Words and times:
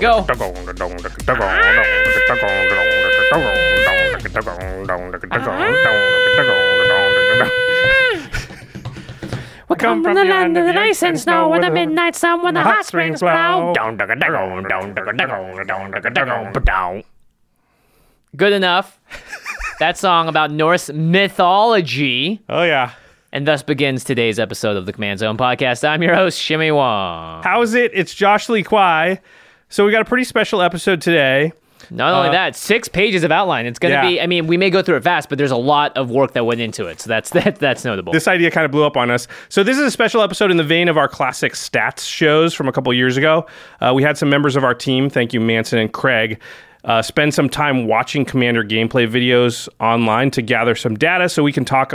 Go. 0.00 0.22
We 9.68 9.76
come 9.76 10.02
from 10.04 10.14
the 10.14 10.24
land 10.24 10.56
of 10.56 10.66
the 10.66 10.78
ice 10.78 11.02
and 11.02 11.18
snow, 11.18 11.48
where 11.48 11.60
the 11.60 11.70
midnight 11.70 12.14
sun, 12.14 12.42
where 12.42 12.52
the 12.52 12.60
hot 12.62 12.84
springs 12.86 13.20
flow. 13.20 13.72
Good 18.36 18.52
enough. 18.52 19.00
that 19.80 19.96
song 19.98 20.28
about 20.28 20.50
Norse 20.50 20.90
mythology. 20.92 22.40
Oh 22.48 22.62
yeah. 22.62 22.92
And 23.32 23.46
thus 23.48 23.62
begins 23.62 24.04
today's 24.04 24.38
episode 24.38 24.76
of 24.76 24.84
the 24.84 24.92
Command 24.92 25.18
Zone 25.20 25.38
podcast. 25.38 25.88
I'm 25.88 26.02
your 26.02 26.14
host, 26.14 26.42
Jimmy 26.44 26.70
Wong. 26.70 27.42
How's 27.42 27.72
it? 27.74 27.90
It's 27.94 28.12
Josh 28.14 28.48
Lee 28.50 28.62
Kwai. 28.62 29.20
So 29.70 29.86
we 29.86 29.90
got 29.92 30.02
a 30.02 30.04
pretty 30.04 30.24
special 30.24 30.60
episode 30.60 31.00
today. 31.00 31.52
Not 31.90 32.12
only 32.14 32.28
Uh, 32.28 32.32
that, 32.32 32.56
six 32.56 32.88
pages 32.88 33.24
of 33.24 33.32
outline. 33.32 33.64
It's 33.64 33.78
going 33.78 33.90
to 33.92 33.96
Yeah. 34.02 34.08
be. 34.08 34.20
I 34.20 34.26
mean, 34.26 34.46
we 34.46 34.56
may 34.58 34.68
go 34.68 34.82
through 34.82 34.96
it 34.96 35.02
fast, 35.02 35.30
but 35.30 35.38
there's 35.38 35.50
a 35.50 35.56
lot 35.56 35.96
of 35.96 36.10
work 36.10 36.32
that 36.34 36.44
went 36.44 36.60
into 36.60 36.86
it. 36.86 37.00
So 37.00 37.08
that's 37.08 37.30
that, 37.38 37.56
that's 37.56 37.86
notable. 37.86 38.12
This 38.12 38.28
idea 38.28 38.50
kind 38.50 38.66
of 38.66 38.70
blew 38.70 38.84
up 38.84 38.98
on 38.98 39.10
us. 39.10 39.26
So 39.48 39.62
this 39.62 39.78
is 39.78 39.84
a 39.84 39.90
special 39.90 40.20
episode 40.22 40.50
in 40.50 40.58
the 40.58 40.62
vein 40.64 40.88
of 40.88 40.98
our 40.98 41.08
classic 41.08 41.54
stats 41.54 42.06
shows 42.06 42.52
from 42.52 42.68
a 42.68 42.72
couple 42.72 42.92
years 42.92 43.16
ago. 43.16 43.46
Uh, 43.80 43.92
we 43.94 44.02
had 44.02 44.18
some 44.18 44.28
members 44.28 44.56
of 44.56 44.62
our 44.64 44.74
team, 44.74 45.08
thank 45.08 45.32
you, 45.32 45.40
Manson 45.40 45.78
and 45.78 45.90
Craig, 45.92 46.38
uh, 46.84 47.00
spend 47.00 47.32
some 47.32 47.48
time 47.48 47.86
watching 47.86 48.24
Commander 48.24 48.64
gameplay 48.64 49.08
videos 49.08 49.68
online 49.80 50.30
to 50.32 50.42
gather 50.42 50.74
some 50.74 50.96
data 50.96 51.28
so 51.28 51.42
we 51.42 51.52
can 51.52 51.64
talk, 51.64 51.94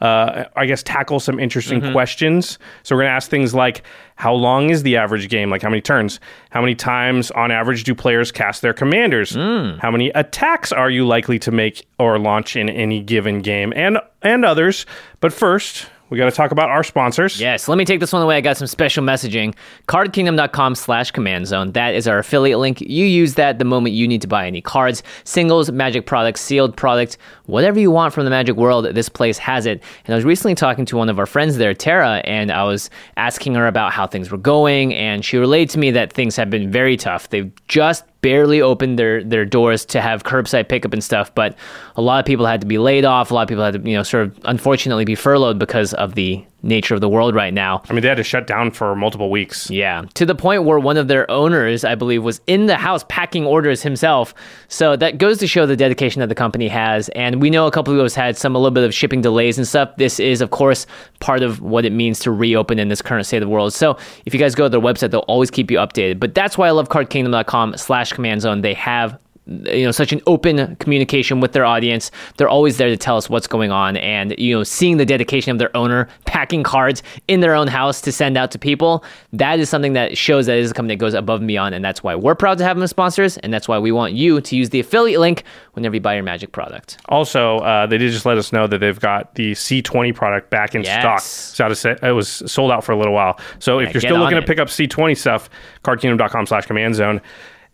uh, 0.00 0.44
I 0.56 0.66
guess, 0.66 0.82
tackle 0.82 1.20
some 1.20 1.38
interesting 1.38 1.80
questions. 1.92 2.58
So 2.82 2.96
we're 2.96 3.02
going 3.02 3.10
to 3.10 3.14
ask 3.14 3.30
things 3.30 3.54
like 3.54 3.82
how 4.16 4.34
long 4.34 4.70
is 4.70 4.82
the 4.82 4.96
average 4.96 5.28
game? 5.28 5.50
Like 5.50 5.62
how 5.62 5.68
many 5.70 5.80
turns? 5.80 6.18
How 6.50 6.60
many 6.60 6.74
times 6.74 7.30
on 7.32 7.50
average 7.52 7.84
do 7.84 7.94
players 7.94 8.32
cast 8.32 8.60
their 8.62 8.72
commanders? 8.74 9.34
How 9.34 9.90
many 9.90 10.10
attacks 10.10 10.72
are 10.72 10.90
you 10.90 11.06
likely 11.06 11.38
to 11.40 11.50
make 11.52 11.86
or 11.98 12.18
launch 12.18 12.56
in 12.56 12.68
any 12.68 13.02
given 13.02 13.40
game? 13.40 13.72
And 13.76 13.98
and 14.22 14.44
others. 14.44 14.86
But 15.20 15.32
first, 15.32 15.86
we 16.10 16.18
got 16.18 16.26
to 16.26 16.30
talk 16.30 16.50
about 16.50 16.70
our 16.70 16.84
sponsors. 16.84 17.40
Yes, 17.40 17.68
let 17.68 17.78
me 17.78 17.84
take 17.84 18.00
this 18.00 18.12
one 18.12 18.22
away. 18.22 18.36
I 18.36 18.40
got 18.40 18.56
some 18.56 18.66
special 18.66 19.02
messaging. 19.02 19.54
Cardkingdom.com 19.88 20.74
slash 20.74 21.10
command 21.10 21.46
zone. 21.46 21.72
That 21.72 21.94
is 21.94 22.06
our 22.06 22.18
affiliate 22.18 22.58
link. 22.58 22.80
You 22.80 23.06
use 23.06 23.34
that 23.34 23.58
the 23.58 23.64
moment 23.64 23.94
you 23.94 24.06
need 24.06 24.20
to 24.22 24.28
buy 24.28 24.46
any 24.46 24.60
cards, 24.60 25.02
singles, 25.24 25.70
magic 25.70 26.06
products, 26.06 26.40
sealed 26.40 26.76
product, 26.76 27.18
whatever 27.46 27.80
you 27.80 27.90
want 27.90 28.14
from 28.14 28.24
the 28.24 28.30
magic 28.30 28.56
world, 28.56 28.84
this 28.94 29.08
place 29.08 29.38
has 29.38 29.66
it. 29.66 29.82
And 30.04 30.14
I 30.14 30.16
was 30.16 30.24
recently 30.24 30.54
talking 30.54 30.84
to 30.86 30.96
one 30.96 31.08
of 31.08 31.18
our 31.18 31.26
friends 31.26 31.56
there, 31.56 31.74
Tara, 31.74 32.22
and 32.24 32.52
I 32.52 32.64
was 32.64 32.90
asking 33.16 33.54
her 33.54 33.66
about 33.66 33.92
how 33.92 34.06
things 34.06 34.30
were 34.30 34.38
going, 34.38 34.94
and 34.94 35.24
she 35.24 35.38
relayed 35.38 35.70
to 35.70 35.78
me 35.78 35.90
that 35.92 36.12
things 36.12 36.36
have 36.36 36.50
been 36.50 36.70
very 36.70 36.96
tough. 36.96 37.30
They've 37.30 37.50
just 37.66 38.04
barely 38.24 38.62
opened 38.62 38.98
their 38.98 39.22
their 39.22 39.44
doors 39.44 39.84
to 39.84 40.00
have 40.00 40.24
curbside 40.24 40.66
pickup 40.66 40.94
and 40.94 41.04
stuff, 41.04 41.34
but 41.34 41.54
a 41.94 42.00
lot 42.00 42.20
of 42.20 42.24
people 42.24 42.46
had 42.46 42.62
to 42.62 42.66
be 42.66 42.78
laid 42.78 43.04
off. 43.04 43.30
A 43.30 43.34
lot 43.34 43.42
of 43.42 43.48
people 43.48 43.62
had 43.62 43.74
to, 43.74 43.90
you 43.90 43.94
know, 43.94 44.02
sort 44.02 44.22
of 44.22 44.40
unfortunately 44.46 45.04
be 45.04 45.14
furloughed 45.14 45.58
because 45.58 45.92
of 45.92 46.14
the 46.14 46.42
nature 46.64 46.94
of 46.94 47.00
the 47.00 47.08
world 47.08 47.34
right 47.34 47.54
now. 47.54 47.82
I 47.88 47.92
mean, 47.92 48.02
they 48.02 48.08
had 48.08 48.16
to 48.16 48.24
shut 48.24 48.46
down 48.46 48.70
for 48.70 48.96
multiple 48.96 49.30
weeks. 49.30 49.70
Yeah, 49.70 50.04
to 50.14 50.26
the 50.26 50.34
point 50.34 50.64
where 50.64 50.78
one 50.78 50.96
of 50.96 51.08
their 51.08 51.30
owners, 51.30 51.84
I 51.84 51.94
believe, 51.94 52.24
was 52.24 52.40
in 52.46 52.66
the 52.66 52.76
house 52.76 53.04
packing 53.08 53.46
orders 53.46 53.82
himself. 53.82 54.34
So 54.68 54.96
that 54.96 55.18
goes 55.18 55.38
to 55.38 55.46
show 55.46 55.66
the 55.66 55.76
dedication 55.76 56.20
that 56.20 56.28
the 56.28 56.34
company 56.34 56.68
has. 56.68 57.08
And 57.10 57.40
we 57.40 57.50
know 57.50 57.66
a 57.66 57.70
couple 57.70 57.92
of 57.92 57.98
those 57.98 58.14
had 58.14 58.36
some 58.36 58.54
a 58.54 58.58
little 58.58 58.70
bit 58.70 58.84
of 58.84 58.94
shipping 58.94 59.20
delays 59.20 59.58
and 59.58 59.66
stuff. 59.66 59.96
This 59.96 60.18
is, 60.18 60.40
of 60.40 60.50
course, 60.50 60.86
part 61.20 61.42
of 61.42 61.60
what 61.60 61.84
it 61.84 61.92
means 61.92 62.18
to 62.20 62.30
reopen 62.30 62.78
in 62.78 62.88
this 62.88 63.02
current 63.02 63.26
state 63.26 63.42
of 63.42 63.48
the 63.48 63.52
world. 63.52 63.72
So 63.72 63.96
if 64.24 64.34
you 64.34 64.40
guys 64.40 64.54
go 64.54 64.64
to 64.64 64.68
their 64.68 64.80
website, 64.80 65.10
they'll 65.10 65.20
always 65.20 65.50
keep 65.50 65.70
you 65.70 65.78
updated. 65.78 66.18
But 66.18 66.34
that's 66.34 66.58
why 66.58 66.68
I 66.68 66.70
love 66.70 66.88
CardKingdom.com 66.88 67.76
slash 67.76 68.12
command 68.12 68.40
zone. 68.40 68.62
They 68.62 68.74
have 68.74 69.18
you 69.46 69.84
know 69.84 69.90
such 69.90 70.10
an 70.12 70.20
open 70.26 70.74
communication 70.76 71.38
with 71.40 71.52
their 71.52 71.66
audience 71.66 72.10
they're 72.38 72.48
always 72.48 72.78
there 72.78 72.88
to 72.88 72.96
tell 72.96 73.16
us 73.18 73.28
what's 73.28 73.46
going 73.46 73.70
on 73.70 73.94
and 73.98 74.34
you 74.38 74.54
know 74.56 74.62
seeing 74.64 74.96
the 74.96 75.04
dedication 75.04 75.52
of 75.52 75.58
their 75.58 75.74
owner 75.76 76.08
packing 76.24 76.62
cards 76.62 77.02
in 77.28 77.40
their 77.40 77.54
own 77.54 77.66
house 77.66 78.00
to 78.00 78.10
send 78.10 78.38
out 78.38 78.50
to 78.50 78.58
people 78.58 79.04
that 79.34 79.58
is 79.60 79.68
something 79.68 79.92
that 79.92 80.16
shows 80.16 80.46
that 80.46 80.56
it 80.56 80.60
is 80.60 80.70
a 80.70 80.74
company 80.74 80.94
that 80.94 80.98
goes 81.00 81.12
above 81.12 81.40
and 81.40 81.48
beyond 81.48 81.74
and 81.74 81.84
that's 81.84 82.02
why 82.02 82.14
we're 82.14 82.34
proud 82.34 82.56
to 82.56 82.64
have 82.64 82.74
them 82.76 82.82
as 82.82 82.88
sponsors 82.90 83.36
and 83.38 83.52
that's 83.52 83.68
why 83.68 83.78
we 83.78 83.92
want 83.92 84.14
you 84.14 84.40
to 84.40 84.56
use 84.56 84.70
the 84.70 84.80
affiliate 84.80 85.20
link 85.20 85.44
whenever 85.74 85.94
you 85.94 86.00
buy 86.00 86.14
your 86.14 86.22
magic 86.22 86.50
product 86.52 86.96
Also, 87.10 87.58
uh, 87.58 87.86
they 87.86 87.98
did 87.98 88.10
just 88.12 88.24
let 88.24 88.38
us 88.38 88.50
know 88.52 88.66
that 88.66 88.78
they've 88.78 89.00
got 89.00 89.34
the 89.34 89.52
C20 89.52 90.14
product 90.14 90.48
back 90.48 90.74
in 90.74 90.82
Yes. 90.84 91.00
stock. 91.00 91.20
So 91.20 91.66
of 91.66 91.76
se- 91.78 91.96
it 92.08 92.12
was 92.12 92.28
sold 92.50 92.70
out 92.70 92.82
for 92.84 92.92
a 92.92 92.96
little 92.96 93.12
while. 93.12 93.38
So 93.58 93.78
Yeah, 93.80 93.88
if 93.88 93.94
you're 93.94 94.00
still 94.00 94.18
looking 94.18 94.38
it. 94.38 94.42
to 94.42 94.46
pick 94.46 94.58
up 94.58 94.68
C20 94.68 95.16
stuff, 95.16 95.50
cardkingdom.com 95.82 96.46
slash 96.46 96.66
command 96.66 96.94
zone. 96.94 97.20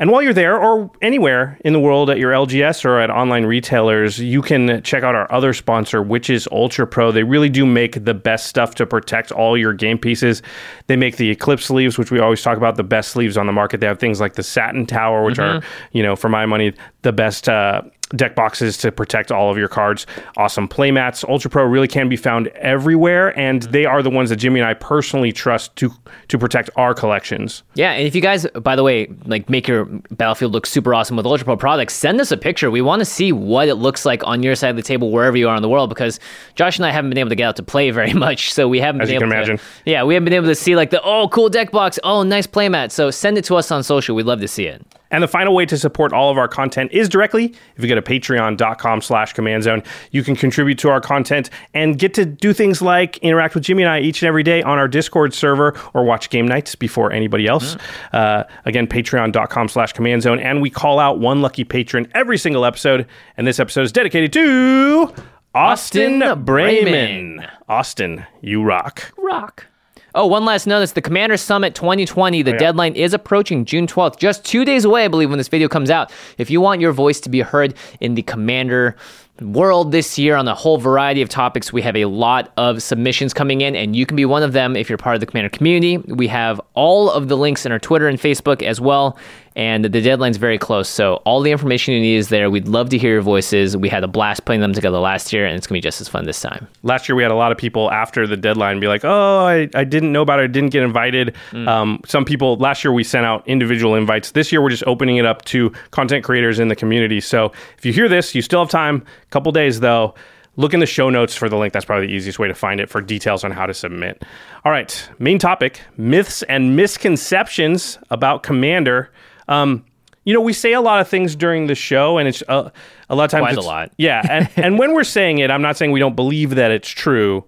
And 0.00 0.10
while 0.10 0.22
you're 0.22 0.32
there 0.32 0.58
or 0.58 0.90
anywhere 1.02 1.58
in 1.62 1.74
the 1.74 1.78
world 1.78 2.08
at 2.08 2.16
your 2.16 2.32
LGS 2.32 2.86
or 2.86 2.98
at 2.98 3.10
online 3.10 3.44
retailers, 3.44 4.18
you 4.18 4.40
can 4.40 4.82
check 4.82 5.02
out 5.02 5.14
our 5.14 5.30
other 5.30 5.52
sponsor, 5.52 6.02
which 6.02 6.30
is 6.30 6.48
Ultra 6.50 6.86
Pro. 6.86 7.12
They 7.12 7.22
really 7.22 7.50
do 7.50 7.66
make 7.66 8.02
the 8.02 8.14
best 8.14 8.46
stuff 8.46 8.74
to 8.76 8.86
protect 8.86 9.30
all 9.30 9.58
your 9.58 9.74
game 9.74 9.98
pieces. 9.98 10.40
They 10.86 10.96
make 10.96 11.18
the 11.18 11.28
Eclipse 11.28 11.66
sleeves, 11.66 11.98
which 11.98 12.10
we 12.10 12.18
always 12.18 12.40
talk 12.40 12.56
about, 12.56 12.76
the 12.76 12.82
best 12.82 13.10
sleeves 13.10 13.36
on 13.36 13.44
the 13.44 13.52
market. 13.52 13.80
They 13.80 13.86
have 13.86 13.98
things 13.98 14.20
like 14.20 14.36
the 14.36 14.42
Satin 14.42 14.86
Tower, 14.86 15.22
which 15.22 15.38
are, 15.38 15.60
you 15.92 16.02
know, 16.02 16.16
for 16.16 16.30
my 16.30 16.46
money, 16.46 16.72
the 17.02 17.12
best 17.12 17.46
uh, 17.46 17.82
deck 18.16 18.34
boxes 18.34 18.76
to 18.78 18.90
protect 18.92 19.30
all 19.30 19.50
of 19.50 19.56
your 19.58 19.68
cards. 19.68 20.06
Awesome 20.36 20.68
playmats. 20.68 21.28
Ultra 21.28 21.50
Pro 21.50 21.64
really 21.64 21.88
can 21.88 22.08
be 22.08 22.16
found 22.16 22.48
everywhere, 22.48 23.38
and 23.38 23.62
they 23.64 23.84
are 23.84 24.02
the 24.02 24.10
ones 24.10 24.30
that 24.30 24.36
Jimmy 24.36 24.60
and 24.60 24.68
I 24.68 24.74
personally 24.74 25.32
trust 25.32 25.74
to 25.76 25.90
to 26.28 26.38
protect 26.38 26.70
our 26.76 26.94
collections. 26.94 27.62
Yeah, 27.74 27.92
and 27.92 28.06
if 28.06 28.14
you 28.14 28.20
guys, 28.20 28.46
by 28.48 28.76
the 28.76 28.82
way, 28.82 29.08
like 29.26 29.48
make 29.48 29.68
your 29.68 29.84
battlefield 30.10 30.52
look 30.52 30.66
super 30.66 30.94
awesome 30.94 31.16
with 31.16 31.26
Ultra 31.26 31.44
Pro 31.44 31.56
products, 31.56 31.94
send 31.94 32.20
us 32.20 32.32
a 32.32 32.36
picture. 32.36 32.70
We 32.70 32.82
want 32.82 33.00
to 33.00 33.04
see 33.06 33.32
what 33.32 33.68
it 33.68 33.76
looks 33.76 34.04
like 34.04 34.26
on 34.26 34.42
your 34.42 34.54
side 34.54 34.70
of 34.70 34.76
the 34.76 34.82
table 34.82 35.10
wherever 35.10 35.36
you 35.36 35.48
are 35.48 35.56
in 35.56 35.62
the 35.62 35.68
world 35.68 35.88
because 35.88 36.18
Josh 36.54 36.78
and 36.78 36.86
I 36.86 36.90
haven't 36.90 37.10
been 37.10 37.18
able 37.18 37.30
to 37.30 37.36
get 37.36 37.44
out 37.48 37.56
to 37.56 37.62
play 37.62 37.90
very 38.00 38.12
much, 38.12 38.52
so 38.52 38.68
we 38.68 38.80
haven't 38.80 39.02
As 39.02 39.08
been 39.08 39.14
you 39.14 39.20
able 39.20 39.30
can 39.32 39.44
to. 39.46 39.50
imagine. 39.52 39.66
Yeah, 39.84 40.04
we 40.04 40.14
haven't 40.14 40.24
been 40.24 40.34
able 40.34 40.46
to 40.48 40.54
see 40.54 40.74
like 40.76 40.90
the 40.90 41.00
oh 41.02 41.28
cool 41.28 41.48
deck 41.48 41.70
box, 41.70 41.98
oh 42.04 42.22
nice 42.22 42.46
playmat. 42.46 42.90
So 42.90 43.10
send 43.10 43.38
it 43.38 43.44
to 43.44 43.56
us 43.56 43.70
on 43.70 43.82
social. 43.82 44.16
We'd 44.16 44.26
love 44.26 44.40
to 44.40 44.48
see 44.48 44.66
it. 44.66 44.84
And 45.10 45.22
the 45.22 45.28
final 45.28 45.54
way 45.54 45.66
to 45.66 45.76
support 45.78 46.12
all 46.12 46.30
of 46.30 46.38
our 46.38 46.48
content 46.48 46.92
is 46.92 47.08
directly 47.08 47.54
if 47.76 47.82
you 47.82 47.88
go 47.88 47.94
to 47.94 48.02
patreon.com 48.02 49.00
slash 49.02 49.32
command 49.32 49.62
zone. 49.62 49.82
You 50.10 50.22
can 50.22 50.36
contribute 50.36 50.78
to 50.78 50.88
our 50.88 51.00
content 51.00 51.50
and 51.74 51.98
get 51.98 52.14
to 52.14 52.24
do 52.24 52.52
things 52.52 52.80
like 52.80 53.18
interact 53.18 53.54
with 53.54 53.64
Jimmy 53.64 53.82
and 53.82 53.90
I 53.92 54.00
each 54.00 54.22
and 54.22 54.28
every 54.28 54.42
day 54.42 54.62
on 54.62 54.78
our 54.78 54.88
Discord 54.88 55.34
server 55.34 55.76
or 55.94 56.04
watch 56.04 56.30
game 56.30 56.46
nights 56.46 56.74
before 56.74 57.12
anybody 57.12 57.46
else. 57.46 57.76
Uh, 58.12 58.44
again, 58.64 58.86
patreon.com 58.86 59.68
slash 59.68 59.92
command 59.92 60.22
zone. 60.22 60.38
And 60.38 60.62
we 60.62 60.70
call 60.70 60.98
out 60.98 61.18
one 61.18 61.42
lucky 61.42 61.64
patron 61.64 62.10
every 62.14 62.38
single 62.38 62.64
episode. 62.64 63.06
And 63.36 63.46
this 63.46 63.58
episode 63.60 63.82
is 63.82 63.92
dedicated 63.92 64.32
to 64.34 65.12
Austin, 65.54 66.22
Austin 66.22 66.44
Bremen. 66.44 66.84
Bremen. 66.84 67.48
Austin, 67.68 68.26
you 68.40 68.62
rock. 68.62 69.12
Rock. 69.16 69.66
Oh, 70.14 70.26
one 70.26 70.44
last 70.44 70.66
notice. 70.66 70.92
The 70.92 71.02
Commander 71.02 71.36
Summit 71.36 71.74
2020, 71.74 72.42
the 72.42 72.50
oh, 72.50 72.54
yeah. 72.54 72.58
deadline 72.58 72.94
is 72.94 73.14
approaching 73.14 73.64
June 73.64 73.86
12th, 73.86 74.18
just 74.18 74.44
two 74.44 74.64
days 74.64 74.84
away, 74.84 75.04
I 75.04 75.08
believe, 75.08 75.30
when 75.30 75.38
this 75.38 75.48
video 75.48 75.68
comes 75.68 75.90
out. 75.90 76.12
If 76.38 76.50
you 76.50 76.60
want 76.60 76.80
your 76.80 76.92
voice 76.92 77.20
to 77.20 77.28
be 77.28 77.40
heard 77.40 77.74
in 78.00 78.14
the 78.14 78.22
Commander 78.22 78.96
world 79.40 79.90
this 79.90 80.18
year 80.18 80.36
on 80.36 80.46
a 80.48 80.54
whole 80.54 80.78
variety 80.78 81.22
of 81.22 81.28
topics, 81.28 81.72
we 81.72 81.80
have 81.82 81.96
a 81.96 82.06
lot 82.06 82.52
of 82.56 82.82
submissions 82.82 83.32
coming 83.32 83.60
in, 83.60 83.76
and 83.76 83.94
you 83.94 84.04
can 84.04 84.16
be 84.16 84.24
one 84.24 84.42
of 84.42 84.52
them 84.52 84.76
if 84.76 84.88
you're 84.88 84.98
part 84.98 85.14
of 85.14 85.20
the 85.20 85.26
Commander 85.26 85.48
community. 85.48 85.98
We 85.98 86.26
have 86.26 86.60
all 86.74 87.10
of 87.10 87.28
the 87.28 87.36
links 87.36 87.64
in 87.64 87.72
our 87.72 87.78
Twitter 87.78 88.08
and 88.08 88.18
Facebook 88.18 88.62
as 88.62 88.80
well, 88.80 89.16
and 89.56 89.84
the 89.84 89.88
deadline's 89.88 90.36
very 90.36 90.58
close. 90.58 90.88
So 90.88 91.16
all 91.24 91.40
the 91.40 91.50
information 91.50 91.92
you 91.94 92.00
need 92.00 92.16
is 92.16 92.28
there. 92.28 92.50
We'd 92.50 92.68
love 92.68 92.88
to 92.90 92.98
hear 92.98 93.14
your 93.14 93.22
voices. 93.22 93.76
We 93.76 93.88
had 93.88 94.04
a 94.04 94.08
blast 94.08 94.44
putting 94.44 94.60
them 94.60 94.72
together 94.72 94.98
last 94.98 95.32
year, 95.32 95.44
and 95.44 95.56
it's 95.56 95.66
going 95.66 95.80
to 95.80 95.84
be 95.84 95.88
just 95.88 96.00
as 96.00 96.08
fun 96.08 96.24
this 96.24 96.40
time. 96.40 96.68
last 96.82 97.08
year 97.08 97.16
we 97.16 97.22
had 97.22 97.32
a 97.32 97.36
lot 97.36 97.50
of 97.50 97.58
people 97.58 97.90
after 97.90 98.26
the 98.26 98.36
deadline 98.36 98.80
be 98.80 98.86
like, 98.86 99.04
"Oh, 99.04 99.46
I, 99.46 99.68
I 99.74 99.84
didn't 99.84 100.12
know 100.12 100.22
about 100.22 100.38
it. 100.40 100.44
I 100.44 100.46
didn't 100.46 100.70
get 100.70 100.82
invited." 100.82 101.34
Um, 101.52 102.00
some 102.06 102.24
people 102.24 102.56
last 102.56 102.84
year 102.84 102.92
we 102.92 103.02
sent 103.04 103.26
out 103.26 103.46
individual 103.46 103.94
invites. 103.96 104.30
This 104.32 104.52
year 104.52 104.62
we're 104.62 104.70
just 104.70 104.84
opening 104.86 105.16
it 105.16 105.26
up 105.26 105.44
to 105.46 105.70
content 105.90 106.24
creators 106.24 106.58
in 106.58 106.68
the 106.68 106.76
community. 106.76 107.20
So 107.20 107.52
if 107.76 107.84
you 107.84 107.92
hear 107.92 108.08
this, 108.08 108.34
you 108.34 108.42
still 108.42 108.60
have 108.60 108.70
time. 108.70 109.04
A 109.22 109.26
couple 109.30 109.50
days 109.52 109.80
though. 109.80 110.14
Look 110.56 110.74
in 110.74 110.80
the 110.80 110.86
show 110.86 111.08
notes 111.10 111.34
for 111.34 111.48
the 111.48 111.56
link. 111.56 111.72
That's 111.72 111.84
probably 111.84 112.08
the 112.08 112.12
easiest 112.12 112.38
way 112.38 112.48
to 112.48 112.54
find 112.54 112.80
it 112.80 112.90
for 112.90 113.00
details 113.00 113.44
on 113.44 113.50
how 113.52 113.66
to 113.66 113.72
submit. 113.72 114.24
All 114.64 114.72
right, 114.72 115.08
main 115.18 115.38
topic: 115.38 115.80
myths 115.96 116.42
and 116.42 116.76
misconceptions 116.76 117.98
about 118.10 118.42
Commander. 118.42 119.10
Um, 119.50 119.84
you 120.24 120.32
know, 120.34 120.40
we 120.40 120.52
say 120.52 120.72
a 120.72 120.80
lot 120.80 121.00
of 121.00 121.08
things 121.08 121.34
during 121.36 121.66
the 121.66 121.74
show, 121.74 122.16
and 122.18 122.28
it's 122.28 122.42
uh, 122.48 122.70
a 123.08 123.14
lot 123.14 123.24
of 123.24 123.30
times 123.30 123.42
Quite 123.44 123.56
a 123.56 123.62
lot. 123.62 123.92
yeah, 123.98 124.22
and 124.28 124.48
and 124.56 124.78
when 124.78 124.94
we're 124.94 125.04
saying 125.04 125.38
it, 125.38 125.50
I'm 125.50 125.62
not 125.62 125.76
saying 125.76 125.92
we 125.92 126.00
don't 126.00 126.16
believe 126.16 126.54
that 126.54 126.70
it's 126.70 126.88
true, 126.88 127.44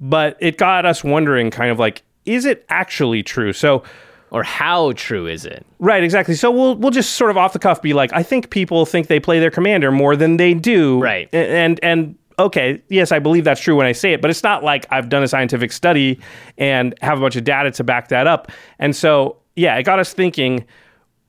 but 0.00 0.36
it 0.40 0.58
got 0.58 0.84
us 0.86 1.02
wondering, 1.02 1.50
kind 1.50 1.70
of 1.70 1.78
like, 1.78 2.02
is 2.24 2.44
it 2.44 2.64
actually 2.68 3.22
true? 3.22 3.52
So, 3.52 3.82
Or 4.30 4.42
how 4.42 4.92
true 4.92 5.26
is 5.26 5.44
it? 5.46 5.64
right, 5.78 6.02
exactly. 6.04 6.34
So 6.34 6.50
we'll 6.50 6.74
we'll 6.74 6.90
just 6.90 7.14
sort 7.14 7.30
of 7.30 7.36
off 7.36 7.52
the 7.54 7.58
cuff 7.60 7.80
be 7.80 7.94
like, 7.94 8.12
I 8.12 8.22
think 8.22 8.50
people 8.50 8.84
think 8.84 9.06
they 9.06 9.20
play 9.20 9.38
their 9.40 9.50
commander 9.50 9.90
more 9.90 10.14
than 10.16 10.36
they 10.36 10.54
do, 10.54 11.00
Right. 11.00 11.32
And 11.32 11.78
and 11.82 12.16
okay, 12.38 12.82
yes, 12.88 13.10
I 13.12 13.20
believe 13.20 13.44
that's 13.44 13.60
true 13.60 13.74
when 13.76 13.86
I 13.86 13.92
say 13.92 14.12
it, 14.12 14.20
but 14.20 14.30
it's 14.30 14.42
not 14.42 14.62
like 14.62 14.86
I've 14.90 15.08
done 15.08 15.22
a 15.22 15.28
scientific 15.28 15.72
study 15.72 16.18
and 16.58 16.94
have 17.00 17.18
a 17.18 17.20
bunch 17.20 17.36
of 17.36 17.44
data 17.44 17.70
to 17.70 17.84
back 17.84 18.08
that 18.08 18.26
up. 18.26 18.52
And 18.78 18.94
so, 18.94 19.36
yeah, 19.56 19.76
it 19.76 19.84
got 19.84 19.98
us 19.98 20.12
thinking 20.12 20.64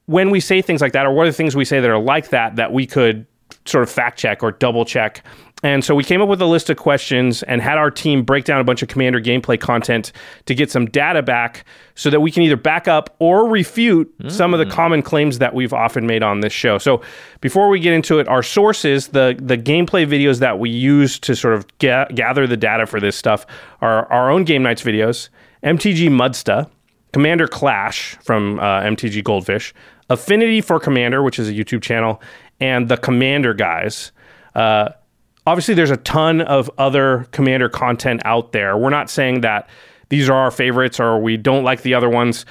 when 0.09 0.31
we 0.31 0.39
say 0.39 0.61
things 0.61 0.81
like 0.81 0.93
that, 0.93 1.05
or 1.05 1.13
what 1.13 1.27
are 1.27 1.29
the 1.29 1.37
things 1.37 1.55
we 1.55 1.65
say 1.65 1.79
that 1.79 1.89
are 1.89 1.99
like 1.99 2.29
that 2.29 2.55
that 2.55 2.73
we 2.73 2.87
could 2.87 3.27
sort 3.65 3.83
of 3.83 3.89
fact 3.91 4.17
check 4.17 4.41
or 4.41 4.51
double 4.51 4.83
check. 4.83 5.23
And 5.61 5.83
so 5.83 5.93
we 5.93 6.03
came 6.03 6.21
up 6.21 6.29
with 6.29 6.41
a 6.41 6.45
list 6.45 6.69
of 6.69 6.77
questions 6.77 7.43
and 7.43 7.61
had 7.61 7.77
our 7.77 7.91
team 7.91 8.23
break 8.23 8.45
down 8.45 8.61
a 8.61 8.63
bunch 8.63 8.81
of 8.81 8.87
commander 8.87 9.19
gameplay 9.19 9.59
content 9.59 10.13
to 10.45 10.55
get 10.55 10.71
some 10.71 10.85
data 10.85 11.21
back 11.21 11.65
so 11.95 12.09
that 12.09 12.21
we 12.21 12.31
can 12.31 12.43
either 12.43 12.55
back 12.55 12.87
up 12.87 13.15
or 13.19 13.47
refute 13.47 14.11
some 14.29 14.53
of 14.53 14.59
the 14.59 14.65
common 14.65 15.01
claims 15.01 15.39
that 15.39 15.53
we've 15.53 15.73
often 15.73 16.07
made 16.07 16.23
on 16.23 16.39
this 16.39 16.53
show. 16.53 16.77
So 16.77 17.01
before 17.41 17.67
we 17.67 17.79
get 17.79 17.93
into 17.93 18.19
it, 18.19 18.27
our 18.29 18.41
sources, 18.41 19.09
the 19.09 19.37
the 19.39 19.57
gameplay 19.57 20.07
videos 20.07 20.39
that 20.39 20.59
we 20.59 20.69
use 20.69 21.19
to 21.19 21.35
sort 21.35 21.53
of 21.53 21.67
ga- 21.79 22.07
gather 22.15 22.47
the 22.47 22.57
data 22.57 22.85
for 22.85 22.99
this 23.01 23.17
stuff 23.17 23.45
are 23.81 24.11
our 24.11 24.31
own 24.31 24.45
game 24.45 24.63
nights 24.63 24.81
videos, 24.81 25.27
MTG 25.63 26.09
Muddstah, 26.09 26.69
Commander 27.11 27.47
Clash 27.47 28.15
from 28.21 28.59
uh, 28.59 28.81
MTG 28.81 29.23
Goldfish, 29.23 29.73
Affinity 30.09 30.61
for 30.61 30.79
Commander, 30.79 31.21
which 31.23 31.39
is 31.39 31.49
a 31.49 31.53
YouTube 31.53 31.81
channel, 31.81 32.21
and 32.59 32.89
the 32.89 32.97
Commander 32.97 33.53
Guys. 33.53 34.11
Uh, 34.55 34.89
obviously, 35.45 35.73
there's 35.73 35.91
a 35.91 35.97
ton 35.97 36.41
of 36.41 36.69
other 36.77 37.27
Commander 37.31 37.69
content 37.69 38.21
out 38.25 38.51
there. 38.51 38.77
We're 38.77 38.89
not 38.89 39.09
saying 39.09 39.41
that 39.41 39.69
these 40.09 40.29
are 40.29 40.35
our 40.37 40.51
favorites 40.51 40.99
or 40.99 41.19
we 41.19 41.37
don't 41.37 41.63
like 41.63 41.83
the 41.83 41.93
other 41.93 42.09
ones. 42.09 42.45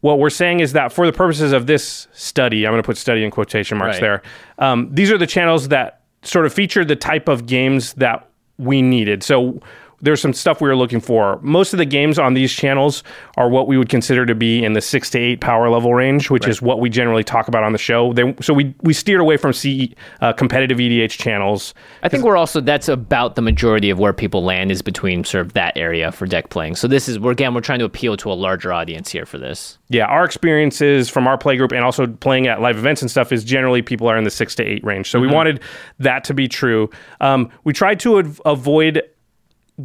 What 0.00 0.18
we're 0.18 0.30
saying 0.30 0.60
is 0.60 0.74
that 0.74 0.92
for 0.92 1.06
the 1.06 1.12
purposes 1.12 1.52
of 1.52 1.66
this 1.66 2.06
study, 2.12 2.66
I'm 2.66 2.72
going 2.72 2.82
to 2.82 2.86
put 2.86 2.96
study 2.96 3.24
in 3.24 3.30
quotation 3.30 3.78
marks 3.78 3.94
Right. 3.96 4.00
there. 4.00 4.22
Um, 4.58 4.88
these 4.92 5.10
are 5.10 5.18
the 5.18 5.26
channels 5.26 5.68
that 5.68 6.02
sort 6.22 6.46
of 6.46 6.52
feature 6.52 6.84
the 6.84 6.94
type 6.96 7.26
of 7.28 7.46
games 7.46 7.94
that 7.94 8.28
we 8.58 8.82
needed. 8.82 9.22
So 9.22 9.60
there's 10.00 10.20
some 10.20 10.32
stuff 10.32 10.60
we 10.60 10.68
were 10.68 10.76
looking 10.76 11.00
for. 11.00 11.38
Most 11.42 11.72
of 11.72 11.78
the 11.78 11.84
games 11.84 12.18
on 12.18 12.34
these 12.34 12.52
channels 12.52 13.02
are 13.36 13.48
what 13.48 13.66
we 13.66 13.76
would 13.76 13.88
consider 13.88 14.24
to 14.26 14.34
be 14.34 14.64
in 14.64 14.72
the 14.74 14.80
six 14.80 15.10
to 15.10 15.18
eight 15.18 15.40
power 15.40 15.68
level 15.68 15.94
range, 15.94 16.30
which 16.30 16.46
is 16.46 16.62
what 16.62 16.80
we 16.80 16.88
generally 16.88 17.24
talk 17.24 17.48
about 17.48 17.64
on 17.64 17.72
the 17.72 17.78
show. 17.78 18.12
They, 18.12 18.34
so 18.40 18.54
we 18.54 18.74
we 18.82 18.92
steered 18.92 19.20
away 19.20 19.36
from 19.36 19.52
C, 19.52 19.94
uh, 20.20 20.32
competitive 20.32 20.78
EDH 20.78 21.10
channels. 21.10 21.74
I 22.02 22.08
think 22.08 22.24
we're 22.24 22.36
also 22.36 22.60
that's 22.60 22.88
about 22.88 23.34
the 23.34 23.42
majority 23.42 23.90
of 23.90 23.98
where 23.98 24.12
people 24.12 24.44
land 24.44 24.70
is 24.70 24.82
between 24.82 25.24
sort 25.24 25.46
of 25.46 25.52
that 25.54 25.76
area 25.76 26.12
for 26.12 26.26
deck 26.26 26.50
playing. 26.50 26.76
So 26.76 26.86
this 26.86 27.08
is 27.08 27.18
we're 27.18 27.32
again 27.32 27.54
we're 27.54 27.60
trying 27.60 27.80
to 27.80 27.84
appeal 27.84 28.16
to 28.18 28.30
a 28.30 28.34
larger 28.34 28.72
audience 28.72 29.10
here 29.10 29.26
for 29.26 29.38
this. 29.38 29.78
Yeah, 29.88 30.04
our 30.06 30.24
experiences 30.24 31.08
from 31.08 31.26
our 31.26 31.38
playgroup 31.38 31.72
and 31.72 31.84
also 31.84 32.06
playing 32.06 32.46
at 32.46 32.60
live 32.60 32.78
events 32.78 33.02
and 33.02 33.10
stuff 33.10 33.32
is 33.32 33.42
generally 33.42 33.82
people 33.82 34.08
are 34.08 34.16
in 34.16 34.24
the 34.24 34.30
six 34.30 34.54
to 34.56 34.64
eight 34.64 34.84
range. 34.84 35.10
So 35.10 35.18
we 35.18 35.26
wanted 35.26 35.60
that 35.98 36.24
to 36.24 36.34
be 36.34 36.46
true. 36.46 36.90
Um, 37.20 37.50
we 37.64 37.72
tried 37.72 37.98
to 38.00 38.18
av- 38.18 38.40
avoid 38.44 39.02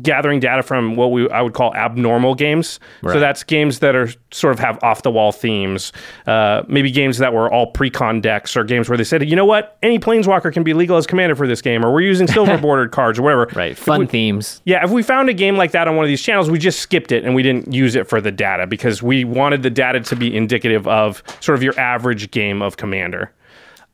gathering 0.02 0.40
data 0.40 0.64
from 0.64 0.96
what 0.96 1.12
we 1.12 1.30
I 1.30 1.42
would 1.42 1.54
call 1.54 1.74
abnormal 1.76 2.36
games. 2.36 2.80
So 3.04 3.20
that's 3.20 3.44
games 3.44 3.80
that 3.80 3.96
are 3.96 4.10
sort 4.32 4.54
of 4.54 4.60
have 4.60 4.84
off 4.84 5.04
the 5.04 5.12
wall 5.12 5.32
themes. 5.32 5.92
Uh, 6.26 6.64
maybe 6.68 6.92
games 6.92 7.20
that 7.20 7.34
were 7.34 7.52
all 7.52 7.68
pre-con 7.68 8.22
decks 8.22 8.58
or 8.58 8.64
games 8.64 8.90
where 8.90 8.98
they 8.98 9.04
said, 9.04 9.28
you 9.30 9.36
know 9.36 9.46
what, 9.46 9.78
any 9.84 10.00
planeswalker 10.00 10.52
can 10.52 10.64
be 10.64 10.74
legal 10.74 10.98
as 10.98 11.06
commander 11.06 11.36
for 11.36 11.48
this 11.48 11.62
game, 11.62 11.86
or 11.86 11.94
we're 11.94 12.02
using 12.02 12.28
silver 12.28 12.58
bordered 12.62 12.92
cards 12.92 13.20
or 13.20 13.22
whatever. 13.22 13.50
Right. 13.56 13.78
Fun 13.78 14.08
themes. 14.08 14.62
Yeah, 14.66 14.84
if 14.84 14.92
we 14.92 15.04
found 15.04 15.30
a 15.30 15.34
game 15.34 15.58
like 15.58 15.72
that 15.72 15.88
on 15.88 15.96
one 15.96 16.04
of 16.04 16.10
these 16.10 16.22
channels, 16.22 16.50
we 16.50 16.58
just 16.58 16.80
skipped 16.80 17.12
it 17.12 17.24
and 17.24 17.36
we 17.36 17.44
didn't 17.44 17.72
use 17.72 17.96
it 17.96 18.08
for 18.08 18.20
the 18.20 18.32
data 18.32 18.66
because 18.66 19.04
we 19.04 19.24
wanted 19.24 19.64
the 19.64 19.70
data 19.70 20.00
to 20.00 20.16
be 20.16 20.36
indicative 20.36 20.88
of 20.88 21.22
sort 21.40 21.58
of 21.58 21.64
your 21.64 21.80
average 21.80 22.32
game 22.32 22.62
of 22.62 22.78
Commander. 22.78 23.32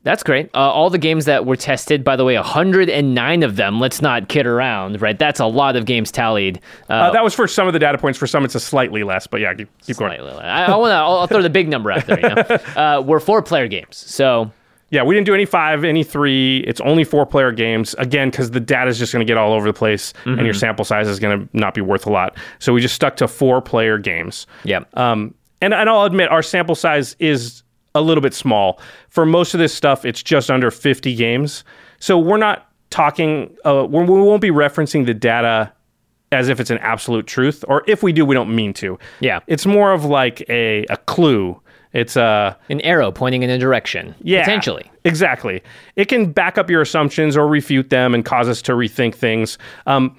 That's 0.02 0.22
great. 0.22 0.48
Uh, 0.54 0.58
all 0.58 0.88
the 0.88 0.96
games 0.98 1.26
that 1.26 1.44
were 1.44 1.56
tested, 1.56 2.02
by 2.04 2.16
the 2.16 2.24
way, 2.24 2.34
109 2.34 3.42
of 3.42 3.56
them. 3.56 3.80
Let's 3.80 4.00
not 4.00 4.28
kid 4.28 4.46
around, 4.46 5.02
right? 5.02 5.18
That's 5.18 5.40
a 5.40 5.46
lot 5.46 5.76
of 5.76 5.84
games 5.84 6.10
tallied. 6.10 6.58
Uh, 6.88 6.92
Uh, 6.94 7.10
that 7.10 7.22
was 7.22 7.34
for 7.34 7.46
some 7.46 7.66
of 7.66 7.74
the 7.74 7.78
data 7.78 7.98
points. 7.98 8.18
For 8.18 8.26
some, 8.26 8.44
it's 8.44 8.54
a 8.54 8.60
slightly 8.60 9.02
less, 9.02 9.26
but 9.26 9.40
yeah, 9.40 9.52
keep, 9.52 9.68
keep 9.82 9.96
going. 9.98 10.18
I, 10.18 10.64
I 10.64 10.76
want 10.76 10.90
to. 10.90 10.94
I'll, 10.94 11.18
I'll 11.18 11.26
throw 11.26 11.42
the 11.42 11.50
big 11.50 11.68
number 11.68 11.92
out 11.92 12.06
there. 12.06 12.18
You 12.18 12.28
know? 12.34 12.34
uh, 12.80 13.02
we're 13.04 13.20
four 13.20 13.42
player 13.42 13.68
games, 13.68 13.96
so 13.98 14.50
Yeah, 14.88 15.02
we 15.02 15.14
didn't 15.14 15.26
do 15.26 15.34
any 15.34 15.44
five, 15.44 15.84
any 15.84 16.02
three. 16.02 16.60
It's 16.66 16.80
only 16.80 17.04
four 17.04 17.26
player 17.26 17.52
games. 17.52 17.94
Again, 17.98 18.30
because 18.30 18.50
the 18.52 18.60
data 18.60 18.88
is 18.88 18.98
just 18.98 19.12
going 19.12 19.24
to 19.24 19.30
get 19.30 19.36
all 19.36 19.52
over 19.52 19.66
the 19.66 19.72
place 19.78 20.14
and 20.24 20.40
your 20.46 20.54
sample 20.54 20.84
size 20.86 21.08
is 21.08 21.18
going 21.20 21.40
to 21.42 21.48
not 21.52 21.74
be 21.74 21.80
worth 21.82 22.06
a 22.06 22.10
lot. 22.10 22.38
So 22.58 22.72
we 22.72 22.80
just 22.80 22.94
stuck 22.94 23.16
to 23.16 23.28
four 23.28 23.60
player 23.60 23.98
games. 23.98 24.46
yeah. 24.64 24.80
Um, 24.94 25.34
and, 25.62 25.74
and 25.74 25.90
I'll 25.90 26.04
admit, 26.04 26.30
our 26.30 26.42
sample 26.42 26.74
size 26.74 27.14
is 27.18 27.62
a 27.94 28.00
little 28.00 28.22
bit 28.22 28.34
small. 28.34 28.80
For 29.08 29.26
most 29.26 29.54
of 29.54 29.60
this 29.60 29.74
stuff, 29.74 30.04
it's 30.04 30.22
just 30.22 30.50
under 30.50 30.70
50 30.70 31.14
games. 31.14 31.64
So 31.98 32.18
we're 32.18 32.36
not 32.38 32.70
talking, 32.90 33.56
uh, 33.64 33.86
we're, 33.88 34.04
we 34.04 34.20
won't 34.20 34.42
be 34.42 34.50
referencing 34.50 35.06
the 35.06 35.14
data 35.14 35.72
as 36.32 36.48
if 36.48 36.60
it's 36.60 36.70
an 36.70 36.78
absolute 36.78 37.26
truth, 37.26 37.64
or 37.66 37.82
if 37.88 38.02
we 38.02 38.12
do, 38.12 38.24
we 38.24 38.34
don't 38.34 38.54
mean 38.54 38.72
to. 38.74 38.98
Yeah. 39.18 39.40
It's 39.48 39.66
more 39.66 39.92
of 39.92 40.04
like 40.04 40.48
a, 40.48 40.84
a 40.88 40.96
clue. 40.96 41.60
It's 41.92 42.14
a. 42.14 42.56
An 42.68 42.80
arrow 42.82 43.10
pointing 43.10 43.42
in 43.42 43.50
a 43.50 43.58
direction. 43.58 44.14
Yeah. 44.22 44.44
Potentially. 44.44 44.88
Exactly. 45.04 45.60
It 45.96 46.04
can 46.04 46.30
back 46.30 46.56
up 46.56 46.70
your 46.70 46.82
assumptions 46.82 47.36
or 47.36 47.48
refute 47.48 47.90
them 47.90 48.14
and 48.14 48.24
cause 48.24 48.48
us 48.48 48.62
to 48.62 48.72
rethink 48.72 49.16
things. 49.16 49.58
Um, 49.86 50.16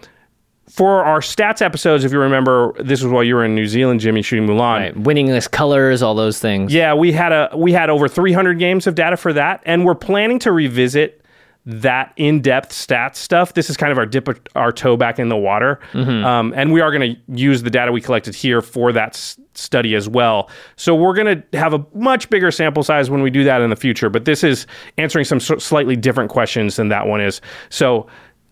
for 0.72 1.04
our 1.04 1.20
stats 1.20 1.62
episodes, 1.62 2.04
if 2.06 2.12
you 2.14 2.20
remember, 2.20 2.74
this 2.80 3.02
was 3.04 3.12
while 3.12 3.24
you 3.24 3.36
were 3.36 3.44
in 3.44 3.54
New 3.56 3.68
Zealand, 3.68 4.00
Jimmy, 4.00 4.22
shooting 4.22 4.48
Mulan. 4.48 4.80
Right. 4.80 4.96
Winningless 4.98 5.48
colors, 5.50 6.02
all 6.02 6.16
those 6.16 6.40
things. 6.40 6.74
Yeah, 6.74 6.94
we 6.94 7.12
had 7.12 7.32
a 7.34 7.50
we 7.56 7.74
had 7.74 7.90
over 7.90 8.08
300 8.08 8.58
games 8.58 8.88
of 8.88 8.96
data 8.96 9.18
for 9.18 9.34
that, 9.34 9.62
and 9.66 9.86
we're 9.86 9.96
planning 9.96 10.40
to 10.40 10.52
revisit 10.52 11.18
that 11.64 12.12
in-depth 12.18 12.72
stats 12.72 13.18
stuff. 13.18 13.54
This 13.54 13.70
is 13.70 13.78
kind 13.78 13.92
of 13.92 13.98
our 14.00 14.06
dip 14.08 14.28
our 14.56 14.72
toe 14.72 14.98
back 14.98 15.20
in 15.20 15.30
the 15.30 15.38
water, 15.38 15.80
um, 15.94 16.54
and 16.56 16.72
we 16.74 16.82
are 16.82 16.92
going 16.92 17.16
to 17.16 17.22
use 17.40 17.62
the 17.62 17.70
data 17.70 17.92
we 17.92 18.02
collected 18.02 18.34
here 18.34 18.62
for 18.62 18.92
that 18.94 19.10
s- 19.10 19.38
study 19.54 19.94
as 19.94 20.10
well. 20.10 20.50
So 20.78 20.96
we're 20.96 21.14
going 21.14 21.44
to 21.44 21.58
have 21.58 21.74
a 21.76 21.86
much 21.94 22.30
bigger 22.32 22.50
sample 22.50 22.82
size 22.82 23.12
when 23.12 23.22
we 23.22 23.30
do 23.30 23.44
that 23.44 23.62
in 23.62 23.70
the 23.70 23.76
future. 23.76 24.10
But 24.10 24.26
this 24.26 24.44
is 24.44 24.66
answering 24.98 25.26
some 25.26 25.38
s- 25.38 25.64
slightly 25.64 25.96
different 25.96 26.32
questions 26.32 26.78
than 26.78 26.88
that 26.90 27.06
one 27.06 27.22
is. 27.22 27.42
So 27.70 28.08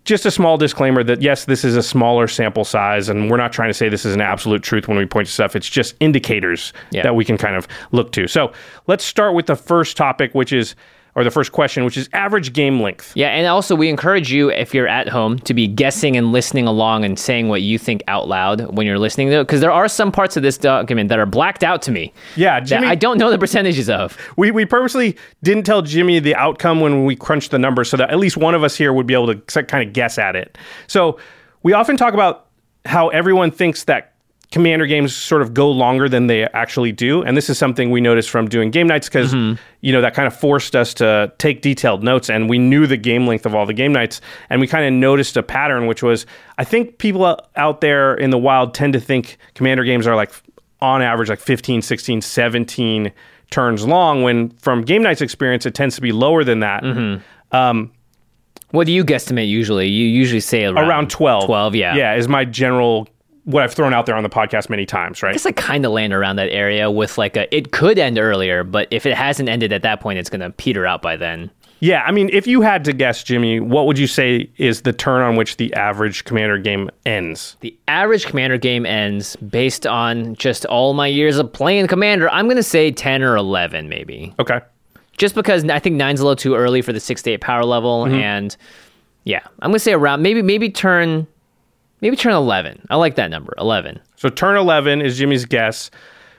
just 0.05 0.25
a 0.25 0.31
small 0.31 0.57
disclaimer 0.57 1.03
that 1.03 1.21
yes, 1.21 1.45
this 1.45 1.63
is 1.63 1.75
a 1.75 1.83
smaller 1.83 2.27
sample 2.27 2.63
size, 2.65 3.09
and 3.09 3.29
we're 3.29 3.37
not 3.37 3.53
trying 3.53 3.69
to 3.69 3.73
say 3.73 3.89
this 3.89 4.05
is 4.05 4.15
an 4.15 4.21
absolute 4.21 4.63
truth 4.63 4.87
when 4.87 4.97
we 4.97 5.05
point 5.05 5.27
to 5.27 5.33
stuff. 5.33 5.55
It's 5.55 5.69
just 5.69 5.95
indicators 5.99 6.73
Yeah. 6.91 7.03
that 7.03 7.15
we 7.15 7.23
can 7.25 7.37
kind 7.37 7.55
of 7.55 7.67
look 7.91 8.11
to. 8.13 8.27
So 8.27 8.51
let's 8.87 9.03
start 9.03 9.33
with 9.35 9.45
the 9.45 9.55
first 9.55 9.97
topic, 9.97 10.33
which 10.33 10.51
is, 10.53 10.75
or 11.19 11.23
the 11.25 11.31
first 11.31 11.51
question, 11.51 11.83
which 11.83 11.97
is 11.97 12.09
average 12.13 12.53
game 12.53 12.81
length. 12.81 13.11
Yeah, 13.13 13.27
and 13.27 13.45
also 13.45 13.75
we 13.75 13.89
encourage 13.89 14.31
you 14.31 14.49
if 14.49 14.73
you're 14.73 14.87
at 14.87 15.09
home 15.09 15.37
to 15.39 15.53
be 15.53 15.67
guessing 15.67 16.15
and 16.15 16.31
listening 16.31 16.65
along 16.65 17.03
and 17.03 17.19
saying 17.19 17.49
what 17.49 17.61
you 17.61 17.77
think 17.77 18.01
out 18.07 18.29
loud 18.29 18.73
when 18.75 18.87
you're 18.87 18.97
listening 18.97 19.29
to 19.29 19.39
it, 19.39 19.43
because 19.43 19.59
there 19.59 19.71
are 19.71 19.89
some 19.89 20.13
parts 20.13 20.37
of 20.37 20.43
this 20.43 20.57
document 20.57 21.09
that 21.09 21.19
are 21.19 21.25
blacked 21.25 21.63
out 21.63 21.81
to 21.81 21.91
me. 21.91 22.13
Yeah, 22.37 22.61
Jimmy- 22.61 22.87
I 22.87 22.95
don't 22.95 23.17
know 23.17 23.29
the 23.29 23.37
percentages 23.37 23.89
of. 23.89 24.17
We, 24.37 24.51
we 24.51 24.65
purposely 24.65 25.17
didn't 25.43 25.63
tell 25.65 25.81
Jimmy 25.81 26.19
the 26.19 26.35
outcome 26.35 26.79
when 26.79 27.03
we 27.03 27.17
crunched 27.17 27.51
the 27.51 27.59
numbers 27.59 27.89
so 27.89 27.97
that 27.97 28.09
at 28.09 28.17
least 28.17 28.37
one 28.37 28.55
of 28.55 28.63
us 28.63 28.77
here 28.77 28.93
would 28.93 29.05
be 29.07 29.13
able 29.13 29.35
to 29.35 29.63
kind 29.63 29.85
of 29.85 29.93
guess 29.93 30.17
at 30.17 30.37
it. 30.37 30.57
So 30.87 31.19
we 31.63 31.73
often 31.73 31.97
talk 31.97 32.13
about 32.13 32.45
how 32.85 33.09
everyone 33.09 33.51
thinks 33.51 33.83
that 33.83 34.13
commander 34.51 34.87
games 34.87 35.15
sort 35.15 35.41
of 35.41 35.53
go 35.53 35.69
longer 35.69 36.09
than 36.09 36.27
they 36.27 36.43
actually 36.43 36.91
do. 36.91 37.21
And 37.21 37.37
this 37.37 37.49
is 37.49 37.57
something 37.57 37.91
we 37.91 38.01
noticed 38.01 38.29
from 38.29 38.47
doing 38.47 38.71
game 38.71 38.87
nights 38.87 39.07
because 39.07 39.33
mm-hmm. 39.33 39.61
you 39.81 39.93
know 39.93 40.01
that 40.01 40.13
kind 40.13 40.27
of 40.27 40.35
forced 40.35 40.75
us 40.75 40.93
to 40.95 41.31
take 41.37 41.61
detailed 41.61 42.03
notes 42.03 42.29
and 42.29 42.49
we 42.49 42.57
knew 42.57 42.87
the 42.87 42.97
game 42.97 43.27
length 43.27 43.45
of 43.45 43.53
all 43.53 43.65
the 43.65 43.73
game 43.73 43.93
nights 43.93 44.21
and 44.49 44.59
we 44.59 44.67
kind 44.67 44.85
of 44.85 44.93
noticed 44.93 45.37
a 45.37 45.43
pattern 45.43 45.85
which 45.85 46.01
was 46.01 46.25
i 46.57 46.63
think 46.63 46.97
people 46.97 47.39
out 47.55 47.81
there 47.81 48.15
in 48.15 48.29
the 48.29 48.37
wild 48.37 48.73
tend 48.73 48.93
to 48.93 48.99
think 48.99 49.37
commander 49.53 49.83
games 49.83 50.07
are 50.07 50.15
like 50.15 50.31
on 50.81 51.01
average 51.01 51.29
like 51.29 51.39
15 51.39 51.81
16 51.81 52.21
17 52.21 53.11
turns 53.49 53.85
long 53.85 54.23
when 54.23 54.49
from 54.51 54.83
game 54.83 55.01
night's 55.01 55.21
experience 55.21 55.65
it 55.65 55.73
tends 55.73 55.95
to 55.95 56.01
be 56.01 56.11
lower 56.11 56.43
than 56.43 56.59
that. 56.59 56.83
Mm-hmm. 56.83 57.55
Um, 57.55 57.91
what 58.71 58.85
do 58.85 58.93
you 58.93 59.03
guesstimate 59.03 59.49
usually? 59.49 59.87
You 59.87 60.05
usually 60.05 60.39
say 60.39 60.65
around, 60.65 60.87
around 60.87 61.09
12 61.09 61.45
12, 61.45 61.75
yeah. 61.75 61.95
yeah 61.95 62.15
is 62.15 62.27
my 62.27 62.45
general 62.45 63.07
what 63.49 63.63
i've 63.63 63.73
thrown 63.73 63.93
out 63.93 64.05
there 64.05 64.15
on 64.15 64.23
the 64.23 64.29
podcast 64.29 64.69
many 64.69 64.85
times 64.85 65.23
right 65.23 65.29
I 65.29 65.33
guess 65.33 65.45
I 65.45 65.51
kind 65.51 65.85
of 65.85 65.91
land 65.91 66.13
around 66.13 66.35
that 66.37 66.49
area 66.49 66.89
with 66.91 67.17
like 67.17 67.35
a, 67.35 67.53
it 67.55 67.71
could 67.71 67.97
end 67.97 68.17
earlier, 68.19 68.63
but 68.63 68.87
if 68.91 69.05
it 69.05 69.15
hasn't 69.15 69.49
ended 69.49 69.73
at 69.73 69.81
that 69.81 69.99
point, 69.99 70.19
it's 70.19 70.29
going 70.29 70.41
to 70.41 70.49
peter 70.51 70.85
out 70.85 71.01
by 71.01 71.15
then. 71.17 71.49
yeah 71.79 72.03
i 72.05 72.11
mean 72.11 72.29
if 72.31 72.45
you 72.45 72.61
had 72.61 72.83
to 72.85 72.93
guess 72.93 73.23
jimmy 73.23 73.59
what 73.59 73.85
would 73.87 73.97
you 73.97 74.07
say 74.07 74.49
is 74.57 74.81
the 74.83 74.93
turn 74.93 75.21
on 75.21 75.35
which 75.35 75.57
the 75.57 75.73
average 75.73 76.25
commander 76.25 76.57
game 76.57 76.89
ends 77.05 77.57
The 77.61 77.75
average 77.87 78.25
Commander 78.25 78.57
game 78.57 78.85
ends 78.85 79.35
based 79.37 79.87
on 79.87 80.35
just 80.35 80.65
all 80.65 80.93
my 80.93 81.07
years 81.07 81.37
of 81.37 81.51
playing 81.51 81.87
Commander. 81.87 82.29
I'm 82.29 82.45
going 82.45 82.57
to 82.57 82.63
say 82.63 82.91
10 82.91 83.23
or 83.23 83.35
11, 83.35 83.89
maybe. 83.89 84.33
okay 84.39 84.59
Just 85.17 85.35
because 85.35 85.63
I 85.65 85.79
think 85.79 85.95
nine's 85.95 86.19
a 86.19 86.23
little 86.23 86.35
too 86.35 86.55
early 86.55 86.81
for 86.81 86.93
the 86.93 86.99
six 86.99 87.21
to 87.23 87.31
eight 87.31 87.41
power 87.41 87.65
level, 87.65 88.05
mm-hmm. 88.05 88.15
and 88.15 88.55
yeah, 89.25 89.41
I'm 89.61 89.71
gonna 89.71 89.79
say 89.79 89.93
around 89.93 90.21
maybe 90.21 90.41
maybe 90.41 90.69
turn 90.69 91.27
maybe 92.01 92.15
turn 92.15 92.33
eleven. 92.33 92.85
I 92.89 92.95
like 92.95 93.15
that 93.15 93.29
number, 93.29 93.53
eleven. 93.57 93.99
So 94.15 94.29
turn 94.29 94.57
11 94.57 95.01
is 95.01 95.17
Jimmy's 95.17 95.45
guess. 95.45 95.89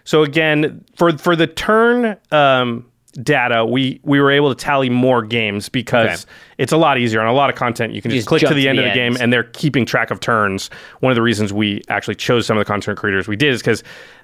So 0.04 0.22
again, 0.22 0.84
for 0.96 1.16
for 1.16 1.34
the 1.36 1.46
turn 1.46 2.16
um, 2.30 2.84
data, 3.14 3.64
we 3.64 4.00
we 4.02 4.20
were 4.20 4.30
able 4.30 4.54
to 4.54 4.54
tally 4.54 4.88
more 4.90 5.22
games 5.22 5.68
because 5.68 6.24
Okay. 6.24 6.32
it's 6.58 6.72
a 6.72 6.76
lot 6.76 6.98
easier 6.98 7.20
on 7.20 7.26
a 7.26 7.32
lot 7.32 7.48
of 7.50 7.56
content. 7.56 7.92
You 7.94 8.02
can 8.02 8.10
just 8.10 8.20
just 8.20 8.28
click 8.28 8.42
to 8.42 8.54
the 8.54 8.68
end 8.68 8.78
the 8.78 8.84
of 8.86 8.90
the 8.90 8.94
game, 8.94 9.16
and 9.20 9.32
they're 9.32 9.44
keeping 9.44 9.86
track 9.86 10.10
of 10.10 10.20
turns. 10.20 10.68
One 11.00 11.10
of 11.10 11.16
the 11.16 11.22
reasons 11.22 11.52
we 11.52 11.82
actually 11.88 12.14
chose 12.16 12.46
some 12.46 12.56
of 12.56 12.60
the 12.60 12.70
content 12.70 12.98
creators 12.98 13.28
we 13.28 13.36
did 13.36 13.52
is 13.54 13.60
because 13.60 13.82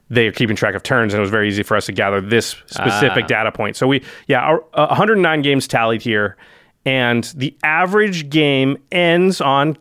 they 0.09 0.27
are 0.29 0.33
keeping 0.33 0.55
track 0.57 0.75
of 0.75 0.83
turns, 0.83 1.13
and 1.15 1.19
it 1.19 1.23
was 1.23 1.31
very 1.31 1.49
easy 1.49 1.63
for 1.63 1.77
us 1.77 1.87
to 1.87 1.93
gather 1.93 2.21
this 2.21 2.57
specific 2.67 3.25
Ah. 3.25 3.29
data 3.29 3.51
point. 3.53 3.75
So 3.77 3.87
we, 3.89 4.03
yeah, 4.29 4.41
our, 4.41 4.63
uh, 4.75 4.87
109 4.89 5.43
games 5.43 5.67
tallied 5.67 6.01
here, 6.03 6.37
and 6.85 7.25
the 7.37 7.57
average 7.65 8.29
game 8.31 8.77
ends 8.93 9.41
on. 9.41 9.77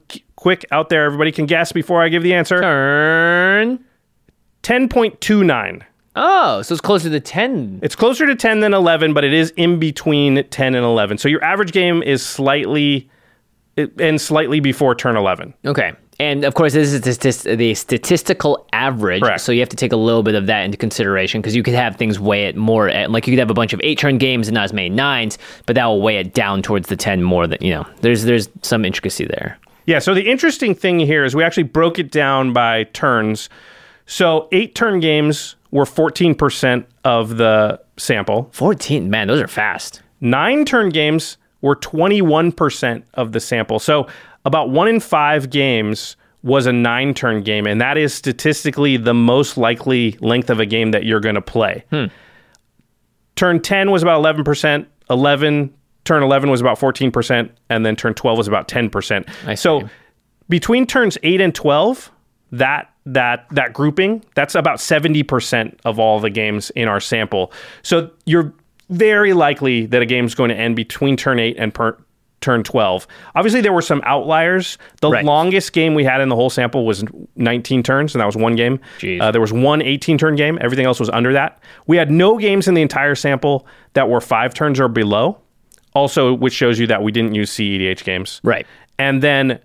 Quick 0.45 0.63
out 0.69 0.89
there, 0.89 1.05
everybody 1.05 1.31
can 1.31 1.47
guess 1.47 1.71
before 1.71 2.03
I 2.03 2.09
give 2.09 2.21
the 2.21 2.35
answer. 2.35 2.61
Turn. 2.61 3.83
10.29. 4.61 5.81
Oh, 6.15 6.61
so 6.61 6.71
it's 6.75 6.81
closer 6.81 7.09
to 7.09 7.19
ten. 7.19 7.79
It's 7.81 7.95
closer 7.95 8.27
to 8.27 8.35
10 8.35 8.59
than 8.59 8.71
11, 8.71 9.15
but 9.15 9.23
it 9.23 9.33
is 9.33 9.49
in 9.57 9.79
between 9.79 10.47
10 10.47 10.75
and 10.75 10.85
11. 10.85 11.17
So 11.17 11.29
your 11.29 11.43
average 11.43 11.71
game 11.71 12.03
is 12.03 12.23
slightly 12.23 13.09
and 13.75 14.21
slightly 14.21 14.59
before 14.59 14.93
turn 14.93 15.17
11. 15.17 15.55
Okay. 15.65 15.93
And 16.19 16.45
of 16.45 16.53
course, 16.53 16.73
this 16.73 16.93
is 16.93 17.01
the 17.01 17.55
the 17.55 17.73
statistical 17.73 18.67
average. 18.71 19.23
Correct. 19.23 19.41
So 19.41 19.51
you 19.51 19.61
have 19.61 19.69
to 19.69 19.75
take 19.75 19.93
a 19.93 19.97
little 19.97 20.21
bit 20.21 20.35
of 20.35 20.45
that 20.45 20.63
into 20.63 20.77
consideration 20.77 21.41
because 21.41 21.55
you 21.55 21.63
could 21.63 21.73
have 21.73 21.95
things 21.95 22.19
weigh 22.19 22.45
it 22.45 22.55
more. 22.55 22.87
At, 22.87 23.09
like 23.09 23.25
you 23.25 23.31
could 23.31 23.39
have 23.39 23.49
a 23.49 23.55
bunch 23.55 23.73
of 23.73 23.81
eight 23.83 23.97
turn 23.97 24.19
games 24.19 24.47
and 24.47 24.53
not 24.53 24.65
as 24.65 24.73
many 24.73 24.89
nines, 24.89 25.39
but 25.65 25.73
that 25.75 25.87
will 25.87 26.03
weigh 26.03 26.17
it 26.17 26.35
down 26.35 26.61
towards 26.61 26.87
the 26.87 26.95
10 26.95 27.23
more 27.23 27.47
than, 27.47 27.57
you 27.61 27.71
know, 27.71 27.87
there's, 28.01 28.25
there's 28.25 28.47
some 28.61 28.85
intricacy 28.85 29.25
there. 29.25 29.57
Yeah, 29.85 29.99
so 29.99 30.13
the 30.13 30.29
interesting 30.29 30.73
thing 30.73 30.99
here 30.99 31.23
is 31.23 31.35
we 31.35 31.43
actually 31.43 31.63
broke 31.63 31.99
it 31.99 32.11
down 32.11 32.53
by 32.53 32.85
turns. 32.85 33.49
So 34.05 34.47
eight 34.51 34.75
turn 34.75 34.99
games 34.99 35.55
were 35.71 35.85
14% 35.85 36.85
of 37.03 37.37
the 37.37 37.79
sample. 37.97 38.49
14, 38.51 39.09
man, 39.09 39.27
those 39.27 39.41
are 39.41 39.47
fast. 39.47 40.01
Nine 40.21 40.65
turn 40.65 40.89
games 40.89 41.37
were 41.61 41.75
21% 41.75 43.03
of 43.13 43.31
the 43.31 43.39
sample. 43.39 43.79
So 43.79 44.07
about 44.43 44.69
one 44.69 44.87
in 44.87 44.99
five 44.99 45.49
games 45.49 46.15
was 46.43 46.67
a 46.67 46.71
nine 46.71 47.13
turn 47.13 47.43
game, 47.43 47.65
and 47.65 47.81
that 47.81 47.97
is 47.97 48.13
statistically 48.13 48.97
the 48.97 49.13
most 49.13 49.57
likely 49.57 50.15
length 50.21 50.49
of 50.49 50.59
a 50.59 50.65
game 50.65 50.91
that 50.91 51.03
you're 51.03 51.19
going 51.19 51.35
to 51.35 51.41
play. 51.41 51.83
Hmm. 51.89 52.05
Turn 53.35 53.59
10 53.59 53.91
was 53.91 54.03
about 54.03 54.23
11%, 54.23 54.85
11 55.09 55.73
turn 56.05 56.23
11 56.23 56.49
was 56.49 56.61
about 56.61 56.79
14%, 56.79 57.49
and 57.69 57.85
then 57.85 57.95
turn 57.95 58.13
12 58.13 58.37
was 58.37 58.47
about 58.47 58.67
10%. 58.67 59.27
I 59.47 59.55
so 59.55 59.81
see. 59.81 59.87
between 60.49 60.85
turns 60.87 61.17
8 61.23 61.41
and 61.41 61.53
12, 61.53 62.11
that 62.53 62.91
that 63.07 63.45
that 63.51 63.71
grouping, 63.73 64.23
that's 64.33 64.55
about 64.55 64.77
70% 64.77 65.77
of 65.85 65.99
all 65.99 66.19
the 66.19 66.29
games 66.31 66.71
in 66.71 66.87
our 66.87 66.99
sample. 66.99 67.51
So 67.83 68.09
you're 68.25 68.51
very 68.89 69.33
likely 69.33 69.85
that 69.87 70.01
a 70.01 70.05
game's 70.07 70.33
going 70.35 70.49
to 70.49 70.55
end 70.55 70.75
between 70.75 71.15
turn 71.17 71.37
8 71.39 71.55
and 71.59 71.71
per, 71.73 71.97
turn 72.41 72.63
12. 72.63 73.05
Obviously 73.35 73.61
there 73.61 73.73
were 73.73 73.81
some 73.81 74.01
outliers. 74.05 74.77
The 75.01 75.09
Right. 75.09 75.25
longest 75.25 75.73
game 75.73 75.93
we 75.95 76.03
had 76.03 76.19
in 76.21 76.29
the 76.29 76.35
whole 76.35 76.49
sample 76.49 76.85
was 76.85 77.03
19 77.35 77.83
turns 77.83 78.15
and 78.15 78.21
that 78.21 78.25
was 78.25 78.35
one 78.37 78.55
game. 78.55 78.79
Uh, 79.21 79.31
there 79.31 79.41
was 79.41 79.53
one 79.53 79.81
18 79.83 80.17
turn 80.17 80.35
game. 80.35 80.57
Everything 80.61 80.85
else 80.85 80.99
was 80.99 81.09
under 81.09 81.33
that. 81.33 81.59
We 81.87 81.97
had 81.97 82.09
no 82.11 82.37
games 82.37 82.67
in 82.67 82.73
the 82.73 82.81
entire 82.81 83.15
sample 83.15 83.67
that 83.93 84.09
were 84.09 84.21
5 84.21 84.53
turns 84.53 84.79
or 84.79 84.87
below. 84.87 85.37
Also, 85.95 86.33
which 86.33 86.53
shows 86.53 86.77
you 86.77 86.85
that 86.87 87.01
we 87.01 87.11
didn't 87.11 87.33
use 87.33 87.49
CEDH 87.51 88.03
games. 88.03 88.41
Right. 88.43 88.67
And 88.99 89.23
then 89.23 89.59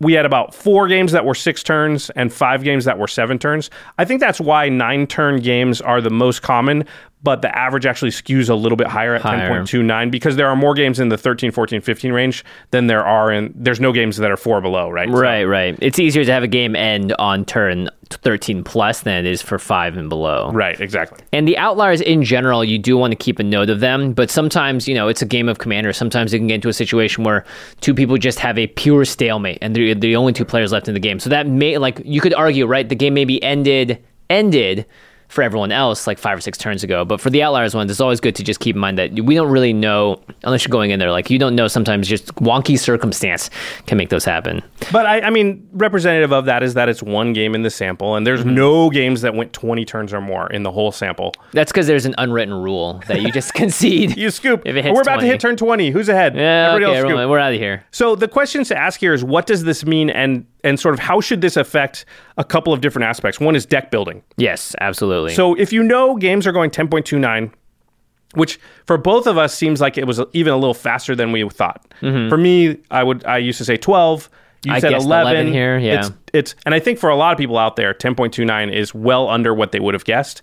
we 0.00 0.12
had 0.12 0.26
about 0.26 0.54
four 0.54 0.86
games 0.86 1.12
that 1.12 1.24
were 1.24 1.34
six 1.34 1.62
turns 1.62 2.10
and 2.10 2.32
five 2.32 2.62
games 2.62 2.84
that 2.84 2.98
were 2.98 3.08
seven 3.08 3.38
turns. 3.38 3.70
I 3.98 4.04
think 4.04 4.20
that's 4.20 4.40
why 4.40 4.68
nine 4.68 5.06
turn 5.06 5.40
games 5.40 5.80
are 5.80 6.00
the 6.00 6.10
most 6.10 6.42
common, 6.42 6.84
but 7.22 7.42
the 7.42 7.56
average 7.58 7.84
actually 7.84 8.10
skews 8.12 8.48
a 8.48 8.54
little 8.54 8.76
bit 8.76 8.86
higher 8.86 9.14
at 9.14 9.22
Higher. 9.22 9.50
10.29 9.64 10.10
because 10.10 10.36
there 10.36 10.46
are 10.48 10.54
more 10.56 10.72
games 10.74 11.00
in 11.00 11.08
the 11.08 11.18
13, 11.18 11.50
14, 11.50 11.80
15 11.80 12.12
range 12.12 12.44
than 12.70 12.86
there 12.86 13.04
are 13.04 13.32
in, 13.32 13.52
there's 13.56 13.80
no 13.80 13.92
games 13.92 14.16
that 14.18 14.30
are 14.30 14.36
four 14.36 14.60
below, 14.60 14.88
right? 14.88 15.08
So- 15.10 15.18
Right, 15.18 15.44
right. 15.44 15.76
It's 15.82 15.98
easier 15.98 16.24
to 16.24 16.32
have 16.32 16.42
a 16.44 16.48
game 16.48 16.76
end 16.76 17.12
on 17.18 17.44
turn 17.44 17.88
13 18.10 18.62
plus 18.64 19.00
than 19.00 19.26
it 19.26 19.30
is 19.30 19.42
for 19.42 19.58
5 19.58 19.96
and 19.96 20.08
below. 20.08 20.50
right, 20.52 20.80
exactly. 20.80 21.18
And 21.32 21.46
the 21.46 21.58
outliers 21.58 22.00
in 22.00 22.22
general, 22.22 22.64
you 22.64 22.78
do 22.78 22.96
want 22.96 23.10
to 23.10 23.16
keep 23.16 23.38
a 23.38 23.42
note 23.42 23.68
of 23.68 23.80
them, 23.80 24.12
but 24.12 24.30
sometimes, 24.30 24.86
you 24.88 24.94
know, 24.94 25.08
it's 25.08 25.20
a 25.20 25.26
game 25.26 25.48
of 25.48 25.58
commander. 25.58 25.92
Sometimes 25.92 26.32
you 26.32 26.38
can 26.38 26.46
get 26.46 26.54
into 26.54 26.68
a 26.68 26.72
situation 26.72 27.24
where 27.24 27.44
two 27.80 27.94
people 27.94 28.16
just 28.16 28.38
have 28.38 28.56
a 28.58 28.66
pure 28.68 29.04
stalemate 29.04 29.58
and 29.60 29.74
they're 29.76 29.94
the 29.94 30.16
only 30.16 30.32
two 30.32 30.44
players 30.44 30.72
left 30.72 30.88
in 30.88 30.94
the 30.94 31.00
game. 31.00 31.18
So 31.20 31.28
that 31.30 31.46
may, 31.48 31.76
like, 31.78 32.00
you 32.04 32.20
could 32.20 32.32
argue, 32.34 32.64
right, 32.66 32.88
the 32.88 32.94
game 32.94 33.12
may 33.14 33.24
be 33.26 33.42
ended, 33.42 34.02
ended 34.30 34.86
for 35.28 35.42
everyone 35.42 35.70
else 35.70 36.06
like 36.06 36.18
five 36.18 36.38
or 36.38 36.40
six 36.40 36.58
turns 36.58 36.82
ago. 36.82 37.04
But 37.04 37.20
for 37.20 37.30
the 37.30 37.42
outliers 37.42 37.74
ones, 37.74 37.90
it's 37.90 38.00
always 38.00 38.20
good 38.20 38.34
to 38.36 38.42
just 38.42 38.60
keep 38.60 38.74
in 38.74 38.80
mind 38.80 38.98
that 38.98 39.12
we 39.12 39.34
don't 39.34 39.50
really 39.50 39.72
know, 39.72 40.20
unless 40.42 40.64
you're 40.64 40.72
going 40.72 40.90
in 40.90 40.98
there, 40.98 41.10
like, 41.10 41.30
you 41.30 41.38
don't 41.38 41.54
know 41.54 41.68
sometimes 41.68 42.08
just 42.08 42.34
wonky 42.36 42.78
circumstance 42.78 43.50
can 43.86 43.98
make 43.98 44.08
those 44.08 44.24
happen. 44.24 44.62
But 44.90 45.06
I, 45.06 45.20
I 45.20 45.30
mean, 45.30 45.68
representative 45.72 46.32
of 46.32 46.46
that 46.46 46.62
is 46.62 46.74
that 46.74 46.88
it's 46.88 47.02
one 47.02 47.34
game 47.34 47.54
in 47.54 47.62
the 47.62 47.70
sample, 47.70 48.16
and 48.16 48.26
there's 48.26 48.40
mm-hmm. 48.40 48.54
no 48.54 48.90
games 48.90 49.20
that 49.20 49.34
went 49.34 49.52
20 49.52 49.84
turns 49.84 50.12
or 50.12 50.20
more 50.20 50.50
in 50.50 50.62
the 50.62 50.72
whole 50.72 50.92
sample. 50.92 51.34
That's 51.52 51.70
because 51.70 51.86
there's 51.86 52.06
an 52.06 52.14
unwritten 52.18 52.54
rule 52.54 53.02
that 53.06 53.20
you 53.20 53.30
just 53.30 53.52
concede. 53.54 54.16
You 54.16 54.30
scoop. 54.30 54.62
If 54.64 54.76
it 54.76 54.84
hits 54.84 54.94
We're 54.94 55.02
about 55.02 55.16
20. 55.16 55.26
to 55.26 55.32
hit 55.32 55.40
turn 55.40 55.56
20. 55.56 55.90
Who's 55.90 56.08
ahead? 56.08 56.36
Yeah, 56.36 56.68
Everybody 56.68 56.84
okay, 56.86 56.98
else 57.00 57.08
scoop. 57.10 57.30
we're 57.30 57.38
out 57.38 57.52
of 57.52 57.58
here. 57.58 57.84
So 57.90 58.16
the 58.16 58.28
questions 58.28 58.68
to 58.68 58.78
ask 58.78 58.98
here 58.98 59.12
is 59.12 59.22
what 59.22 59.46
does 59.46 59.64
this 59.64 59.84
mean 59.84 60.08
and 60.10 60.46
and 60.64 60.78
sort 60.80 60.94
of 60.94 60.98
how 61.00 61.20
should 61.20 61.40
this 61.40 61.56
affect 61.56 62.04
a 62.36 62.44
couple 62.44 62.72
of 62.72 62.80
different 62.80 63.06
aspects. 63.06 63.38
One 63.40 63.54
is 63.56 63.64
deck 63.66 63.90
building. 63.90 64.22
Yes, 64.36 64.74
absolutely. 64.80 65.34
So 65.34 65.54
if 65.54 65.72
you 65.72 65.82
know 65.82 66.16
games 66.16 66.46
are 66.46 66.52
going 66.52 66.70
10.29 66.70 67.52
which 68.34 68.60
for 68.84 68.98
both 68.98 69.26
of 69.26 69.38
us 69.38 69.54
seems 69.54 69.80
like 69.80 69.96
it 69.96 70.06
was 70.06 70.20
even 70.34 70.52
a 70.52 70.56
little 70.56 70.74
faster 70.74 71.16
than 71.16 71.32
we 71.32 71.48
thought. 71.48 71.82
For 72.00 72.36
me, 72.36 72.76
I 72.90 73.02
would 73.02 73.24
I 73.24 73.38
used 73.38 73.56
to 73.58 73.64
say 73.64 73.76
12. 73.78 74.28
You 74.64 74.72
Mm-hmm. 74.72 74.76
I 74.76 74.80
said 74.80 74.92
11. 74.92 75.32
11 75.32 75.52
here, 75.52 75.78
yeah. 75.78 76.00
It's 76.00 76.10
it's 76.34 76.54
and 76.66 76.74
I 76.74 76.78
think 76.80 76.98
for 76.98 77.08
a 77.08 77.16
lot 77.16 77.32
of 77.32 77.38
people 77.38 77.56
out 77.56 77.76
there 77.76 77.94
10.29 77.94 78.70
is 78.70 78.92
well 78.94 79.30
under 79.30 79.54
what 79.54 79.72
they 79.72 79.80
would 79.80 79.94
have 79.94 80.04
guessed. 80.04 80.42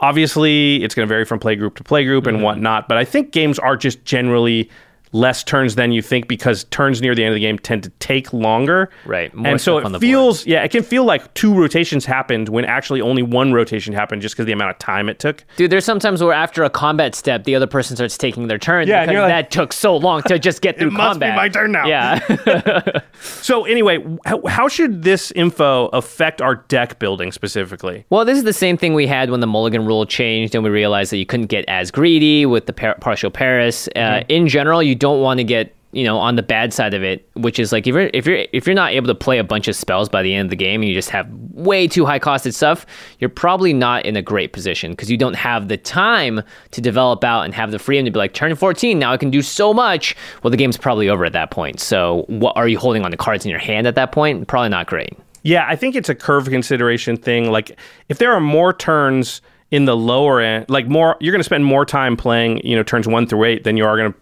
Obviously, 0.00 0.82
it's 0.84 0.94
going 0.94 1.06
to 1.06 1.12
vary 1.12 1.24
from 1.24 1.38
play 1.38 1.56
group 1.56 1.76
to 1.76 1.84
play 1.84 2.04
group 2.04 2.24
Mm-hmm. 2.24 2.36
and 2.36 2.44
whatnot, 2.44 2.88
but 2.88 2.96
I 2.96 3.04
think 3.04 3.32
games 3.32 3.58
are 3.58 3.76
just 3.76 4.04
generally 4.04 4.70
less 5.12 5.42
turns 5.44 5.74
than 5.74 5.92
you 5.92 6.02
think 6.02 6.28
because 6.28 6.64
turns 6.64 7.00
near 7.00 7.14
the 7.14 7.22
end 7.24 7.30
of 7.30 7.34
the 7.34 7.40
game 7.40 7.58
tend 7.58 7.82
to 7.84 7.90
take 7.98 8.32
longer. 8.32 8.90
Right. 9.06 9.32
More 9.34 9.52
and 9.52 9.60
so 9.60 9.76
stuff 9.78 9.86
on 9.86 9.92
the 9.92 9.96
it 9.96 10.00
board. 10.00 10.02
feels, 10.02 10.46
yeah, 10.46 10.62
it 10.64 10.70
can 10.70 10.82
feel 10.82 11.04
like 11.04 11.32
two 11.34 11.54
rotations 11.54 12.04
happened 12.04 12.48
when 12.48 12.64
actually 12.64 13.00
only 13.00 13.22
one 13.22 13.52
rotation 13.52 13.92
happened 13.94 14.22
just 14.22 14.34
because 14.34 14.46
the 14.46 14.52
amount 14.52 14.70
of 14.70 14.78
time 14.78 15.08
it 15.08 15.18
took. 15.18 15.44
Dude, 15.56 15.70
there's 15.70 15.84
sometimes 15.84 16.22
where 16.22 16.32
after 16.32 16.64
a 16.64 16.70
combat 16.70 17.14
step, 17.14 17.44
the 17.44 17.54
other 17.54 17.66
person 17.66 17.96
starts 17.96 18.18
taking 18.18 18.46
their 18.48 18.58
turn 18.58 18.86
Yeah, 18.88 19.06
because 19.06 19.20
like, 19.22 19.28
that 19.28 19.50
took 19.50 19.72
so 19.72 19.96
long 19.96 20.22
to 20.24 20.38
just 20.38 20.60
get 20.62 20.78
through 20.78 20.90
must 20.90 21.18
be 21.20 21.26
combat. 21.26 21.36
my 21.36 21.48
turn 21.48 21.72
now. 21.72 21.86
Yeah. 21.86 23.00
So 23.20 23.64
anyway, 23.64 23.98
how, 24.26 24.46
how 24.46 24.68
should 24.68 25.02
this 25.02 25.32
info 25.32 25.86
affect 25.88 26.40
our 26.40 26.56
deck 26.68 26.98
building 26.98 27.32
specifically? 27.32 28.04
well, 28.10 28.24
this 28.24 28.38
is 28.38 28.44
the 28.44 28.52
same 28.52 28.76
thing 28.76 28.94
we 28.94 29.06
had 29.06 29.30
when 29.30 29.40
the 29.40 29.46
mulligan 29.46 29.84
rule 29.86 30.06
changed 30.06 30.54
and 30.54 30.62
we 30.62 30.70
realized 30.70 31.10
that 31.12 31.16
you 31.16 31.26
couldn't 31.26 31.46
get 31.46 31.64
as 31.68 31.90
greedy 31.90 32.46
with 32.46 32.66
the 32.66 32.72
par- 32.72 32.96
partial 33.00 33.30
Paris. 33.30 33.88
Uh, 33.96 34.08
Mm-hmm. 34.18 34.30
In 34.32 34.48
general, 34.48 34.82
you 34.82 34.94
don't 34.98 35.20
want 35.22 35.38
to 35.38 35.44
get 35.44 35.74
you 35.92 36.04
know 36.04 36.18
on 36.18 36.36
the 36.36 36.42
bad 36.42 36.74
side 36.74 36.92
of 36.92 37.02
it 37.02 37.26
which 37.34 37.58
is 37.58 37.72
like 37.72 37.86
if 37.86 37.94
you're 37.94 38.10
if 38.12 38.26
you're 38.26 38.44
if 38.52 38.66
you're 38.66 38.74
not 38.74 38.92
able 38.92 39.06
to 39.06 39.14
play 39.14 39.38
a 39.38 39.44
bunch 39.44 39.68
of 39.68 39.74
spells 39.74 40.06
by 40.06 40.22
the 40.22 40.34
end 40.34 40.46
of 40.46 40.50
the 40.50 40.56
game 40.56 40.82
and 40.82 40.88
you 40.88 40.94
just 40.94 41.08
have 41.08 41.26
way 41.52 41.88
too 41.88 42.04
high 42.04 42.18
costed 42.18 42.52
stuff 42.52 42.84
you're 43.20 43.30
probably 43.30 43.72
not 43.72 44.04
in 44.04 44.14
a 44.14 44.20
great 44.20 44.52
position 44.52 44.90
because 44.90 45.10
you 45.10 45.16
don't 45.16 45.34
have 45.34 45.68
the 45.68 45.78
time 45.78 46.42
to 46.72 46.82
develop 46.82 47.24
out 47.24 47.42
and 47.42 47.54
have 47.54 47.70
the 47.70 47.78
freedom 47.78 48.04
to 48.04 48.10
be 48.10 48.18
like 48.18 48.34
turn 48.34 48.54
14 48.54 48.98
now 48.98 49.12
i 49.12 49.16
can 49.16 49.30
do 49.30 49.42
so 49.42 49.74
much. 49.74 50.14
Well 50.42 50.50
the 50.50 50.56
game's 50.56 50.76
probably 50.76 51.08
over 51.08 51.24
at 51.24 51.32
that 51.32 51.50
point. 51.50 51.80
So 51.80 52.24
what 52.28 52.56
are 52.56 52.68
you 52.68 52.78
holding 52.78 53.04
on 53.04 53.10
the 53.10 53.16
cards 53.16 53.44
in 53.44 53.50
your 53.50 53.58
hand 53.58 53.86
at 53.86 53.94
that 53.96 54.12
point? 54.12 54.46
Probably 54.46 54.68
not 54.68 54.86
great. 54.86 55.16
Yeah, 55.42 55.66
I 55.68 55.76
think 55.76 55.94
it's 55.94 56.08
a 56.08 56.14
curve 56.14 56.46
consideration 56.46 57.16
thing. 57.16 57.50
Like 57.50 57.78
if 58.08 58.18
there 58.18 58.32
are 58.32 58.40
more 58.40 58.72
turns 58.72 59.40
in 59.70 59.84
the 59.84 59.96
lower 59.96 60.40
end, 60.40 60.68
like 60.68 60.86
more, 60.88 61.16
you're 61.20 61.32
going 61.32 61.40
to 61.40 61.44
spend 61.44 61.64
more 61.64 61.84
time 61.84 62.16
playing, 62.16 62.64
you 62.66 62.74
know, 62.76 62.82
turns 62.82 63.06
one 63.06 63.26
through 63.26 63.44
eight 63.44 63.64
than 63.64 63.76
you 63.76 63.84
are 63.84 63.96
going 63.96 64.12
to 64.12 64.18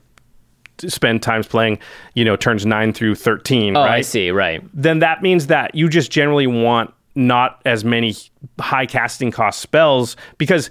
spend 0.87 1.23
times 1.23 1.47
playing, 1.47 1.79
you 2.15 2.25
know, 2.25 2.37
turns 2.37 2.67
nine 2.67 2.93
through 2.93 3.15
13, 3.15 3.77
oh 3.77 3.81
right? 3.81 3.91
i 3.93 4.01
see 4.01 4.31
right 4.31 4.63
Then 4.75 4.99
that 5.01 5.23
means 5.23 5.47
that 5.49 5.75
you 5.75 5.89
just 5.89 6.11
generally 6.11 6.47
want 6.47 6.93
not 7.15 7.61
as 7.65 7.85
many 7.85 8.15
high 8.61 8.87
casting 8.87 9.31
cost 9.31 9.61
spells 9.61 10.17
because 10.39 10.71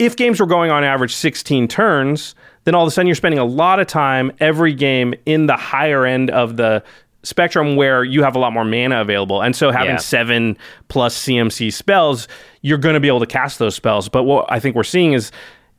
if 0.00 0.16
games 0.16 0.40
were 0.40 0.46
going 0.46 0.70
on 0.72 0.82
average 0.82 1.14
16 1.14 1.68
turns, 1.68 2.34
then 2.64 2.74
all 2.74 2.82
of 2.82 2.88
a 2.88 2.90
sudden 2.90 3.06
you're 3.06 3.14
spending 3.14 3.38
a 3.38 3.44
lot 3.44 3.78
of 3.78 3.86
time 3.86 4.32
every 4.40 4.74
game 4.74 5.14
in 5.24 5.46
the 5.46 5.56
higher 5.56 6.04
end 6.04 6.30
of 6.30 6.56
the 6.56 6.82
spectrum 7.22 7.76
where 7.76 8.02
you 8.04 8.22
have 8.22 8.34
a 8.34 8.38
lot 8.38 8.52
more 8.52 8.64
mana 8.64 9.00
available. 9.00 9.40
And 9.40 9.54
so 9.54 9.70
having 9.70 9.90
Yeah. 9.92 9.96
seven 9.98 10.58
plus 10.88 11.16
CMC 11.16 11.70
spells, 11.72 12.26
you're 12.62 12.76
going 12.78 12.94
to 12.94 13.00
be 13.00 13.08
able 13.08 13.20
to 13.20 13.26
cast 13.26 13.58
those 13.60 13.74
spells. 13.76 14.08
But 14.08 14.24
what 14.24 14.46
I 14.50 14.58
think 14.58 14.74
we're 14.76 14.82
seeing 14.82 15.12
is 15.12 15.30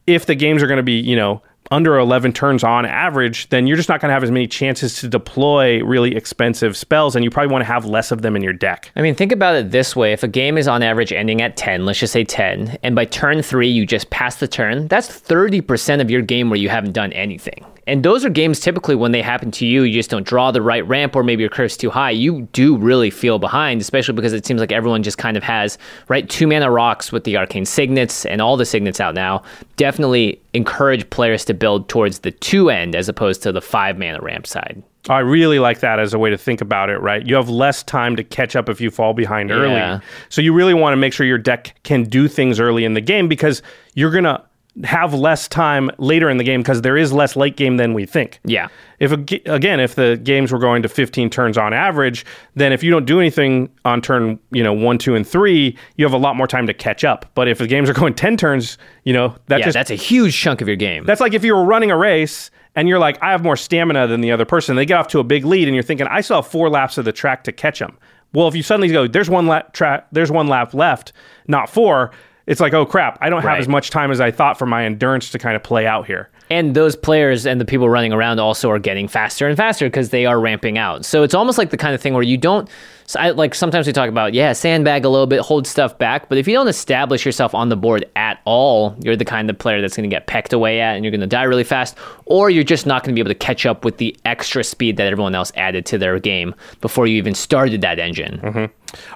if 0.08 0.26
the 0.26 0.34
games 0.36 0.64
are 0.64 0.68
going 0.68 0.78
to 0.78 0.84
be, 0.84 0.94
you 1.00 1.16
know, 1.16 1.42
under 1.72 1.98
11 1.98 2.34
turns 2.34 2.64
on 2.64 2.86
average, 2.86 3.50
then 3.50 3.68
you're 3.68 3.78
just 3.78 3.90
not 3.90 4.00
going 4.02 4.10
to 4.10 4.14
have 4.14 4.24
as 4.24 4.32
many 4.32 4.48
chances 4.48 5.00
to 5.02 5.08
deploy 5.08 5.84
really 5.84 6.16
expensive 6.16 6.78
spells, 6.78 7.16
and 7.16 7.24
you 7.24 7.30
probably 7.30 7.52
want 7.52 7.62
to 7.62 7.68
have 7.68 7.86
less 7.86 8.12
of 8.12 8.22
them 8.22 8.36
in 8.36 8.44
your 8.44 8.54
deck. 8.54 8.92
I 8.96 9.02
mean, 9.02 9.16
think 9.16 9.32
about 9.32 9.56
it 9.56 9.72
this 9.72 9.96
way. 9.96 10.14
If 10.14 10.24
a 10.24 10.28
game 10.28 10.58
is 10.58 10.68
on 10.68 10.84
average 10.84 11.12
ending 11.12 11.42
at 11.42 11.58
10, 11.58 11.86
let's 11.86 12.00
just 12.00 12.14
say 12.14 12.24
10, 12.24 12.78
and 12.84 12.96
by 12.96 13.06
turn 13.06 13.42
three, 13.42 13.70
you 13.70 13.86
just 13.86 14.10
pass 14.10 14.38
the 14.38 14.48
turn, 14.48 14.88
that's 14.88 15.08
30% 15.08 16.02
of 16.02 16.12
your 16.12 16.22
game 16.22 16.50
where 16.50 16.60
you 16.60 16.70
haven't 16.70 16.94
done 16.94 17.12
anything. 17.14 17.66
And 17.88 18.04
those 18.04 18.26
are 18.26 18.30
games 18.30 18.60
typically 18.60 18.96
when 18.96 19.12
they 19.12 19.22
happen 19.22 19.52
to 19.52 19.66
you, 19.66 19.84
you 19.84 19.94
just 19.94 20.10
don't 20.10 20.26
draw 20.26 20.50
the 20.52 20.62
right 20.62 20.86
ramp 20.88 21.16
or 21.16 21.24
maybe 21.24 21.42
your 21.42 21.50
curve's 21.50 21.78
too 21.78 21.90
high. 21.92 22.10
You 22.10 22.48
do 22.52 22.76
really 22.78 23.12
feel 23.12 23.38
behind, 23.38 23.80
especially 23.80 24.16
because 24.16 24.34
it 24.34 24.46
seems 24.46 24.60
like 24.60 24.72
everyone 24.72 25.04
just 25.04 25.18
kind 25.20 25.38
of 25.38 25.44
has, 25.44 25.78
right, 26.08 26.28
two 26.28 26.48
mana 26.48 26.72
rocks 26.72 27.12
with 27.12 27.24
the 27.26 27.38
arcane 27.38 27.66
signets 27.66 28.26
and 28.26 28.42
all 28.42 28.58
the 28.58 28.66
signets 28.66 29.00
out 29.00 29.14
now. 29.14 29.44
Definitely 29.78 30.42
encourage 30.54 31.08
players 31.12 31.46
to 31.46 31.54
build 31.54 31.88
towards 31.88 32.20
the 32.20 32.32
two 32.32 32.70
end 32.70 32.96
as 32.96 33.08
opposed 33.08 33.44
to 33.44 33.52
the 33.52 33.62
five 33.62 33.98
mana 34.00 34.20
ramp 34.22 34.48
side. 34.48 34.82
I 35.08 35.20
really 35.20 35.60
like 35.60 35.82
that 35.82 36.00
as 36.00 36.16
a 36.16 36.18
way 36.20 36.32
to 36.32 36.38
think 36.38 36.62
about 36.62 36.90
it, 36.90 36.98
right? 36.98 37.24
You 37.24 37.36
have 37.36 37.48
less 37.50 37.84
time 37.84 38.16
to 38.16 38.24
catch 38.24 38.56
up 38.56 38.70
if 38.70 38.82
you 38.82 38.90
fall 38.90 39.14
behind 39.14 39.52
Yeah. 39.52 39.56
early. 39.58 40.02
So 40.30 40.42
you 40.42 40.52
really 40.52 40.74
want 40.74 40.94
to 40.94 40.98
make 40.98 41.14
sure 41.14 41.28
your 41.28 41.38
deck 41.38 41.76
can 41.84 42.06
do 42.06 42.28
things 42.28 42.60
early 42.60 42.86
in 42.86 42.96
the 42.96 43.02
game 43.02 43.28
because 43.28 43.62
you're 43.94 44.10
going 44.10 44.24
to 44.24 44.42
have 44.84 45.14
less 45.14 45.48
time 45.48 45.90
later 45.98 46.30
in 46.30 46.38
the 46.38 46.44
game 46.44 46.62
because 46.62 46.82
there 46.82 46.98
is 46.98 47.14
less 47.14 47.36
late 47.36 47.56
game 47.56 47.78
than 47.78 47.94
we 47.94 48.06
think. 48.06 48.40
Yeah. 48.44 48.68
If 49.00 49.12
again, 49.12 49.80
if 49.80 49.96
the 49.96 50.20
games 50.22 50.52
were 50.52 50.60
going 50.60 50.82
to 50.84 50.90
15 50.90 51.30
turns 51.30 51.58
on 51.58 51.74
average, 51.74 52.26
then 52.56 52.74
if 52.74 52.84
you 52.84 52.92
don't 52.92 53.06
do 53.06 53.20
anything 53.20 53.70
on 53.86 54.02
turn, 54.02 54.38
you 54.52 54.64
know, 54.64 54.74
1, 54.74 54.98
2 54.98 55.16
and 55.16 55.26
3, 55.26 55.78
you 55.96 56.06
have 56.06 56.14
a 56.14 56.18
lot 56.18 56.36
more 56.36 56.48
time 56.48 56.68
to 56.68 56.74
catch 56.74 57.04
up. 57.06 57.32
But 57.36 57.48
if 57.48 57.58
the 57.60 57.68
games 57.68 57.90
are 57.90 57.94
going 58.02 58.14
10 58.16 58.36
turns, 58.38 58.78
you 59.04 59.14
know, 59.14 59.36
that 59.48 59.60
Yeah, 59.60 59.66
just 59.66 59.74
that's 59.76 59.92
a 59.92 59.96
huge 59.96 60.38
chunk 60.38 60.60
of 60.62 60.68
your 60.68 60.78
game. 60.78 61.06
that's 61.06 61.22
like 61.22 61.34
if 61.34 61.44
you 61.46 61.56
were 61.56 61.64
running 61.64 61.90
a 61.92 61.98
race 61.98 62.52
and 62.76 62.90
you're 62.90 63.00
like, 63.00 63.22
I 63.24 63.32
have 63.32 63.44
more 63.44 63.56
stamina 63.56 64.08
than 64.08 64.20
the 64.20 64.32
other 64.34 64.44
person. 64.46 64.76
They 64.76 64.86
get 64.86 64.98
off 65.00 65.08
to 65.10 65.20
a 65.20 65.24
big 65.24 65.46
lead, 65.46 65.70
and 65.70 65.74
you're 65.76 65.84
thinking, 65.84 66.08
I 66.08 66.20
still 66.20 66.42
have 66.42 66.48
four 66.48 66.70
laps 66.70 66.98
of 66.98 67.06
the 67.06 67.14
track 67.14 67.46
to 67.46 67.54
catch 67.54 67.80
them. 67.80 67.98
Well, 68.34 68.50
if 68.50 68.56
you 68.56 68.64
suddenly 68.64 68.90
go, 68.90 69.08
there's 69.08 69.30
one 69.30 69.48
lap 69.48 69.72
track, 69.74 70.08
there's 70.12 70.30
one 70.30 70.48
lap 70.50 70.74
left, 70.74 71.14
not 71.48 71.70
four. 71.70 72.12
It's 72.48 72.62
like, 72.62 72.74
oh 72.74 72.86
crap, 72.86 73.18
I 73.22 73.30
don't 73.30 73.42
have 73.42 73.50
Right. 73.50 73.60
as 73.60 73.68
much 73.68 73.90
time 73.90 74.12
as 74.12 74.22
I 74.22 74.32
thought 74.32 74.58
for 74.60 74.66
my 74.66 74.86
endurance 74.86 75.30
to 75.32 75.40
kind 75.40 75.56
of 75.56 75.64
play 75.64 75.88
out 75.88 76.06
here. 76.06 76.30
And 76.52 76.76
those 76.76 76.96
players 76.96 77.48
and 77.48 77.60
the 77.60 77.66
people 77.66 77.90
running 77.90 78.14
around 78.14 78.40
also 78.40 78.70
are 78.70 78.78
getting 78.78 79.08
faster 79.08 79.48
and 79.48 79.58
faster 79.58 79.88
because 79.88 80.10
they 80.12 80.28
are 80.28 80.40
ramping 80.40 80.78
out. 80.78 81.04
So 81.04 81.24
it's 81.24 81.34
almost 81.34 81.58
like 81.58 81.72
the 81.72 81.78
kind 81.78 81.96
of 81.96 82.02
thing 82.02 82.14
where 82.14 82.22
you 82.22 82.38
don't, 82.38 82.70
so 83.08 83.20
I, 83.20 83.30
like 83.32 83.54
sometimes 83.54 83.86
we 83.88 83.94
talk 83.94 84.10
about, 84.10 84.34
yeah, 84.34 84.54
sandbag 84.54 85.06
a 85.06 85.10
little 85.10 85.28
bit, 85.28 85.42
hold 85.42 85.68
stuff 85.68 85.98
back. 85.98 86.28
But 86.28 86.38
if 86.40 86.48
you 86.48 86.54
don't 86.56 86.68
establish 86.68 87.26
yourself 87.26 87.54
on 87.54 87.70
the 87.70 87.76
board 87.78 88.06
at 88.16 88.40
all, 88.46 88.96
you're 89.02 89.16
the 89.16 89.26
kind 89.26 89.50
of 89.50 89.58
player 89.60 89.80
that's 89.82 89.96
going 89.96 90.10
to 90.10 90.14
get 90.14 90.26
pecked 90.28 90.54
away 90.54 90.82
at 90.82 90.96
and 90.96 91.04
you're 91.06 91.12
going 91.12 91.22
to 91.22 91.28
die 91.28 91.44
really 91.44 91.64
fast. 91.64 91.96
Or 92.26 92.50
you're 92.50 92.64
just 92.64 92.86
not 92.86 93.04
going 93.04 93.14
to 93.14 93.16
be 93.16 93.22
able 93.22 93.30
to 93.30 93.36
catch 93.46 93.66
up 93.66 93.86
with 93.86 93.98
the 93.98 94.16
extra 94.26 94.64
speed 94.64 94.98
that 94.98 95.06
everyone 95.12 95.36
else 95.36 95.52
added 95.56 95.86
to 95.88 95.98
their 95.98 96.20
game 96.20 96.56
before 96.82 97.06
you 97.06 97.18
even 97.18 97.36
started 97.36 97.82
that 97.82 98.00
engine. 98.00 98.40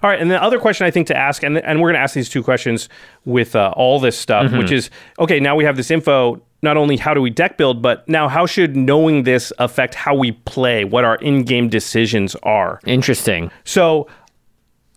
All 0.03 0.09
right, 0.09 0.19
and 0.19 0.29
the 0.29 0.41
other 0.41 0.59
question 0.59 0.85
I 0.85 0.91
think 0.91 1.07
to 1.07 1.15
ask, 1.15 1.41
and 1.41 1.57
and 1.57 1.79
we're 1.81 1.87
going 1.87 1.95
to 1.95 2.01
ask 2.01 2.13
these 2.13 2.27
two 2.27 2.43
questions 2.43 2.89
with 3.23 3.55
uh, 3.55 3.73
all 3.77 3.99
this 3.99 4.17
stuff, 4.17 4.47
Mm-hmm. 4.47 4.57
which 4.57 4.71
is 4.71 4.89
okay. 5.19 5.39
Now 5.39 5.55
we 5.55 5.63
have 5.63 5.77
this 5.77 5.89
info. 5.89 6.41
Not 6.61 6.75
only 6.75 6.97
how 6.97 7.13
do 7.13 7.21
we 7.21 7.29
deck 7.29 7.57
build, 7.57 7.81
but 7.81 8.07
now 8.09 8.27
how 8.27 8.45
should 8.45 8.75
knowing 8.75 9.23
this 9.23 9.53
affect 9.59 9.95
how 9.95 10.13
we 10.13 10.33
play, 10.33 10.83
what 10.83 11.05
our 11.05 11.15
in-game 11.17 11.69
decisions 11.69 12.35
are? 12.43 12.79
Interesting. 12.85 13.49
So 13.63 14.07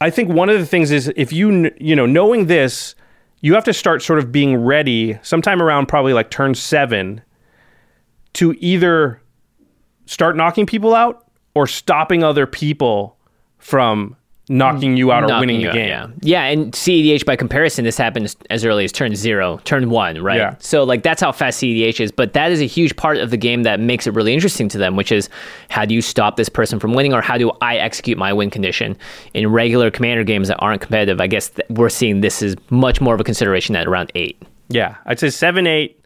I 0.01 0.11
think 0.11 0.31
one 0.31 0.49
of 0.49 0.59
the 0.59 0.67
things 0.67 0.91
is 0.91 1.13
if 1.15 1.33
you 1.33 1.71
you 1.79 1.95
know 1.95 2.07
knowing 2.07 2.47
this, 2.47 2.97
you 3.41 3.55
have 3.55 3.65
to 3.65 3.73
start 3.73 4.03
sort 4.03 4.19
of 4.19 4.33
being 4.33 4.57
ready 4.57 5.19
sometime 5.23 5.63
around 5.63 5.87
probably 5.87 6.13
like 6.13 6.31
turn 6.31 6.55
7 6.55 7.23
to 8.35 8.55
either 8.59 9.21
start 10.07 10.37
knocking 10.37 10.67
people 10.67 10.95
out 10.95 11.27
or 11.55 11.67
stopping 11.67 12.25
other 12.25 12.47
people 12.47 13.17
from 13.59 14.17
knocking 14.49 14.97
you 14.97 15.13
out 15.13 15.23
or 15.23 15.29
Knocking 15.29 15.41
winning 15.41 15.61
the 15.63 15.69
out, 15.69 15.75
game. 15.75 15.89
Yeah, 15.89 16.07
yeah, 16.23 16.45
and 16.53 16.73
CEDH 16.73 17.25
by 17.25 17.37
comparison, 17.37 17.85
this 17.85 17.97
happens 17.97 18.37
as 18.51 18.65
early 18.65 18.85
as 18.85 18.93
turn 18.93 19.15
zero, 19.15 19.59
turn 19.65 19.89
one, 19.89 20.21
right? 20.21 20.37
Yeah. 20.39 20.57
So 20.59 20.85
like 20.85 21.03
that's 21.03 21.21
how 21.21 21.33
fast 21.33 21.61
CEDH 21.63 22.01
is, 22.01 22.13
but 22.13 22.33
that 22.33 22.51
is 22.51 22.61
a 22.61 22.67
huge 22.67 22.97
part 22.97 23.19
of 23.19 23.31
the 23.31 23.37
game 23.37 23.63
that 23.63 23.81
makes 23.81 24.07
it 24.07 24.15
really 24.15 24.35
interesting 24.35 24.69
to 24.71 24.79
them, 24.79 24.97
which 24.97 25.13
is 25.13 25.29
how 25.71 25.85
do 25.85 25.95
you 25.95 26.03
stop 26.03 26.37
this 26.37 26.49
person 26.49 26.81
from 26.81 26.93
winning, 26.95 27.13
or 27.15 27.21
how 27.23 27.39
do 27.39 27.53
I 27.61 27.77
execute 27.77 28.19
my 28.19 28.33
win 28.33 28.51
condition 28.51 28.97
in 29.35 29.49
regular 29.51 29.91
commander 29.91 30.25
games 30.25 30.49
that 30.49 30.57
aren't 30.59 30.81
competitive? 30.81 31.21
I 31.21 31.27
guess 31.29 31.51
th- 31.51 31.69
we're 31.71 31.89
seeing 31.89 32.21
this 32.21 32.43
is 32.43 32.57
much 32.71 33.01
more 33.01 33.15
of 33.15 33.21
a 33.21 33.25
consideration 33.25 33.77
at 33.77 33.87
around 33.87 34.11
eight. 34.15 34.43
Yeah, 34.69 34.97
I'd 35.07 35.21
say 35.21 35.31
seven, 35.31 35.67
eight. 35.67 36.02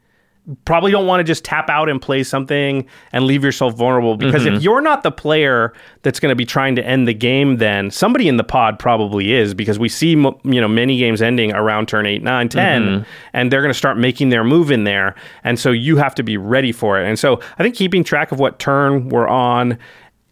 Probably 0.65 0.93
don't 0.93 1.07
want 1.09 1.19
to 1.19 1.25
just 1.25 1.45
tap 1.45 1.69
out 1.69 1.89
and 1.89 2.01
play 2.01 2.23
something 2.23 2.87
and 3.13 3.25
leave 3.25 3.43
yourself 3.43 3.75
vulnerable 3.75 4.17
because 4.17 4.45
Mm-hmm. 4.45 4.57
if 4.57 4.63
you're 4.63 4.81
not 4.81 5.03
the 5.03 5.11
player 5.11 5.73
that's 6.03 6.21
going 6.21 6.31
to 6.31 6.37
be 6.37 6.45
trying 6.45 6.77
to 6.77 6.87
end 6.87 7.09
the 7.09 7.15
game, 7.15 7.57
then 7.57 7.91
somebody 7.91 8.29
in 8.29 8.37
the 8.37 8.45
pod 8.45 8.79
probably 8.79 9.33
is 9.33 9.55
because 9.55 9.77
we 9.77 9.89
see 9.89 10.11
you 10.11 10.61
know 10.61 10.69
many 10.69 10.99
games 10.99 11.21
ending 11.21 11.53
around 11.53 11.89
turn 11.89 12.07
8, 12.07 12.23
9, 12.23 12.49
10 12.49 12.83
Mm-hmm. 12.83 13.03
and 13.33 13.51
they're 13.51 13.61
going 13.63 13.73
to 13.73 13.79
start 13.79 13.99
making 13.99 14.29
their 14.29 14.45
move 14.45 14.71
in 14.71 14.85
there, 14.85 15.17
and 15.43 15.59
so 15.59 15.73
you 15.73 15.97
have 15.97 16.15
to 16.15 16.23
be 16.23 16.37
ready 16.37 16.71
for 16.71 17.01
it. 17.01 17.09
And 17.09 17.19
so 17.19 17.41
I 17.59 17.65
think 17.65 17.75
keeping 17.75 18.05
track 18.05 18.31
of 18.31 18.39
what 18.39 18.61
turn 18.61 19.09
we're 19.09 19.27
on 19.29 19.79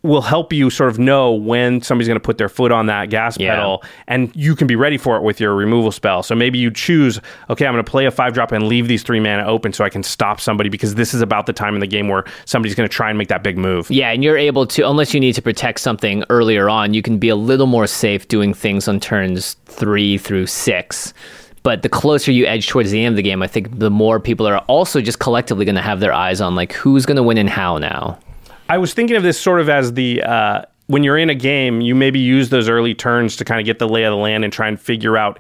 will 0.05 0.23
help 0.23 0.53
you 0.53 0.69
sort 0.71 0.90
of 0.90 0.99
know 0.99 1.33
when 1.33 1.81
somebody's 1.83 2.07
going 2.07 2.14
to 2.21 2.25
put 2.25 2.38
their 2.38 2.49
foot 2.49 2.71
on 2.71 2.87
that 2.87 3.09
gas 3.11 3.37
Yeah. 3.38 3.57
pedal 3.57 3.83
and 4.07 4.31
you 4.37 4.55
can 4.55 4.67
be 4.67 4.77
ready 4.77 4.99
for 4.99 5.17
it 5.17 5.23
with 5.23 5.40
your 5.40 5.55
removal 5.55 5.90
spell. 5.90 6.23
So 6.23 6.35
maybe 6.35 6.59
you 6.59 6.71
choose, 6.71 7.21
okay, 7.51 7.67
I'm 7.67 7.73
going 7.73 7.83
to 7.85 7.90
play 7.90 8.05
a 8.05 8.11
five 8.11 8.35
drop 8.35 8.53
and 8.53 8.69
leave 8.69 8.87
these 8.87 9.03
three 9.03 9.19
mana 9.19 9.45
open 9.47 9.73
so 9.73 9.83
I 9.83 9.88
can 9.88 10.03
stop 10.03 10.40
somebody 10.40 10.69
because 10.69 10.95
this 10.95 11.14
is 11.14 11.23
about 11.23 11.47
the 11.47 11.53
time 11.55 11.75
in 11.75 11.81
the 11.81 11.87
game 11.87 12.09
where 12.09 12.25
somebody's 12.45 12.75
going 12.75 12.88
to 12.88 12.95
try 12.95 13.09
and 13.09 13.17
make 13.19 13.29
that 13.29 13.43
big 13.43 13.57
move. 13.59 13.90
Yeah, 13.90 14.11
and 14.11 14.23
you're 14.23 14.37
able 14.38 14.67
to, 14.67 14.88
unless 14.88 15.14
you 15.14 15.21
need 15.21 15.35
to 15.37 15.43
protect 15.43 15.81
something 15.81 16.23
earlier 16.29 16.69
on, 16.69 16.93
you 16.93 17.01
can 17.01 17.19
be 17.19 17.31
a 17.31 17.37
little 17.37 17.67
more 17.67 17.87
safe 17.87 18.29
doing 18.29 18.53
things 18.53 18.87
on 18.87 19.01
turns 19.01 19.55
three 19.64 20.19
through 20.19 20.47
six. 20.47 21.14
But 21.62 21.81
the 21.81 21.88
closer 21.88 22.31
you 22.31 22.45
edge 22.45 22.69
towards 22.69 22.90
the 22.90 23.03
end 23.03 23.14
of 23.14 23.17
the 23.17 23.23
game, 23.23 23.43
I 23.43 23.47
think 23.47 23.79
the 23.79 23.90
more 23.90 24.21
people 24.21 24.47
are 24.47 24.59
also 24.69 25.01
just 25.01 25.19
collectively 25.19 25.64
going 25.64 25.77
to 25.77 25.81
have 25.81 26.01
their 26.01 26.12
eyes 26.12 26.43
on 26.43 26.55
like 26.55 26.75
who's 26.75 27.07
going 27.07 27.17
to 27.17 27.23
win 27.23 27.38
and 27.38 27.49
how 27.49 27.79
now. 27.79 28.19
I 28.68 28.79
was 28.79 28.94
thinking 28.94 29.16
of 29.16 29.22
this 29.22 29.38
sort 29.38 29.61
of 29.61 29.68
as 29.68 29.92
the 29.94 30.22
uh, 30.22 30.62
when 30.87 31.03
you're 31.03 31.18
in 31.18 31.31
a 31.31 31.35
game, 31.35 31.81
you 31.81 31.94
maybe 31.94 32.18
use 32.18 32.50
those 32.50 32.68
early 32.68 32.94
turns 32.94 33.37
to 33.37 33.44
kind 33.44 33.61
of 33.61 33.66
get 33.66 33.79
the 33.79 33.88
lay 33.88 34.05
of 34.05 34.12
the 34.12 34.16
land 34.16 34.44
and 34.44 34.53
try 34.53 34.68
and 34.68 34.81
figure 34.81 35.16
out 35.16 35.38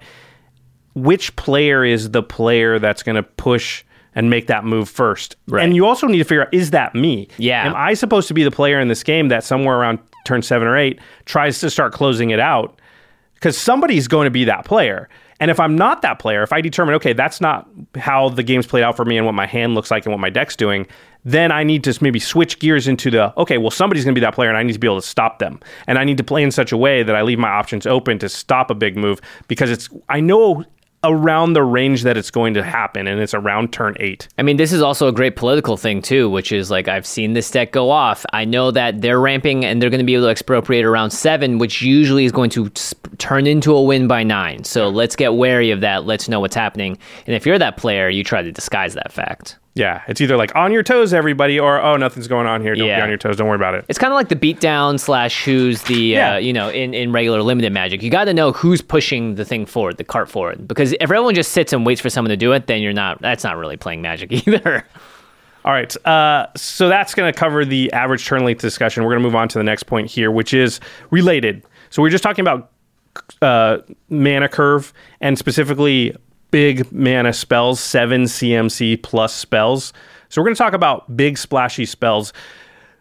which 0.94 1.34
player 1.36 1.84
is 1.84 2.10
the 2.10 2.22
player 2.22 2.78
that's 2.78 3.02
going 3.02 3.16
to 3.16 3.22
push 3.22 3.84
and 4.14 4.30
make 4.30 4.46
that 4.46 4.64
move 4.64 4.88
first. 4.88 5.36
Right. 5.48 5.64
And 5.64 5.74
you 5.74 5.86
also 5.86 6.06
need 6.06 6.18
to 6.18 6.24
figure 6.24 6.42
out 6.42 6.54
is 6.54 6.70
that 6.70 6.94
me? 6.94 7.28
Yeah. 7.36 7.66
Am 7.66 7.74
I 7.74 7.94
supposed 7.94 8.28
to 8.28 8.34
be 8.34 8.44
the 8.44 8.50
player 8.50 8.80
in 8.80 8.88
this 8.88 9.02
game 9.02 9.28
that 9.28 9.44
somewhere 9.44 9.76
around 9.76 9.98
turn 10.24 10.42
seven 10.42 10.68
or 10.68 10.76
eight 10.76 11.00
tries 11.24 11.60
to 11.60 11.70
start 11.70 11.92
closing 11.92 12.30
it 12.30 12.40
out? 12.40 12.80
Because 13.34 13.58
somebody's 13.58 14.08
going 14.08 14.26
to 14.26 14.30
be 14.30 14.44
that 14.44 14.64
player. 14.64 15.08
And 15.40 15.50
if 15.50 15.58
I'm 15.58 15.76
not 15.76 16.02
that 16.02 16.18
player, 16.18 16.42
if 16.42 16.52
I 16.52 16.60
determine, 16.60 16.94
okay, 16.96 17.12
that's 17.12 17.40
not 17.40 17.68
how 17.96 18.28
the 18.28 18.42
game's 18.42 18.66
played 18.66 18.84
out 18.84 18.96
for 18.96 19.04
me 19.04 19.16
and 19.16 19.26
what 19.26 19.34
my 19.34 19.46
hand 19.46 19.74
looks 19.74 19.90
like 19.90 20.06
and 20.06 20.12
what 20.12 20.20
my 20.20 20.30
deck's 20.30 20.56
doing, 20.56 20.86
then 21.24 21.50
I 21.50 21.64
need 21.64 21.82
to 21.84 21.98
maybe 22.02 22.20
switch 22.20 22.58
gears 22.58 22.86
into 22.86 23.10
the, 23.10 23.36
okay, 23.38 23.58
well, 23.58 23.70
somebody's 23.70 24.04
going 24.04 24.14
to 24.14 24.20
be 24.20 24.24
that 24.24 24.34
player 24.34 24.48
and 24.48 24.58
I 24.58 24.62
need 24.62 24.74
to 24.74 24.78
be 24.78 24.86
able 24.86 25.00
to 25.00 25.06
stop 25.06 25.38
them. 25.38 25.58
And 25.86 25.98
I 25.98 26.04
need 26.04 26.18
to 26.18 26.24
play 26.24 26.42
in 26.42 26.50
such 26.50 26.70
a 26.70 26.76
way 26.76 27.02
that 27.02 27.16
I 27.16 27.22
leave 27.22 27.38
my 27.38 27.48
options 27.48 27.86
open 27.86 28.18
to 28.18 28.28
stop 28.28 28.70
a 28.70 28.74
big 28.74 28.96
move 28.96 29.20
because 29.48 29.70
it's, 29.70 29.88
I 30.08 30.20
know 30.20 30.64
around 31.04 31.52
the 31.52 31.62
range 31.62 32.02
that 32.02 32.16
it's 32.16 32.30
going 32.30 32.54
to 32.54 32.62
happen 32.62 33.06
and 33.06 33.20
it's 33.20 33.34
around 33.34 33.72
turn 33.72 33.94
eight. 34.00 34.26
I 34.38 34.42
mean, 34.42 34.56
this 34.56 34.72
is 34.72 34.82
also 34.82 35.06
a 35.06 35.12
great 35.12 35.36
political 35.36 35.76
thing 35.76 36.02
too, 36.02 36.28
which 36.30 36.50
is 36.50 36.70
like 36.70 36.88
I've 36.88 37.06
seen 37.06 37.34
this 37.34 37.50
deck 37.50 37.72
go 37.72 37.90
off. 37.90 38.24
I 38.32 38.44
know 38.44 38.70
that 38.70 39.00
they're 39.00 39.20
ramping 39.20 39.64
and 39.64 39.80
they're 39.80 39.90
going 39.90 40.00
to 40.00 40.04
be 40.04 40.14
able 40.14 40.26
to 40.26 40.30
expropriate 40.30 40.84
around 40.84 41.10
seven, 41.10 41.58
which 41.58 41.82
usually 41.82 42.24
is 42.24 42.32
going 42.32 42.50
to 42.50 42.70
sp- 42.74 43.06
turn 43.18 43.46
into 43.46 43.74
a 43.74 43.82
win 43.82 44.08
by 44.08 44.22
nine. 44.22 44.64
So 44.64 44.88
let's 44.88 45.14
get 45.14 45.34
wary 45.34 45.70
of 45.70 45.80
that. 45.82 46.06
Let's 46.06 46.28
know 46.28 46.40
what's 46.40 46.56
happening. 46.56 46.98
And 47.26 47.36
if 47.36 47.46
you're 47.46 47.58
that 47.58 47.76
player, 47.76 48.08
you 48.08 48.24
try 48.24 48.42
to 48.42 48.50
disguise 48.50 48.94
that 48.94 49.12
fact. 49.12 49.58
Yeah, 49.76 50.02
it's 50.06 50.20
either 50.20 50.36
like 50.36 50.54
on 50.54 50.70
your 50.70 50.84
toes, 50.84 51.12
everybody, 51.12 51.58
or 51.58 51.82
oh, 51.82 51.96
nothing's 51.96 52.28
going 52.28 52.46
on 52.46 52.62
here. 52.62 52.76
Don't 52.76 52.86
Yeah. 52.86 52.98
be 52.98 53.02
on 53.02 53.08
your 53.08 53.18
toes. 53.18 53.36
Don't 53.36 53.48
worry 53.48 53.56
about 53.56 53.74
it. 53.74 53.84
It's 53.88 53.98
kind 53.98 54.12
of 54.12 54.14
like 54.14 54.28
the 54.28 54.36
beatdown 54.36 55.00
slash 55.00 55.44
who's 55.44 55.82
the 55.82 55.94
Yeah. 56.00 56.34
uh, 56.34 56.36
you 56.38 56.52
know 56.52 56.68
in, 56.70 56.94
in 56.94 57.10
regular 57.10 57.42
limited 57.42 57.72
magic. 57.72 58.00
You 58.02 58.08
got 58.10 58.26
to 58.26 58.34
know 58.34 58.52
who's 58.52 58.80
pushing 58.80 59.34
the 59.34 59.44
thing 59.44 59.66
forward, 59.66 59.96
the 59.96 60.04
cart 60.04 60.30
forward. 60.30 60.68
Because 60.68 60.92
if 60.92 61.00
everyone 61.02 61.34
just 61.34 61.50
sits 61.50 61.72
and 61.72 61.84
waits 61.84 62.00
for 62.00 62.08
someone 62.08 62.30
to 62.30 62.36
do 62.36 62.52
it, 62.52 62.68
then 62.68 62.82
you're 62.82 62.92
not. 62.92 63.20
That's 63.20 63.42
not 63.42 63.56
really 63.56 63.76
playing 63.76 64.00
magic 64.00 64.30
either. 64.46 64.86
All 65.64 65.72
right. 65.72 66.06
Uh, 66.06 66.46
so 66.56 66.88
that's 66.88 67.14
going 67.14 67.32
to 67.32 67.36
cover 67.36 67.64
the 67.64 67.92
average 67.92 68.24
turn 68.26 68.44
length 68.44 68.60
discussion. 68.60 69.02
We're 69.02 69.10
going 69.10 69.22
to 69.22 69.26
move 69.28 69.34
on 69.34 69.48
to 69.48 69.58
the 69.58 69.64
next 69.64 69.84
point 69.84 70.08
here, 70.08 70.30
which 70.30 70.54
is 70.54 70.78
related. 71.10 71.64
So 71.90 72.00
we 72.00 72.08
are 72.08 72.12
just 72.12 72.22
talking 72.22 72.44
about 72.44 72.70
uh, 73.42 73.78
mana 74.08 74.48
curve 74.48 74.92
and 75.20 75.38
specifically 75.38 76.14
big 76.54 76.92
mana 76.92 77.32
spells, 77.32 77.80
seven 77.80 78.22
CMC 78.22 79.02
plus 79.02 79.34
spells. 79.34 79.92
So 80.28 80.40
we're 80.40 80.46
going 80.46 80.54
to 80.54 80.62
talk 80.62 80.72
about 80.72 81.16
big 81.16 81.36
splashy 81.36 81.84
spells 81.84 82.32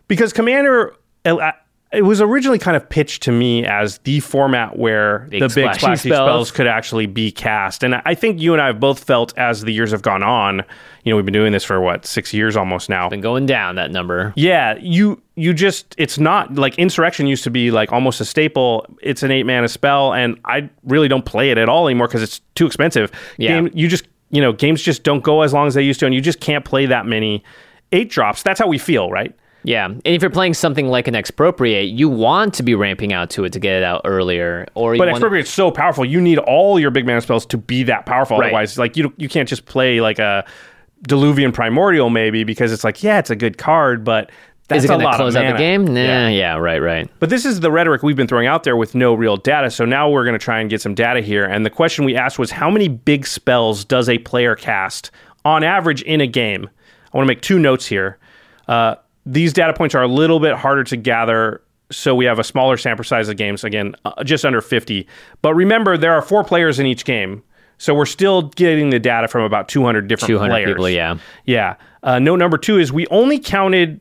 because 0.07 0.33
Commander. 0.33 0.95
Uh, 1.23 1.51
It 1.93 2.01
was 2.01 2.21
originally 2.21 2.57
kind 2.57 2.75
of 2.75 2.89
pitched 2.89 3.21
to 3.23 3.31
me 3.31 3.65
as 3.65 3.99
the 3.99 4.19
format 4.19 4.77
where 4.77 5.27
Big 5.29 5.41
the 5.41 5.47
big 5.47 5.75
splashy 5.75 6.09
spells. 6.09 6.27
spells 6.27 6.51
could 6.51 6.65
actually 6.65 7.05
be 7.05 7.31
cast. 7.31 7.83
And 7.83 8.01
I 8.03 8.15
think 8.15 8.41
you 8.41 8.53
and 8.53 8.61
I 8.61 8.67
have 8.67 8.79
both 8.79 9.03
felt 9.03 9.37
as 9.37 9.61
the 9.61 9.71
years 9.71 9.91
have 9.91 10.01
gone 10.01 10.23
on, 10.23 10.63
you 11.03 11.11
know, 11.11 11.15
we've 11.15 11.25
been 11.25 11.33
doing 11.33 11.51
this 11.51 11.63
for 11.63 11.79
what, 11.79 12.05
six 12.05 12.33
years 12.33 12.57
almost 12.57 12.89
now. 12.89 13.09
Been 13.09 13.21
going 13.21 13.45
down 13.45 13.75
that 13.75 13.91
number. 13.91 14.33
Yeah, 14.35 14.75
you 14.79 15.21
you 15.35 15.53
just 15.53 15.93
it's 15.97 16.17
not 16.17 16.55
like 16.55 16.77
insurrection 16.79 17.27
used 17.27 17.43
to 17.43 17.51
be 17.51 17.69
like 17.69 17.91
almost 17.91 18.19
a 18.21 18.25
staple. 18.25 18.85
It's 19.01 19.21
an 19.21 19.29
eight 19.29 19.43
mana 19.43 19.67
spell, 19.67 20.13
and 20.13 20.39
I 20.45 20.69
really 20.83 21.07
don't 21.07 21.25
play 21.25 21.51
it 21.51 21.57
at 21.57 21.69
all 21.69 21.87
anymore 21.87 22.07
because 22.07 22.23
it's 22.23 22.41
too 22.55 22.65
expensive. 22.65 23.11
Yeah. 23.37 23.61
Game, 23.61 23.71
you 23.73 23.87
just 23.87 24.05
you 24.31 24.41
know 24.41 24.51
games 24.51 24.81
just 24.81 25.03
don't 25.03 25.23
go 25.23 25.41
as 25.41 25.53
long 25.53 25.67
as 25.67 25.75
they 25.75 25.83
used 25.83 25.99
to, 25.99 26.05
and 26.07 26.15
you 26.15 26.21
just 26.21 26.39
can't 26.39 26.65
play 26.65 26.85
that 26.87 27.05
many 27.05 27.43
eight 27.91 28.09
drops. 28.09 28.41
That's 28.41 28.59
how 28.59 28.67
we 28.67 28.77
feel, 28.77 29.11
right? 29.11 29.35
Yeah, 29.63 29.85
and 29.85 30.01
if 30.03 30.21
you're 30.21 30.31
playing 30.31 30.53
something 30.55 30.87
like 30.87 31.07
an 31.07 31.15
expropriate, 31.15 31.89
you 31.89 32.09
want 32.09 32.53
to 32.55 32.63
be 32.63 32.75
ramping 32.75 33.13
out 33.13 33.29
to 33.31 33.45
it 33.45 33.53
to 33.53 33.59
get 33.59 33.75
it 33.75 33.83
out 33.83 34.01
earlier, 34.05 34.67
or 34.75 34.95
you 34.95 34.99
But 34.99 35.07
expropriate's 35.07 35.49
so 35.49 35.71
powerful. 35.71 36.03
You 36.03 36.19
need 36.19 36.37
all 36.37 36.79
your 36.79 36.91
big 36.91 37.05
mana 37.05 37.21
spells 37.21 37.45
to 37.47 37.57
be 37.57 37.83
that 37.83 38.05
powerful. 38.05 38.37
Right. 38.37 38.47
Otherwise, 38.47 38.77
like 38.77 38.97
you 38.97 39.13
you 39.17 39.29
can't 39.29 39.47
just 39.47 39.65
play 39.65 40.01
like 40.01 40.19
a 40.19 40.45
Diluvian 41.07 41.53
Primordial 41.53 42.09
maybe 42.09 42.43
because 42.43 42.71
it's 42.71 42.83
like 42.83 43.03
yeah, 43.03 43.19
it's 43.19 43.29
a 43.29 43.35
good 43.35 43.57
card, 43.57 44.03
but 44.03 44.31
that's 44.67 44.85
is 44.85 44.89
it 44.89 44.93
a 44.93 44.95
going 44.95 44.99
to 45.01 45.05
lot 45.07 45.15
close 45.15 45.35
of 45.35 45.43
out 45.43 45.51
the 45.53 45.57
game? 45.57 45.85
Nah, 45.85 45.99
Yeah. 46.01 46.27
yeah. 46.29 46.55
right, 46.57 46.81
right. 46.81 47.09
But 47.19 47.29
this 47.29 47.45
is 47.45 47.59
the 47.59 47.69
rhetoric 47.71 48.03
we've 48.03 48.15
been 48.15 48.27
throwing 48.27 48.47
out 48.47 48.63
there 48.63 48.77
with 48.77 48.95
no 48.95 49.13
real 49.13 49.35
data. 49.35 49.69
So 49.69 49.83
now 49.83 50.09
we're 50.09 50.23
going 50.23 50.39
to 50.39 50.43
try 50.43 50.59
and 50.61 50.69
get 50.69 50.81
some 50.81 50.95
data 50.95 51.19
here. 51.19 51.43
And 51.43 51.65
the 51.65 51.69
question 51.69 52.05
we 52.05 52.15
asked 52.15 52.39
was 52.39 52.51
how 52.51 52.69
many 52.69 52.87
big 52.87 53.27
spells 53.27 53.83
does 53.83 54.07
a 54.07 54.17
player 54.19 54.55
cast 54.55 55.11
on 55.43 55.63
average 55.63 56.01
in 56.03 56.21
a 56.21 56.27
game? 56.27 56.69
I 57.13 57.17
want 57.17 57.27
to 57.27 57.31
make 57.31 57.41
two 57.41 57.59
notes 57.59 57.85
here. 57.85 58.17
Uh, 58.69 58.95
these 59.25 59.53
data 59.53 59.73
points 59.73 59.95
are 59.95 60.03
a 60.03 60.07
little 60.07 60.39
bit 60.39 60.55
harder 60.55 60.83
to 60.85 60.97
gather. 60.97 61.61
So 61.91 62.15
we 62.15 62.25
have 62.25 62.39
a 62.39 62.43
smaller 62.43 62.77
sample 62.77 63.03
size 63.03 63.29
of 63.29 63.37
games, 63.37 63.63
again, 63.63 63.95
uh, 64.05 64.23
just 64.23 64.45
under 64.45 64.61
50. 64.61 65.07
But 65.41 65.53
remember, 65.53 65.97
there 65.97 66.13
are 66.13 66.21
four 66.21 66.43
players 66.43 66.79
in 66.79 66.85
each 66.85 67.05
game. 67.05 67.43
So 67.77 67.93
we're 67.93 68.05
still 68.05 68.43
getting 68.43 68.89
the 68.89 68.99
data 68.99 69.27
from 69.27 69.43
about 69.43 69.67
200 69.67 70.07
different 70.07 70.29
200 70.29 70.49
players. 70.51 70.67
people, 70.69 70.89
yeah. 70.89 71.17
Yeah. 71.45 71.75
Uh, 72.01 72.19
note 72.19 72.37
number 72.37 72.57
two 72.57 72.79
is 72.79 72.91
we 72.91 73.07
only 73.07 73.39
counted 73.39 73.99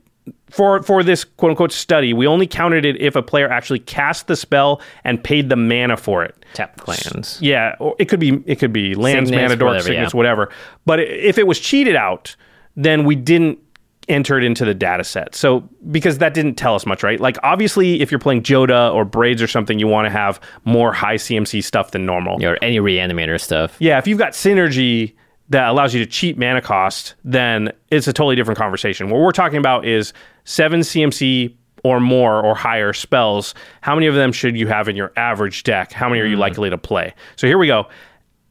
for 0.50 0.82
for 0.82 1.02
this 1.02 1.24
quote 1.24 1.50
unquote 1.50 1.72
study. 1.72 2.12
We 2.12 2.26
only 2.26 2.46
counted 2.46 2.85
it 2.85 3.00
if 3.00 3.16
a 3.16 3.22
player 3.22 3.50
actually 3.50 3.80
cast 3.80 4.26
the 4.26 4.37
spell 4.37 4.80
and 5.04 5.22
paid 5.22 5.48
the 5.48 5.56
mana 5.56 5.96
for 5.96 6.22
it. 6.22 6.44
Tap 6.54 6.76
clans. 6.76 7.38
Yeah, 7.40 7.74
or 7.80 7.96
it 7.98 8.06
could 8.06 8.20
be 8.20 8.42
it 8.46 8.58
could 8.58 8.72
be 8.72 8.94
lands, 8.94 9.30
Signets, 9.30 9.50
mana, 9.50 9.56
dork, 9.56 9.68
whatever, 9.70 9.88
signets, 9.88 10.14
yeah. 10.14 10.16
whatever. 10.16 10.50
But 10.85 11.00
if 11.00 11.38
it 11.38 11.46
was 11.46 11.58
cheated 11.58 11.96
out, 11.96 12.37
then 12.76 13.04
we 13.04 13.16
didn't 13.16 13.58
enter 14.12 14.38
it 14.38 14.44
into 14.44 14.64
the 14.64 14.75
data 14.75 15.05
set. 15.05 15.35
So 15.35 15.68
because 15.90 16.18
that 16.18 16.35
didn't 16.35 16.55
tell 16.55 16.75
us 16.75 16.87
much, 16.87 17.03
right? 17.03 17.18
Like 17.18 17.38
obviously, 17.42 18.01
if 18.01 18.11
you're 18.11 18.20
playing 18.20 18.42
Jodah 18.42 18.94
or 18.94 19.05
Braids 19.05 19.42
or 19.42 19.46
something, 19.46 19.79
you 19.79 19.87
want 19.87 20.07
to 20.07 20.11
have 20.11 20.40
more 20.64 20.92
high 20.92 21.16
CMC 21.16 21.64
stuff 21.64 21.90
than 21.92 22.07
normal. 22.07 22.44
Or 22.44 22.59
any 22.62 22.79
reanimator 22.79 23.40
stuff. 23.40 23.77
Yeah, 23.79 23.98
if 23.98 24.07
you've 24.07 24.18
got 24.18 24.33
synergy 24.33 25.14
that 25.48 25.68
allows 25.68 25.94
you 25.94 26.05
to 26.05 26.11
cheat 26.11 26.38
mana 26.38 26.61
cost, 26.61 27.14
then 27.25 27.72
it's 27.90 28.07
a 28.07 28.12
totally 28.12 28.37
different 28.37 28.59
conversation. 28.59 29.11
What 29.11 29.20
we're 29.20 29.33
talking 29.33 29.59
about 29.59 29.87
is 29.87 30.12
seven 30.44 30.81
CMC 30.81 31.55
or 31.85 32.01
more 32.01 32.44
or 32.44 32.55
higher 32.55 32.92
spells. 32.92 33.55
How 33.81 33.94
many 33.94 34.07
of 34.07 34.14
them 34.14 34.33
should 34.33 34.57
you 34.57 34.66
have 34.68 34.88
in 34.88 34.96
your 34.96 35.12
average 35.16 35.62
deck? 35.64 35.92
How 35.92 36.09
many 36.09 36.20
are 36.20 36.27
you 36.27 36.37
hmm. 36.37 36.40
likely 36.40 36.70
to 36.70 36.79
play? 36.79 37.14
So 37.37 37.46
here 37.46 37.59
we 37.59 37.66
go. 37.66 37.88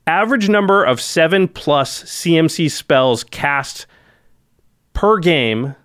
Average 0.08 0.50
number 0.50 0.84
of 0.84 1.00
seven 1.00 1.48
plus 1.48 2.04
CMC 2.04 2.70
spells 2.72 3.24
cast 3.24 3.86
per 4.94 5.18
game. 5.20 5.76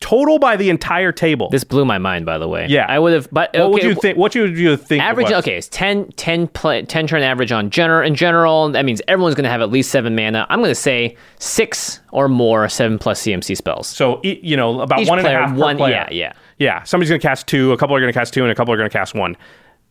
Total 0.00 0.38
by 0.38 0.54
the 0.56 0.70
entire 0.70 1.10
table. 1.10 1.48
This 1.50 1.64
blew 1.64 1.84
my 1.84 1.98
mind, 1.98 2.24
by 2.24 2.38
the 2.38 2.46
way. 2.46 2.66
Yeah. 2.68 2.86
I 2.88 3.00
would 3.00 3.12
have. 3.12 3.28
But 3.32 3.50
what 3.52 3.72
would 3.72 3.82
you 3.82 3.94
think? 3.96 4.16
What 4.16 4.32
would 4.36 4.56
you 4.56 4.76
think? 4.76 5.02
Average, 5.02 5.32
okay, 5.32 5.56
it's 5.58 5.66
10, 5.68 6.12
10, 6.12 6.46
play, 6.46 6.82
10 6.82 7.08
turn 7.08 7.22
average 7.24 7.50
on 7.50 7.68
general. 7.70 8.06
In 8.06 8.14
general, 8.14 8.70
that 8.70 8.84
means 8.84 9.02
everyone's 9.08 9.34
going 9.34 9.42
to 9.44 9.50
have 9.50 9.60
at 9.60 9.70
least 9.70 9.90
seven 9.90 10.14
mana. 10.14 10.46
I'm 10.50 10.60
going 10.60 10.70
to 10.70 10.74
say 10.76 11.16
six 11.40 11.98
or 12.12 12.28
more 12.28 12.68
seven 12.68 12.96
plus 12.96 13.20
CMC 13.22 13.56
spells. 13.56 13.88
So 13.88 14.20
you 14.22 14.56
know 14.56 14.80
about 14.80 15.00
Each 15.00 15.08
one 15.08 15.18
and 15.18 15.26
a 15.26 15.30
player, 15.30 15.40
half 15.40 15.50
per 15.50 15.56
one- 15.56 15.76
player. 15.76 15.92
yeah, 15.94 16.08
yeah. 16.12 16.32
yeah. 16.58 16.82
Somebody's 16.84 17.08
going 17.10 17.20
to 17.20 17.26
cast 17.26 17.48
two. 17.48 17.72
A 17.72 17.76
couple 17.76 17.96
are 17.96 18.00
going 18.00 18.12
to 18.12 18.16
cast 18.18 18.32
two, 18.32 18.44
and 18.44 18.52
a 18.52 18.54
couple 18.54 18.72
are 18.72 18.76
going 18.76 18.88
to 18.88 18.96
cast 18.96 19.16
one. 19.16 19.36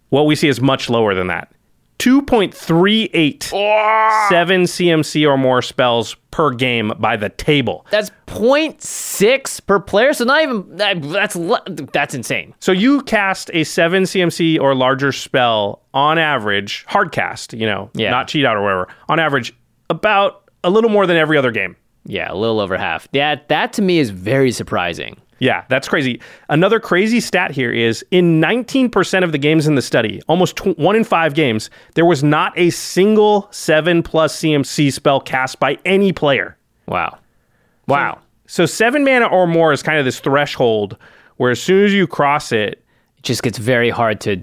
What 0.08 0.26
we 0.26 0.36
see 0.38 0.48
is 0.48 0.62
much 0.62 0.90
lower 0.90 1.16
than 1.16 1.28
that. 1.28 1.52
Two 1.98 2.22
point 2.22 2.54
three 2.54 3.10
eight 3.14 3.50
ah! 3.54 4.28
seven 4.30 4.64
CMC 4.64 5.28
or 5.28 5.38
more 5.38 5.62
spells 5.62 6.16
per 6.32 6.52
game 6.52 6.94
by 7.00 7.18
the 7.18 7.30
table. 7.30 7.86
That's 7.90 8.12
0.6 8.28 9.66
per 9.66 9.80
player. 9.80 10.14
So 10.14 10.24
not 10.26 10.42
even 10.44 10.78
that, 10.78 11.02
that's 11.02 11.36
that's 11.92 12.14
insane. 12.14 12.54
So 12.60 12.72
you 12.72 13.02
cast 13.02 13.50
a 13.54 13.64
seven 13.64 14.04
CMC 14.04 14.60
or 14.60 14.76
larger 14.76 15.12
spell 15.12 15.82
on 15.94 16.18
average, 16.20 16.86
hard 16.88 17.12
cast, 17.12 17.54
you 17.54 17.66
know, 17.66 17.90
Yeah. 17.94 18.12
not 18.12 18.28
cheat 18.28 18.46
out 18.46 18.56
or 18.58 18.62
whatever. 18.62 18.88
On 19.10 19.20
average, 19.20 19.54
about 19.90 20.50
a 20.64 20.70
little 20.70 20.90
more 20.90 21.08
than 21.08 21.18
every 21.18 21.38
other 21.38 21.52
game. 21.52 21.76
Yeah, 22.06 22.32
a 22.32 22.36
little 22.36 22.60
over 22.60 22.78
half. 22.78 23.08
Yeah, 23.12 23.36
that 23.48 23.74
to 23.74 23.82
me 23.82 24.00
is 24.00 24.12
very 24.12 24.52
surprising. 24.52 25.18
Yeah, 25.40 25.66
that's 25.70 25.88
crazy. 25.88 26.20
Another 26.50 26.80
crazy 26.80 27.20
stat 27.20 27.52
here 27.52 27.72
is 27.72 28.04
in 28.12 28.42
19% 28.42 29.24
of 29.24 29.32
the 29.32 29.38
games 29.38 29.68
in 29.68 29.76
the 29.76 29.82
study, 29.82 30.22
almost 30.28 30.56
tw- 30.58 30.78
one 30.78 30.96
in 30.96 31.04
five 31.04 31.34
games, 31.34 31.70
there 31.94 32.06
was 32.06 32.24
not 32.24 32.58
a 32.58 32.70
single 32.72 33.48
seven 33.52 34.02
plus 34.02 34.40
CMC 34.40 34.92
spell 34.92 35.20
cast 35.20 35.60
by 35.60 35.78
any 35.86 36.12
player. 36.12 36.58
Wow. 36.88 37.20
Wow. 37.88 38.20
So 38.48 38.66
seven 38.66 39.04
mana 39.04 39.28
or 39.28 39.46
more 39.46 39.74
is 39.74 39.84
kind 39.84 40.00
of 40.00 40.06
this 40.06 40.20
threshold 40.20 40.98
where 41.38 41.52
as 41.52 41.62
soon 41.62 41.86
as 41.86 41.94
you 41.94 42.08
cross 42.08 42.52
it, 42.52 42.84
it 43.18 43.24
just 43.24 43.44
gets 43.44 43.58
very 43.58 43.90
hard 43.90 44.20
to 44.22 44.38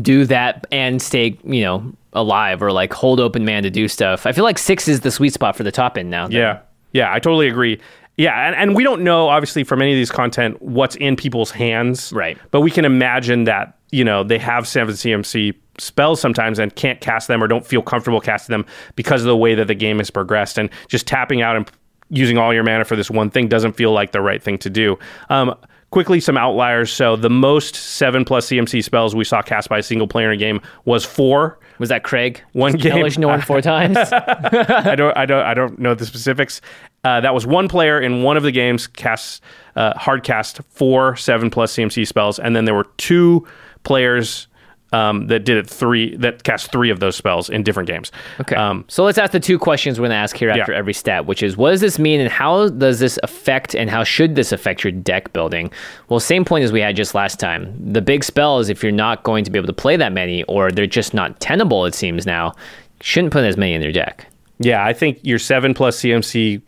do 0.00 0.24
that 0.26 0.66
and 0.70 1.00
stay, 1.02 1.38
you 1.44 1.62
know, 1.62 1.92
alive 2.12 2.62
or 2.62 2.72
like 2.72 2.92
hold 2.92 3.20
open 3.20 3.44
man 3.44 3.62
to 3.62 3.70
do 3.70 3.88
stuff. 3.88 4.26
I 4.26 4.32
feel 4.32 4.44
like 4.44 4.58
six 4.58 4.88
is 4.88 5.00
the 5.00 5.10
sweet 5.10 5.32
spot 5.32 5.56
for 5.56 5.62
the 5.64 5.72
top 5.72 5.98
end 5.98 6.10
now. 6.10 6.28
yeah, 6.28 6.60
yeah, 6.92 7.12
I 7.12 7.18
totally 7.18 7.48
agree. 7.48 7.80
Yeah, 8.16 8.46
and, 8.46 8.56
and 8.56 8.74
we 8.74 8.82
don't 8.82 9.02
know 9.02 9.28
obviously 9.28 9.62
from 9.62 9.82
any 9.82 9.92
of 9.92 9.96
these 9.96 10.10
content 10.10 10.60
what's 10.62 10.96
in 10.96 11.16
people's 11.16 11.50
hands, 11.50 12.12
Right. 12.12 12.38
But 12.50 12.62
we 12.62 12.70
can 12.70 12.84
imagine 12.84 13.44
that 13.44 13.78
you 13.90 14.04
know 14.04 14.24
they 14.24 14.38
have 14.38 14.66
seven 14.66 14.94
CMC 14.94 15.54
spells 15.78 16.20
sometimes 16.20 16.58
and 16.58 16.74
can't 16.74 17.00
cast 17.00 17.28
them 17.28 17.42
or 17.42 17.46
don't 17.46 17.66
feel 17.66 17.82
comfortable 17.82 18.20
casting 18.20 18.54
them 18.54 18.64
because 18.94 19.20
of 19.20 19.26
the 19.26 19.36
way 19.36 19.54
that 19.54 19.66
the 19.66 19.74
game 19.74 19.98
has 19.98 20.10
progressed 20.10 20.56
and 20.56 20.70
just 20.88 21.06
tapping 21.06 21.42
out 21.42 21.54
and 21.56 21.70
using 22.08 22.38
all 22.38 22.54
your 22.54 22.62
mana 22.62 22.84
for 22.84 22.96
this 22.96 23.10
one 23.10 23.28
thing 23.30 23.48
doesn't 23.48 23.72
feel 23.72 23.92
like 23.92 24.12
the 24.12 24.20
right 24.20 24.42
thing 24.42 24.56
to 24.58 24.70
do. 24.70 24.98
Um, 25.28 25.54
quickly, 25.90 26.20
some 26.20 26.36
outliers. 26.36 26.92
So 26.92 27.16
the 27.16 27.30
most 27.30 27.74
seven 27.74 28.24
plus 28.24 28.46
CMC 28.46 28.82
spells 28.82 29.14
we 29.14 29.24
saw 29.24 29.42
cast 29.42 29.68
by 29.68 29.78
a 29.78 29.82
single 29.82 30.08
player 30.08 30.30
in 30.30 30.34
a 30.34 30.38
game 30.38 30.60
was 30.84 31.04
four. 31.04 31.58
Was 31.78 31.88
that 31.90 32.02
Craig? 32.04 32.42
One 32.52 32.72
game- 32.72 32.92
Elesh 32.92 33.18
Norn 33.18 33.40
four 33.40 33.60
times. 33.72 33.96
I 33.98 34.94
don't, 34.96 35.16
I 35.16 35.26
don't, 35.26 35.44
I 35.44 35.54
don't 35.54 35.78
know 35.78 35.94
the 35.94 36.06
specifics. 36.06 36.60
Uh, 37.04 37.20
that 37.20 37.34
was 37.34 37.46
one 37.46 37.68
player 37.68 38.00
in 38.00 38.22
one 38.22 38.36
of 38.36 38.42
the 38.42 38.52
games 38.52 38.86
cast 38.86 39.42
uh, 39.76 39.92
hard 39.98 40.22
cast 40.24 40.60
four 40.70 41.16
seven 41.16 41.50
plus 41.50 41.74
CMC 41.76 42.06
spells, 42.06 42.38
and 42.38 42.56
then 42.56 42.64
there 42.64 42.74
were 42.74 42.86
two 42.96 43.46
players 43.84 44.48
um, 44.92 45.26
that 45.26 45.40
did 45.44 45.56
it 45.56 45.68
three 45.68 46.16
that 46.16 46.44
cast 46.44 46.70
three 46.70 46.90
of 46.90 47.00
those 47.00 47.16
spells 47.16 47.50
in 47.50 47.62
different 47.62 47.88
games. 47.88 48.12
Okay. 48.40 48.54
Um, 48.54 48.84
so 48.88 49.04
let's 49.04 49.18
ask 49.18 49.32
the 49.32 49.40
two 49.40 49.58
questions 49.58 49.98
we're 49.98 50.04
going 50.04 50.10
to 50.12 50.16
ask 50.16 50.36
here 50.36 50.48
after 50.50 50.72
Yeah. 50.72 50.78
every 50.78 50.92
stat, 50.94 51.26
which 51.26 51.42
is 51.42 51.56
what 51.56 51.70
does 51.72 51.80
this 51.80 51.98
mean 51.98 52.20
and 52.20 52.30
how 52.30 52.68
does 52.68 53.00
this 53.00 53.18
affect 53.22 53.74
and 53.74 53.90
how 53.90 54.04
should 54.04 54.36
this 54.36 54.52
affect 54.52 54.84
your 54.84 54.92
deck 54.92 55.32
building? 55.32 55.70
Well, 56.08 56.20
same 56.20 56.44
point 56.44 56.64
as 56.64 56.70
we 56.72 56.80
had 56.80 56.94
just 56.96 57.14
last 57.14 57.40
time. 57.40 57.74
The 57.92 58.00
big 58.00 58.22
spells, 58.22 58.68
if 58.68 58.82
you're 58.82 58.92
not 58.92 59.22
going 59.24 59.44
to 59.44 59.50
be 59.50 59.58
able 59.58 59.66
to 59.66 59.72
play 59.72 59.96
that 59.96 60.12
many 60.12 60.44
or 60.44 60.70
they're 60.70 60.86
just 60.86 61.14
not 61.14 61.40
tenable, 61.40 61.84
it 61.84 61.94
seems 61.94 62.24
now, 62.24 62.54
shouldn't 63.00 63.32
put 63.32 63.44
as 63.44 63.56
many 63.56 63.74
in 63.74 63.82
your 63.82 63.92
deck. 63.92 64.26
Yeah, 64.58 64.84
I 64.84 64.92
think 64.92 65.18
your 65.22 65.38
seven 65.38 65.74
plus 65.74 66.00
CMC, 66.00 66.62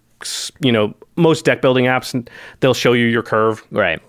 you 0.60 0.72
know, 0.72 0.92
most 1.16 1.44
deck 1.44 1.62
building 1.62 1.86
apps, 1.86 2.28
they'll 2.60 2.74
show 2.74 2.92
you 2.92 3.06
your 3.06 3.22
curve. 3.22 3.64
Right. 3.70 4.00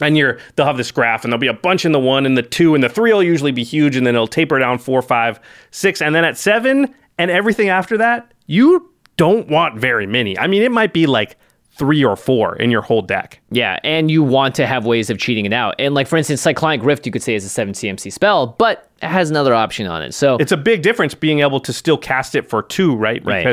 And 0.00 0.16
you're, 0.16 0.38
they'll 0.54 0.66
have 0.66 0.76
this 0.76 0.90
graph, 0.90 1.24
and 1.24 1.32
there'll 1.32 1.40
be 1.40 1.46
a 1.46 1.54
bunch 1.54 1.84
in 1.84 1.92
the 1.92 2.00
one 2.00 2.26
and 2.26 2.36
the 2.36 2.42
two, 2.42 2.74
and 2.74 2.82
the 2.84 2.88
three 2.88 3.12
will 3.12 3.22
usually 3.22 3.52
be 3.52 3.64
huge, 3.64 3.96
and 3.96 4.06
then 4.06 4.14
it'll 4.14 4.26
taper 4.26 4.58
down 4.58 4.78
four, 4.78 5.02
five, 5.02 5.40
six, 5.70 6.02
and 6.02 6.14
then 6.14 6.24
at 6.24 6.36
seven 6.36 6.94
and 7.18 7.30
everything 7.30 7.68
after 7.68 7.96
that, 7.98 8.32
you 8.46 8.92
don't 9.16 9.48
want 9.48 9.78
very 9.78 10.06
many. 10.06 10.38
I 10.38 10.46
mean, 10.46 10.62
it 10.62 10.70
might 10.70 10.92
be 10.92 11.06
like 11.06 11.36
three 11.76 12.02
or 12.02 12.16
four 12.16 12.56
in 12.56 12.70
your 12.70 12.80
whole 12.80 13.02
deck. 13.02 13.40
Yeah, 13.50 13.78
and 13.84 14.10
you 14.10 14.22
want 14.22 14.54
to 14.56 14.66
have 14.66 14.86
ways 14.86 15.10
of 15.10 15.18
cheating 15.18 15.44
it 15.44 15.52
out. 15.52 15.74
And 15.78 15.94
like 15.94 16.06
for 16.06 16.16
instance, 16.16 16.40
Cyclonic 16.40 16.82
Rift 16.82 17.04
you 17.04 17.12
could 17.12 17.22
say 17.22 17.34
is 17.34 17.44
a 17.44 17.50
7 17.50 17.74
CMC 17.74 18.12
spell, 18.12 18.46
but 18.58 18.90
it 19.02 19.08
has 19.08 19.28
another 19.28 19.54
option 19.54 19.86
on 19.86 20.02
it. 20.02 20.14
So 20.14 20.36
It's 20.38 20.52
a 20.52 20.56
big 20.56 20.82
difference 20.82 21.14
being 21.14 21.40
able 21.40 21.60
to 21.60 21.72
still 21.72 21.98
cast 21.98 22.34
it 22.34 22.48
for 22.48 22.62
two, 22.62 22.96
right? 22.96 23.22
Right. 23.24 23.44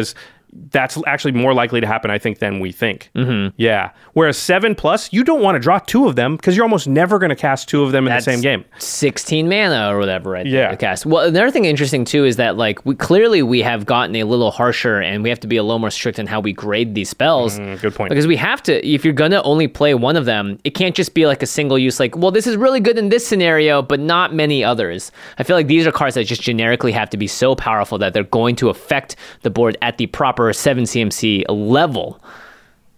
That's 0.71 0.97
actually 1.07 1.33
more 1.33 1.53
likely 1.53 1.81
to 1.81 1.87
happen, 1.87 2.11
I 2.11 2.17
think, 2.19 2.39
than 2.39 2.59
we 2.59 2.71
think. 2.71 3.09
Mm-hmm. 3.15 3.55
Yeah. 3.57 3.91
Whereas 4.13 4.37
seven 4.37 4.75
plus, 4.75 5.11
you 5.11 5.23
don't 5.23 5.41
want 5.41 5.55
to 5.55 5.59
draw 5.59 5.79
two 5.79 6.07
of 6.07 6.15
them 6.15 6.35
because 6.35 6.55
you're 6.55 6.63
almost 6.63 6.87
never 6.87 7.19
going 7.19 7.29
to 7.29 7.35
cast 7.35 7.67
two 7.69 7.83
of 7.83 7.91
them 7.91 8.05
in 8.07 8.13
That's 8.13 8.25
the 8.25 8.31
same 8.33 8.41
game. 8.41 8.65
16 8.77 9.49
mana 9.49 9.91
or 9.93 9.97
whatever 9.97 10.29
right 10.31 10.43
there 10.45 10.63
Yeah. 10.63 10.69
to 10.71 10.77
cast. 10.77 11.05
Well, 11.05 11.25
another 11.25 11.49
thing 11.51 11.65
interesting 11.65 12.05
too 12.05 12.25
is 12.25 12.35
that 12.37 12.57
like 12.57 12.85
we 12.85 12.95
clearly 12.95 13.41
we 13.41 13.61
have 13.61 13.85
gotten 13.85 14.15
a 14.15 14.23
little 14.23 14.51
harsher 14.51 14.99
and 14.99 15.23
we 15.23 15.29
have 15.29 15.39
to 15.41 15.47
be 15.47 15.57
a 15.57 15.63
little 15.63 15.79
more 15.79 15.89
strict 15.91 16.19
in 16.19 16.27
how 16.27 16.39
we 16.39 16.53
grade 16.53 16.93
these 16.95 17.09
spells. 17.09 17.57
Mm, 17.59 17.81
good 17.81 17.95
point. 17.95 18.09
Because 18.09 18.27
we 18.27 18.35
have 18.37 18.61
to 18.63 18.85
if 18.87 19.03
you're 19.03 19.13
going 19.13 19.31
to 19.31 19.41
only 19.43 19.67
play 19.67 19.93
one 19.95 20.15
of 20.15 20.25
them, 20.25 20.59
it 20.63 20.71
can't 20.71 20.95
just 20.95 21.13
be 21.13 21.25
like 21.25 21.41
a 21.41 21.47
single 21.47 21.77
use 21.79 21.99
like, 21.99 22.15
well, 22.15 22.31
this 22.31 22.45
is 22.47 22.55
really 22.57 22.79
good 22.79 22.97
in 22.97 23.09
this 23.09 23.25
scenario, 23.25 23.81
but 23.81 23.99
not 23.99 24.33
many 24.33 24.63
others. 24.63 25.11
I 25.39 25.43
feel 25.43 25.55
like 25.55 25.67
these 25.67 25.87
are 25.87 25.91
cards 25.91 26.15
that 26.15 26.25
just 26.25 26.41
generically 26.41 26.91
have 26.91 27.09
to 27.11 27.17
be 27.17 27.27
so 27.27 27.55
powerful 27.55 27.97
that 27.99 28.13
they're 28.13 28.23
going 28.23 28.55
to 28.57 28.69
affect 28.69 29.15
the 29.41 29.49
board 29.49 29.77
at 29.81 29.97
the 29.97 30.07
proper 30.07 30.42
7 30.51 30.83
CMC 30.83 31.45
level. 31.49 32.21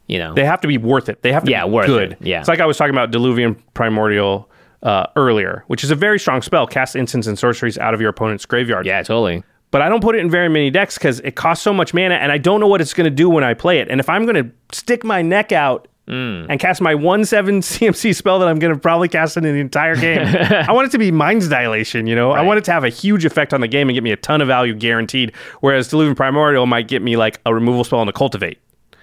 You 0.08 0.20
know. 0.20 0.34
They 0.34 0.46
have 0.46 0.62
to 0.62 0.68
be 0.68 0.78
worth 0.78 1.10
it. 1.10 1.22
They 1.22 1.32
have 1.34 1.44
to 1.44 1.52
Yeah, 1.52 1.66
be 1.66 1.72
worth 1.72 1.88
good. 1.88 2.12
it. 2.14 2.18
Yeah. 2.22 2.40
It's 2.40 2.48
like 2.48 2.60
I 2.60 2.66
was 2.66 2.78
talking 2.78 2.94
about 2.94 3.12
Diluvian 3.12 3.60
Primordial 3.74 4.50
uh, 4.84 5.08
earlier, 5.16 5.64
which 5.68 5.84
is 5.84 5.90
a 5.92 5.96
very 5.96 6.20
strong 6.20 6.42
spell. 6.42 6.68
Cast 6.68 6.96
instants 6.96 7.28
and 7.28 7.38
sorceries 7.38 7.78
out 7.78 7.94
of 7.94 8.02
your 8.02 8.10
opponent's 8.12 8.46
graveyard. 8.46 8.86
yeah, 8.86 9.02
totally. 9.02 9.44
But 9.72 9.82
I 9.82 9.90
don't 9.90 10.02
put 10.02 10.16
it 10.16 10.20
in 10.20 10.30
very 10.30 10.48
many 10.48 10.70
decks 10.70 10.98
because 10.98 11.20
it 11.22 11.36
costs 11.36 11.64
so 11.64 11.74
much 11.74 11.94
mana, 11.94 12.16
and 12.16 12.32
I 12.32 12.38
don't 12.38 12.60
know 12.60 12.68
what 12.68 12.82
it's 12.82 12.94
going 12.94 13.06
to 13.06 13.10
do 13.16 13.30
when 13.30 13.44
I 13.44 13.54
play 13.56 13.80
it. 13.80 13.90
And 13.90 14.00
if 14.00 14.08
I'm 14.10 14.26
going 14.26 14.36
to 14.36 14.52
stick 14.72 15.04
my 15.04 15.22
neck 15.22 15.52
out 15.52 15.88
Mm. 16.08 16.46
and 16.50 16.60
cast 16.60 16.82
my 16.82 16.94
one 16.94 17.26
seven 17.26 17.62
CMC 17.62 18.16
spell 18.16 18.38
that 18.38 18.48
I'm 18.48 18.60
going 18.60 18.74
to 18.74 18.80
probably 18.80 19.10
cast 19.10 19.38
in 19.38 19.44
the 19.44 19.50
entire 19.50 19.96
game, 19.96 20.20
I 20.26 20.72
want 20.72 20.88
it 20.88 20.92
to 20.92 21.00
be 21.00 21.10
Mind's 21.12 21.50
Dilation. 21.50 22.06
You 22.08 22.16
know, 22.16 22.32
I 22.32 22.42
want 22.42 22.60
it 22.60 22.64
to 22.66 22.72
have 22.72 22.84
a 22.84 22.90
huge 22.90 23.26
effect 23.26 23.54
on 23.54 23.62
the 23.62 23.68
game 23.68 23.90
and 23.90 23.96
get 23.96 24.04
me 24.04 24.12
a 24.12 24.18
ton 24.18 24.42
of 24.42 24.48
value 24.48 24.76
guaranteed. 24.76 25.34
Whereas 25.62 25.90
Diluvian 25.90 26.16
Primordial 26.16 26.68
might 26.68 26.88
get 26.88 27.02
me 27.02 27.18
like 27.18 27.40
a 27.46 27.54
removal 27.54 27.84
spell 27.84 28.02
and 28.02 28.10
a 28.10 28.14
Cultivate. 28.14 28.60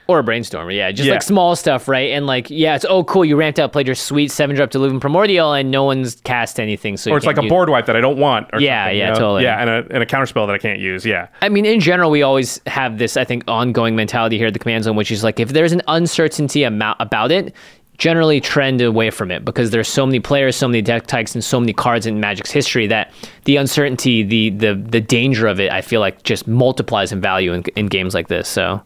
Or 0.08 0.18
a 0.18 0.22
brainstormer, 0.24 0.74
yeah. 0.74 0.90
Just 0.90 1.06
Yeah. 1.06 1.14
like 1.14 1.22
small 1.22 1.54
stuff, 1.54 1.86
right? 1.88 2.10
And 2.10 2.26
like, 2.26 2.50
yeah, 2.50 2.74
it's 2.74 2.84
oh 2.88 3.04
cool, 3.04 3.24
you 3.24 3.36
ramped 3.36 3.58
up, 3.60 3.72
played 3.72 3.86
your 3.86 3.94
sweet 3.94 4.30
seven 4.32 4.56
drop 4.56 4.70
Diluvian 4.70 5.00
Primordial, 5.00 5.52
and 5.52 5.70
no 5.70 5.84
one's 5.84 6.16
cast 6.22 6.58
anything. 6.58 6.96
So 6.96 7.12
Or 7.12 7.16
it's 7.16 7.24
like 7.26 7.36
can't 7.36 7.46
a 7.46 7.48
board 7.48 7.68
wipe 7.70 7.86
that 7.86 7.96
I 7.96 8.00
don't 8.00 8.18
want. 8.18 8.48
Or 8.52 8.60
Yeah, 8.60 8.90
yeah, 8.90 9.06
you 9.06 9.12
know? 9.12 9.18
totally. 9.18 9.44
Yeah, 9.44 9.60
and 9.60 9.70
a, 9.70 9.84
and 9.94 10.02
a 10.02 10.06
counter 10.06 10.26
spell 10.26 10.46
that 10.48 10.54
I 10.54 10.58
can't 10.58 10.80
use. 10.80 11.06
Yeah. 11.06 11.28
I 11.40 11.48
mean, 11.48 11.64
in 11.64 11.78
general, 11.80 12.10
we 12.10 12.22
always 12.22 12.60
have 12.66 12.98
this, 12.98 13.16
I 13.16 13.24
think, 13.24 13.44
ongoing 13.46 13.94
mentality 13.96 14.38
here 14.38 14.48
at 14.48 14.52
the 14.52 14.58
command 14.58 14.84
zone, 14.84 14.96
which 14.96 15.10
is 15.12 15.22
like 15.22 15.38
if 15.38 15.50
there's 15.50 15.72
an 15.72 15.82
uncertainty 15.88 16.64
amount 16.64 16.96
about 17.00 17.30
it, 17.30 17.54
generally 17.98 18.40
trend 18.40 18.80
away 18.80 19.10
from 19.10 19.30
it 19.30 19.44
because 19.44 19.70
there's 19.70 19.86
so 19.86 20.04
many 20.04 20.18
players, 20.18 20.56
so 20.56 20.66
many 20.66 20.82
deck 20.82 21.06
types, 21.06 21.34
and 21.36 21.44
so 21.44 21.60
many 21.60 21.72
cards 21.72 22.06
in 22.06 22.18
Magic's 22.18 22.50
history 22.50 22.88
that 22.88 23.12
the 23.44 23.56
uncertainty, 23.56 24.24
the 24.24 24.50
the 24.50 24.74
the 24.74 25.00
danger 25.00 25.46
of 25.46 25.60
it, 25.60 25.70
I 25.70 25.80
feel 25.82 26.00
like 26.00 26.24
just 26.24 26.48
multiplies 26.48 27.12
in 27.12 27.20
value 27.20 27.52
in, 27.52 27.62
in 27.76 27.86
games 27.86 28.14
like 28.14 28.26
this. 28.28 28.48
So 28.48 28.82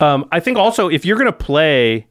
Um, 0.00 0.28
I 0.32 0.40
think 0.40 0.58
also 0.58 0.88
if 0.88 1.04
you're 1.04 1.16
going 1.18 1.26
to 1.26 1.32
play 1.32 2.06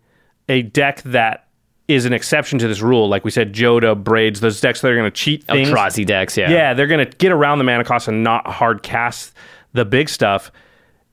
a 0.50 0.62
deck 0.63 1.02
that 1.04 1.48
is 1.88 2.06
an 2.06 2.13
exception 2.13 2.58
to 2.60 2.67
this 2.67 2.82
rule, 2.82 3.08
like 3.08 3.24
we 3.24 3.32
said, 3.32 3.54
Jodah, 3.54 4.02
Braids, 4.04 4.39
those 4.39 4.60
decks 4.60 4.82
that 4.82 4.91
are 4.91 4.95
going 4.95 5.12
to 5.12 5.15
cheat 5.15 5.43
things. 5.43 5.69
Eldrazi 5.69 6.06
decks, 6.06 6.36
yeah, 6.36 6.50
Yeah, 6.50 6.74
they're 6.74 6.88
going 6.88 7.06
to 7.08 7.17
get 7.17 7.32
around 7.32 7.60
the 7.60 7.63
mana 7.63 7.84
cost 7.84 8.08
and 8.08 8.24
not 8.24 8.48
hard 8.48 8.82
cast 8.82 9.34
the 9.74 9.86
big 9.86 10.10
stuff. 10.10 10.52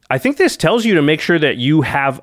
I 0.09 0.19
think 0.19 0.37
this 0.37 0.57
tells 0.57 0.85
you 0.85 0.95
to 0.95 1.03
make 1.03 1.21
sure 1.21 1.39
that 1.39 1.57
you 1.57 1.83
have 1.83 2.21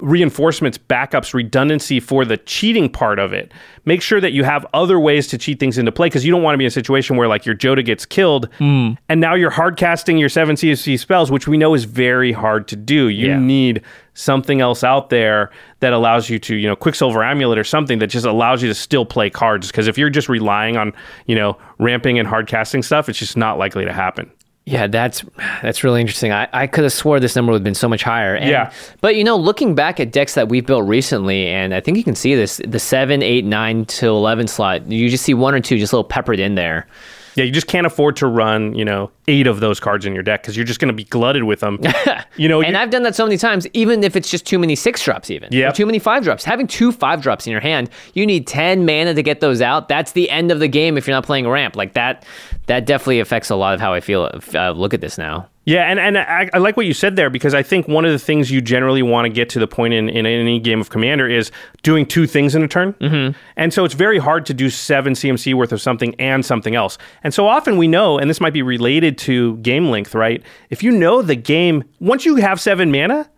reinforcements, 0.00 0.76
backups, 0.76 1.32
redundancy 1.32 1.98
for 1.98 2.24
the 2.24 2.36
cheating 2.36 2.88
part 2.90 3.18
of 3.18 3.32
it. 3.32 3.52
Make 3.84 4.02
sure 4.02 4.20
that 4.20 4.32
you 4.32 4.44
have 4.44 4.66
other 4.74 5.00
ways 5.00 5.26
to 5.28 5.38
cheat 5.38 5.58
things 5.58 5.78
into 5.78 5.90
play 5.90 6.06
because 6.06 6.24
you 6.24 6.30
don't 6.30 6.42
want 6.42 6.54
to 6.54 6.58
be 6.58 6.64
in 6.64 6.68
a 6.68 6.70
situation 6.70 7.16
where 7.16 7.26
like 7.28 7.46
your 7.46 7.54
Jodah 7.54 7.84
gets 7.84 8.04
killed 8.04 8.48
Hmm. 8.58 8.92
and 9.08 9.20
now 9.20 9.34
you're 9.34 9.50
hard 9.50 9.76
casting 9.76 10.18
your 10.18 10.28
seven 10.28 10.56
CMC 10.56 10.98
spells, 10.98 11.30
which 11.30 11.48
we 11.48 11.56
know 11.56 11.74
is 11.74 11.84
very 11.84 12.32
hard 12.32 12.68
to 12.68 12.76
do. 12.76 13.08
You 13.08 13.28
Yeah. 13.28 13.38
need 13.38 13.80
something 14.14 14.60
else 14.60 14.84
out 14.84 15.08
there 15.08 15.50
that 15.80 15.92
allows 15.94 16.28
you 16.28 16.38
to, 16.40 16.54
you 16.54 16.68
know, 16.68 16.76
Quicksilver 16.76 17.24
Amulet 17.24 17.58
or 17.58 17.64
something 17.64 17.98
that 18.00 18.08
just 18.08 18.26
allows 18.26 18.62
you 18.62 18.68
to 18.68 18.74
still 18.74 19.06
play 19.06 19.30
cards. 19.30 19.68
Because 19.68 19.88
if 19.88 19.96
you're 19.96 20.10
just 20.10 20.28
relying 20.28 20.76
on, 20.76 20.92
you 21.26 21.34
know, 21.34 21.56
ramping 21.78 22.18
and 22.18 22.28
hard 22.28 22.46
casting 22.46 22.82
stuff, 22.82 23.08
it's 23.08 23.18
just 23.18 23.36
not 23.38 23.58
likely 23.58 23.84
to 23.86 23.92
happen. 23.92 24.30
Yeah, 24.64 24.86
that's 24.86 25.24
that's 25.60 25.82
really 25.82 26.00
interesting. 26.00 26.30
I, 26.30 26.48
I 26.52 26.66
could 26.68 26.84
have 26.84 26.92
swore 26.92 27.18
this 27.18 27.34
number 27.34 27.50
would 27.50 27.58
have 27.58 27.64
been 27.64 27.74
so 27.74 27.88
much 27.88 28.04
higher. 28.04 28.36
And- 28.36 28.48
Yeah. 28.48 28.72
But 29.00 29.16
you 29.16 29.24
know, 29.24 29.36
looking 29.36 29.74
back 29.74 29.98
at 29.98 30.12
decks 30.12 30.34
that 30.34 30.48
we've 30.48 30.64
built 30.64 30.86
recently, 30.86 31.48
and 31.48 31.74
I 31.74 31.80
think 31.80 31.96
you 31.96 32.04
can 32.04 32.14
see 32.14 32.34
this 32.36 32.60
the 32.66 32.78
seven, 32.78 33.22
eight, 33.22 33.44
nine 33.44 33.86
to 33.86 34.06
eleven 34.06 34.46
slot, 34.46 34.86
you 34.86 35.08
just 35.10 35.24
see 35.24 35.34
one 35.34 35.54
or 35.54 35.60
two 35.60 35.78
just 35.78 35.92
a 35.92 35.96
little 35.96 36.08
peppered 36.08 36.38
in 36.38 36.54
there. 36.54 36.86
Yeah, 37.34 37.44
you 37.44 37.52
just 37.52 37.66
can't 37.66 37.86
afford 37.86 38.16
to 38.16 38.26
run, 38.26 38.74
you 38.74 38.84
know, 38.84 39.10
eight 39.28 39.46
of 39.46 39.60
those 39.60 39.80
cards 39.80 40.04
in 40.04 40.14
your 40.14 40.22
deck 40.22 40.42
because 40.42 40.56
you're 40.56 40.66
just 40.66 40.80
going 40.80 40.88
to 40.88 40.94
be 40.94 41.04
glutted 41.04 41.44
with 41.44 41.60
them. 41.60 41.78
you 42.36 42.48
know, 42.48 42.62
And 42.62 42.76
I've 42.76 42.90
done 42.90 43.02
that 43.04 43.14
so 43.14 43.24
many 43.24 43.38
times, 43.38 43.66
even 43.72 44.04
if 44.04 44.16
it's 44.16 44.30
just 44.30 44.46
too 44.46 44.58
many 44.58 44.74
six 44.74 45.02
drops, 45.04 45.30
even. 45.30 45.52
Or 45.70 45.72
too 45.72 45.86
many 45.86 45.98
five 45.98 46.22
drops. 46.22 46.44
Having 46.44 46.66
two 46.68 46.92
five 46.92 47.22
drops 47.22 47.46
in 47.46 47.50
your 47.50 47.60
hand, 47.60 47.90
you 48.14 48.26
need 48.26 48.46
10 48.46 48.84
mana 48.84 49.14
to 49.14 49.22
get 49.22 49.40
those 49.40 49.60
out. 49.60 49.88
That's 49.88 50.12
the 50.12 50.28
end 50.30 50.50
of 50.50 50.58
the 50.58 50.68
game 50.68 50.98
if 50.98 51.06
you're 51.06 51.16
not 51.16 51.24
playing 51.24 51.48
ramp. 51.48 51.76
Like 51.76 51.94
that, 51.94 52.24
that 52.66 52.86
definitely 52.86 53.20
affects 53.20 53.50
a 53.50 53.56
lot 53.56 53.74
of 53.74 53.80
how 53.80 53.92
I 53.92 54.00
feel. 54.00 54.30
Uh, 54.54 54.70
look 54.72 54.94
at 54.94 55.00
this 55.00 55.18
now. 55.18 55.48
Yeah, 55.64 55.84
and, 55.84 56.00
and 56.00 56.18
I, 56.18 56.50
I 56.52 56.58
like 56.58 56.76
what 56.76 56.86
you 56.86 56.92
said 56.94 57.14
there 57.14 57.30
because 57.30 57.54
I 57.54 57.62
think 57.62 57.86
one 57.86 58.04
of 58.04 58.10
the 58.10 58.18
things 58.18 58.50
you 58.50 58.60
generally 58.60 59.02
want 59.02 59.26
to 59.26 59.28
get 59.32 59.48
to 59.50 59.60
the 59.60 59.68
point 59.68 59.94
in, 59.94 60.08
in 60.08 60.26
any 60.26 60.58
game 60.58 60.80
of 60.80 60.90
Commander 60.90 61.28
is 61.28 61.52
doing 61.84 62.04
two 62.04 62.26
things 62.26 62.56
in 62.56 62.64
a 62.64 62.68
turn. 62.68 62.94
Mm-hmm. 62.94 63.38
And 63.56 63.72
so 63.72 63.84
it's 63.84 63.94
very 63.94 64.18
hard 64.18 64.44
to 64.46 64.54
do 64.54 64.68
seven 64.70 65.12
CMC 65.12 65.54
worth 65.54 65.70
of 65.70 65.80
something 65.80 66.16
and 66.18 66.44
something 66.44 66.74
else. 66.74 66.98
And 67.22 67.32
so 67.32 67.46
often 67.46 67.76
we 67.78 67.86
know, 67.86 68.18
and 68.18 68.28
this 68.28 68.40
might 68.40 68.52
be 68.52 68.62
related 68.62 69.16
to 69.18 69.56
game 69.58 69.88
length, 69.88 70.16
right? 70.16 70.42
If 70.70 70.82
you 70.82 70.90
know 70.90 71.22
the 71.22 71.36
game, 71.36 71.84
once 72.00 72.24
you 72.24 72.36
have 72.36 72.60
seven 72.60 72.90
mana, 72.90 73.30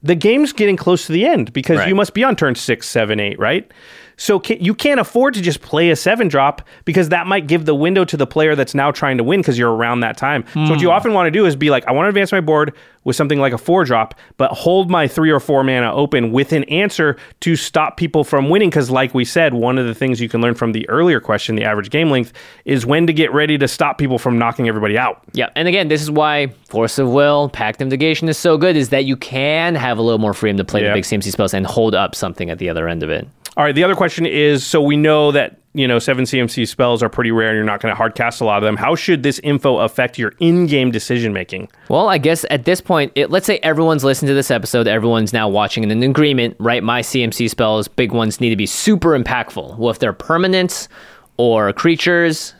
the 0.00 0.14
game's 0.14 0.52
getting 0.52 0.76
close 0.76 1.06
to 1.06 1.12
the 1.12 1.26
end 1.26 1.52
because 1.52 1.78
Right. 1.78 1.88
you 1.88 1.94
must 1.96 2.14
be 2.14 2.22
on 2.22 2.36
turn 2.36 2.54
six, 2.54 2.86
seven, 2.88 3.18
eight, 3.18 3.38
right? 3.40 3.68
So 4.16 4.38
ca 4.38 4.56
you 4.60 4.74
can't 4.74 5.00
afford 5.00 5.34
to 5.34 5.42
just 5.42 5.60
play 5.60 5.90
a 5.90 5.96
seven 5.96 6.28
drop 6.28 6.62
because 6.84 7.08
that 7.08 7.26
might 7.26 7.46
give 7.46 7.64
the 7.64 7.74
window 7.74 8.04
to 8.04 8.16
the 8.16 8.26
player 8.26 8.54
that's 8.54 8.74
now 8.74 8.90
trying 8.90 9.18
to 9.18 9.24
win 9.24 9.40
because 9.40 9.58
you're 9.58 9.72
around 9.74 10.00
that 10.00 10.16
time. 10.16 10.44
So 10.54 10.60
what 10.70 10.80
you 10.80 10.88
Hmm. 10.88 10.94
often 10.94 11.12
want 11.14 11.26
to 11.26 11.30
do 11.30 11.46
is 11.46 11.56
be 11.56 11.70
like, 11.70 11.86
I 11.88 11.92
want 11.92 12.04
to 12.06 12.08
advance 12.10 12.30
my 12.32 12.40
board 12.40 12.72
with 13.04 13.16
something 13.16 13.38
like 13.38 13.52
a 13.52 13.58
four 13.58 13.84
drop, 13.84 14.14
but 14.38 14.50
hold 14.52 14.90
my 14.90 15.06
three 15.06 15.30
or 15.30 15.38
four 15.38 15.62
mana 15.62 15.92
open 15.92 16.32
with 16.32 16.52
an 16.54 16.64
answer 16.64 17.16
to 17.40 17.54
stop 17.54 17.96
people 17.98 18.24
from 18.24 18.48
winning. 18.48 18.70
Because 18.70 18.90
like 18.90 19.12
we 19.14 19.24
said, 19.26 19.52
one 19.52 19.76
of 19.76 19.86
the 19.86 19.94
things 19.94 20.20
you 20.22 20.28
can 20.28 20.40
learn 20.40 20.54
from 20.54 20.72
the 20.72 20.88
earlier 20.88 21.20
question, 21.20 21.54
the 21.54 21.64
average 21.64 21.90
game 21.90 22.10
length, 22.10 22.32
is 22.64 22.86
when 22.86 23.06
to 23.06 23.12
get 23.12 23.30
ready 23.34 23.58
to 23.58 23.68
stop 23.68 23.98
people 23.98 24.18
from 24.18 24.38
knocking 24.38 24.68
everybody 24.68 24.96
out. 24.96 25.20
Yeah, 25.32 25.50
and 25.54 25.68
again, 25.68 25.88
this 25.88 26.00
is 26.00 26.10
why 26.10 26.46
Force 26.70 26.98
of 26.98 27.10
Will, 27.10 27.50
Pact 27.50 27.82
of 27.82 27.88
Negation 27.88 28.28
is 28.28 28.38
so 28.38 28.56
good, 28.56 28.74
is 28.74 28.88
that 28.88 29.04
you 29.04 29.16
can 29.18 29.74
have 29.74 29.98
a 29.98 30.02
little 30.02 30.18
more 30.18 30.32
freedom 30.32 30.56
to 30.56 30.64
play 30.64 30.80
Yeah. 30.82 30.88
the 30.88 30.94
big 30.94 31.04
CMC 31.04 31.30
spells 31.30 31.52
and 31.52 31.66
hold 31.66 31.94
up 31.94 32.14
something 32.14 32.48
at 32.48 32.58
the 32.58 32.70
other 32.70 32.88
end 32.88 33.02
of 33.02 33.10
it. 33.10 33.28
All 33.56 33.64
right. 33.64 33.74
The 33.74 33.84
other 33.84 33.94
question 33.94 34.26
is: 34.26 34.66
so 34.66 34.82
we 34.82 34.96
know 34.96 35.30
that 35.32 35.60
you 35.74 35.86
know 35.86 35.98
seven 35.98 36.24
CMC 36.24 36.66
spells 36.66 37.02
are 37.02 37.08
pretty 37.08 37.30
rare, 37.30 37.50
and 37.50 37.56
you're 37.56 37.64
not 37.64 37.80
going 37.80 37.92
to 37.92 37.96
hard 37.96 38.14
cast 38.14 38.40
a 38.40 38.44
lot 38.44 38.58
of 38.58 38.62
them. 38.64 38.76
How 38.76 38.94
should 38.94 39.22
this 39.22 39.38
info 39.40 39.78
affect 39.78 40.18
your 40.18 40.32
in-game 40.40 40.90
decision 40.90 41.32
making? 41.32 41.68
Well, 41.88 42.08
I 42.08 42.18
guess 42.18 42.44
at 42.50 42.64
this 42.64 42.80
point, 42.80 43.12
it, 43.14 43.30
let's 43.30 43.46
say 43.46 43.58
everyone's 43.58 44.04
listened 44.04 44.28
to 44.28 44.34
this 44.34 44.50
episode, 44.50 44.88
everyone's 44.88 45.32
now 45.32 45.48
watching 45.48 45.88
in 45.88 46.02
agreement, 46.02 46.56
right? 46.58 46.82
My 46.82 47.00
CMC 47.00 47.48
spells, 47.48 47.86
big 47.86 48.12
ones, 48.12 48.40
need 48.40 48.50
to 48.50 48.56
be 48.56 48.66
super 48.66 49.18
impactful. 49.18 49.78
Well, 49.78 49.90
if 49.90 50.00
they're 50.00 50.12
permanents 50.12 50.88
or 51.36 51.72
creatures, 51.72 52.54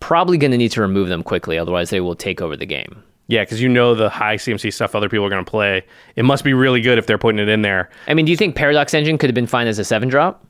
probably 0.00 0.36
going 0.38 0.50
to 0.52 0.58
need 0.58 0.72
to 0.72 0.80
remove 0.80 1.08
them 1.08 1.22
quickly, 1.22 1.58
otherwise 1.58 1.90
they 1.90 2.00
will 2.00 2.16
take 2.16 2.40
over 2.40 2.56
the 2.56 2.66
game. 2.66 3.02
Yeah, 3.32 3.40
because 3.42 3.62
you 3.62 3.68
know 3.70 3.94
the 3.94 4.10
high 4.10 4.36
CMC 4.36 4.70
stuff 4.74 4.94
other 4.94 5.08
people 5.08 5.24
are 5.24 5.30
going 5.30 5.42
to 5.42 5.50
play. 5.50 5.86
It 6.16 6.24
must 6.26 6.44
be 6.44 6.52
really 6.52 6.82
good 6.82 6.98
if 6.98 7.06
they're 7.06 7.16
putting 7.16 7.38
it 7.38 7.48
in 7.48 7.62
there. 7.62 7.88
I 8.06 8.12
mean, 8.12 8.26
do 8.26 8.30
you 8.30 8.36
think 8.36 8.56
Paradox 8.56 8.92
Engine 8.92 9.16
could 9.16 9.30
have 9.30 9.34
been 9.34 9.46
fine 9.46 9.66
as 9.68 9.78
a 9.78 9.84
seven 9.84 10.10
drop? 10.10 10.44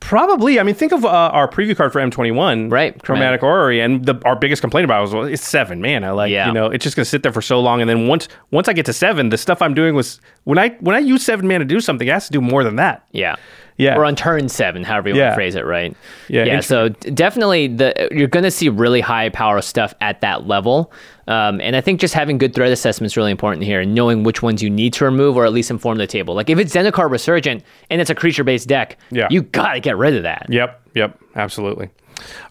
Probably. 0.00 0.58
I 0.58 0.64
mean, 0.64 0.74
think 0.74 0.90
of 0.92 1.04
uh, 1.04 1.08
our 1.08 1.46
preview 1.46 1.76
card 1.76 1.92
for 1.92 2.00
M21, 2.00 2.72
Right, 2.72 3.00
Chromatic 3.04 3.44
Orrery, 3.44 3.80
and 3.80 4.04
the, 4.04 4.20
our 4.24 4.34
biggest 4.34 4.60
complaint 4.60 4.84
about 4.84 4.98
it 4.98 5.02
was 5.02 5.14
well, 5.14 5.24
it's 5.24 5.46
seven. 5.46 5.80
Man, 5.80 6.02
I 6.02 6.10
like 6.10 6.32
Yeah. 6.32 6.48
you 6.48 6.52
know 6.52 6.66
it's 6.66 6.82
just 6.82 6.96
going 6.96 7.04
to 7.04 7.08
sit 7.08 7.22
there 7.22 7.32
for 7.32 7.40
so 7.40 7.60
long, 7.60 7.80
and 7.80 7.88
then 7.88 8.08
once 8.08 8.26
once 8.50 8.66
I 8.66 8.72
get 8.72 8.84
to 8.86 8.92
seven, 8.92 9.28
the 9.28 9.38
stuff 9.38 9.62
I'm 9.62 9.74
doing 9.74 9.94
was 9.94 10.20
when 10.42 10.58
I 10.58 10.70
when 10.80 10.96
I 10.96 10.98
use 10.98 11.24
seven 11.24 11.46
mana 11.46 11.60
to 11.60 11.64
do 11.64 11.78
something, 11.80 12.08
it 12.08 12.10
has 12.10 12.26
to 12.26 12.32
do 12.32 12.40
more 12.40 12.64
than 12.64 12.74
that. 12.76 13.06
Yeah. 13.12 13.36
Yeah. 13.78 13.96
Or 13.96 14.04
on 14.04 14.16
turn 14.16 14.48
seven, 14.48 14.84
however 14.84 15.08
you 15.08 15.14
want 15.18 15.30
to 15.30 15.34
phrase 15.34 15.54
it, 15.54 15.64
right? 15.64 15.96
Yeah, 16.28 16.44
Yeah. 16.44 16.60
So 16.60 16.88
definitely, 16.90 17.68
the 17.68 18.08
you're 18.10 18.28
going 18.28 18.44
to 18.44 18.50
see 18.50 18.68
really 18.68 19.00
high 19.00 19.28
power 19.30 19.60
stuff 19.62 19.94
at 20.00 20.20
that 20.20 20.46
level, 20.46 20.92
um, 21.28 21.60
and 21.60 21.76
I 21.76 21.80
think 21.80 22.00
just 22.00 22.14
having 22.14 22.38
good 22.38 22.54
threat 22.54 22.72
assessment 22.72 23.06
is 23.12 23.16
really 23.16 23.30
important 23.30 23.64
here, 23.64 23.80
and 23.80 23.94
knowing 23.94 24.22
which 24.24 24.42
ones 24.42 24.62
you 24.62 24.70
need 24.70 24.92
to 24.94 25.04
remove 25.04 25.36
or 25.36 25.44
at 25.44 25.52
least 25.52 25.70
inform 25.70 25.98
the 25.98 26.06
table. 26.06 26.34
Like 26.34 26.50
if 26.50 26.58
it's 26.58 26.74
Zendikar 26.74 27.10
Resurgent 27.10 27.62
and 27.90 28.00
it's 28.00 28.10
a 28.10 28.14
creature 28.14 28.44
based 28.44 28.68
deck, 28.68 28.98
Yeah. 29.10 29.28
you 29.30 29.42
got 29.42 29.74
to 29.74 29.80
get 29.80 29.96
rid 29.96 30.14
of 30.14 30.22
that. 30.24 30.46
Yep, 30.48 30.88
yep, 30.94 31.18
absolutely. 31.36 31.90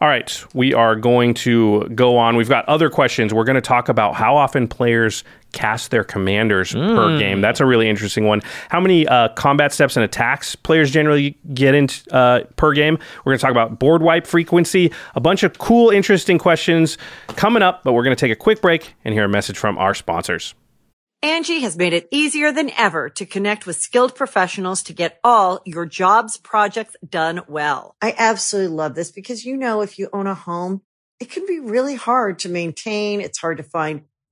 All 0.01 0.07
right, 0.07 0.45
we 0.53 0.73
are 0.73 0.95
going 0.95 1.34
to 1.36 1.88
go 1.95 2.17
on. 2.17 2.36
We've 2.36 2.49
got 2.49 2.67
other 2.67 2.89
questions. 2.89 3.34
We're 3.34 3.45
going 3.45 3.55
to 3.55 3.62
talk 3.62 3.88
about 3.89 4.15
how 4.15 4.36
often 4.36 4.67
players 4.67 5.23
cast 5.51 5.91
their 5.91 6.03
commanders 6.03 6.73
per 6.73 7.17
game. 7.17 7.41
That's 7.41 7.59
a 7.59 7.65
really 7.65 7.89
interesting 7.89 8.25
one. 8.25 8.41
How 8.69 8.79
many 8.79 9.07
uh, 9.07 9.29
combat 9.29 9.73
steps 9.73 9.95
and 9.97 10.03
attacks 10.03 10.55
players 10.55 10.91
generally 10.91 11.37
get 11.53 11.75
in 11.75 11.87
uh, 12.11 12.41
per 12.55 12.73
game? 12.73 12.97
We're 13.23 13.31
going 13.31 13.39
to 13.39 13.41
talk 13.41 13.51
about 13.51 13.79
board 13.79 14.01
wipe 14.01 14.27
frequency. 14.27 14.91
A 15.15 15.19
bunch 15.19 15.43
of 15.43 15.57
cool, 15.57 15.89
interesting 15.89 16.37
questions 16.37 16.97
coming 17.27 17.63
up, 17.63 17.83
but 17.83 17.93
we're 17.93 18.03
going 18.03 18.15
to 18.15 18.19
take 18.19 18.31
a 18.31 18.35
quick 18.35 18.61
break 18.61 18.95
and 19.03 19.13
hear 19.13 19.25
a 19.25 19.29
message 19.29 19.57
from 19.57 19.77
our 19.77 19.93
sponsors. 19.93 20.55
Angi 21.23 21.61
has 21.61 21.77
made 21.77 21.93
it 21.93 22.07
easier 22.09 22.51
than 22.51 22.71
ever 22.75 23.07
to 23.09 23.27
connect 23.27 23.67
with 23.67 23.75
skilled 23.75 24.15
professionals 24.15 24.81
to 24.83 24.93
get 24.93 25.19
all 25.23 25.61
your 25.65 25.85
jobs 25.85 26.35
projects 26.37 26.95
done 27.07 27.41
well. 27.47 27.95
I 28.01 28.15
absolutely 28.17 28.75
love 28.75 28.95
this 28.95 29.11
because, 29.11 29.45
you 29.45 29.55
know, 29.55 29.81
if 29.81 29.99
you 29.99 30.09
own 30.13 30.25
a 30.25 30.33
home, 30.33 30.81
it 31.19 31.29
can 31.29 31.45
be 31.45 31.59
really 31.59 31.93
hard 31.93 32.39
to 32.39 32.49
maintain. 32.49 33.21
It's 33.21 33.37
hard 33.37 33.57
to 33.57 33.63
find 33.63 34.05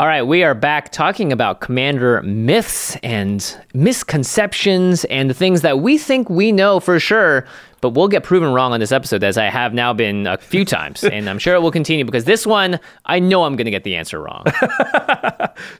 All 0.00 0.06
right, 0.06 0.22
we 0.22 0.42
are 0.44 0.54
back 0.54 0.92
talking 0.92 1.30
about 1.30 1.60
commander 1.60 2.22
myths 2.22 2.96
and 3.02 3.54
misconceptions 3.74 5.04
and 5.04 5.28
the 5.28 5.34
things 5.34 5.60
that 5.60 5.80
we 5.80 5.98
think 5.98 6.30
we 6.30 6.52
know 6.52 6.80
for 6.80 6.98
sure, 6.98 7.46
but 7.82 7.90
we'll 7.90 8.08
get 8.08 8.22
proven 8.22 8.50
wrong 8.54 8.72
on 8.72 8.80
this 8.80 8.92
episode, 8.92 9.22
as 9.22 9.36
I 9.36 9.50
have 9.50 9.74
now 9.74 9.92
been 9.92 10.26
a 10.26 10.38
few 10.38 10.64
times. 10.64 11.04
and 11.04 11.28
I'm 11.28 11.38
sure 11.38 11.54
it 11.54 11.60
will 11.60 11.70
continue 11.70 12.06
because 12.06 12.24
this 12.24 12.46
one, 12.46 12.80
I 13.04 13.18
know 13.18 13.44
I'm 13.44 13.56
going 13.56 13.66
to 13.66 13.70
get 13.70 13.84
the 13.84 13.96
answer 13.96 14.22
wrong. 14.22 14.46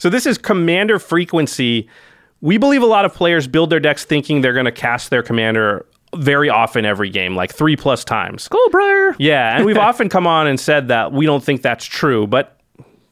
So 0.00 0.10
this 0.10 0.26
is 0.26 0.36
commander 0.36 0.98
frequency. 0.98 1.88
We 2.42 2.58
believe 2.58 2.82
a 2.82 2.86
lot 2.86 3.06
of 3.06 3.14
players 3.14 3.46
build 3.46 3.70
their 3.70 3.80
decks 3.80 4.04
thinking 4.04 4.42
they're 4.42 4.52
going 4.52 4.66
to 4.66 4.72
cast 4.72 5.08
their 5.08 5.22
commander 5.22 5.86
very 6.14 6.50
often 6.50 6.84
every 6.84 7.08
game, 7.08 7.36
like 7.36 7.54
three 7.54 7.76
plus 7.76 8.04
times. 8.04 8.50
Goldbriar. 8.50 9.16
Yeah, 9.18 9.56
and 9.56 9.64
we've 9.64 9.78
often 9.88 10.10
come 10.10 10.26
on 10.26 10.46
and 10.46 10.60
said 10.60 10.88
that 10.88 11.12
we 11.12 11.24
don't 11.24 11.42
think 11.42 11.62
that's 11.62 11.86
true, 11.86 12.26
but 12.26 12.59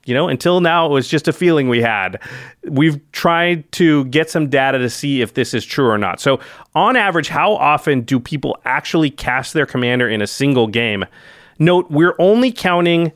you 0.09 0.15
know, 0.15 0.27
until 0.27 0.63
now 0.63 0.87
it 0.87 0.89
was 0.89 1.07
just 1.07 1.29
a 1.29 1.33
feeling 1.35 1.69
we 1.69 1.83
had. 1.83 2.19
We've 2.65 2.99
tried 3.13 3.71
to 3.73 4.07
get 4.07 4.31
some 4.31 4.49
data 4.49 4.79
to 4.79 4.89
see 4.89 5.21
if 5.21 5.35
this 5.35 5.53
is 5.53 5.67
true 5.67 5.87
or 5.87 5.99
not. 5.99 6.19
So, 6.19 6.41
on 6.75 6.97
average, 6.97 7.29
how 7.29 7.53
often 7.53 8.01
do 8.01 8.19
people 8.19 8.59
actually 8.65 9.11
cast 9.11 9.53
their 9.53 9.67
commander 9.67 10.09
in 10.09 10.23
a 10.23 10.27
single 10.27 10.67
game? 10.67 11.05
Note, 11.59 11.91
we're 11.91 12.15
only 12.19 12.51
counting 12.51 13.13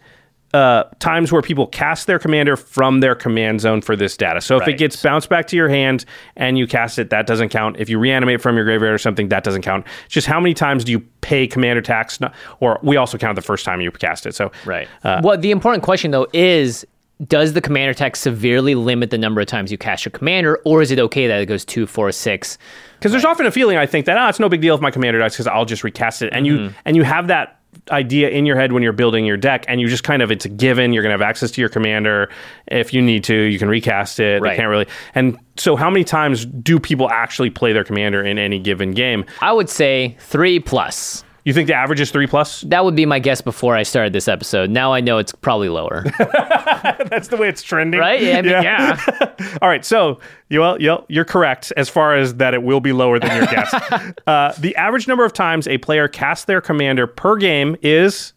uh, 0.54 0.84
times 0.98 1.32
where 1.32 1.40
people 1.42 1.66
cast 1.66 2.06
their 2.06 2.18
commander 2.18 2.56
from 2.56 3.00
their 3.00 3.14
command 3.14 3.60
zone 3.60 3.80
for 3.80 3.96
this 3.96 4.16
data. 4.16 4.40
So 4.40 4.56
if 4.58 4.68
it 4.68 4.76
gets 4.78 5.02
bounced 5.02 5.28
back 5.30 5.46
to 5.48 5.56
your 5.56 5.68
hand 5.68 6.04
and 6.36 6.58
you 6.58 6.66
cast 6.66 6.98
it, 6.98 7.10
that 7.10 7.26
doesn't 7.26 7.48
count. 7.48 7.76
If 7.78 7.88
you 7.88 7.98
reanimate 7.98 8.40
from 8.42 8.56
your 8.56 8.64
graveyard 8.64 8.94
or 8.94 8.98
something, 8.98 9.28
that 9.28 9.44
doesn't 9.44 9.62
count. 9.62 9.86
It's 10.04 10.14
just 10.14 10.26
how 10.26 10.38
many 10.40 10.52
times 10.54 10.84
do 10.84 10.92
you 10.92 11.00
pay 11.22 11.46
commander 11.46 11.80
tax? 11.80 12.18
Or 12.60 12.78
we 12.82 12.96
also 12.96 13.16
count 13.16 13.36
the 13.36 13.42
first 13.42 13.64
time 13.64 13.80
you 13.80 13.90
cast 13.90 14.26
it. 14.26 14.34
So 14.34 14.52
Right. 14.66 14.88
uh, 15.04 15.20
well, 15.24 15.38
the 15.38 15.50
important 15.52 15.82
question 15.84 16.10
though 16.10 16.26
is 16.34 16.86
does 17.28 17.52
the 17.52 17.60
commander 17.60 17.94
tax 17.94 18.18
severely 18.20 18.74
limit 18.74 19.10
the 19.10 19.18
number 19.18 19.40
of 19.40 19.46
times 19.46 19.70
you 19.70 19.78
cast 19.78 20.04
your 20.04 20.10
commander, 20.10 20.58
or 20.64 20.82
is 20.82 20.90
it 20.90 20.98
okay 20.98 21.28
that 21.28 21.40
it 21.40 21.46
goes 21.46 21.64
two, 21.64 21.86
four, 21.86 22.10
six? 22.12 22.58
because 22.98 23.10
there's 23.12 23.24
often 23.24 23.46
a 23.46 23.50
feeling 23.50 23.76
I 23.76 23.86
think 23.86 24.06
that 24.06 24.16
ah, 24.18 24.28
it's 24.28 24.38
no 24.40 24.48
big 24.48 24.60
deal 24.60 24.74
if 24.74 24.80
my 24.80 24.90
commander 24.90 25.18
dies 25.20 25.32
because 25.32 25.46
I'll 25.46 25.64
just 25.64 25.82
recast 25.84 26.22
it, 26.22 26.32
and 26.32 26.44
Mm-hmm. 26.46 26.64
you 26.66 26.74
and 26.84 26.96
you 26.96 27.04
have 27.04 27.28
that 27.28 27.60
idea 27.90 28.28
in 28.28 28.46
your 28.46 28.56
head 28.56 28.72
when 28.72 28.82
you're 28.82 28.92
building 28.92 29.24
your 29.24 29.36
deck, 29.36 29.64
and 29.68 29.80
you 29.80 29.88
just 29.88 30.04
kind 30.04 30.22
of 30.22 30.30
it's 30.30 30.44
a 30.44 30.48
given. 30.48 30.92
You're 30.92 31.02
gonna 31.02 31.14
have 31.14 31.22
access 31.22 31.50
to 31.52 31.60
your 31.60 31.70
commander 31.70 32.30
if 32.68 32.92
you 32.94 33.02
need 33.02 33.24
to. 33.24 33.34
You 33.34 33.58
can 33.58 33.68
recast 33.68 34.20
it. 34.20 34.42
They 34.42 34.56
can't 34.56 34.68
really. 34.68 34.86
And 35.14 35.38
so, 35.56 35.76
how 35.76 35.90
many 35.90 36.04
times 36.04 36.46
do 36.46 36.78
people 36.78 37.10
actually 37.10 37.50
play 37.50 37.72
their 37.72 37.84
commander 37.84 38.22
in 38.24 38.38
any 38.38 38.58
given 38.58 38.92
game? 38.92 39.24
I 39.40 39.52
would 39.52 39.68
say 39.68 40.16
three 40.20 40.60
plus. 40.60 41.24
You 41.44 41.52
think 41.52 41.66
the 41.66 41.74
average 41.74 42.00
is 42.00 42.10
three 42.12 42.28
plus? 42.28 42.60
That 42.62 42.84
would 42.84 42.94
be 42.94 43.04
my 43.04 43.18
guess 43.18 43.40
before 43.40 43.74
I 43.74 43.82
started 43.82 44.12
this 44.12 44.28
episode. 44.28 44.70
Now 44.70 44.92
I 44.92 45.00
know 45.00 45.18
it's 45.18 45.32
probably 45.32 45.68
lower, 45.68 46.04
That's 46.18 47.28
the 47.28 47.36
way 47.36 47.48
it's 47.48 47.62
trending, 47.62 47.98
right? 47.98 48.22
Yeah, 48.22 48.38
I 48.38 48.42
mean, 48.42 48.52
yeah. 48.52 49.56
All 49.62 49.68
right, 49.68 49.84
so 49.84 50.20
you 50.50 50.60
well, 50.60 50.80
you- 50.80 51.04
you're 51.08 51.24
correct 51.24 51.72
as 51.76 51.88
far 51.88 52.16
as 52.16 52.34
that 52.36 52.54
it 52.54 52.62
will 52.62 52.80
be 52.80 52.92
lower 52.92 53.18
than 53.18 53.36
your 53.36 53.46
guess. 53.46 53.74
uh, 54.26 54.54
the 54.58 54.76
average 54.76 55.08
number 55.08 55.24
of 55.24 55.32
times 55.32 55.66
a 55.66 55.78
player 55.78 56.06
casts 56.06 56.44
their 56.44 56.60
commander 56.60 57.06
per 57.08 57.36
game 57.36 57.76
is 57.82 58.34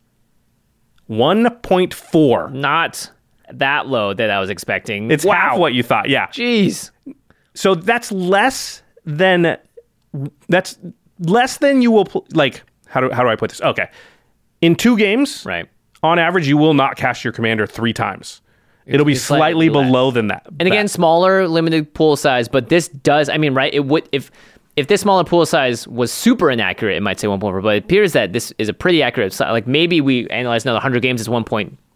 1.4. 1.10 2.52
Not 2.54 3.12
that 3.54 3.88
low 3.88 4.14
that 4.14 4.30
I 4.32 4.40
was 4.40 4.50
expecting. 4.50 5.12
It's 5.12 5.26
wow. 5.26 5.34
half 5.34 5.58
what 5.60 5.74
you 5.74 5.84
thought. 5.84 6.10
Yeah. 6.10 6.28
Jeez. 6.28 6.90
So 7.54 7.76
that's 7.76 8.12
less 8.12 8.82
than 9.06 9.58
that's 10.50 10.80
less 11.20 11.58
than 11.58 11.82
you 11.82 11.92
will 11.92 12.26
like 12.34 12.64
how 12.88 13.02
do 13.02 13.10
how 13.12 13.24
do 13.24 13.30
I 13.30 13.36
put 13.36 13.50
this? 13.52 13.62
Okay. 13.62 13.90
In 14.62 14.76
two 14.76 14.98
games, 14.98 15.44
Right. 15.46 15.68
on 16.04 16.18
average 16.20 16.48
you 16.48 16.58
will 16.58 16.74
not 16.74 16.96
cast 16.96 17.24
your 17.24 17.34
commander 17.34 17.68
3 17.68 17.94
times. 17.94 18.42
It'll 18.86 19.06
be 19.06 19.16
slightly 19.16 19.68
slightly 19.68 19.70
below 19.70 20.12
than 20.12 20.28
that. 20.28 20.46
And 20.60 20.68
again, 20.68 20.88
smaller, 20.88 21.48
limited 21.48 21.94
pool 21.96 22.16
size, 22.16 22.48
but 22.48 22.70
this 22.70 22.88
does. 22.88 23.30
I 23.30 23.38
mean, 23.38 23.54
right? 23.56 23.74
It 23.74 23.86
would 23.86 24.08
if 24.12 24.30
if 24.76 24.88
this 24.88 25.02
smaller 25.02 25.24
pool 25.24 25.46
size 25.46 25.88
was 25.88 26.12
super 26.12 26.52
inaccurate, 26.52 26.96
it 26.98 27.02
might 27.02 27.20
say 27.20 27.28
1.4. 27.28 27.62
But 27.64 27.76
it 27.78 27.84
appears 27.86 28.14
that 28.14 28.34
this 28.34 28.54
is 28.60 28.70
a 28.70 28.74
pretty 28.74 29.02
accurate. 29.02 29.34
si- 29.34 29.44
Like 29.46 29.66
maybe 29.68 30.02
we 30.02 30.28
analyze 30.30 30.66
another 30.66 30.78
100 30.78 31.02
games 31.02 31.22
as 31.22 31.28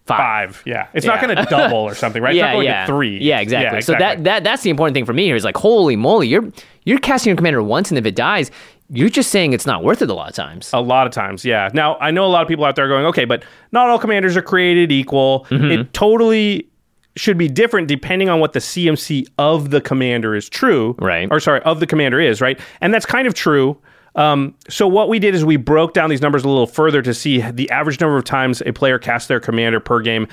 1.5. 0.09 0.17
5. 0.17 0.63
Yeah. 0.65 0.87
It's 0.93 1.05
not 1.05 1.21
going 1.21 1.35
to 1.35 1.45
double 1.45 1.77
or 1.77 1.95
something, 1.95 2.21
right? 2.21 2.35
it's 2.35 2.41
not 2.41 2.53
going 2.53 2.65
yeah. 2.65 2.85
to 2.85 2.91
3. 2.91 3.17
Yeah, 3.19 3.39
exactly. 3.39 3.81
So 3.81 3.93
exactly. 3.93 4.23
that 4.23 4.23
that 4.23 4.43
that's 4.43 4.63
the 4.63 4.69
important 4.69 4.93
thing 4.93 5.05
for 5.05 5.13
me 5.13 5.25
here 5.25 5.35
is 5.35 5.43
like, 5.43 5.57
holy 5.57 5.95
moly, 5.95 6.27
you're 6.27 6.51
you're 6.85 6.99
casting 6.99 7.31
your 7.31 7.37
commander 7.37 7.61
once, 7.61 7.91
and 7.91 7.97
if 7.97 8.05
it 8.05 8.15
dies, 8.15 8.51
you're 8.91 9.09
just 9.09 9.29
saying 9.29 9.53
it's 9.53 9.65
not 9.65 9.83
worth 9.83 10.01
it 10.01 10.09
a 10.09 10.13
lot 10.13 10.29
of 10.29 10.35
times. 10.35 10.71
A 10.73 10.79
lot 10.79 11.05
of 11.05 11.13
times, 11.13 11.45
yeah. 11.45 11.69
Now, 11.73 11.97
I 11.97 12.11
know 12.11 12.25
a 12.25 12.27
lot 12.27 12.41
of 12.41 12.47
people 12.47 12.65
out 12.65 12.75
there 12.75 12.85
are 12.85 12.89
going, 12.89 13.05
okay, 13.05 13.25
but 13.25 13.43
not 13.71 13.89
all 13.89 13.99
commanders 13.99 14.35
are 14.35 14.41
created 14.41 14.91
equal. 14.91 15.45
Mm-hmm. 15.49 15.71
It 15.71 15.93
totally 15.93 16.67
should 17.15 17.37
be 17.37 17.47
different 17.47 17.87
depending 17.87 18.29
on 18.29 18.39
what 18.39 18.53
the 18.53 18.59
CMC 18.59 19.27
of 19.37 19.69
the 19.69 19.81
commander 19.81 20.35
is 20.35 20.49
true. 20.49 20.95
Right. 20.99 21.27
Or, 21.29 21.39
sorry, 21.39 21.61
of 21.61 21.79
the 21.79 21.87
commander 21.87 22.19
is, 22.19 22.41
right? 22.41 22.59
And 22.81 22.93
that's 22.93 23.05
kind 23.05 23.27
of 23.27 23.33
true. 23.33 23.77
Um, 24.15 24.55
so, 24.67 24.87
what 24.87 25.07
we 25.09 25.19
did 25.19 25.35
is 25.35 25.45
we 25.45 25.55
broke 25.57 25.93
down 25.93 26.09
these 26.09 26.21
numbers 26.21 26.43
a 26.43 26.49
little 26.49 26.67
further 26.67 27.01
to 27.01 27.13
see 27.13 27.41
the 27.41 27.69
average 27.69 27.99
number 28.01 28.17
of 28.17 28.23
times 28.23 28.61
a 28.65 28.73
player 28.73 28.97
casts 28.99 29.27
their 29.27 29.39
commander 29.39 29.79
per 29.79 29.99
game, 30.01 30.27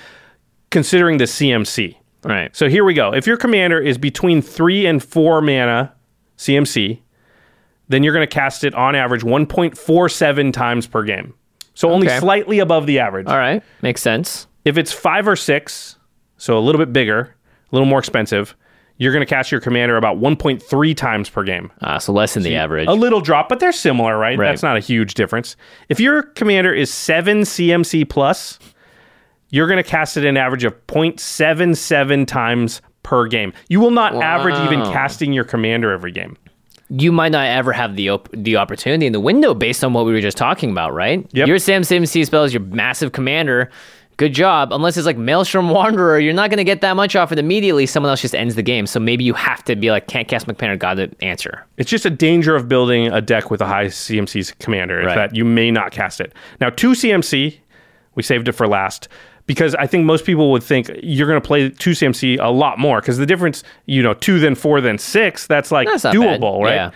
considering 0.70 1.18
the 1.18 1.24
CMC. 1.24 1.96
Right. 2.24 2.54
So 2.56 2.68
here 2.68 2.84
we 2.84 2.94
go. 2.94 3.12
If 3.14 3.26
your 3.26 3.36
commander 3.36 3.78
is 3.80 3.98
between 3.98 4.42
three 4.42 4.86
and 4.86 5.02
four 5.02 5.40
mana 5.40 5.92
CMC, 6.38 7.00
then 7.88 8.02
you're 8.02 8.12
going 8.14 8.26
to 8.26 8.34
cast 8.34 8.64
it 8.64 8.74
on 8.74 8.96
average 8.96 9.22
1.47 9.22 10.52
times 10.52 10.86
per 10.86 11.04
game. 11.04 11.34
So 11.74 11.90
only 11.90 12.08
Okay. 12.08 12.18
slightly 12.18 12.58
above 12.58 12.86
the 12.86 12.98
average. 12.98 13.26
All 13.28 13.36
right. 13.36 13.62
Makes 13.82 14.00
sense. 14.02 14.46
If 14.64 14.76
it's 14.78 14.90
five 14.92 15.28
or 15.28 15.36
six, 15.36 15.96
so 16.36 16.58
a 16.58 16.60
little 16.60 16.80
bit 16.80 16.92
bigger, 16.92 17.36
a 17.70 17.74
little 17.74 17.86
more 17.86 17.98
expensive, 18.00 18.56
you're 18.98 19.12
going 19.12 19.24
to 19.24 19.28
cast 19.28 19.52
your 19.52 19.60
commander 19.60 19.96
about 19.96 20.18
1.3 20.18 20.96
times 20.96 21.28
per 21.28 21.42
game. 21.44 21.70
Uh, 21.82 21.98
so 21.98 22.12
less 22.12 22.34
than 22.34 22.42
the 22.42 22.56
average. 22.56 22.88
A 22.88 22.94
little 22.94 23.20
drop, 23.20 23.48
but 23.48 23.60
they're 23.60 23.72
similar, 23.72 24.16
right? 24.18 24.38
Right. 24.38 24.48
That's 24.48 24.62
not 24.62 24.76
a 24.76 24.80
huge 24.80 25.14
difference. 25.14 25.56
If 25.88 26.00
your 26.00 26.22
commander 26.22 26.72
is 26.72 26.92
seven 26.92 27.42
CMC 27.42 28.08
plus, 28.08 28.58
you're 29.50 29.66
going 29.68 29.82
to 29.82 29.88
cast 29.88 30.16
it 30.16 30.24
an 30.24 30.36
average 30.36 30.64
of 30.64 30.74
0.77 30.86 32.26
times 32.26 32.80
per 33.02 33.26
game. 33.26 33.52
You 33.68 33.80
will 33.80 33.90
not 33.90 34.14
average 34.14 34.56
even 34.60 34.80
casting 34.92 35.32
your 35.32 35.44
commander 35.44 35.92
every 35.92 36.12
game. 36.12 36.36
you 36.88 37.10
might 37.12 37.32
not 37.32 37.46
ever 37.46 37.72
have 37.72 37.96
the 37.96 38.08
op- 38.10 38.28
the 38.32 38.56
opportunity 38.56 39.06
in 39.06 39.12
the 39.12 39.20
window 39.20 39.54
based 39.54 39.82
on 39.84 39.92
what 39.92 40.06
we 40.06 40.12
were 40.12 40.20
just 40.20 40.36
talking 40.36 40.70
about, 40.70 40.94
right? 40.94 41.26
Yep. 41.32 41.48
Your 41.48 41.58
Sam 41.58 41.82
CMC 41.82 42.24
spells, 42.26 42.52
your 42.52 42.62
massive 42.62 43.12
commander. 43.12 43.70
Good 44.18 44.32
job. 44.32 44.72
Unless 44.72 44.96
it's 44.96 45.04
like 45.04 45.18
Maelstrom 45.18 45.68
Wanderer, 45.68 46.18
you're 46.18 46.32
not 46.32 46.48
going 46.48 46.56
to 46.56 46.64
get 46.64 46.80
that 46.80 46.94
much 46.96 47.14
off 47.14 47.32
it 47.32 47.38
immediately. 47.38 47.84
Someone 47.84 48.08
else 48.08 48.22
just 48.22 48.34
ends 48.34 48.54
the 48.54 48.62
game. 48.62 48.86
So 48.86 48.98
maybe 48.98 49.24
you 49.24 49.34
have 49.34 49.62
to 49.64 49.76
be 49.76 49.90
like, 49.90 50.06
can't 50.06 50.26
cast 50.26 50.46
my 50.46 50.54
commander, 50.54 50.78
got 50.78 50.94
to 50.94 51.10
answer. 51.22 51.66
It's 51.76 51.90
just 51.90 52.06
a 52.06 52.10
danger 52.10 52.56
of 52.56 52.66
building 52.66 53.08
a 53.08 53.20
deck 53.20 53.50
with 53.50 53.60
a 53.60 53.66
high 53.66 53.86
CMC 53.86 54.58
commander 54.58 55.02
Right. 55.02 55.14
that 55.14 55.36
you 55.36 55.44
may 55.44 55.70
not 55.70 55.90
cast 55.92 56.20
it. 56.22 56.32
Now, 56.62 56.70
two 56.70 56.92
CMC, 56.92 57.58
we 58.14 58.22
saved 58.22 58.48
it 58.48 58.52
for 58.52 58.66
last 58.66 59.08
because 59.44 59.74
I 59.74 59.86
think 59.86 60.06
most 60.06 60.24
people 60.24 60.50
would 60.52 60.62
think 60.62 60.90
you're 61.02 61.28
going 61.28 61.40
to 61.40 61.46
play 61.46 61.68
two 61.68 61.90
CMC 61.90 62.38
a 62.40 62.50
lot 62.50 62.78
more 62.78 63.00
because 63.02 63.18
the 63.18 63.26
difference, 63.26 63.62
you 63.84 64.02
know, 64.02 64.14
two 64.14 64.38
then 64.40 64.54
four 64.54 64.80
then 64.80 64.96
six, 64.96 65.46
that's 65.46 65.70
like 65.70 65.88
That's 65.88 66.04
not 66.04 66.14
bad. 66.14 66.40
doable, 66.40 66.62
right? 66.62 66.74
Yeah. 66.74 66.90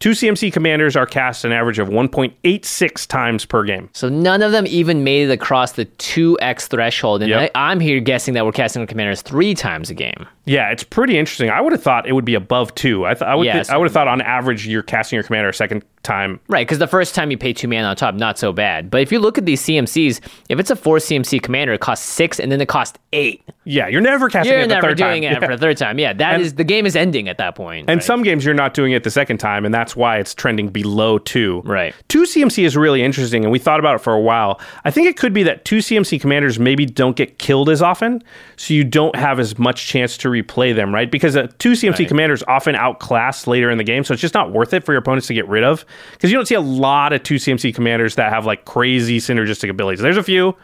Two 0.00 0.12
CMC 0.12 0.50
commanders 0.50 0.96
are 0.96 1.04
cast 1.04 1.44
an 1.44 1.52
average 1.52 1.78
of 1.78 1.88
1.86 1.90 3.06
times 3.06 3.44
per 3.44 3.64
game. 3.64 3.90
So 3.92 4.08
none 4.08 4.40
of 4.40 4.50
them 4.50 4.66
even 4.66 5.04
made 5.04 5.28
it 5.28 5.32
across 5.32 5.72
the 5.72 5.84
2x 5.84 6.68
threshold. 6.68 7.20
And 7.20 7.28
Yep. 7.28 7.50
I, 7.54 7.70
I'm 7.70 7.80
here 7.80 8.00
guessing 8.00 8.32
that 8.32 8.46
we're 8.46 8.52
casting 8.52 8.80
our 8.80 8.86
commanders 8.86 9.20
three 9.20 9.54
times 9.54 9.90
a 9.90 9.94
game. 9.94 10.26
Yeah, 10.46 10.70
it's 10.70 10.82
pretty 10.82 11.18
interesting. 11.18 11.50
I 11.50 11.60
would 11.60 11.72
have 11.72 11.82
thought 11.82 12.08
it 12.08 12.12
would 12.14 12.24
be 12.24 12.34
above 12.34 12.74
two. 12.74 13.04
I, 13.06 13.12
th- 13.12 13.22
I 13.22 13.34
would. 13.34 13.44
Yes. 13.44 13.66
thi- 13.68 13.74
I 13.74 13.76
would 13.76 13.84
have 13.84 13.92
thought 13.92 14.08
on 14.08 14.22
average 14.22 14.66
you're 14.66 14.82
casting 14.82 15.16
your 15.18 15.22
commander 15.22 15.50
a 15.50 15.54
second 15.54 15.84
time. 16.02 16.40
Right, 16.48 16.66
because 16.66 16.78
the 16.78 16.86
first 16.86 17.14
time 17.14 17.30
you 17.30 17.38
pay 17.38 17.52
two 17.52 17.68
mana 17.68 17.88
on 17.88 17.96
top, 17.96 18.14
not 18.14 18.38
so 18.38 18.52
bad. 18.52 18.90
But 18.90 19.02
if 19.02 19.12
you 19.12 19.18
look 19.18 19.38
at 19.38 19.46
these 19.46 19.62
CMCs, 19.62 20.20
if 20.48 20.58
it's 20.58 20.70
a 20.70 20.76
four 20.76 20.98
CMC 20.98 21.42
commander, 21.42 21.72
it 21.72 21.80
costs 21.80 22.06
six 22.06 22.40
and 22.40 22.50
then 22.50 22.60
it 22.60 22.68
costs 22.68 22.98
eight. 23.12 23.42
Yeah, 23.64 23.88
you're 23.88 24.00
never 24.00 24.28
casting 24.28 24.52
You're 24.52 24.66
never 24.66 24.94
doing 24.94 25.22
time. 25.22 25.32
it 25.32 25.40
for 25.40 25.56
the 25.56 25.58
third 25.58 25.76
time. 25.76 25.98
Yeah, 25.98 26.12
that 26.14 26.40
is 26.40 26.54
the 26.54 26.64
game 26.64 26.86
is 26.86 26.96
ending 26.96 27.28
at 27.28 27.38
that 27.38 27.54
point. 27.54 27.88
And 27.88 27.98
right? 27.98 28.04
some 28.04 28.22
games 28.22 28.44
you're 28.44 28.54
not 28.54 28.74
doing 28.74 28.92
it 28.92 29.04
the 29.04 29.10
second 29.10 29.38
time, 29.38 29.64
and 29.64 29.74
that's 29.74 29.94
why 29.94 30.18
it's 30.18 30.34
trending 30.34 30.68
below 30.68 31.18
two. 31.18 31.62
Right. 31.64 31.94
Two 32.08 32.22
CMC 32.22 32.64
is 32.64 32.76
really 32.76 33.02
interesting, 33.02 33.44
and 33.44 33.52
we 33.52 33.58
thought 33.58 33.78
about 33.78 33.96
it 33.96 33.98
for 34.00 34.14
a 34.14 34.20
while. 34.20 34.60
I 34.84 34.90
think 34.90 35.06
it 35.06 35.16
could 35.16 35.32
be 35.32 35.42
that 35.44 35.64
two 35.64 35.78
CMC 35.78 36.20
commanders 36.20 36.58
maybe 36.58 36.86
don't 36.86 37.16
get 37.16 37.38
killed 37.38 37.68
as 37.68 37.82
often, 37.82 38.22
so 38.56 38.72
you 38.72 38.84
don't 38.84 39.14
have 39.16 39.38
as 39.38 39.58
much 39.58 39.86
chance 39.86 40.16
to 40.18 40.28
replay 40.28 40.74
them, 40.74 40.94
right? 40.94 41.10
Because 41.10 41.36
a 41.36 41.48
two 41.48 41.72
CMC 41.72 42.08
commanders 42.08 42.42
often 42.48 42.74
outclass 42.74 43.46
later 43.46 43.70
in 43.70 43.78
the 43.78 43.84
game, 43.84 44.04
so 44.04 44.14
it's 44.14 44.22
just 44.22 44.34
not 44.34 44.52
worth 44.52 44.72
it 44.72 44.84
for 44.84 44.92
your 44.92 45.00
opponents 45.00 45.26
to 45.26 45.34
get 45.34 45.46
rid 45.46 45.64
of. 45.64 45.84
Because 46.12 46.30
you 46.30 46.36
don't 46.36 46.46
see 46.46 46.54
a 46.54 46.60
lot 46.60 47.12
of 47.12 47.22
two 47.22 47.36
CMC 47.36 47.74
commanders 47.74 48.14
that 48.16 48.32
have 48.32 48.46
like 48.46 48.64
crazy 48.64 49.18
synergistic 49.18 49.70
abilities. 49.70 50.00
There's 50.00 50.16
a 50.16 50.22
few. 50.22 50.56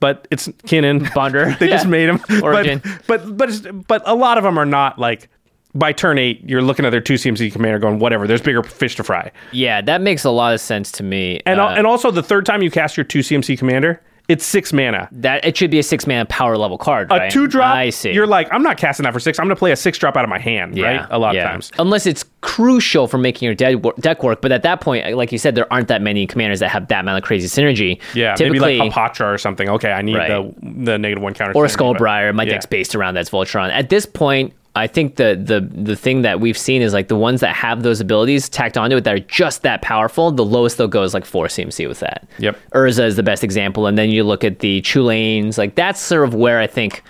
But 0.00 0.28
it's 0.30 0.48
Kinnan. 0.48 1.12
Bonder. 1.14 1.54
they 1.58 1.68
just 1.68 1.86
made 1.86 2.08
him. 2.08 2.20
Origin. 2.42 2.82
But 3.06 3.24
but 3.24 3.36
but, 3.36 3.48
it's, 3.48 3.60
but 3.60 4.02
a 4.04 4.14
lot 4.14 4.38
of 4.38 4.44
them 4.44 4.58
are 4.58 4.66
not 4.66 4.98
like 4.98 5.28
by 5.74 5.92
turn 5.92 6.18
eight, 6.18 6.48
you're 6.48 6.62
looking 6.62 6.84
at 6.84 6.90
their 6.90 7.00
two 7.00 7.14
CMC 7.14 7.52
commander 7.52 7.78
going, 7.80 7.98
whatever, 7.98 8.28
there's 8.28 8.40
bigger 8.40 8.62
fish 8.62 8.94
to 8.96 9.02
fry. 9.04 9.32
yeah, 9.50 9.80
that 9.80 10.00
makes 10.00 10.24
a 10.24 10.30
lot 10.30 10.54
of 10.54 10.60
sense 10.60 10.92
to 10.92 11.02
me. 11.02 11.40
And, 11.46 11.58
Uh, 11.60 11.68
and 11.68 11.84
also, 11.86 12.12
the 12.12 12.22
third 12.22 12.46
time 12.46 12.62
you 12.62 12.70
cast 12.70 12.96
your 12.96 13.02
two 13.02 13.20
CMC 13.20 13.58
commander, 13.58 14.00
it's 14.28 14.44
six 14.44 14.72
mana. 14.72 15.08
that 15.12 15.44
it 15.44 15.56
should 15.56 15.70
be 15.70 15.78
a 15.78 15.82
six 15.82 16.06
mana 16.06 16.24
power 16.26 16.56
level 16.56 16.78
card. 16.78 17.10
A 17.12 17.16
right? 17.16 17.30
two 17.30 17.46
drop, 17.46 17.74
I 17.74 17.90
see. 17.90 18.12
you're 18.12 18.26
like, 18.26 18.48
I'm 18.52 18.62
not 18.62 18.78
casting 18.78 19.04
that 19.04 19.12
for 19.12 19.20
six. 19.20 19.38
I'm 19.38 19.44
going 19.46 19.54
to 19.54 19.58
play 19.58 19.70
a 19.72 19.76
six 19.76 19.98
drop 19.98 20.16
out 20.16 20.24
of 20.24 20.30
my 20.30 20.38
hand, 20.38 20.76
yeah, 20.76 20.86
right? 20.86 21.06
A 21.10 21.18
lot 21.18 21.34
yeah. 21.34 21.44
of 21.44 21.50
times. 21.50 21.70
unless 21.78 22.06
it's 22.06 22.24
crucial 22.40 23.06
for 23.06 23.18
making 23.18 23.44
your 23.46 23.54
deck 23.54 23.76
work, 23.76 23.96
deck 23.96 24.22
work. 24.22 24.40
But 24.40 24.52
at 24.52 24.62
that 24.62 24.80
point, 24.80 25.14
like 25.16 25.30
you 25.32 25.38
said, 25.38 25.54
there 25.54 25.70
aren't 25.72 25.88
that 25.88 26.00
many 26.00 26.26
commanders 26.26 26.60
that 26.60 26.70
have 26.70 26.88
that 26.88 27.00
amount 27.00 27.18
of 27.18 27.24
crazy 27.24 27.48
synergy. 27.48 28.00
Yeah, 28.14 28.34
typically. 28.34 28.78
maybe 28.78 28.78
like 28.78 28.92
Hapatra 28.92 29.32
or 29.34 29.38
something. 29.38 29.68
Okay, 29.68 29.92
I 29.92 30.00
need 30.02 30.16
Right. 30.16 30.28
the 30.28 30.54
the 30.84 30.98
negative 30.98 31.22
one 31.22 31.34
counter. 31.34 31.52
or 31.54 31.66
synergy, 31.66 31.76
but- 31.76 31.98
Skullbriar. 32.00 32.34
My 32.34 32.44
yeah. 32.44 32.52
deck's 32.52 32.66
based 32.66 32.94
around 32.94 33.14
that's 33.14 33.30
Voltron. 33.30 33.70
At 33.72 33.90
this 33.90 34.06
point, 34.06 34.54
I 34.76 34.88
think 34.88 35.16
the 35.16 35.40
the 35.40 35.60
the 35.60 35.94
thing 35.94 36.22
that 36.22 36.40
we've 36.40 36.58
seen 36.58 36.82
is 36.82 36.92
like 36.92 37.06
the 37.08 37.16
ones 37.16 37.40
that 37.40 37.54
have 37.54 37.84
those 37.84 38.00
abilities 38.00 38.48
tacked 38.48 38.76
onto 38.76 38.96
it 38.96 39.04
that 39.04 39.14
are 39.14 39.18
just 39.20 39.62
that 39.62 39.82
powerful. 39.82 40.32
The 40.32 40.44
lowest 40.44 40.78
they'll 40.78 40.88
go 40.88 41.04
is 41.04 41.14
like 41.14 41.24
four 41.24 41.46
CMC 41.46 41.86
with 41.86 42.00
that. 42.00 42.28
Yep. 42.38 42.58
Urza 42.72 43.04
is 43.06 43.14
the 43.14 43.22
best 43.22 43.44
example, 43.44 43.86
and 43.86 43.96
then 43.96 44.10
you 44.10 44.24
look 44.24 44.42
at 44.42 44.58
the 44.58 44.82
Chulanes. 44.82 45.58
Like 45.58 45.76
that's 45.76 46.00
sort 46.00 46.24
of 46.24 46.34
where 46.34 46.58
I 46.58 46.66
think. 46.66 47.02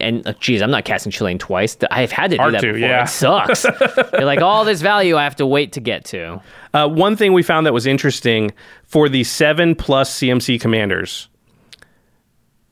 And 0.00 0.26
uh, 0.26 0.32
geez, 0.40 0.62
I'm 0.62 0.70
not 0.72 0.84
casting 0.84 1.12
Chulane 1.12 1.38
twice. 1.38 1.76
I've 1.92 2.10
had 2.10 2.32
to 2.32 2.36
do 2.38 2.42
Hard 2.42 2.54
that 2.54 2.60
to, 2.62 2.72
before. 2.72 2.88
yeah. 2.88 3.04
It 3.04 3.08
sucks. 3.08 3.64
You're 4.12 4.24
like 4.24 4.40
all 4.40 4.64
this 4.64 4.80
value 4.82 5.16
I 5.16 5.22
have 5.22 5.36
to 5.36 5.46
wait 5.46 5.70
to 5.74 5.80
get 5.80 6.04
to. 6.06 6.42
Uh, 6.74 6.88
one 6.88 7.14
thing 7.14 7.32
we 7.32 7.44
found 7.44 7.66
that 7.66 7.72
was 7.72 7.86
interesting 7.86 8.50
for 8.82 9.08
the 9.08 9.22
seven 9.22 9.76
plus 9.76 10.12
CMC 10.18 10.60
commanders, 10.60 11.28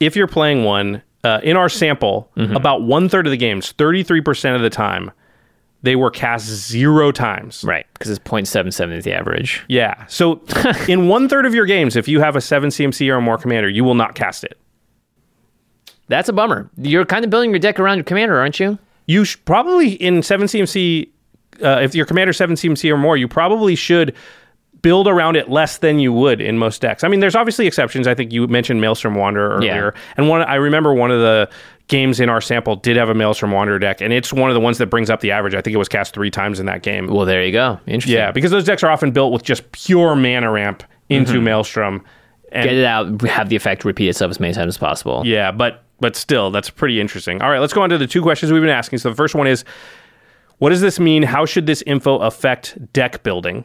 if 0.00 0.16
you're 0.16 0.26
playing 0.26 0.64
one 0.64 1.02
uh, 1.24 1.40
in 1.42 1.56
our 1.56 1.68
sample, 1.68 2.30
Mm-hmm. 2.36 2.54
about 2.54 2.82
one 2.82 3.08
third 3.08 3.26
of 3.26 3.30
the 3.32 3.36
games, 3.36 3.72
33% 3.72 4.54
of 4.54 4.62
the 4.62 4.70
time, 4.70 5.10
they 5.82 5.96
were 5.96 6.10
cast 6.10 6.46
zero 6.46 7.10
times. 7.12 7.62
Right, 7.64 7.86
because 7.94 8.10
it's 8.10 8.18
0.77 8.24 8.92
is 8.96 9.04
the 9.04 9.12
average. 9.12 9.62
Yeah. 9.68 10.06
So 10.06 10.40
in 10.88 11.08
one 11.08 11.28
third 11.28 11.44
of 11.46 11.54
your 11.54 11.66
games, 11.66 11.96
if 11.96 12.08
you 12.08 12.20
have 12.20 12.36
a 12.36 12.40
seven 12.40 12.70
CMC 12.70 13.08
or 13.10 13.20
more 13.20 13.36
commander, 13.38 13.68
you 13.68 13.84
will 13.84 13.94
not 13.94 14.14
cast 14.14 14.44
it. 14.44 14.58
That's 16.08 16.28
a 16.28 16.32
bummer. 16.32 16.70
You're 16.76 17.04
kind 17.06 17.24
of 17.24 17.30
building 17.30 17.50
your 17.50 17.58
deck 17.58 17.80
around 17.80 17.96
your 17.98 18.04
commander, 18.04 18.38
aren't 18.38 18.60
you? 18.60 18.78
You 19.06 19.24
sh- 19.24 19.36
probably 19.44 19.92
in 19.94 20.22
seven 20.22 20.46
CMC, 20.46 21.08
uh, 21.62 21.80
if 21.82 21.94
your 21.94 22.06
commander 22.06 22.32
seven 22.32 22.56
CMC 22.56 22.90
or 22.90 22.96
more, 22.98 23.16
you 23.16 23.28
probably 23.28 23.74
should 23.74 24.14
build 24.84 25.08
around 25.08 25.34
it 25.34 25.48
less 25.48 25.78
than 25.78 25.98
you 25.98 26.12
would 26.12 26.42
in 26.42 26.58
most 26.58 26.82
decks. 26.82 27.02
I 27.04 27.08
mean, 27.08 27.20
there's 27.20 27.34
obviously 27.34 27.66
exceptions. 27.66 28.06
I 28.06 28.14
think 28.14 28.34
you 28.34 28.46
mentioned 28.46 28.82
Maelstrom 28.82 29.14
Wanderer 29.14 29.62
Yeah. 29.62 29.70
earlier, 29.72 29.94
and 30.18 30.28
one 30.28 30.42
I 30.42 30.56
remember 30.56 30.92
one 30.92 31.10
of 31.10 31.20
the 31.20 31.48
games 31.88 32.20
in 32.20 32.28
our 32.28 32.42
sample 32.42 32.76
did 32.76 32.98
have 32.98 33.08
a 33.08 33.14
Maelstrom 33.14 33.50
Wanderer 33.50 33.78
deck, 33.78 34.02
and 34.02 34.12
it's 34.12 34.30
one 34.30 34.50
of 34.50 34.54
the 34.54 34.60
ones 34.60 34.76
that 34.76 34.88
brings 34.88 35.08
up 35.08 35.20
the 35.20 35.30
average. 35.30 35.54
I 35.54 35.62
think 35.62 35.72
it 35.74 35.78
was 35.78 35.88
cast 35.88 36.12
three 36.12 36.30
times 36.30 36.60
in 36.60 36.66
that 36.66 36.82
game. 36.82 37.06
Well, 37.06 37.24
there 37.24 37.42
you 37.42 37.50
go. 37.50 37.80
Interesting. 37.86 38.14
yeah, 38.14 38.30
because 38.30 38.50
those 38.50 38.64
decks 38.64 38.82
are 38.82 38.90
often 38.90 39.10
built 39.10 39.32
with 39.32 39.42
just 39.42 39.72
pure 39.72 40.14
mana 40.14 40.50
ramp 40.50 40.82
into 41.08 41.32
mm-hmm. 41.32 41.44
Maelstrom. 41.44 42.04
And 42.52 42.68
Get 42.68 42.76
it 42.76 42.84
out, 42.84 43.22
have 43.22 43.48
the 43.48 43.56
effect 43.56 43.86
repeat 43.86 44.10
itself 44.10 44.30
as 44.30 44.38
many 44.38 44.52
times 44.52 44.74
as 44.74 44.78
possible. 44.78 45.22
Yeah, 45.24 45.50
but 45.50 45.82
but 45.98 46.14
still, 46.14 46.50
that's 46.50 46.68
pretty 46.68 47.00
interesting. 47.00 47.40
All 47.40 47.48
right, 47.48 47.58
let's 47.58 47.72
go 47.72 47.80
on 47.80 47.88
to 47.88 47.96
the 47.96 48.06
two 48.06 48.20
questions 48.20 48.52
we've 48.52 48.60
been 48.60 48.70
asking. 48.70 48.98
So 48.98 49.08
the 49.08 49.16
first 49.16 49.34
one 49.34 49.46
is, 49.46 49.64
what 50.58 50.68
does 50.70 50.82
this 50.82 51.00
mean? 51.00 51.22
How 51.22 51.46
should 51.46 51.66
this 51.66 51.82
info 51.82 52.18
affect 52.18 52.92
deck 52.92 53.22
building? 53.22 53.64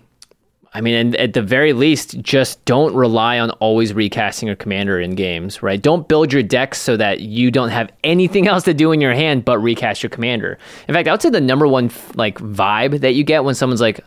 I 0.73 0.81
mean, 0.81 0.93
and 0.93 1.15
at 1.15 1.33
the 1.33 1.41
very 1.41 1.73
least, 1.73 2.19
just 2.21 2.63
don't 2.65 2.93
rely 2.93 3.39
on 3.39 3.49
always 3.51 3.93
recasting 3.93 4.47
your 4.47 4.55
commander 4.55 4.99
in 4.99 5.15
games, 5.15 5.63
right? 5.63 5.81
Don't 5.81 6.07
build 6.07 6.31
your 6.31 6.43
decks 6.43 6.79
so 6.79 6.95
that 6.97 7.21
you 7.21 7.49
don't 7.49 7.69
have 7.69 7.91
anything 8.03 8.47
else 8.49 8.63
to 8.63 8.73
do 8.73 8.91
in 8.91 9.01
your 9.01 9.13
hand 9.13 9.45
but 9.45 9.57
recast 9.59 10.03
your 10.03 10.09
commander. 10.09 10.59
In 10.87 10.93
fact, 10.93 11.07
I 11.07 11.11
would 11.11 11.21
say 11.21 11.29
the 11.29 11.41
number 11.41 11.67
one 11.67 11.89
like 12.15 12.37
vibe 12.39 12.99
that 13.01 13.15
you 13.15 13.23
get 13.23 13.43
when 13.43 13.55
someone's 13.55 13.81
like, 13.81 13.99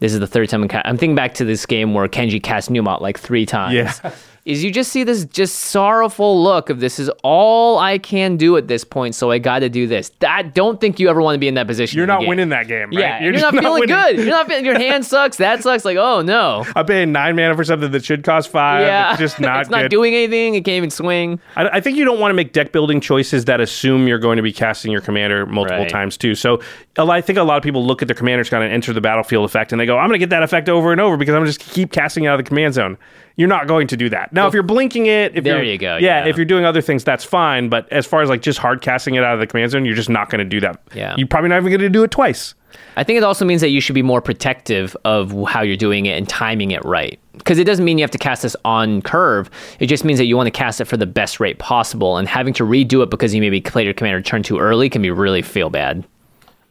"This 0.00 0.12
is 0.12 0.20
the 0.20 0.26
third 0.26 0.48
time 0.48 0.62
I'm, 0.62 0.68
ca-. 0.68 0.82
I'm 0.84 0.96
thinking 0.96 1.14
back 1.14 1.34
to 1.34 1.44
this 1.44 1.66
game 1.66 1.94
where 1.94 2.08
Kenji 2.08 2.42
cast 2.42 2.70
Numot 2.70 3.00
like 3.00 3.18
three 3.18 3.46
times." 3.46 3.74
Yeah. 3.74 4.12
is 4.48 4.64
you 4.64 4.70
just 4.70 4.90
see 4.90 5.04
this 5.04 5.26
just 5.26 5.56
sorrowful 5.56 6.42
look 6.42 6.70
of 6.70 6.80
this 6.80 6.98
is 6.98 7.10
all 7.22 7.78
I 7.78 7.98
can 7.98 8.36
do 8.38 8.56
at 8.56 8.66
this 8.66 8.82
point, 8.82 9.14
so 9.14 9.30
I 9.30 9.38
got 9.38 9.58
to 9.58 9.68
do 9.68 9.86
this. 9.86 10.10
I 10.26 10.42
don't 10.42 10.80
think 10.80 10.98
you 10.98 11.08
ever 11.10 11.20
want 11.20 11.34
to 11.34 11.38
be 11.38 11.48
in 11.48 11.54
that 11.54 11.66
position. 11.66 11.98
You're 11.98 12.06
not 12.06 12.26
winning 12.26 12.48
that 12.48 12.66
game. 12.66 12.88
Right? 12.88 12.98
Yeah, 13.00 13.22
you're, 13.22 13.32
just 13.32 13.42
not 13.52 13.54
feeling 13.62 13.80
winning. 13.80 13.94
good. 13.94 14.16
You're 14.16 14.26
not 14.30 14.46
feeling. 14.48 14.64
Your 14.64 14.78
hand 14.78 15.04
sucks. 15.06 15.36
That 15.36 15.62
sucks. 15.62 15.84
Like, 15.84 15.98
oh 15.98 16.22
no. 16.22 16.64
I'm 16.74 16.86
paying 16.86 17.12
nine 17.12 17.36
mana 17.36 17.54
for 17.54 17.62
something 17.64 17.90
that 17.90 18.04
should 18.04 18.24
cost 18.24 18.48
five. 18.50 18.86
Yeah, 18.86 19.10
It's 19.10 19.20
just 19.20 19.38
not 19.40 19.60
it's 19.60 19.70
not 19.70 19.82
good. 19.82 19.90
doing 19.90 20.14
anything. 20.14 20.54
It 20.54 20.64
can't 20.64 20.76
even 20.78 20.90
swing. 20.90 21.40
I, 21.54 21.68
I 21.68 21.80
think 21.80 21.98
you 21.98 22.04
don't 22.06 22.18
want 22.18 22.30
to 22.30 22.34
make 22.34 22.52
deck 22.54 22.72
building 22.72 23.00
choices 23.00 23.44
that 23.44 23.60
assume 23.60 24.08
you're 24.08 24.18
going 24.18 24.38
to 24.38 24.42
be 24.42 24.52
casting 24.52 24.90
your 24.90 25.02
commander 25.02 25.44
multiple 25.46 25.78
Right. 25.80 25.88
times 25.90 26.16
too. 26.16 26.34
So 26.34 26.60
I 26.96 27.20
think 27.20 27.38
a 27.38 27.42
lot 27.42 27.58
of 27.58 27.62
people 27.62 27.84
look 27.84 28.00
at 28.00 28.08
their 28.08 28.14
commander's 28.16 28.48
kind 28.48 28.64
of 28.64 28.70
enter 28.72 28.92
the 28.94 29.00
battlefield 29.02 29.44
effect 29.44 29.72
and 29.72 29.80
they 29.80 29.84
go, 29.86 29.98
I'm 29.98 30.08
going 30.08 30.18
to 30.18 30.18
get 30.18 30.30
that 30.30 30.42
effect 30.42 30.68
over 30.70 30.90
and 30.90 31.00
over 31.00 31.16
because 31.18 31.34
I'm 31.34 31.44
just 31.44 31.60
keep 31.60 31.92
casting 31.92 32.24
it 32.24 32.28
out 32.28 32.40
of 32.40 32.44
the 32.44 32.48
command 32.48 32.72
zone. 32.74 32.96
You're 33.38 33.48
not 33.48 33.68
going 33.68 33.86
to 33.86 33.96
do 33.96 34.08
that. 34.08 34.32
Now, 34.32 34.48
if 34.48 34.52
you're 34.52 34.64
blinking 34.64 35.06
it, 35.06 35.36
if 35.36 35.44
There 35.44 35.62
you're, 35.62 35.72
you 35.72 35.78
go, 35.78 35.96
Yeah, 35.96 36.24
yeah. 36.24 36.28
if 36.28 36.36
you're 36.36 36.44
doing 36.44 36.64
other 36.64 36.80
things, 36.82 37.04
that's 37.04 37.22
fine. 37.24 37.68
But 37.68 37.90
as 37.92 38.04
far 38.04 38.20
as 38.20 38.28
like 38.28 38.42
just 38.42 38.58
hard 38.58 38.82
casting 38.82 39.14
it 39.14 39.22
out 39.22 39.32
of 39.34 39.38
the 39.38 39.46
command 39.46 39.70
zone, 39.70 39.84
you're 39.84 39.94
just 39.94 40.08
not 40.10 40.28
going 40.28 40.40
to 40.40 40.44
do 40.44 40.58
that. 40.58 40.82
Yeah. 40.92 41.14
You're 41.16 41.28
probably 41.28 41.48
not 41.50 41.58
even 41.58 41.70
going 41.70 41.80
to 41.80 41.88
do 41.88 42.02
it 42.02 42.10
twice. 42.10 42.56
I 42.96 43.04
think 43.04 43.16
it 43.16 43.22
also 43.22 43.44
means 43.44 43.60
that 43.60 43.68
you 43.68 43.80
should 43.80 43.94
be 43.94 44.02
more 44.02 44.20
protective 44.20 44.96
of 45.04 45.30
how 45.48 45.62
you're 45.62 45.76
doing 45.76 46.06
it 46.06 46.18
and 46.18 46.28
timing 46.28 46.72
it 46.72 46.84
right. 46.84 47.16
Because 47.34 47.58
it 47.60 47.64
doesn't 47.64 47.84
mean 47.84 47.96
you 47.96 48.02
have 48.02 48.10
to 48.10 48.18
cast 48.18 48.42
this 48.42 48.56
on 48.64 49.02
curve. 49.02 49.48
It 49.78 49.86
just 49.86 50.04
means 50.04 50.18
that 50.18 50.24
you 50.24 50.36
want 50.36 50.48
to 50.48 50.50
cast 50.50 50.80
it 50.80 50.86
for 50.86 50.96
the 50.96 51.06
best 51.06 51.38
rate 51.38 51.60
possible. 51.60 52.16
And 52.16 52.26
having 52.26 52.52
to 52.54 52.64
redo 52.64 53.04
it 53.04 53.08
because 53.08 53.32
you 53.36 53.40
maybe 53.40 53.60
played 53.60 53.84
your 53.84 53.94
commander 53.94 54.20
turn 54.20 54.42
too 54.42 54.58
early 54.58 54.90
can 54.90 55.00
be 55.00 55.12
really 55.12 55.42
feel 55.42 55.70
bad. 55.70 56.04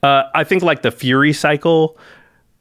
Uh, 0.04 0.24
I 0.36 0.44
think 0.44 0.64
like 0.64 0.82
the 0.82 0.92
Fury 0.92 1.32
cycle. 1.32 1.98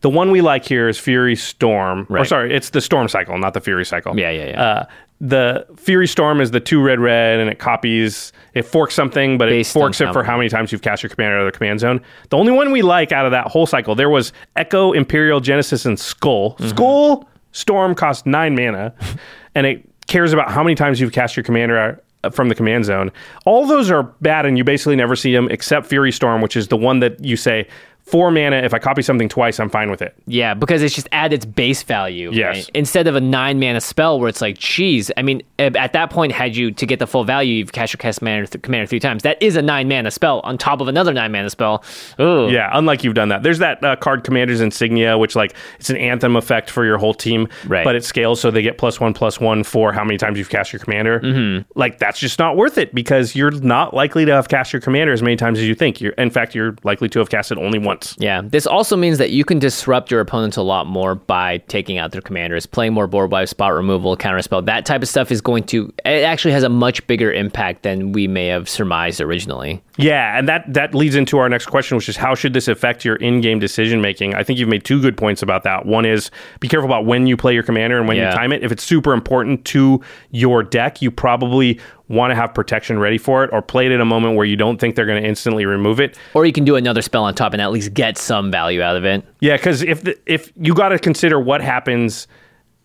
The 0.07 0.11
one 0.11 0.30
we 0.30 0.40
like 0.40 0.64
here 0.64 0.88
is 0.88 1.00
Fury 1.00 1.34
Storm. 1.34 2.07
Right. 2.09 2.20
Or 2.20 2.24
sorry, 2.24 2.54
it's 2.54 2.70
the 2.70 2.80
Storm 2.80 3.09
cycle, 3.09 3.36
not 3.38 3.54
the 3.54 3.61
Fury 3.61 3.84
cycle. 3.84 4.16
Yeah, 4.16 4.30
yeah, 4.30 4.50
yeah. 4.50 4.62
Uh, 4.62 4.86
the 5.20 5.66
Fury 5.76 6.07
Storm 6.07 6.40
is 6.40 6.52
the 6.52 6.61
two 6.61 6.80
red 6.80 7.00
red, 7.00 7.40
and 7.40 7.50
it 7.50 7.59
copies, 7.59 8.32
it 8.54 8.62
forks 8.62 8.94
something, 8.94 9.36
but 9.36 9.48
Based 9.48 9.68
it 9.68 9.72
forks 9.72 10.00
it 10.00 10.12
for 10.12 10.22
how 10.22 10.36
many 10.36 10.48
times 10.48 10.70
you've 10.70 10.82
cast 10.82 11.02
your 11.02 11.11
commander 11.11 11.38
out 11.38 11.44
of 11.44 11.52
the 11.52 11.59
command 11.59 11.80
zone. 11.80 12.00
The 12.28 12.36
only 12.36 12.52
one 12.52 12.70
we 12.70 12.82
like 12.82 13.11
out 13.11 13.26
of 13.26 13.32
that 13.32 13.48
whole 13.48 13.66
cycle, 13.66 13.96
there 13.96 14.09
was 14.09 14.32
Echo, 14.54 14.92
Empyrial, 14.92 15.40
Genesis, 15.40 15.84
and 15.84 15.98
Skull. 15.98 16.52
Mm-hmm. 16.52 16.68
Skull 16.68 17.28
Storm 17.50 17.96
costs 17.96 18.24
nine 18.26 18.54
mana, 18.54 18.94
and 19.57 19.66
it 19.66 19.90
cares 20.07 20.32
about 20.32 20.52
how 20.52 20.62
many 20.62 20.76
times 20.76 21.00
you've 21.00 21.11
cast 21.11 21.36
your 21.36 21.42
commander 21.42 21.76
out 21.76 22.04
uh, 22.22 22.30
from 22.30 22.48
the 22.48 22.54
command 22.54 22.84
zone. 22.84 23.11
All 23.44 23.66
those 23.66 23.90
are 23.90 24.04
bad, 24.20 24.46
and 24.46 24.57
you 24.57 24.62
basically 24.62 24.94
never 24.94 25.16
see 25.16 25.32
them 25.32 25.48
except 25.50 25.88
Fury 25.88 26.12
Storm, 26.12 26.42
which 26.42 26.57
is 26.57 26.68
the 26.68 26.76
one 26.76 27.00
that 27.00 27.24
you 27.24 27.36
say 27.36 27.66
four 28.07 28.30
mana. 28.30 28.57
If 28.57 28.72
I 28.72 28.78
copy 28.78 29.02
something 29.02 29.28
twice, 29.28 29.59
I'm 29.61 29.68
fine 29.68 29.90
with 29.90 30.00
it. 30.00 30.14
Yeah, 30.26 30.54
because 30.54 30.80
it's 30.82 30.94
just 30.94 31.09
at 31.12 31.32
its 31.32 31.44
base 31.44 31.82
value. 31.82 32.30
Yes. 32.32 32.57
right? 32.57 32.70
Instead 32.74 33.07
of 33.09 33.16
a 33.16 33.20
nine 33.20 33.59
mana 33.61 33.80
spell 33.80 34.18
where 34.20 34.28
it's 34.28 34.40
like, 34.40 34.57
geez, 34.59 35.11
I 35.16 35.22
mean, 35.22 35.42
at 35.59 35.74
at 35.76 35.92
that 35.92 36.11
point, 36.11 36.32
had 36.32 36.54
you 36.57 36.70
to 36.70 36.86
get 36.86 36.98
the 37.00 37.07
full 37.07 37.24
value, 37.24 37.54
you've 37.57 37.72
cast 37.72 37.92
your 37.92 37.98
cast 37.98 38.20
commander, 38.20 38.46
th- 38.46 38.62
commander 38.62 38.86
three 38.86 39.00
times. 39.00 39.22
That 39.24 39.42
is 39.42 39.57
a 39.57 39.62
nine 39.62 39.88
mana 39.88 40.11
spell 40.11 40.40
on 40.44 40.57
top 40.57 40.80
of 40.80 40.88
another 40.88 41.12
nine 41.12 41.32
mana 41.32 41.50
spell. 41.50 41.84
Ooh. 42.20 42.48
Yeah, 42.50 42.70
unlike 42.72 43.02
you've 43.04 43.14
done 43.14 43.28
that. 43.30 43.42
There's 43.42 43.59
that 43.59 43.82
uh, 43.84 43.96
card 43.96 44.22
Commander's 44.24 44.61
Insignia, 44.61 45.18
which 45.18 45.34
like 45.34 45.54
it's 45.80 45.90
an 45.90 45.96
anthem 45.96 46.36
effect 46.36 46.70
for 46.70 46.84
your 46.84 46.98
whole 46.98 47.14
team, 47.14 47.48
Right. 47.66 47.84
but 47.84 47.96
it 47.96 48.04
scales 48.04 48.40
so 48.40 48.50
they 48.50 48.62
get 48.62 48.78
plus 48.78 49.00
one 49.00 49.14
plus 49.14 49.40
one 49.40 49.64
for 49.64 49.92
how 49.92 50.04
many 50.04 50.16
times 50.16 50.38
you've 50.38 50.48
cast 50.50 50.72
your 50.72 50.80
commander. 50.80 51.20
Mm-hmm. 51.20 51.68
Like 51.78 51.98
that's 51.98 52.20
just 52.20 52.38
not 52.38 52.57
worth 52.57 52.78
it 52.78 52.94
because 52.94 53.34
you're 53.34 53.50
not 53.50 53.94
likely 53.94 54.24
to 54.24 54.32
have 54.32 54.48
cast 54.48 54.72
your 54.72 54.80
commander 54.80 55.12
as 55.12 55.22
many 55.22 55.36
times 55.36 55.59
as 55.59 55.66
you 55.66 55.74
think. 55.74 56.00
You're, 56.00 56.12
in 56.12 56.30
fact, 56.30 56.54
you're 56.54 56.76
likely 56.84 57.09
to 57.09 57.18
have 57.18 57.30
cast 57.30 57.50
it 57.50 57.59
only 57.59 57.78
once. 57.80 57.95
Yeah, 58.18 58.42
this 58.44 58.66
also 58.66 58.97
means 58.97 59.18
that 59.18 59.30
you 59.30 59.44
can 59.44 59.59
disrupt 59.59 60.11
your 60.11 60.20
opponents 60.20 60.57
a 60.57 60.62
lot 60.62 60.86
more 60.86 61.14
by 61.14 61.59
taking 61.68 61.99
out 61.99 62.12
their 62.12 62.20
commanders, 62.20 62.66
playing 62.66 62.92
more 62.92 63.07
board 63.07 63.30
wipe, 63.30 63.49
spot 63.49 63.72
removal, 63.72 64.16
counterspell. 64.16 64.64
That 64.66 64.86
type 64.86 65.03
of 65.03 65.09
stuff 65.09 65.30
is 65.30 65.40
going 65.40 65.64
to. 65.64 65.92
It 66.05 66.24
actually 66.24 66.53
has 66.53 66.62
a 66.62 66.68
much 66.68 67.07
bigger 67.07 67.32
impact 67.32 67.82
than 67.82 68.12
we 68.12 68.26
may 68.26 68.47
have 68.47 68.68
surmised 68.68 69.20
originally. 69.20 69.82
Yeah, 69.99 70.38
and 70.38 70.49
that 70.49 70.72
that 70.74 70.94
leads 70.94 71.14
into 71.16 71.38
our 71.38 71.49
next 71.49 71.66
question, 71.66 71.97
which 71.97 72.09
is 72.09 72.16
how 72.16 72.34
should 72.34 72.53
this 72.53 72.68
affect 72.68 73.05
your 73.05 73.16
in-game 73.16 73.59
decision 73.59 74.01
making? 74.01 74.34
I 74.34 74.42
think 74.42 74.59
you've 74.59 74.68
made 74.68 74.84
two 74.84 75.01
good 75.01 75.16
points 75.16 75.42
about 75.42 75.62
that. 75.64 75.86
One 75.86 76.05
is 76.05 76.30
be 76.61 76.68
careful 76.68 76.88
about 76.88 77.07
when 77.07 77.26
you 77.26 77.36
play 77.36 77.55
your 77.55 77.62
commander 77.62 77.99
and 77.99 78.07
when 78.07 78.16
Yeah. 78.16 78.30
you 78.30 78.36
time 78.36 78.53
it. 78.53 78.62
If 78.62 78.72
it's 78.72 78.82
super 78.84 79.12
important 79.14 79.64
to 79.66 80.01
your 80.30 80.62
deck, 80.62 81.01
you 81.01 81.11
probably 81.11 81.80
want 82.09 82.30
to 82.30 82.34
have 82.34 82.55
protection 82.55 82.99
ready 82.99 83.18
for 83.18 83.42
it 83.42 83.51
or 83.53 83.61
play 83.62 83.86
it 83.86 83.92
in 83.92 84.01
a 84.01 84.05
moment 84.05 84.36
where 84.36 84.47
you 84.47 84.55
don't 84.57 84.78
think 84.80 84.94
they're 84.97 85.07
going 85.07 85.20
to 85.22 85.28
instantly 85.28 85.64
remove 85.66 85.99
it. 85.99 86.16
Or 86.34 86.44
you 86.47 86.53
can 86.53 86.64
do 86.64 86.76
another 86.76 87.03
spell 87.03 87.24
on 87.24 87.34
top 87.34 87.53
and 87.53 87.61
at 87.62 87.72
least 87.72 87.94
get 87.94 88.16
some 88.18 88.51
value 88.51 88.82
out 88.82 88.97
of 88.97 89.05
it. 89.05 89.24
Yeah, 89.40 89.57
because 89.57 89.82
if 89.82 90.03
the, 90.05 90.16
if 90.26 90.53
you 90.57 90.72
got 90.74 90.90
to 90.90 90.99
consider 90.99 91.40
what 91.40 91.61
happens 91.62 92.28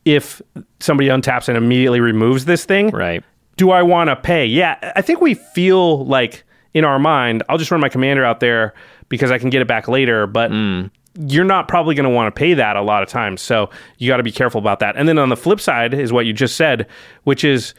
if 0.06 0.42
somebody 0.80 1.10
untaps 1.10 1.48
and 1.50 1.58
immediately 1.58 2.00
removes 2.00 2.46
this 2.46 2.66
thing, 2.66 2.90
Right. 2.90 3.24
do 3.58 3.70
I 3.70 3.84
want 3.84 4.10
to 4.10 4.16
pay? 4.16 4.46
Yeah, 4.46 4.78
I 4.96 5.02
think 5.04 5.22
we 5.22 5.36
feel 5.36 6.04
like 6.06 6.44
in 6.74 6.86
our 6.86 7.00
mind, 7.00 7.44
I'll 7.50 7.58
just 7.58 7.72
run 7.72 7.82
my 7.82 7.90
commander 7.90 8.24
out 8.24 8.40
there 8.40 8.74
because 9.10 9.32
I 9.32 9.38
can 9.38 9.50
get 9.50 9.62
it 9.62 9.68
back 9.68 9.88
later, 9.88 10.28
but 10.28 10.52
hmm. 10.52 10.86
you're 11.20 11.46
not 11.46 11.68
probably 11.68 11.96
going 11.96 12.10
to 12.10 12.16
want 12.16 12.34
to 12.34 12.40
pay 12.40 12.54
that 12.54 12.76
a 12.76 12.82
lot 12.82 13.04
of 13.04 13.10
times. 13.10 13.42
So 13.42 13.70
you 13.98 14.08
got 14.08 14.18
to 14.18 14.24
be 14.24 14.32
careful 14.32 14.60
about 14.60 14.80
that. 14.80 14.96
And 14.96 15.08
then 15.08 15.18
on 15.18 15.30
the 15.30 15.38
flip 15.38 15.60
side 15.60 15.94
is 15.94 16.14
what 16.14 16.26
you 16.26 16.34
just 16.34 16.56
said, 16.56 16.88
which 17.24 17.44
is 17.44 17.74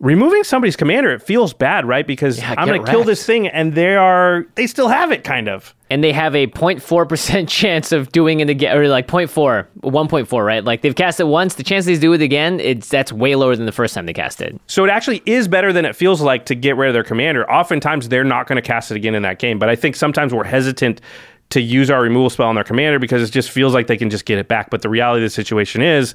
removing 0.00 0.44
somebody's 0.44 0.76
commander. 0.76 1.12
It 1.12 1.22
feels 1.22 1.52
bad, 1.52 1.86
right? 1.86 2.06
Because 2.06 2.38
Yeah, 2.38 2.54
I'm 2.56 2.68
going 2.68 2.84
to 2.84 2.90
kill 2.90 3.04
this 3.04 3.24
thing 3.24 3.48
and 3.48 3.74
they 3.74 3.96
are, 3.96 4.46
they 4.54 4.66
still 4.66 4.88
have 4.88 5.12
it 5.12 5.24
kind 5.24 5.48
of. 5.48 5.74
And 5.90 6.04
they 6.04 6.12
have 6.12 6.34
a 6.34 6.46
0.4% 6.46 7.48
chance 7.48 7.92
of 7.92 8.12
doing 8.12 8.40
it 8.40 8.50
again 8.50 8.76
or 8.76 8.88
like 8.88 9.06
0.4 9.06 9.66
1.4 9.80 10.46
right 10.46 10.64
like 10.64 10.82
they've 10.82 10.94
cast 10.94 11.20
it 11.20 11.24
once 11.24 11.54
the 11.54 11.62
chance 11.62 11.86
they 11.86 11.96
do 11.96 12.12
it 12.12 12.22
again 12.22 12.60
it's 12.60 12.88
that's 12.88 13.12
way 13.12 13.34
lower 13.34 13.56
than 13.56 13.66
the 13.66 13.72
first 13.72 13.94
time 13.94 14.06
they 14.06 14.12
cast 14.12 14.40
it 14.40 14.58
So 14.66 14.84
it 14.84 14.90
actually 14.90 15.22
is 15.26 15.48
better 15.48 15.72
than 15.72 15.84
it 15.84 15.96
feels 15.96 16.20
like 16.20 16.46
to 16.46 16.54
get 16.54 16.76
rid 16.76 16.88
of 16.88 16.94
their 16.94 17.04
commander. 17.04 17.50
Oftentimes 17.50 18.08
they're 18.08 18.24
not 18.24 18.46
going 18.46 18.56
to 18.56 18.62
cast 18.62 18.90
it 18.90 18.96
again 18.96 19.14
in 19.14 19.22
that 19.22 19.38
game, 19.38 19.58
but 19.58 19.68
I 19.68 19.76
think 19.76 19.96
sometimes 19.96 20.32
we're 20.34 20.44
hesitant 20.44 21.00
to 21.50 21.60
use 21.60 21.90
our 21.90 22.02
removal 22.02 22.28
spell 22.28 22.48
on 22.48 22.54
their 22.54 22.64
commander 22.64 22.98
because 22.98 23.26
it 23.26 23.32
just 23.32 23.50
feels 23.50 23.72
like 23.72 23.86
they 23.86 23.96
can 23.96 24.10
just 24.10 24.26
get 24.26 24.38
it 24.38 24.48
back. 24.48 24.68
But 24.70 24.82
the 24.82 24.88
reality 24.90 25.24
of 25.24 25.30
the 25.30 25.34
situation 25.34 25.80
is 25.80 26.14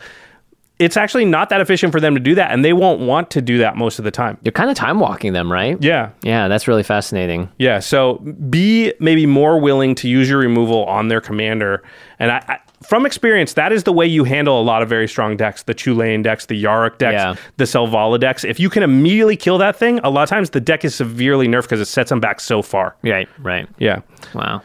it's 0.80 0.98
actually 0.98 1.24
not 1.26 1.50
that 1.50 1.62
efficient 1.62 1.92
for 1.94 2.00
them 2.02 2.14
to 2.16 2.20
do 2.20 2.36
that, 2.36 2.52
and 2.52 2.66
they 2.66 2.74
won't 2.74 3.00
want 3.00 3.30
to 3.32 3.42
do 3.42 3.60
that 3.60 3.78
most 3.78 4.00
of 4.00 4.06
the 4.06 4.12
time. 4.12 4.38
you're 4.44 4.52
kind 4.52 4.70
of 4.70 4.76
time 4.76 5.00
walking 5.00 5.32
them 5.34 5.52
right 5.52 5.78
Yeah. 5.82 6.10
yeah 6.24 6.48
that's 6.48 6.68
really 6.68 6.84
fascinating 6.84 7.50
Yeah, 7.60 7.80
so 7.80 8.16
be 8.50 8.94
maybe 9.00 9.26
more 9.26 9.60
willing 9.60 9.96
to 9.96 10.10
use 10.10 10.28
your 10.30 10.40
removal 10.40 10.84
on 10.86 11.08
their 11.10 11.22
commander. 11.22 11.84
And 12.20 12.32
I, 12.32 12.44
I, 12.48 12.58
from 12.84 13.06
experience, 13.06 13.54
that 13.54 13.72
is 13.72 13.84
the 13.84 13.94
way 13.94 14.06
you 14.06 14.24
handle 14.26 14.60
a 14.60 14.64
lot 14.64 14.82
of 14.82 14.90
very 14.90 15.08
strong 15.08 15.38
decks 15.38 15.64
the 15.64 15.74
Chulane 15.76 16.24
decks, 16.24 16.48
the 16.48 16.62
Yarok 16.62 16.98
decks, 16.98 17.14
Yeah. 17.14 17.36
the 17.58 17.64
Selvala 17.66 18.20
decks. 18.20 18.44
If 18.44 18.60
you 18.60 18.70
can 18.70 18.84
immediately 18.84 19.38
kill 19.38 19.58
that 19.60 19.76
thing, 19.78 20.00
a 20.04 20.10
lot 20.10 20.24
of 20.24 20.30
times 20.30 20.50
the 20.50 20.60
deck 20.60 20.84
is 20.84 20.94
severely 20.96 21.48
nerfed 21.48 21.64
because 21.64 21.80
it 21.82 21.86
sets 21.86 22.10
them 22.10 22.20
back 22.20 22.40
so 22.42 22.62
far. 22.62 22.96
right 23.04 23.30
right 23.40 23.68
Yeah. 23.78 24.00
wow 24.34 24.56
All 24.56 24.62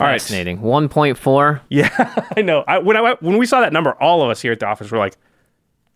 right. 0.00 0.20
fascinating 0.20 0.58
1.4 0.60 1.60
Yeah, 1.68 2.24
I 2.36 2.42
know. 2.42 2.64
I, 2.66 2.78
when, 2.78 2.96
I, 2.96 3.14
when 3.20 3.36
we 3.38 3.46
saw 3.46 3.60
that 3.60 3.72
number, 3.72 3.92
all 4.02 4.22
of 4.22 4.30
us 4.30 4.40
here 4.40 4.52
at 4.52 4.58
the 4.60 4.66
office 4.66 4.90
were 4.90 4.98
like, 4.98 5.14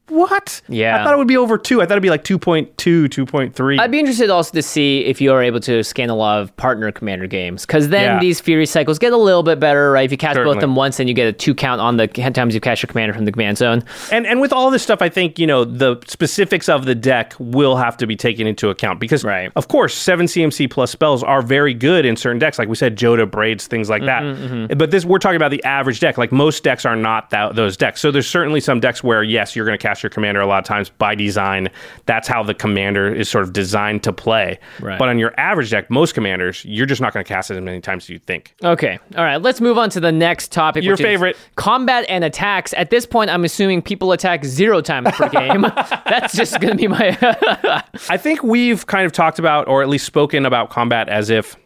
what? 0.09 0.61
Yeah. 0.68 1.00
I 1.00 1.04
thought 1.04 1.14
it 1.14 1.18
would 1.18 1.26
be 1.28 1.36
over 1.36 1.59
two. 1.59 1.80
I 1.82 1.84
thought 1.86 1.92
it'd 1.94 2.02
be 2.02 2.11
like 2.11 2.24
2.2, 2.24 2.74
2.3. 2.76 3.80
I'd 3.80 3.90
be 3.90 3.98
interested 3.98 4.30
also 4.30 4.52
to 4.52 4.62
see 4.62 5.00
if 5.04 5.20
you 5.20 5.32
are 5.32 5.42
able 5.42 5.61
to 5.61 5.82
scan 5.82 6.11
a 6.11 6.14
lot 6.14 6.40
of 6.40 6.57
partner 6.57 6.92
commander 6.92 7.26
games, 7.26 7.66
because 7.66 7.88
then 7.88 8.14
Yeah. 8.14 8.18
these 8.20 8.40
Fury 8.40 8.66
cycles 8.66 8.98
get 8.98 9.12
a 9.12 9.16
little 9.16 9.42
bit 9.42 9.59
better, 9.59 9.90
right? 9.90 10.04
If 10.04 10.12
you 10.12 10.18
cast 10.18 10.36
both 10.36 10.42
Certainly. 10.44 10.61
them 10.61 10.76
once, 10.76 10.96
then 10.98 11.09
you 11.09 11.14
get 11.14 11.26
a 11.26 11.32
two 11.32 11.54
count 11.54 11.80
on 11.80 11.96
the 11.96 12.07
times 12.07 12.54
you 12.54 12.61
cast 12.61 12.82
your 12.82 12.88
commander 12.88 13.14
from 13.14 13.24
the 13.24 13.32
command 13.32 13.59
zone. 13.59 13.82
And 14.12 14.26
and 14.26 14.40
with 14.40 14.52
all 14.52 14.70
this 14.70 14.82
stuff, 14.82 15.02
I 15.02 15.09
think 15.09 15.38
you 15.38 15.46
know 15.46 15.64
the 15.64 15.96
specifics 16.07 16.68
of 16.68 16.84
the 16.86 16.94
deck 16.94 17.34
will 17.38 17.76
have 17.76 17.96
to 17.98 18.07
be 18.07 18.16
taken 18.16 18.46
into 18.46 18.70
account 18.70 19.00
because, 19.00 19.24
Right. 19.24 19.50
of 19.57 19.68
course, 19.68 19.94
seven 19.94 20.26
CMC 20.26 20.68
plus 20.70 20.90
spells 20.90 21.22
are 21.22 21.42
very 21.42 21.74
good 21.74 22.04
in 22.07 22.16
certain 22.16 22.38
decks. 22.38 22.59
Like 22.59 22.68
we 22.68 22.76
said, 22.76 22.96
Jodah 22.96 23.30
braids 23.30 23.66
things 23.66 23.90
like 23.90 24.02
Mm-hmm, 24.02 24.66
that. 24.68 24.78
But 24.78 24.90
this 24.92 25.04
we're 25.04 25.18
talking 25.18 25.36
about 25.36 25.50
the 25.50 25.64
average 25.64 26.00
deck. 26.00 26.16
Like 26.18 26.30
most 26.32 26.62
decks 26.62 26.84
are 26.86 26.94
not 26.96 27.30
that, 27.30 27.57
those 27.57 27.76
decks. 27.76 28.00
So 28.00 28.11
there's 28.11 28.28
certainly 28.28 28.61
some 28.61 28.78
decks 28.80 29.02
where 29.02 29.22
yes, 29.22 29.57
you're 29.57 29.64
going 29.66 29.76
to 29.76 29.82
cast 29.82 29.95
your 30.03 30.11
commander 30.11 30.40
a 30.40 30.47
lot 30.47 30.59
of 30.59 30.64
times 30.64 30.90
by 30.90 31.14
design. 31.14 31.68
That's 32.07 32.28
how 32.28 32.42
the 32.42 32.55
commander 32.55 33.12
is 33.12 33.28
sort 33.28 33.44
of 33.44 33.53
designed 33.53 34.03
to 34.05 34.12
play. 34.12 34.59
Right. 34.80 34.99
But 34.99 35.09
on 35.09 35.18
your 35.18 35.32
average 35.38 35.70
deck, 35.70 35.90
most 35.90 36.14
commanders, 36.14 36.64
you're 36.64 36.86
just 36.86 37.01
not 37.01 37.12
going 37.12 37.24
to 37.24 37.28
cast 37.28 37.51
it 37.51 37.57
as 37.57 37.62
many 37.62 37.80
times 37.80 38.05
as 38.05 38.11
you 38.11 38.18
think. 38.18 38.55
Okay. 38.62 38.99
All 39.16 39.24
right. 39.24 39.36
Let's 39.40 39.61
move 39.61 39.78
on 39.78 39.90
to 39.90 40.01
the 40.01 40.12
next 40.12 40.53
topic. 40.53 40.84
Your 40.84 40.97
favorite. 40.97 41.36
combat 41.57 42.05
and 42.09 42.24
attacks. 42.24 42.72
At 42.74 42.90
this 42.90 43.07
point, 43.07 43.30
I'm 43.30 43.44
assuming 43.44 43.82
people 43.82 44.12
attack 44.12 44.44
zero 44.44 44.80
times 44.80 45.11
per 45.12 45.28
game. 45.28 45.62
That's 46.07 46.34
just 46.34 46.61
going 46.61 46.76
to 46.76 46.76
be 46.76 46.88
my. 46.88 47.16
I 48.09 48.16
think 48.16 48.42
we've 48.42 48.86
kind 48.86 49.07
of 49.07 49.12
talked 49.12 49.38
about, 49.38 49.68
or 49.68 49.82
at 49.82 49.88
least 49.88 50.07
spoken 50.07 50.47
about 50.47 50.70
combat 50.70 51.09
as 51.09 51.30
if 51.30 51.57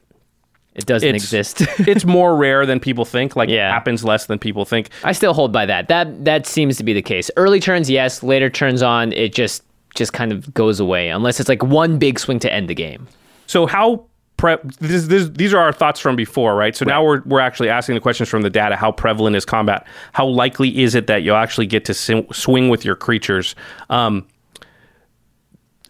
It 0.81 0.87
doesn't 0.87 1.09
It's- 1.09 1.23
exist. 1.23 1.61
it's 1.89 2.05
more 2.05 2.35
rare 2.37 2.65
than 2.67 2.81
people 2.81 3.05
think. 3.05 3.37
Like, 3.37 3.49
Yeah. 3.49 3.69
it 3.69 3.73
happens 3.73 4.03
less 4.05 4.27
than 4.27 4.39
people 4.39 4.65
think. 4.65 4.89
I 5.05 5.13
still 5.13 5.35
hold 5.35 5.53
by 5.53 5.67
that. 5.67 5.89
That 5.89 6.25
that 6.25 6.47
seems 6.47 6.77
to 6.79 6.85
be 6.85 6.93
the 6.93 7.03
case. 7.03 7.31
Early 7.37 7.61
turns, 7.61 7.91
yes. 7.91 8.23
Later 8.23 8.49
turns 8.51 8.83
on, 8.83 9.13
it 9.13 9.35
just 9.35 9.63
just 9.95 10.13
kind 10.13 10.33
of 10.33 10.53
goes 10.55 10.81
away 10.81 11.09
unless 11.11 11.41
it's 11.41 11.49
like 11.49 11.63
one 11.63 11.99
big 11.99 12.19
swing 12.19 12.39
to 12.41 12.53
end 12.53 12.69
the 12.69 12.75
game. 12.75 13.07
So 13.47 13.67
how 13.67 14.05
pre- 14.37 14.57
this, 14.79 15.09
this, 15.09 15.29
these 15.29 15.53
are 15.53 15.59
our 15.61 15.73
thoughts 15.73 15.99
from 16.01 16.15
before, 16.17 16.55
right? 16.55 16.75
So 16.77 16.85
now 16.85 17.05
we're 17.05 17.21
we're 17.27 17.41
actually 17.41 17.69
asking 17.69 17.97
the 17.97 18.01
questions 18.01 18.29
from 18.29 18.43
the 18.43 18.51
data. 18.51 18.77
How 18.77 18.93
prevalent 18.93 19.37
is 19.37 19.45
combat? 19.45 19.87
How 20.13 20.27
likely 20.27 20.81
is 20.83 20.95
it 20.95 21.09
that 21.09 21.23
you'll 21.25 21.37
actually 21.37 21.67
get 21.67 21.85
to 21.87 21.95
swing 21.95 22.69
with 22.69 22.85
your 22.85 22.95
creatures? 22.97 23.55
Um, 23.91 24.25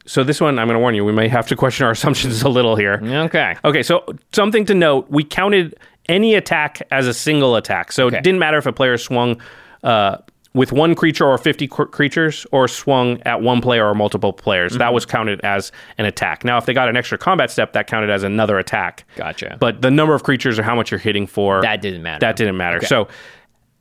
so 0.06 0.24
this 0.24 0.40
one, 0.40 0.58
I'm 0.58 0.66
going 0.66 0.76
to 0.76 0.80
warn 0.80 0.94
you, 0.94 1.04
we 1.04 1.12
may 1.12 1.28
have 1.28 1.46
to 1.48 1.56
question 1.56 1.84
our 1.86 1.92
assumptions 1.98 2.42
a 2.42 2.48
little 2.48 2.76
here. 2.76 3.00
Okay. 3.02 3.56
Okay, 3.64 3.82
so 3.82 4.04
something 4.32 4.64
to 4.66 4.74
note: 4.74 5.06
we 5.10 5.24
counted 5.24 5.74
any 6.08 6.34
attack 6.34 6.82
as 6.90 7.06
a 7.06 7.14
single 7.14 7.56
attack, 7.56 7.92
so 7.92 8.06
Okay. 8.06 8.18
it 8.18 8.24
didn't 8.24 8.40
matter 8.40 8.58
if 8.58 8.66
a 8.66 8.72
player 8.72 8.96
swung. 8.98 9.40
Uh, 9.82 10.16
with 10.52 10.72
one 10.72 10.96
creature 10.96 11.24
or 11.24 11.38
50 11.38 11.68
cr- 11.68 11.82
creatures, 11.84 12.44
or 12.50 12.66
swung 12.66 13.22
at 13.22 13.40
one 13.40 13.60
player 13.60 13.86
or 13.86 13.94
multiple 13.94 14.32
players. 14.32 14.72
Mm-hmm. 14.72 14.78
That 14.80 14.92
was 14.92 15.06
counted 15.06 15.40
as 15.42 15.70
an 15.96 16.06
attack. 16.06 16.42
Now, 16.44 16.58
if 16.58 16.66
they 16.66 16.74
got 16.74 16.88
an 16.88 16.96
extra 16.96 17.16
combat 17.16 17.52
step, 17.52 17.72
that 17.74 17.86
counted 17.86 18.10
as 18.10 18.24
another 18.24 18.58
attack. 18.58 19.04
Gotcha. 19.14 19.56
But 19.60 19.80
the 19.80 19.92
number 19.92 20.12
of 20.12 20.24
creatures 20.24 20.58
or 20.58 20.64
how 20.64 20.74
much 20.74 20.90
you're 20.90 20.98
hitting 20.98 21.28
for. 21.28 21.62
That 21.62 21.80
didn't 21.80 22.02
matter. 22.02 22.18
That 22.18 22.34
didn't 22.34 22.56
matter. 22.56 22.84
So, 22.84 23.06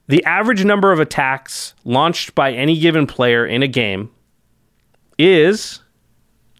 the 0.09 0.24
average 0.26 0.63
number 0.63 0.91
of 0.91 0.99
attacks 0.99 1.74
launched 1.86 2.36
by 2.36 2.51
any 2.53 2.78
given 2.80 3.07
player 3.07 3.47
in 3.47 3.63
a 3.63 3.67
game 3.67 4.11
is 5.17 5.82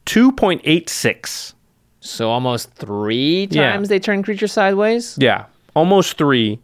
2.86. 0.10 1.54
So 2.02 2.30
almost 2.30 2.74
three 2.74 3.48
Yeah. 3.52 3.72
times 3.72 3.90
they 3.90 4.00
turn 4.00 4.24
creature 4.24 4.48
sideways. 4.48 5.18
Yeah, 5.20 5.46
almost 5.76 6.18
three 6.18 6.60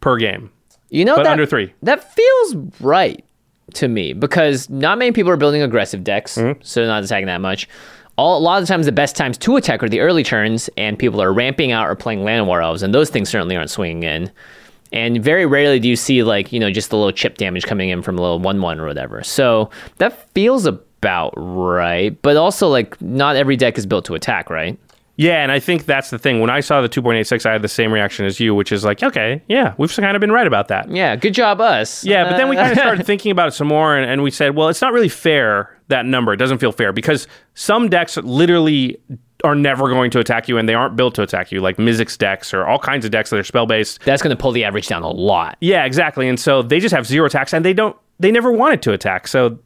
per 0.00 0.16
game. 0.16 0.50
You 0.90 1.04
know 1.04 1.16
But 1.16 1.24
that 1.24 1.32
under 1.32 1.46
three. 1.46 1.72
That 1.82 2.12
feels 2.14 2.56
right 2.80 3.24
to 3.74 3.88
me 3.88 4.12
because 4.12 4.68
not 4.68 4.98
many 4.98 5.12
people 5.12 5.30
are 5.30 5.36
building 5.36 5.62
aggressive 5.62 6.02
decks, 6.04 6.36
Mm-hmm. 6.36 6.60
so 6.62 6.80
they're 6.80 6.88
not 6.88 7.04
attacking 7.04 7.26
that 7.26 7.40
much. 7.40 7.68
All, 8.18 8.36
a 8.38 8.40
lot 8.42 8.60
of 8.60 8.66
the 8.68 8.72
times, 8.72 8.84
the 8.86 8.92
best 8.92 9.16
times 9.16 9.38
to 9.38 9.56
attack 9.56 9.82
are 9.82 9.88
the 9.88 10.00
early 10.00 10.22
turns, 10.22 10.68
and 10.76 10.98
people 10.98 11.22
are 11.22 11.32
ramping 11.32 11.72
out 11.72 11.88
or 11.88 11.94
playing 11.94 12.24
land 12.24 12.46
war 12.46 12.60
elves, 12.60 12.82
and 12.82 12.94
those 12.94 13.08
things 13.08 13.30
certainly 13.30 13.56
aren't 13.56 13.70
swinging 13.70 14.02
in. 14.02 14.30
And 14.92 15.22
very 15.24 15.46
rarely 15.46 15.78
do 15.80 15.88
you 15.88 15.96
see 15.96 16.22
like 16.22 16.52
you 16.52 16.60
know 16.60 16.70
just 16.70 16.92
a 16.92 16.96
little 16.96 17.12
chip 17.12 17.38
damage 17.38 17.64
coming 17.64 17.88
in 17.88 18.02
from 18.02 18.18
a 18.18 18.20
little 18.22 18.38
one 18.38 18.60
one 18.60 18.78
or 18.80 18.86
whatever. 18.86 19.22
So 19.22 19.70
that 19.98 20.30
feels 20.34 20.66
about 20.66 20.84
right, 21.04 22.20
but 22.22 22.36
also 22.36 22.68
like 22.68 23.00
not 23.00 23.36
every 23.36 23.56
deck 23.56 23.78
is 23.78 23.86
built 23.86 24.04
to 24.06 24.14
attack, 24.14 24.50
right? 24.50 24.78
Yeah, 25.16 25.42
and 25.42 25.52
I 25.52 25.60
think 25.60 25.84
that's 25.84 26.10
the 26.10 26.18
thing. 26.18 26.40
When 26.40 26.48
I 26.48 26.60
saw 26.60 26.80
the 26.80 26.88
2.86, 26.88 27.44
I 27.44 27.52
had 27.52 27.62
the 27.62 27.68
same 27.68 27.92
reaction 27.92 28.24
as 28.24 28.40
you, 28.40 28.54
which 28.54 28.72
is 28.72 28.82
like, 28.82 29.02
okay, 29.02 29.42
yeah, 29.46 29.74
we've 29.76 29.94
kind 29.94 30.16
of 30.16 30.20
been 30.20 30.32
right 30.32 30.46
about 30.46 30.68
that. 30.68 30.90
Yeah, 30.90 31.16
good 31.16 31.34
job 31.34 31.60
us. 31.60 32.02
Yeah, 32.02 32.24
but 32.24 32.38
then 32.38 32.48
we 32.48 32.56
kind 32.56 32.72
of 32.72 32.78
started 32.78 33.04
thinking 33.04 33.30
about 33.30 33.48
it 33.48 33.52
some 33.52 33.68
more, 33.68 33.94
and, 33.94 34.10
and 34.10 34.22
we 34.22 34.30
said, 34.30 34.56
well, 34.56 34.68
it's 34.68 34.80
not 34.80 34.92
really 34.92 35.10
fair 35.10 35.78
that 35.88 36.06
number. 36.06 36.32
It 36.32 36.38
doesn't 36.38 36.58
feel 36.58 36.72
fair 36.72 36.92
because 36.92 37.28
some 37.54 37.90
decks 37.90 38.16
literally 38.16 38.98
are 39.44 39.54
never 39.54 39.88
going 39.88 40.10
to 40.12 40.18
attack 40.18 40.48
you, 40.48 40.56
and 40.56 40.66
they 40.68 40.74
aren't 40.74 40.96
built 40.96 41.14
to 41.16 41.22
attack 41.22 41.52
you, 41.52 41.60
like 41.60 41.76
Mizzix 41.76 42.16
decks 42.16 42.54
or 42.54 42.66
all 42.66 42.78
kinds 42.78 43.04
of 43.04 43.10
decks 43.10 43.28
that 43.30 43.38
are 43.38 43.44
spell 43.44 43.66
based. 43.66 44.00
that's 44.04 44.22
going 44.22 44.34
to 44.34 44.40
pull 44.40 44.52
the 44.52 44.64
average 44.64 44.86
down 44.86 45.02
a 45.02 45.10
lot. 45.10 45.58
Yeah, 45.60 45.84
exactly. 45.84 46.28
And 46.28 46.40
so 46.40 46.62
they 46.62 46.80
just 46.80 46.94
have 46.94 47.06
zero 47.06 47.26
attacks, 47.26 47.52
and 47.52 47.64
they 47.64 47.74
don't. 47.74 47.96
They 48.18 48.30
never 48.30 48.52
wanted 48.52 48.82
to 48.82 48.92
attack. 48.92 49.26
So 49.26 49.58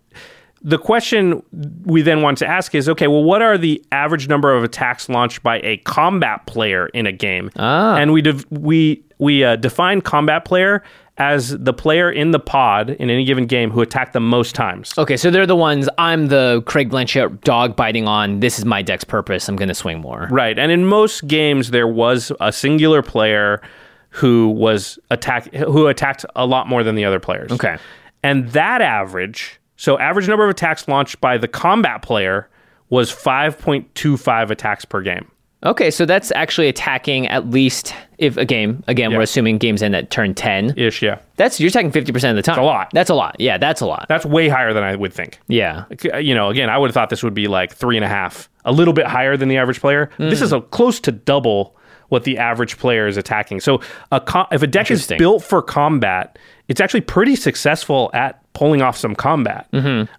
the 0.62 0.78
question 0.78 1.42
we 1.84 2.02
then 2.02 2.22
want 2.22 2.38
to 2.38 2.46
ask 2.46 2.74
is, 2.74 2.88
okay, 2.88 3.06
well, 3.06 3.22
what 3.22 3.42
are 3.42 3.58
the 3.58 3.84
average 3.92 4.28
number 4.28 4.52
of 4.52 4.64
attacks 4.64 5.08
launched 5.08 5.42
by 5.42 5.60
a 5.60 5.76
combat 5.78 6.46
player 6.46 6.86
in 6.88 7.06
a 7.06 7.12
game? 7.12 7.50
Ah. 7.56 7.96
And 7.96 8.12
we 8.12 8.22
we 8.50 9.02
we 9.18 9.44
uh, 9.44 9.56
define 9.56 10.00
combat 10.00 10.44
player 10.44 10.82
as 11.18 11.56
the 11.58 11.72
player 11.72 12.10
in 12.10 12.30
the 12.30 12.38
pod 12.38 12.90
in 12.90 13.08
any 13.08 13.24
given 13.24 13.46
game 13.46 13.70
who 13.70 13.80
attacked 13.80 14.12
the 14.12 14.20
most 14.20 14.54
times. 14.54 14.92
Okay, 14.98 15.16
so 15.16 15.30
they're 15.30 15.46
the 15.46 15.56
ones 15.56 15.88
I'm 15.98 16.26
the 16.26 16.62
Craig 16.66 16.90
Blanchett 16.90 17.40
dog 17.40 17.74
biting 17.74 18.06
on. 18.06 18.40
This 18.40 18.58
is 18.58 18.64
my 18.64 18.82
deck's 18.82 19.04
purpose. 19.04 19.48
I'm 19.48 19.56
going 19.56 19.68
to 19.68 19.74
swing 19.74 20.00
more. 20.00 20.28
Right. 20.30 20.58
And 20.58 20.70
in 20.70 20.86
most 20.86 21.26
games 21.26 21.70
there 21.70 21.88
was 21.88 22.32
a 22.40 22.52
singular 22.52 23.02
player 23.02 23.62
who 24.10 24.48
was 24.50 24.98
attack 25.10 25.52
who 25.54 25.86
attacked 25.86 26.24
a 26.34 26.46
lot 26.46 26.68
more 26.68 26.82
than 26.82 26.94
the 26.94 27.04
other 27.04 27.20
players. 27.20 27.50
Okay. 27.52 27.78
And 28.22 28.48
that 28.50 28.80
average, 28.80 29.60
so 29.76 29.98
average 29.98 30.28
number 30.28 30.44
of 30.44 30.50
attacks 30.50 30.88
launched 30.88 31.20
by 31.20 31.38
the 31.38 31.48
combat 31.48 32.02
player 32.02 32.48
was 32.88 33.10
5.25 33.12 34.50
attacks 34.50 34.84
per 34.84 35.00
game. 35.02 35.30
Okay, 35.64 35.90
so 35.90 36.04
that's 36.04 36.30
actually 36.32 36.68
attacking 36.68 37.26
at 37.28 37.48
least 37.50 37.92
if 38.18 38.36
a 38.36 38.44
game. 38.44 38.84
Again, 38.86 39.10
Yeah. 39.10 39.16
we're 39.16 39.22
assuming 39.22 39.58
games 39.58 39.82
end 39.82 39.96
at 39.96 40.10
turn 40.10 40.34
ten. 40.34 40.72
Ish, 40.76 41.02
yeah. 41.02 41.18
That's 41.36 41.58
you're 41.58 41.68
attacking 41.68 41.90
fifty 41.92 42.12
percent 42.12 42.38
of 42.38 42.44
the 42.44 42.48
time. 42.48 42.58
a 42.62 42.64
lot. 42.64 42.90
That's 42.92 43.10
a 43.10 43.14
lot. 43.14 43.36
Yeah, 43.40 43.56
that's 43.58 43.80
a 43.80 43.86
lot. 43.86 44.04
That's 44.08 44.24
way 44.26 44.48
higher 44.48 44.72
than 44.74 44.84
I 44.84 44.94
would 44.94 45.12
think. 45.14 45.40
yeah. 45.48 45.84
You 46.20 46.34
know, 46.34 46.50
again, 46.50 46.68
I 46.68 46.76
would 46.78 46.88
have 46.88 46.94
thought 46.94 47.08
this 47.10 47.22
would 47.22 47.34
be 47.34 47.48
like 47.48 47.72
three 47.74 47.96
and 47.96 48.04
a 48.04 48.08
half, 48.08 48.48
a 48.66 48.70
little 48.70 48.92
bit 48.94 49.06
higher 49.06 49.36
than 49.36 49.48
the 49.48 49.56
average 49.56 49.80
player. 49.80 50.10
Hmm. 50.18 50.28
This 50.28 50.42
is 50.42 50.52
a 50.52 50.60
close 50.60 51.00
to 51.00 51.10
double 51.10 51.74
what 52.10 52.22
the 52.24 52.38
average 52.38 52.78
player 52.78 53.08
is 53.08 53.16
attacking. 53.16 53.60
So, 53.60 53.80
a 54.12 54.46
if 54.52 54.62
a 54.62 54.66
deck 54.68 54.90
is 54.90 55.06
built 55.18 55.42
for 55.42 55.62
combat, 55.62 56.38
it's 56.68 56.80
actually 56.82 57.00
pretty 57.00 57.34
successful 57.34 58.10
at 58.12 58.40
pulling 58.56 58.80
off 58.80 58.96
some 58.96 59.14
combat, 59.14 59.68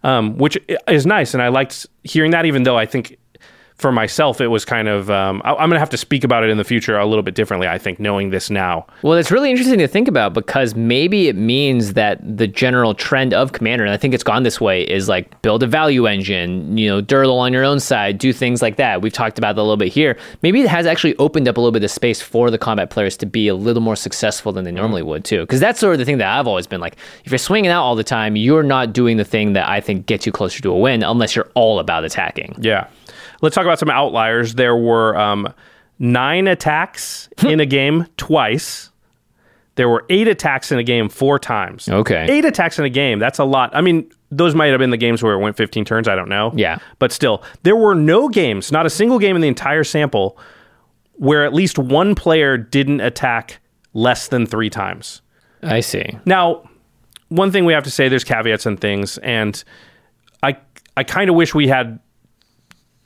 um, 0.03 0.37
which 0.37 0.55
is 0.87 1.05
nice. 1.05 1.33
And 1.33 1.41
I 1.41 1.47
liked 1.47 1.87
hearing 2.03 2.31
that, 2.31 2.45
even 2.45 2.63
though 2.63 2.77
I 2.77 2.85
think 2.85 3.17
for 3.77 3.91
myself 3.91 4.41
it 4.41 4.47
was 4.47 4.65
kind 4.65 4.87
of 4.87 5.11
um, 5.11 5.39
I- 5.45 5.51
I'm 5.51 5.69
going 5.69 5.73
to 5.73 5.79
have 5.79 5.89
to 5.91 5.97
speak 5.97 6.23
about 6.23 6.43
it 6.43 6.49
in 6.49 6.57
the 6.57 6.63
future 6.63 6.97
a 6.97 7.05
little 7.05 7.21
bit 7.21 7.35
differently. 7.35 7.67
I 7.67 7.77
think 7.77 7.99
knowing 7.99 8.31
this 8.31 8.49
now. 8.49 8.87
Well, 9.03 9.13
it's 9.13 9.29
really 9.31 9.51
interesting 9.51 9.77
to 9.79 9.87
think 9.87 10.07
about 10.07 10.33
because 10.33 10.73
maybe 10.75 11.27
it 11.27 11.35
means 11.35 11.93
that 11.93 12.19
the 12.37 12.47
general 12.47 12.95
trend 12.95 13.33
of 13.35 13.51
Commander, 13.51 13.85
and 13.85 13.93
I 13.93 13.97
think 13.97 14.13
it's 14.15 14.23
gone 14.23 14.41
this 14.43 14.59
way, 14.59 14.81
is 14.81 15.07
like 15.07 15.41
build 15.43 15.61
a 15.61 15.67
value 15.67 16.07
engine, 16.07 16.75
you 16.77 16.87
know, 16.89 17.01
Dirtle 17.01 17.37
on 17.37 17.53
your 17.53 17.63
own 17.63 17.79
side, 17.79 18.17
do 18.17 18.33
things 18.33 18.61
like 18.63 18.77
that. 18.77 19.01
We've 19.01 19.13
talked 19.13 19.37
about 19.37 19.55
that 19.55 19.61
a 19.61 19.63
little 19.63 19.77
bit 19.77 19.93
here. 19.93 20.17
Maybe 20.41 20.61
it 20.61 20.67
has 20.67 20.87
actually 20.87 21.15
opened 21.17 21.47
up 21.47 21.57
a 21.57 21.59
little 21.61 21.71
bit 21.71 21.83
of 21.83 21.91
space 21.91 22.19
for 22.19 22.49
the 22.49 22.57
combat 22.57 22.89
players 22.89 23.15
to 23.17 23.25
be 23.27 23.47
a 23.47 23.55
little 23.55 23.81
more 23.83 23.95
successful 23.95 24.51
than 24.51 24.65
they 24.65 24.71
normally 24.71 25.03
would 25.03 25.23
too. 25.23 25.41
Because 25.41 25.59
that's 25.59 25.79
sort 25.79 25.93
of 25.93 25.99
the 25.99 26.05
thing 26.05 26.17
that 26.17 26.27
I've 26.39 26.47
always 26.47 26.65
been 26.65 26.81
like, 26.81 26.97
if 27.25 27.31
you're 27.31 27.37
swinging 27.37 27.69
out 27.69 27.83
all 27.83 27.95
the 27.95 28.03
time, 28.03 28.35
you're 28.35 28.63
not 28.63 28.91
doing 28.91 29.17
the 29.17 29.23
thing 29.25 29.53
that 29.53 29.69
I 29.69 29.81
think 29.81 30.07
gets 30.07 30.25
you 30.25 30.31
closer 30.31 30.61
to 30.63 30.71
a 30.71 30.77
win 30.77 31.03
unless 31.03 31.35
you're 31.35 31.49
all 31.53 31.77
about 31.79 32.03
attacking. 32.03 32.55
Yeah. 32.59 32.87
Let's 33.41 33.55
talk 33.55 33.65
about 33.65 33.79
some 33.79 33.89
outliers. 33.89 34.55
There 34.55 34.75
were 34.75 35.15
um, 35.17 35.53
nine 35.99 36.47
attacks 36.47 37.29
in 37.45 37.59
a 37.59 37.65
game 37.65 38.07
twice. 38.17 38.91
There 39.75 39.87
were 39.87 40.05
eight 40.09 40.27
attacks 40.27 40.71
in 40.71 40.79
a 40.79 40.83
game 40.83 41.07
four 41.07 41.37
times. 41.37 41.87
Okay. 41.87 42.25
Eight 42.29 42.45
attacks 42.45 42.79
in 42.79 42.85
a 42.85 42.89
game. 42.89 43.19
That's 43.19 43.37
a 43.37 43.43
lot. 43.43 43.75
I 43.75 43.81
mean, 43.81 44.11
those 44.31 44.55
might 44.55 44.67
have 44.67 44.79
been 44.79 44.89
the 44.89 44.97
games 44.97 45.21
where 45.21 45.33
it 45.33 45.39
went 45.39 45.55
15 45.55 45.85
turns. 45.85 46.07
I 46.07 46.15
don't 46.15 46.29
know. 46.29 46.51
Yeah. 46.55 46.79
But 46.97 47.11
still, 47.11 47.43
there 47.61 47.75
were 47.75 47.93
no 47.93 48.27
games, 48.27 48.71
not 48.71 48.87
a 48.87 48.89
single 48.89 49.19
game 49.19 49.35
in 49.35 49.41
the 49.41 49.47
entire 49.47 49.83
sample, 49.83 50.37
where 51.13 51.45
at 51.45 51.53
least 51.53 51.77
one 51.77 52.15
player 52.15 52.57
didn't 52.57 53.01
attack 53.01 53.59
less 53.93 54.27
than 54.29 54.45
three 54.47 54.69
times. 54.69 55.21
I 55.61 55.79
see. 55.81 56.17
Now, 56.25 56.67
one 57.29 57.51
thing 57.51 57.65
we 57.65 57.73
have 57.73 57.83
to 57.83 57.91
say, 57.91 58.09
there's 58.09 58.23
caveats 58.23 58.65
and 58.65 58.79
things, 58.79 59.17
and 59.19 59.63
I 60.43 60.57
I 60.95 61.03
kind 61.03 61.29
of 61.29 61.35
wish 61.35 61.53
we 61.53 61.67
had 61.67 61.99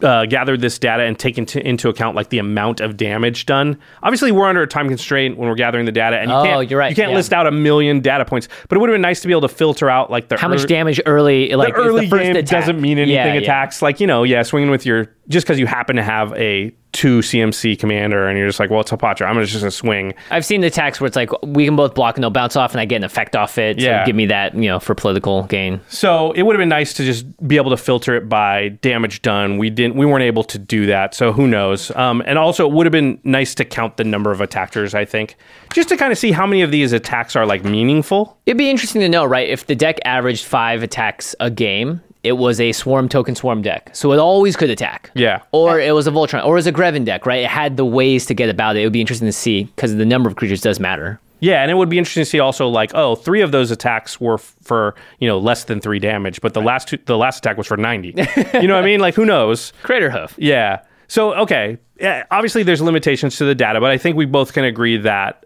uh, 0.04 0.26
gathered 0.26 0.62
this 0.62 0.78
data 0.80 1.04
and 1.04 1.18
taken 1.18 1.45
to, 1.47 1.66
into 1.68 1.89
account 1.89 2.16
like 2.16 2.30
the 2.30 2.39
amount 2.39 2.80
of 2.82 2.97
damage 2.97 3.45
done. 3.45 3.78
Obviously, 4.04 4.32
we're 4.32 4.47
under 4.47 4.62
a 4.62 4.68
time 4.68 4.88
constraint 4.88 5.38
when 5.38 5.47
we're 5.49 5.56
gathering 5.56 5.86
the 5.86 5.91
data, 5.91 6.18
and 6.20 6.30
you 6.30 6.36
Oh, 6.36 6.43
can't 6.43 6.72
right, 6.72 6.89
you 6.89 6.95
can't 6.95 7.12
yeah. 7.12 7.16
list 7.18 7.34
out 7.34 7.47
a 7.47 7.52
million 7.52 7.99
data 7.99 8.26
points. 8.26 8.47
But 8.68 8.78
it 8.78 8.80
would 8.80 8.89
have 8.89 8.95
been 8.95 9.02
nice 9.02 9.22
to 9.22 9.28
be 9.28 9.34
able 9.34 9.41
to 9.41 9.49
filter 9.49 9.89
out 9.89 10.10
like 10.12 10.30
the 10.30 10.38
How 10.38 10.47
much 10.47 10.66
damage 10.68 10.99
early? 11.06 11.54
Like 11.54 11.76
the 11.76 11.82
early 11.82 12.10
first 12.10 12.24
game 12.24 12.36
attack. 12.36 12.60
doesn't 12.60 12.82
mean 12.82 12.97
anything. 12.97 13.16
Yeah, 13.16 13.34
yeah. 13.34 13.39
attacks 13.41 13.82
like 13.82 13.99
you 13.99 14.08
know, 14.08 14.24
yeah, 14.24 14.43
swinging 14.43 14.70
with 14.72 14.86
your 14.86 15.14
just 15.28 15.45
because 15.45 15.60
you 15.60 15.68
happen 15.68 15.95
to 15.95 16.04
have 16.04 16.34
a 16.34 16.74
two 16.92 17.20
CMC 17.20 17.78
commander, 17.80 18.28
and 18.28 18.38
you're 18.38 18.48
just 18.48 18.60
like, 18.60 18.70
well, 18.70 18.82
it's 18.82 18.92
Hapatra. 18.92 19.26
I'm 19.26 19.42
just 19.44 19.60
gonna 19.60 19.72
swing. 19.72 20.14
I've 20.30 20.46
seen 20.46 20.62
the 20.62 20.68
attacks 20.68 21.00
where 21.00 21.08
it's 21.08 21.16
like 21.16 21.30
we 21.44 21.66
can 21.66 21.76
both 21.76 21.94
block 21.94 22.16
and 22.16 22.24
they'll 22.24 22.30
bounce 22.30 22.56
off, 22.56 22.72
and 22.72 22.82
I 22.82 22.86
get 22.86 22.98
an 22.98 23.04
effect 23.04 23.36
off 23.36 23.58
it. 23.58 23.80
Yeah. 23.80 24.06
Give 24.06 24.16
me 24.16 24.26
that, 24.28 24.56
you 24.56 24.68
know, 24.68 24.80
for 24.80 24.96
political 24.96 25.44
gain. 25.44 25.82
So 25.88 26.32
it 26.34 26.44
would 26.44 26.56
have 26.56 26.62
been 26.62 26.70
nice 26.70 26.94
to 26.96 27.04
just 27.04 27.26
be 27.48 27.58
able 27.58 27.72
to 27.72 27.78
filter 27.78 28.16
it 28.16 28.30
by 28.30 28.70
damage 28.82 29.22
done. 29.22 29.58
We 29.58 29.70
didn't. 29.70 29.96
We 29.96 30.06
weren't 30.06 30.24
able 30.24 30.44
to 30.46 30.58
do 30.58 30.86
that. 30.88 31.14
So 31.14 31.32
who 31.32 31.48
knows? 31.48 31.92
Um, 31.96 32.22
and 32.26 32.38
also, 32.38 32.68
it 32.68 32.74
would 32.74 32.86
have 32.86 32.92
been 32.92 33.20
nice 33.24 33.56
to 33.56 33.66
count 33.66 33.98
the 33.98 34.04
number 34.04 34.32
of 34.32 34.42
attackers. 34.42 34.94
I 34.94 35.06
think 35.06 35.36
just 35.74 35.89
to 35.89 35.98
kind 35.98 36.12
of 36.12 36.18
see 36.18 36.32
how 36.32 36.46
many 36.46 36.62
of 36.62 36.72
these 36.72 36.94
attacks 36.94 37.36
are 37.36 37.46
like 37.46 37.64
meaningful. 37.64 38.38
It'd 38.46 38.58
be 38.58 38.70
interesting 38.70 39.02
to 39.02 39.10
know, 39.10 39.26
right? 39.26 39.50
If 39.50 39.68
the 39.68 39.76
deck 39.76 40.00
averaged 40.06 40.46
five 40.46 40.84
attacks 40.84 41.36
a 41.39 41.50
game, 41.50 42.02
it 42.24 42.34
was 42.34 42.60
a 42.60 42.72
swarm 42.72 43.10
token 43.10 43.36
swarm 43.36 43.62
deck, 43.62 43.90
so 43.94 44.12
it 44.14 44.20
always 44.20 44.56
could 44.56 44.70
attack. 44.70 45.10
Yeah. 45.16 45.42
Or 45.52 45.80
it 45.80 45.94
was 45.94 46.08
a 46.08 46.12
Voltron, 46.12 46.46
or 46.46 46.54
it 46.54 46.60
was 46.60 46.68
a 46.68 46.72
Greven 46.72 47.04
deck, 47.04 47.26
right? 47.26 47.44
It 47.44 47.50
had 47.50 47.78
the 47.78 47.86
ways 47.86 48.26
to 48.28 48.34
get 48.34 48.50
about 48.50 48.76
it. 48.76 48.82
It 48.82 48.86
would 48.86 48.94
be 48.94 49.02
interesting 49.02 49.28
to 49.28 49.34
see 49.34 49.64
because 49.64 49.96
the 49.96 50.06
number 50.06 50.30
of 50.30 50.36
creatures 50.36 50.62
does 50.62 50.80
matter. 50.80 51.20
Yeah, 51.40 51.64
and 51.64 51.72
it 51.72 51.74
would 51.74 51.90
be 51.90 51.98
interesting 51.98 52.22
to 52.22 52.26
see 52.26 52.40
also 52.40 52.68
like, 52.68 52.92
oh, 52.94 53.16
three 53.16 53.42
of 53.42 53.52
those 53.52 53.72
attacks 53.72 54.22
were 54.22 54.36
f- 54.36 54.56
for 54.62 54.94
you 55.20 55.28
know 55.28 55.40
less 55.40 55.64
than 55.64 55.82
three 55.82 55.98
damage, 55.98 56.40
but 56.42 56.54
the 56.54 56.62
last 56.62 56.90
two, 56.90 57.00
the 57.06 57.18
last 57.18 57.40
attack 57.40 57.58
was 57.58 57.66
for 57.66 57.78
ninety. 57.78 58.10
you 58.54 58.68
know 58.68 58.76
what 58.76 58.84
I 58.84 58.86
mean? 58.86 59.00
Like, 59.00 59.16
who 59.16 59.26
knows? 59.26 59.74
Craterhoof. 59.82 60.36
Yeah. 60.38 60.82
So, 61.08 61.34
okay, 61.34 61.78
yeah, 62.00 62.24
obviously 62.32 62.64
there's 62.64 62.82
limitations 62.82 63.36
to 63.38 63.44
the 63.46 63.56
data, 63.56 63.82
but 63.82 63.92
I 63.92 63.98
think 63.98 64.16
we 64.16 64.26
both 64.26 64.54
can 64.54 64.64
agree 64.64 64.96
that, 64.98 65.46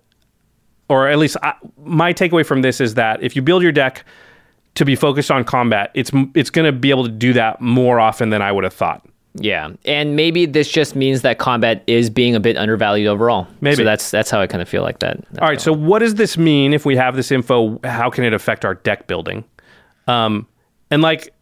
or 0.90 1.08
at 1.08 1.18
least 1.18 1.38
I, 1.42 1.54
my 1.84 2.14
takeaway 2.14 2.46
from 2.46 2.62
this 2.62 2.80
is 2.80 2.94
that 2.96 3.24
if 3.24 3.36
you 3.36 3.42
build 3.42 3.64
your 3.64 3.72
deck 3.72 4.06
to 4.76 4.86
be 4.86 4.96
focused 4.96 5.32
on 5.32 5.44
combat, 5.44 5.92
it's 5.94 6.12
it's 6.34 6.50
going 6.50 6.66
to 6.66 6.72
be 6.72 6.90
able 6.90 7.06
to 7.06 7.12
do 7.12 7.34
that 7.34 7.62
more 7.62 8.00
often 8.00 8.30
than 8.30 8.42
I 8.42 8.52
would 8.52 8.64
have 8.64 8.74
thought. 8.74 9.06
Yeah, 9.38 9.72
and 9.84 10.16
maybe 10.16 10.46
this 10.46 10.70
just 10.70 10.96
means 10.96 11.22
that 11.24 11.40
combat 11.40 11.84
is 11.88 12.10
being 12.10 12.36
a 12.36 12.40
bit 12.40 12.56
undervalued 12.56 13.08
overall. 13.08 13.48
Maybe. 13.60 13.78
so 13.78 13.84
that's 13.84 14.10
that's 14.10 14.30
how 14.30 14.40
I 14.40 14.48
kind 14.48 14.62
of 14.62 14.70
feel 14.70 14.84
like 14.84 15.00
that. 15.00 15.18
All 15.42 15.48
right, 15.48 15.60
so 15.60 15.74
what 15.74 16.00
does 16.00 16.16
this 16.16 16.38
mean 16.38 16.74
if 16.74 16.86
we 16.86 16.96
have 16.96 17.16
this 17.18 17.32
info? 17.32 17.80
How 17.84 18.10
can 18.10 18.24
it 18.24 18.34
affect 18.34 18.64
our 18.64 18.76
deck 18.76 19.08
building? 19.08 19.44
Um, 20.08 20.48
and 20.90 21.02
like, 21.02 21.34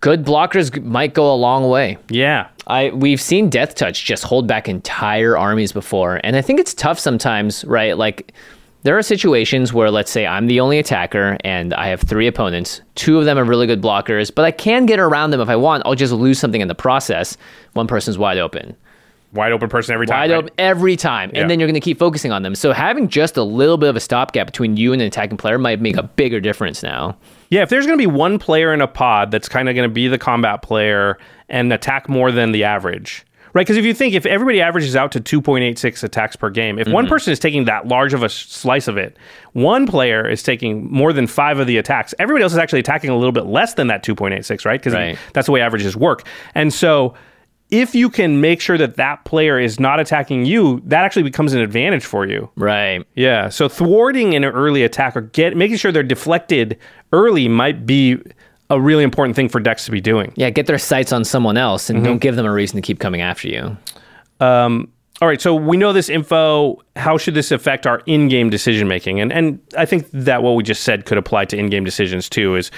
good 0.00 0.24
blockers 0.24 0.82
might 0.82 1.14
go 1.14 1.32
a 1.32 1.36
long 1.36 1.70
way. 1.70 1.96
yeah, 2.10 2.48
I 2.66 2.90
we've 2.90 3.20
seen 3.20 3.48
Death 3.48 3.76
Touch 3.76 4.04
just 4.04 4.24
hold 4.24 4.46
back 4.46 4.68
entire 4.68 5.36
armies 5.36 5.72
before, 5.72 6.20
and 6.24 6.36
I 6.36 6.42
think 6.42 6.60
it's 6.60 6.74
tough 6.74 6.98
sometimes, 6.98 7.64
right? 7.64 7.96
Like 7.96 8.32
there 8.82 8.98
are 8.98 9.02
situations 9.02 9.72
where 9.72 9.90
let's 9.90 10.10
say 10.10 10.26
I'm 10.26 10.46
the 10.46 10.60
only 10.60 10.78
attacker 10.78 11.36
and 11.44 11.72
I 11.74 11.86
have 11.88 12.00
three 12.00 12.26
opponents. 12.26 12.80
Two 12.94 13.18
of 13.18 13.24
them 13.24 13.38
are 13.38 13.44
really 13.44 13.66
good 13.66 13.80
blockers, 13.80 14.34
but 14.34 14.44
I 14.44 14.50
can 14.50 14.86
get 14.86 14.98
around 14.98 15.30
them 15.30 15.40
if 15.40 15.48
I 15.48 15.56
want. 15.56 15.84
I'll 15.86 15.94
just 15.94 16.12
lose 16.12 16.38
something 16.38 16.60
in 16.60 16.68
the 16.68 16.74
process. 16.74 17.36
One 17.74 17.86
person's 17.86 18.18
wide 18.18 18.38
open. 18.38 18.76
wide 19.32 19.52
open 19.52 19.68
person 19.68 19.94
every 19.94 20.06
time. 20.06 20.18
Wide 20.18 20.30
right? 20.30 20.38
open 20.38 20.50
every 20.58 20.96
time. 20.96 21.30
Yeah. 21.32 21.42
And 21.42 21.50
then 21.50 21.60
you're 21.60 21.68
going 21.68 21.74
to 21.74 21.80
keep 21.80 21.98
focusing 21.98 22.32
on 22.32 22.42
them. 22.42 22.54
So 22.54 22.72
having 22.72 23.08
just 23.08 23.36
a 23.36 23.42
little 23.42 23.78
bit 23.78 23.88
of 23.88 23.96
a 23.96 24.00
stopgap 24.00 24.46
between 24.46 24.76
you 24.76 24.92
and 24.92 25.00
an 25.00 25.08
attacking 25.08 25.38
player 25.38 25.58
might 25.58 25.80
make 25.80 25.96
a 25.96 26.02
bigger 26.02 26.40
difference 26.40 26.82
now. 26.82 27.16
Yeah, 27.50 27.62
if 27.62 27.68
there's 27.68 27.86
going 27.86 27.98
to 27.98 28.02
be 28.02 28.06
one 28.06 28.38
player 28.38 28.72
in 28.72 28.80
a 28.80 28.88
pod 28.88 29.30
that's 29.30 29.48
kind 29.48 29.68
of 29.68 29.74
going 29.74 29.88
to 29.88 29.92
be 29.92 30.08
the 30.08 30.18
combat 30.18 30.62
player 30.62 31.18
and 31.48 31.72
attack 31.72 32.08
more 32.08 32.32
than 32.32 32.52
the 32.52 32.64
average, 32.64 33.26
right? 33.52 33.62
Because 33.66 33.76
if 33.76 33.84
you 33.84 33.94
think 33.94 34.14
if 34.14 34.26
everybody 34.26 34.60
averages 34.60 34.94
out 34.96 35.12
to 35.12 35.20
2.86 35.20 36.02
attacks 36.02 36.36
per 36.36 36.50
game, 36.50 36.78
if 36.78 36.86
Mm-hmm. 36.86 36.94
one 36.94 37.06
person 37.06 37.32
is 37.32 37.38
taking 37.38 37.64
that 37.66 37.88
large 37.88 38.12
of 38.14 38.22
a 38.22 38.28
slice 38.28 38.88
of 38.88 38.96
it, 38.96 39.16
one 39.52 39.86
player 39.86 40.28
is 40.28 40.42
taking 40.42 40.90
more 40.90 41.12
than 41.12 41.26
five 41.26 41.58
of 41.58 41.66
the 41.66 41.76
attacks. 41.78 42.14
Everybody 42.18 42.42
else 42.42 42.52
is 42.52 42.58
actually 42.58 42.80
attacking 42.80 43.10
a 43.10 43.16
little 43.16 43.32
bit 43.32 43.46
less 43.46 43.74
than 43.74 43.86
that 43.88 44.02
2.86, 44.04 44.64
right? 44.64 44.80
Because 44.80 44.94
Right. 44.94 45.18
that's 45.34 45.46
the 45.46 45.52
way 45.52 45.60
averages 45.60 45.96
work. 45.96 46.26
And 46.54 46.72
so 46.72 47.14
if 47.70 47.94
you 47.94 48.10
can 48.10 48.40
make 48.42 48.60
sure 48.60 48.76
that 48.76 48.96
that 48.96 49.24
player 49.24 49.58
is 49.58 49.80
not 49.80 49.98
attacking 49.98 50.44
you, 50.44 50.82
that 50.84 51.04
actually 51.04 51.22
becomes 51.22 51.54
an 51.54 51.60
advantage 51.60 52.04
for 52.04 52.26
you. 52.26 52.50
Right. 52.54 53.02
Yeah. 53.14 53.48
So 53.48 53.66
thwarting 53.66 54.34
an 54.34 54.44
early 54.44 54.82
attack 54.82 55.16
or 55.16 55.22
get 55.22 55.56
making 55.56 55.78
sure 55.78 55.90
they're 55.90 56.02
deflected 56.02 56.76
early 57.14 57.48
might 57.48 57.86
be 57.86 58.18
a 58.72 58.80
really 58.80 59.04
important 59.04 59.36
thing 59.36 59.48
for 59.48 59.60
decks 59.60 59.84
to 59.84 59.90
be 59.90 60.00
doing. 60.00 60.32
Yeah, 60.34 60.50
get 60.50 60.66
their 60.66 60.78
sights 60.78 61.12
on 61.12 61.24
someone 61.24 61.56
else 61.56 61.90
and 61.90 61.98
mm-hmm. 61.98 62.06
don't 62.06 62.18
give 62.18 62.36
them 62.36 62.46
a 62.46 62.52
reason 62.52 62.76
to 62.76 62.82
keep 62.82 62.98
coming 62.98 63.20
after 63.20 63.48
you. 63.48 63.76
Um, 64.40 64.90
all 65.20 65.28
right. 65.28 65.40
So 65.40 65.54
we 65.54 65.76
know 65.76 65.92
this 65.92 66.08
info. 66.08 66.82
How 66.96 67.16
should 67.18 67.34
this 67.34 67.52
affect 67.52 67.86
our 67.86 68.02
in-game 68.06 68.50
decision 68.50 68.88
making? 68.88 69.20
And 69.20 69.32
and 69.32 69.60
I 69.76 69.84
think 69.84 70.10
that 70.10 70.42
what 70.42 70.56
we 70.56 70.64
just 70.64 70.82
said 70.82 71.04
could 71.04 71.18
apply 71.18 71.44
to 71.44 71.56
in-game 71.56 71.84
decisions 71.84 72.28
too. 72.28 72.56
Is 72.56 72.70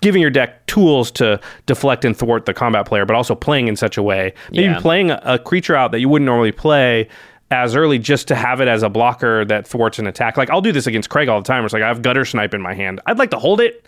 giving 0.00 0.22
your 0.22 0.30
deck 0.30 0.64
tools 0.66 1.10
to 1.12 1.40
deflect 1.66 2.04
and 2.04 2.16
thwart 2.16 2.46
the 2.46 2.54
combat 2.54 2.86
player, 2.86 3.04
but 3.04 3.16
also 3.16 3.34
playing 3.34 3.68
in 3.68 3.76
such 3.76 3.98
a 3.98 4.02
way. 4.02 4.32
Maybe 4.52 4.62
Yeah. 4.62 4.80
playing 4.80 5.10
a, 5.10 5.20
a 5.24 5.38
creature 5.38 5.74
out 5.74 5.90
that 5.92 5.98
you 5.98 6.08
wouldn't 6.08 6.26
normally 6.26 6.52
play. 6.52 7.08
As 7.50 7.76
early, 7.76 7.98
just 7.98 8.26
to 8.28 8.34
have 8.34 8.62
it 8.62 8.68
as 8.68 8.82
a 8.82 8.88
blocker 8.88 9.44
that 9.44 9.68
thwarts 9.68 9.98
an 9.98 10.06
attack. 10.06 10.38
Like 10.38 10.48
I'll 10.48 10.62
do 10.62 10.72
this 10.72 10.86
against 10.86 11.10
Craig 11.10 11.28
all 11.28 11.40
the 11.40 11.46
time. 11.46 11.64
It's 11.64 11.74
like 11.74 11.82
I 11.82 11.88
have 11.88 12.00
Guttersnipe 12.00 12.54
in 12.54 12.62
my 12.62 12.72
hand. 12.72 13.00
I'd 13.04 13.18
like 13.18 13.30
to 13.30 13.38
hold 13.38 13.60
it 13.60 13.86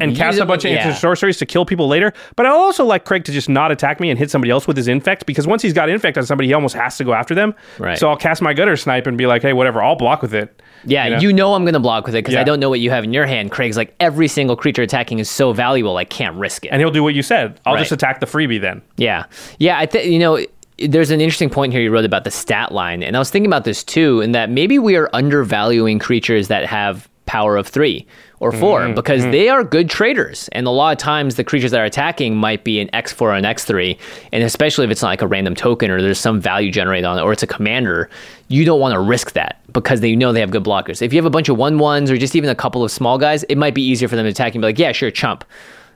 and 0.00 0.16
cast 0.16 0.38
a 0.38 0.46
bunch 0.46 0.64
of 0.64 0.72
yeah. 0.72 0.94
sorceries 0.94 1.36
to 1.38 1.46
kill 1.46 1.64
people 1.64 1.88
later. 1.88 2.12
But 2.36 2.46
I 2.46 2.50
also 2.50 2.84
like 2.84 3.04
Craig 3.04 3.24
to 3.24 3.32
just 3.32 3.48
not 3.48 3.70
attack 3.70 4.00
me 4.00 4.10
and 4.10 4.18
hit 4.18 4.30
somebody 4.30 4.50
else 4.50 4.66
with 4.66 4.76
his 4.76 4.88
infect 4.88 5.26
because 5.26 5.46
once 5.46 5.62
he's 5.62 5.72
got 5.72 5.88
infect 5.88 6.16
on 6.18 6.26
somebody, 6.26 6.48
he 6.48 6.54
almost 6.54 6.74
has 6.74 6.96
to 6.98 7.04
go 7.04 7.12
after 7.12 7.34
them. 7.34 7.54
Right. 7.78 7.98
So 7.98 8.08
I'll 8.08 8.16
cast 8.16 8.42
my 8.42 8.54
Guttersnipe 8.54 9.06
and 9.06 9.16
be 9.18 9.26
like, 9.26 9.42
hey, 9.42 9.52
whatever, 9.52 9.82
I'll 9.82 9.96
block 9.96 10.22
with 10.22 10.34
it. 10.34 10.62
Yeah, 10.84 11.04
You 11.04 11.10
know? 11.10 11.18
you 11.20 11.32
know 11.32 11.54
I'm 11.54 11.64
going 11.64 11.74
to 11.74 11.80
block 11.80 12.06
with 12.06 12.14
it 12.14 12.18
because 12.18 12.34
Yeah. 12.34 12.40
I 12.40 12.44
don't 12.44 12.58
know 12.60 12.70
what 12.70 12.80
you 12.80 12.90
have 12.90 13.04
in 13.04 13.12
your 13.12 13.26
hand. 13.26 13.50
Craig's 13.50 13.76
like, 13.76 13.94
every 14.00 14.28
single 14.28 14.56
creature 14.56 14.82
attacking 14.82 15.18
is 15.18 15.28
so 15.28 15.52
valuable, 15.52 15.96
I 15.98 16.04
can't 16.06 16.36
risk 16.36 16.64
it. 16.64 16.68
And 16.68 16.80
he'll 16.80 16.90
do 16.90 17.02
what 17.02 17.14
you 17.14 17.22
said. 17.22 17.60
I'll 17.66 17.74
Right. 17.74 17.80
just 17.80 17.92
attack 17.92 18.20
the 18.20 18.26
freebie 18.26 18.60
then. 18.60 18.80
Yeah. 18.96 19.24
Yeah. 19.58 19.78
I 19.78 19.84
think, 19.86 20.10
you 20.10 20.18
know, 20.18 20.38
there's 20.78 21.10
an 21.10 21.20
interesting 21.20 21.50
point 21.50 21.74
here 21.74 21.82
you 21.82 21.90
wrote 21.90 22.06
about 22.06 22.24
the 22.24 22.30
stat 22.30 22.72
line. 22.72 23.02
And 23.02 23.14
I 23.14 23.18
was 23.18 23.28
thinking 23.28 23.50
about 23.50 23.64
this 23.64 23.84
too, 23.84 24.22
in 24.22 24.32
that 24.32 24.48
maybe 24.48 24.78
we 24.78 24.96
are 24.96 25.10
undervaluing 25.12 25.98
creatures 25.98 26.48
that 26.48 26.64
have 26.64 27.09
power 27.30 27.56
of 27.56 27.68
three 27.68 28.04
or 28.40 28.50
4 28.50 28.80
Mm-hmm. 28.80 28.94
because 28.94 29.22
they 29.22 29.48
are 29.48 29.62
good 29.62 29.88
traders. 29.88 30.48
And 30.50 30.66
a 30.66 30.70
lot 30.70 30.90
of 30.90 30.98
times 30.98 31.36
the 31.36 31.44
creatures 31.44 31.70
that 31.70 31.78
are 31.78 31.84
attacking 31.84 32.34
might 32.36 32.64
be 32.64 32.80
an 32.80 32.88
X4 32.88 33.20
or 33.22 33.32
an 33.34 33.44
X3. 33.44 33.96
And 34.32 34.42
especially 34.42 34.84
if 34.84 34.90
it's 34.90 35.00
not 35.02 35.08
like 35.10 35.22
a 35.22 35.28
random 35.28 35.54
token 35.54 35.92
or 35.92 36.02
there's 36.02 36.18
some 36.18 36.40
value 36.40 36.72
generated 36.72 37.04
on 37.04 37.18
it 37.18 37.20
or 37.22 37.32
it's 37.32 37.44
a 37.44 37.46
commander, 37.46 38.10
you 38.48 38.64
don't 38.64 38.80
want 38.80 38.94
to 38.94 38.98
risk 39.00 39.32
that 39.34 39.60
because 39.72 40.00
they 40.00 40.16
know 40.16 40.32
they 40.32 40.40
have 40.40 40.50
good 40.50 40.64
blockers. 40.64 41.02
If 41.02 41.12
you 41.12 41.18
have 41.18 41.24
a 41.26 41.30
bunch 41.30 41.48
of 41.48 41.56
one 41.56 41.78
ones 41.78 42.10
or 42.10 42.16
just 42.16 42.34
even 42.34 42.50
a 42.50 42.54
couple 42.56 42.82
of 42.82 42.90
small 42.90 43.16
guys, 43.16 43.44
it 43.44 43.56
might 43.56 43.74
be 43.74 43.82
easier 43.82 44.08
for 44.08 44.16
them 44.16 44.24
to 44.24 44.30
attack 44.30 44.54
and 44.56 44.62
be 44.62 44.66
like, 44.66 44.78
yeah, 44.78 44.90
sure, 44.90 45.12
chump. 45.12 45.44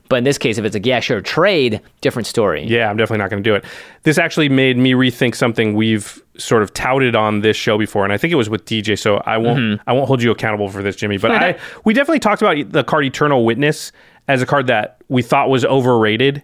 But 0.09 0.17
in 0.17 0.25
this 0.25 0.39
case, 0.39 0.59
if 0.59 0.65
it's 0.67 0.75
like, 0.75 0.87
yeah, 0.87 1.01
sure, 1.01 1.21
trade, 1.23 1.81
different 2.03 2.27
story. 2.29 2.63
Yeah, 2.65 2.89
I'm 2.91 2.97
definitely 2.97 3.23
not 3.25 3.31
going 3.31 3.43
to 3.43 3.51
do 3.51 3.55
it. 3.57 3.65
This 4.03 4.19
actually 4.19 4.51
made 4.51 4.77
me 4.77 4.93
rethink 4.93 5.35
something 5.35 5.75
we've 5.75 6.23
sort 6.37 6.63
of 6.63 6.73
touted 6.75 7.15
on 7.15 7.41
this 7.41 7.57
show 7.57 7.79
before, 7.79 8.05
and 8.05 8.13
I 8.13 8.17
think 8.17 8.33
it 8.33 8.37
was 8.37 8.51
with 8.51 8.65
DJ. 8.65 8.99
So 8.99 9.17
I 9.19 9.37
won't 9.39 9.59
Mm-hmm. 9.59 9.89
I 9.89 9.93
won't 9.93 10.09
hold 10.09 10.23
you 10.23 10.31
accountable 10.31 10.69
for 10.69 10.83
this, 10.83 10.97
Jimmy. 10.97 11.17
But 11.19 11.31
I 11.31 11.59
we 11.85 11.95
definitely 11.95 12.21
talked 12.21 12.43
about 12.43 12.73
the 12.73 12.83
card 12.85 13.05
Eternal 13.05 13.45
Witness 13.45 13.93
as 14.29 14.43
a 14.43 14.47
card 14.47 14.67
that 14.69 14.99
we 15.09 15.23
thought 15.23 15.49
was 15.51 15.65
overrated, 15.65 16.43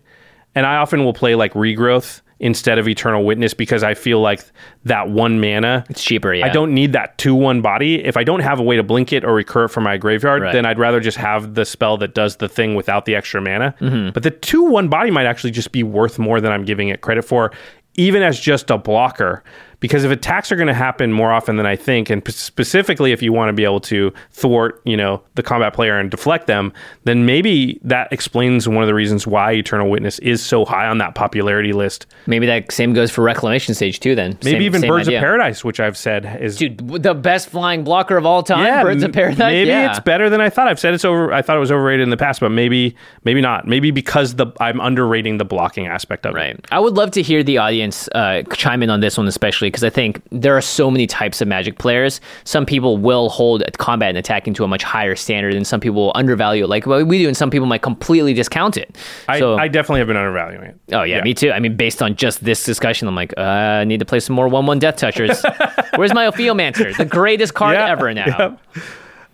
and 0.55 0.67
I 0.67 0.77
often 0.77 1.05
will 1.05 1.15
play 1.15 1.35
like 1.35 1.53
Regrowth 1.55 2.21
instead 2.43 2.79
of 2.79 2.89
Eternal 2.89 3.25
Witness 3.27 3.53
because 3.53 3.83
I 3.83 3.93
feel 3.93 4.21
like 4.21 4.43
that 4.85 5.11
one 5.11 5.41
mana 5.43 5.85
It's 5.91 6.03
cheaper, 6.03 6.33
yeah. 6.33 6.47
I 6.47 6.49
don't 6.49 6.73
need 6.73 6.95
that 6.95 7.19
2 7.19 7.35
1 7.35 7.61
body. 7.61 8.03
If 8.03 8.17
I 8.17 8.25
don't 8.25 8.41
have 8.41 8.59
a 8.59 8.63
way 8.63 8.77
to 8.77 8.83
blink 8.83 9.13
it 9.13 9.25
or 9.25 9.35
recur 9.35 9.65
it 9.65 9.69
from 9.69 9.85
my 9.85 9.99
graveyard, 9.99 10.41
Right. 10.41 10.53
then 10.55 10.65
I'd 10.65 10.79
rather 10.79 11.01
just 11.01 11.19
have 11.19 11.53
the 11.55 11.67
spell 11.67 11.99
that 11.99 12.15
does 12.15 12.37
the 12.37 12.49
thing 12.49 12.75
without 12.77 13.05
the 13.05 13.15
extra 13.15 13.43
mana. 13.43 13.75
Mm-hmm. 13.81 14.13
But 14.15 14.23
the 14.23 14.31
2 14.31 14.63
1 14.63 14.89
body 14.89 15.11
might 15.11 15.27
actually 15.27 15.51
just 15.51 15.71
be 15.73 15.83
worth 15.83 16.19
more 16.19 16.41
than 16.41 16.51
I'm 16.51 16.65
giving 16.65 16.89
it 16.89 17.03
credit 17.03 17.27
for, 17.27 17.53
even 17.97 18.23
as 18.23 18.41
just 18.41 18.71
a 18.71 18.79
blocker. 18.79 19.45
Because 19.81 20.05
if 20.05 20.11
attacks 20.11 20.53
are 20.53 20.57
going 20.57 20.69
to 20.69 20.75
happen 20.75 21.11
more 21.13 21.33
often 21.33 21.57
than 21.57 21.67
I 21.67 21.75
think, 21.75 22.11
and 22.11 22.25
p- 22.25 22.33
specifically 22.33 23.13
if 23.13 23.23
you 23.23 23.33
want 23.33 23.49
to 23.49 23.53
be 23.55 23.65
able 23.65 23.81
to 23.81 24.13
thwart, 24.31 24.81
you 24.85 24.97
know, 24.97 25.23
the 25.35 25.43
combat 25.43 25.73
player 25.73 25.99
and 25.99 26.11
deflect 26.11 26.47
them, 26.47 26.73
then 27.05 27.25
maybe 27.25 27.81
that 27.83 28.13
explains 28.13 28.69
one 28.69 28.83
of 28.83 28.87
the 28.87 28.95
reasons 28.95 29.27
why 29.27 29.53
Eternal 29.53 29.89
Witness 29.91 30.19
is 30.19 30.43
so 30.45 30.65
high 30.65 30.87
on 30.87 30.99
that 30.99 31.15
popularity 31.15 31.73
list. 31.73 32.07
Maybe 32.27 32.47
that 32.47 32.71
same 32.71 32.93
goes 32.93 33.11
for 33.11 33.23
Reclamation 33.23 33.75
Sage 33.75 34.01
too. 34.01 34.15
Then 34.15 34.33
Maybe 34.45 34.57
Same- 34.57 34.63
even 34.63 34.81
same 34.83 34.89
Birds 34.89 35.09
idea. 35.09 35.19
of 35.19 35.23
Paradise, 35.23 35.65
which 35.65 35.81
I've 35.81 35.97
said 35.97 36.39
is 36.43 36.57
dude, 36.57 37.03
the 37.03 37.15
best 37.15 37.49
flying 37.49 37.83
blocker 37.83 38.17
of 38.19 38.27
all 38.27 38.43
time. 38.43 38.85
Birds 38.85 39.03
of 39.03 39.13
Paradise. 39.13 39.39
Maybe 39.39 39.71
yeah. 39.71 39.91
it's 39.91 40.01
better 40.01 40.29
than 40.29 40.41
I 40.43 40.51
thought. 40.51 40.69
I've 40.69 40.79
said 40.79 40.93
it's 40.93 41.05
over. 41.05 41.33
I 41.33 41.41
thought 41.43 41.57
it 41.57 41.61
was 41.61 41.73
overrated 41.73 42.03
in 42.05 42.11
the 42.11 42.17
past, 42.19 42.41
but 42.41 42.51
maybe, 42.51 42.95
maybe 43.25 43.41
not. 43.41 43.67
Maybe 43.67 43.91
because 43.91 44.35
the 44.35 44.47
I'm 44.61 44.79
underrating 44.81 45.39
the 45.39 45.45
blocking 45.47 45.87
aspect 45.87 46.27
of 46.27 46.35
it. 46.35 46.39
Right. 46.39 46.67
I 46.71 46.81
would 46.81 46.95
love 46.95 47.11
to 47.13 47.23
hear 47.23 47.43
the 47.43 47.59
audience 47.59 48.09
uh, 48.15 48.43
chime 48.53 48.83
in 48.83 48.91
on 48.91 49.01
this 49.01 49.17
one, 49.17 49.27
especially 49.27 49.70
because 49.71 49.85
I 49.85 49.91
think 49.91 50.21
there 50.31 50.57
are 50.57 50.61
so 50.61 50.91
many 50.91 51.07
types 51.07 51.41
of 51.41 51.49
Magic 51.49 51.79
players. 51.79 52.21
Some 52.45 52.67
people 52.67 52.97
will 52.97 53.29
hold 53.29 53.63
combat 53.79 54.11
and 54.11 54.19
attacking 54.19 54.55
to 54.55 54.65
a 54.65 54.69
much 54.69 54.83
higher 54.83 55.17
standard, 55.17 55.55
and 55.55 55.67
some 55.67 55.81
people 55.81 56.07
will 56.07 56.13
undervalue 56.15 56.65
it 56.65 56.69
like 56.69 56.87
what 56.87 57.07
we 57.07 57.19
do, 57.19 57.29
and 57.29 57.37
some 57.37 57.51
people 57.51 57.67
might 57.67 57.83
completely 57.83 58.35
discount 58.35 58.77
it. 58.77 58.97
I, 59.29 59.39
so, 59.39 59.57
I 59.57 59.69
definitely 59.69 60.01
have 60.01 60.09
been 60.09 60.17
undervaluing 60.17 60.65
it. 60.65 60.77
oh 60.93 61.03
yeah, 61.03 61.23
me 61.23 61.35
too. 61.35 61.53
I 61.53 61.61
mean, 61.61 61.77
based 61.77 62.03
on 62.03 62.17
just 62.17 62.45
this 62.45 62.65
discussion, 62.65 63.09
I'm 63.09 63.15
like, 63.15 63.33
uh, 63.37 63.41
I 63.43 63.85
need 63.85 64.01
to 64.01 64.07
play 64.07 64.21
some 64.21 64.37
more 64.37 64.49
one-one 64.49 64.79
Death 64.79 64.97
Touchers. 64.97 65.43
Where's 65.97 66.15
my 66.15 66.27
Ophiomancer, 66.27 66.97
the 66.97 67.05
greatest 67.05 67.55
card 67.55 67.75
Yeah, 67.75 67.91
ever 67.91 68.13
now? 68.15 68.27
yeah. 68.27 68.83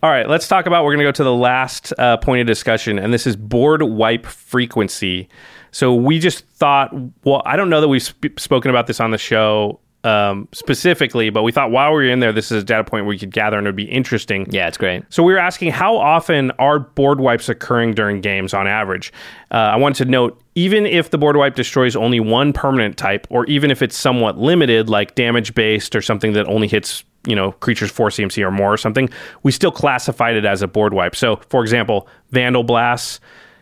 All 0.03 0.11
right, 0.11 0.29
let's 0.29 0.47
talk 0.47 0.67
about. 0.67 0.83
We're 0.83 0.91
going 0.91 0.99
to 0.99 1.05
go 1.05 1.11
to 1.11 1.23
the 1.23 1.33
last 1.33 1.91
uh, 1.97 2.17
point 2.17 2.41
of 2.41 2.47
discussion, 2.47 2.99
and 2.99 3.11
this 3.11 3.25
is 3.25 3.35
board 3.35 3.81
wipe 3.81 4.27
frequency. 4.27 5.27
So 5.71 5.93
we 5.93 6.19
just 6.19 6.45
thought, 6.45 6.93
well, 7.23 7.41
I 7.45 7.55
don't 7.55 7.69
know 7.69 7.81
that 7.81 7.87
we've 7.87 8.03
sp- 8.05 8.37
spoken 8.37 8.69
about 8.69 8.87
this 8.87 8.99
on 8.99 9.11
the 9.11 9.17
show 9.17 9.79
um, 10.07 10.47
specifically, 10.53 11.29
but 11.29 11.43
we 11.43 11.51
thought 11.51 11.69
while 11.69 11.89
we 11.89 11.95
were 11.95 12.09
in 12.09 12.21
there, 12.21 12.31
this 12.31 12.49
is 12.49 12.63
a 12.63 12.65
data 12.65 12.85
point 12.85 13.05
we 13.05 13.19
could 13.19 13.31
gather 13.31 13.57
and 13.57 13.67
it 13.67 13.69
would 13.69 13.75
be 13.75 13.83
interesting. 13.83 14.47
Yeah, 14.49 14.67
it's 14.67 14.77
great. 14.77 15.03
So 15.09 15.21
we 15.21 15.33
were 15.33 15.39
asking 15.39 15.71
how 15.71 15.97
often 15.97 16.51
are 16.51 16.79
board 16.79 17.19
wipes 17.19 17.49
occurring 17.49 17.93
during 17.93 18.21
games 18.21 18.53
on 18.53 18.67
average? 18.67 19.11
Uh, 19.51 19.55
I 19.55 19.75
wanted 19.75 20.05
to 20.05 20.09
note 20.09 20.41
even 20.55 20.85
if 20.85 21.09
the 21.09 21.17
board 21.17 21.35
wipe 21.35 21.55
destroys 21.55 21.93
only 21.97 22.21
one 22.21 22.53
permanent 22.53 22.95
type, 22.95 23.27
or 23.29 23.45
even 23.47 23.69
if 23.69 23.81
it's 23.81 23.97
somewhat 23.97 24.37
limited, 24.37 24.87
like 24.87 25.13
damage 25.15 25.53
based 25.53 25.93
or 25.93 26.01
something 26.01 26.31
that 26.33 26.47
only 26.47 26.69
hits 26.69 27.03
you 27.27 27.35
know 27.35 27.51
creatures 27.51 27.91
four 27.91 28.07
CMC 28.07 28.41
or 28.45 28.51
more 28.51 28.71
or 28.71 28.77
something, 28.77 29.09
we 29.43 29.51
still 29.51 29.71
classified 29.71 30.37
it 30.37 30.45
as 30.45 30.61
a 30.61 30.67
board 30.67 30.93
wipe. 30.93 31.17
So 31.17 31.35
for 31.49 31.61
example, 31.61 32.07
Vandalblast. 32.31 33.19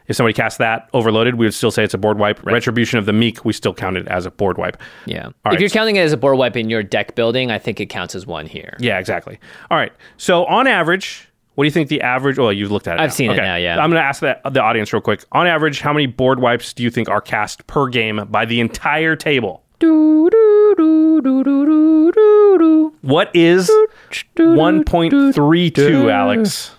If 0.08 0.16
somebody 0.16 0.34
cast 0.34 0.58
that 0.60 0.90
overloaded, 0.94 1.36
we 1.36 1.46
would 1.46 1.54
still 1.54 1.72
say 1.72 1.84
it's 1.84 1.94
a 1.94 1.98
board 1.98 2.20
wipe. 2.20 2.44
Retribution 2.46 3.00
of 3.00 3.06
the 3.06 3.14
Meek, 3.14 3.44
we 3.44 3.54
still 3.54 3.74
count 3.74 3.98
it 3.98 4.08
as 4.08 4.26
a 4.26 4.32
board 4.32 4.58
wipe. 4.58 4.78
Yeah. 5.06 5.26
All 5.26 5.30
if 5.30 5.46
right. 5.46 5.60
you're 5.60 5.70
counting 5.70 5.96
it 5.96 6.02
as 6.02 6.14
a 6.14 6.18
board 6.18 6.38
wipe 6.38 6.56
in 6.56 6.70
your 6.70 6.84
deck 6.84 7.16
building, 7.16 7.52
I 7.52 7.58
think 7.60 7.80
it 7.80 7.88
counts 7.88 8.14
as 8.16 8.28
one 8.28 8.46
here. 8.46 8.78
Yeah, 8.80 9.00
exactly. 9.00 9.40
All 9.72 9.78
right. 9.78 9.92
So 10.18 10.46
on 10.46 10.68
average, 10.68 11.28
what 11.56 11.64
do 11.64 11.68
you 11.68 11.72
think 11.72 11.90
the 11.90 12.02
average? 12.02 12.38
Well, 12.38 12.52
you've 12.54 12.72
looked 12.72 12.88
at 12.88 12.98
it. 12.98 13.02
I've 13.02 13.10
now. 13.10 13.14
seen 13.14 13.32
it 13.32 13.36
Okay. 13.36 13.42
now, 13.42 13.56
yeah. 13.56 13.80
I'm 13.80 13.90
going 13.90 14.02
to 14.02 14.06
ask 14.08 14.22
that 14.22 14.42
the 14.52 14.62
audience 14.62 14.92
real 14.94 15.02
quick. 15.02 15.24
On 15.32 15.48
average, 15.48 15.80
how 15.80 15.94
many 15.94 16.06
board 16.06 16.40
wipes 16.40 16.74
do 16.74 16.84
you 16.84 16.92
think 16.92 17.10
are 17.10 17.22
cast 17.22 17.66
per 17.66 17.88
game 17.88 18.28
by 18.30 18.46
the 18.46 18.60
entire 18.60 19.16
table? 19.16 19.64
Do, 19.80 20.30
do, 20.30 20.74
do, 20.78 21.22
do, 21.22 21.44
do, 21.44 21.66
do, 21.66 22.58
do. 22.60 22.94
What 23.02 23.34
is 23.36 23.72
1.32, 24.38 26.12
Alex? 26.12 26.72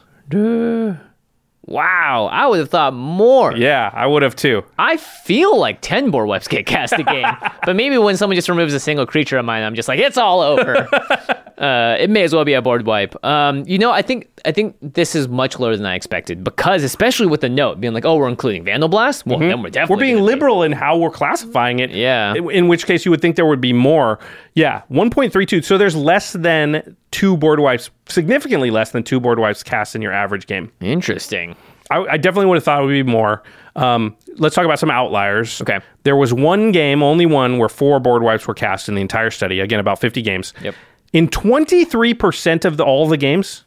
Wow, 1.66 2.28
I 2.30 2.46
would 2.46 2.60
have 2.60 2.70
thought 2.70 2.94
more. 2.94 3.54
Yeah, 3.56 3.90
I 3.92 4.06
would 4.06 4.22
have 4.22 4.36
too. 4.36 4.64
I 4.78 4.96
feel 4.96 5.58
like 5.58 5.80
10 5.80 6.10
board 6.10 6.28
wipes 6.28 6.46
get 6.46 6.64
cast 6.66 6.92
a 6.92 7.02
game, 7.02 7.26
but 7.64 7.74
maybe 7.74 7.98
when 7.98 8.16
someone 8.16 8.36
just 8.36 8.48
removes 8.48 8.72
a 8.72 8.80
single 8.80 9.04
creature 9.06 9.36
of 9.36 9.44
mine, 9.44 9.62
I'm 9.64 9.74
just 9.74 9.88
like, 9.88 9.98
it's 9.98 10.16
all 10.16 10.40
over. 10.40 10.88
uh, 11.58 11.96
it 11.98 12.08
may 12.08 12.22
as 12.22 12.32
well 12.32 12.44
be 12.44 12.52
a 12.52 12.62
board 12.62 12.86
wipe. 12.86 13.16
Um, 13.24 13.64
you 13.66 13.78
know, 13.78 13.90
I 13.90 14.02
think 14.02 14.28
I 14.44 14.52
think 14.52 14.76
this 14.80 15.16
is 15.16 15.26
much 15.26 15.58
lower 15.58 15.76
than 15.76 15.86
I 15.86 15.96
expected 15.96 16.44
because, 16.44 16.84
especially 16.84 17.26
with 17.26 17.40
the 17.40 17.48
note 17.48 17.80
being 17.80 17.94
like, 17.94 18.04
oh, 18.04 18.14
we're 18.16 18.28
including 18.28 18.64
Vandalblast. 18.64 19.26
Well, 19.26 19.40
then 19.40 19.60
we're 19.60 19.70
definitely 19.70 19.86
Mm-hmm. 19.86 19.92
We're 19.92 19.98
being 19.98 20.16
be- 20.16 20.22
liberal 20.22 20.62
in 20.62 20.70
how 20.70 20.96
we're 20.98 21.10
classifying 21.10 21.80
it. 21.80 21.90
Yeah. 21.90 22.34
In, 22.34 22.48
in 22.50 22.68
which 22.68 22.86
case 22.86 23.04
you 23.04 23.10
would 23.10 23.20
think 23.20 23.34
there 23.34 23.46
would 23.46 23.60
be 23.60 23.72
more. 23.72 24.20
Yeah, 24.54 24.82
1.32. 24.90 25.64
So 25.64 25.76
there's 25.78 25.96
less 25.96 26.32
than 26.32 26.96
two 27.10 27.36
board 27.36 27.60
wipes, 27.60 27.90
significantly 28.08 28.70
less 28.70 28.90
than 28.92 29.02
two 29.02 29.18
board 29.20 29.38
wipes 29.38 29.62
cast 29.62 29.96
in 29.96 30.02
your 30.02 30.12
average 30.12 30.46
game. 30.46 30.70
Interesting. 30.80 31.55
I, 31.90 31.98
I 31.98 32.16
definitely 32.16 32.46
would 32.46 32.56
have 32.56 32.64
thought 32.64 32.82
it 32.82 32.86
would 32.86 32.92
be 32.92 33.02
more. 33.02 33.42
Um, 33.74 34.16
let's 34.36 34.54
talk 34.54 34.64
about 34.64 34.78
some 34.78 34.90
outliers. 34.90 35.60
Okay. 35.60 35.80
There 36.02 36.16
was 36.16 36.32
one 36.32 36.72
game, 36.72 37.02
only 37.02 37.26
one, 37.26 37.58
where 37.58 37.68
four 37.68 38.00
board 38.00 38.22
wipes 38.22 38.46
were 38.46 38.54
cast 38.54 38.88
in 38.88 38.94
the 38.94 39.00
entire 39.00 39.30
study. 39.30 39.60
Again, 39.60 39.80
about 39.80 40.00
50 40.00 40.22
games. 40.22 40.52
Yep. 40.62 40.74
In 41.12 41.28
23% 41.28 42.64
of 42.64 42.76
the, 42.76 42.84
all 42.84 43.06
the 43.06 43.16
games, 43.16 43.64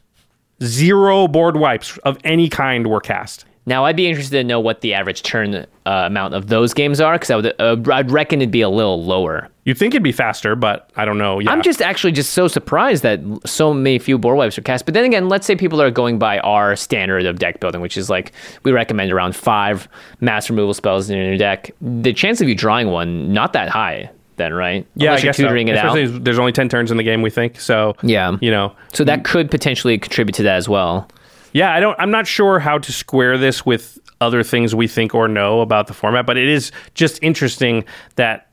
zero 0.62 1.26
board 1.28 1.56
wipes 1.56 1.96
of 1.98 2.18
any 2.24 2.48
kind 2.48 2.86
were 2.86 3.00
cast. 3.00 3.44
Now, 3.70 3.84
I'd 3.84 3.94
be 3.94 4.08
interested 4.08 4.36
to 4.38 4.42
know 4.42 4.58
what 4.58 4.80
the 4.80 4.94
average 4.94 5.22
turn 5.22 5.54
uh, 5.54 5.64
amount 5.86 6.34
of 6.34 6.48
those 6.48 6.74
games 6.74 7.00
are 7.00 7.12
because 7.14 7.30
I 7.30 7.36
would, 7.36 7.54
uh, 7.60 7.76
I'd 7.92 8.10
reckon 8.10 8.40
it'd 8.42 8.50
be 8.50 8.62
a 8.62 8.68
little 8.68 9.04
lower. 9.04 9.48
You'd 9.64 9.78
think 9.78 9.94
it'd 9.94 10.02
be 10.02 10.10
faster, 10.10 10.56
but 10.56 10.90
I 10.96 11.04
don't 11.04 11.18
know. 11.18 11.38
Yeah. 11.38 11.52
I'm 11.52 11.62
just 11.62 11.80
actually 11.80 12.10
just 12.10 12.32
so 12.32 12.48
surprised 12.48 13.04
that 13.04 13.20
so 13.46 13.72
many 13.72 14.00
few 14.00 14.18
board 14.18 14.36
wipes 14.36 14.58
are 14.58 14.62
cast. 14.62 14.86
But 14.86 14.94
then 14.94 15.04
again, 15.04 15.28
let's 15.28 15.46
say 15.46 15.54
people 15.54 15.80
are 15.80 15.88
going 15.92 16.18
by 16.18 16.40
our 16.40 16.74
standard 16.74 17.24
of 17.26 17.38
deck 17.38 17.60
building, 17.60 17.80
which 17.80 17.96
is 17.96 18.10
like 18.10 18.32
we 18.64 18.72
recommend 18.72 19.12
around 19.12 19.36
five 19.36 19.86
mass 20.18 20.50
removal 20.50 20.74
spells 20.74 21.08
in 21.08 21.16
your 21.16 21.36
deck. 21.36 21.70
The 21.80 22.12
chance 22.12 22.40
of 22.40 22.48
you 22.48 22.56
drawing 22.56 22.88
one 22.88 23.32
not 23.32 23.52
that 23.52 23.68
high, 23.68 24.10
then 24.34 24.52
right? 24.52 24.84
yeah, 24.96 25.10
Unless 25.10 25.20
I 25.20 25.22
you're 25.22 25.28
guess 25.28 25.36
so. 25.36 25.42
it 25.54 25.76
out. 25.76 25.96
Especially 25.96 26.18
There's 26.18 26.40
only 26.40 26.50
10 26.50 26.68
turns 26.68 26.90
in 26.90 26.96
the 26.96 27.04
game, 27.04 27.22
we 27.22 27.30
think. 27.30 27.60
So, 27.60 27.94
Yeah. 28.02 28.36
you 28.40 28.50
know, 28.50 28.74
So 28.92 29.04
that 29.04 29.22
could 29.22 29.48
potentially 29.48 29.96
contribute 29.96 30.34
to 30.34 30.42
that 30.42 30.56
as 30.56 30.68
well. 30.68 31.08
Yeah, 31.52 31.74
I 31.74 31.80
don't. 31.80 31.98
I'm 31.98 32.10
not 32.10 32.26
sure 32.26 32.58
how 32.58 32.78
to 32.78 32.92
square 32.92 33.38
this 33.38 33.66
with 33.66 33.98
other 34.20 34.42
things 34.42 34.74
we 34.74 34.86
think 34.86 35.14
or 35.14 35.28
know 35.28 35.60
about 35.60 35.86
the 35.86 35.94
format, 35.94 36.26
but 36.26 36.36
it 36.36 36.48
is 36.48 36.72
just 36.94 37.18
interesting 37.22 37.84
that 38.16 38.49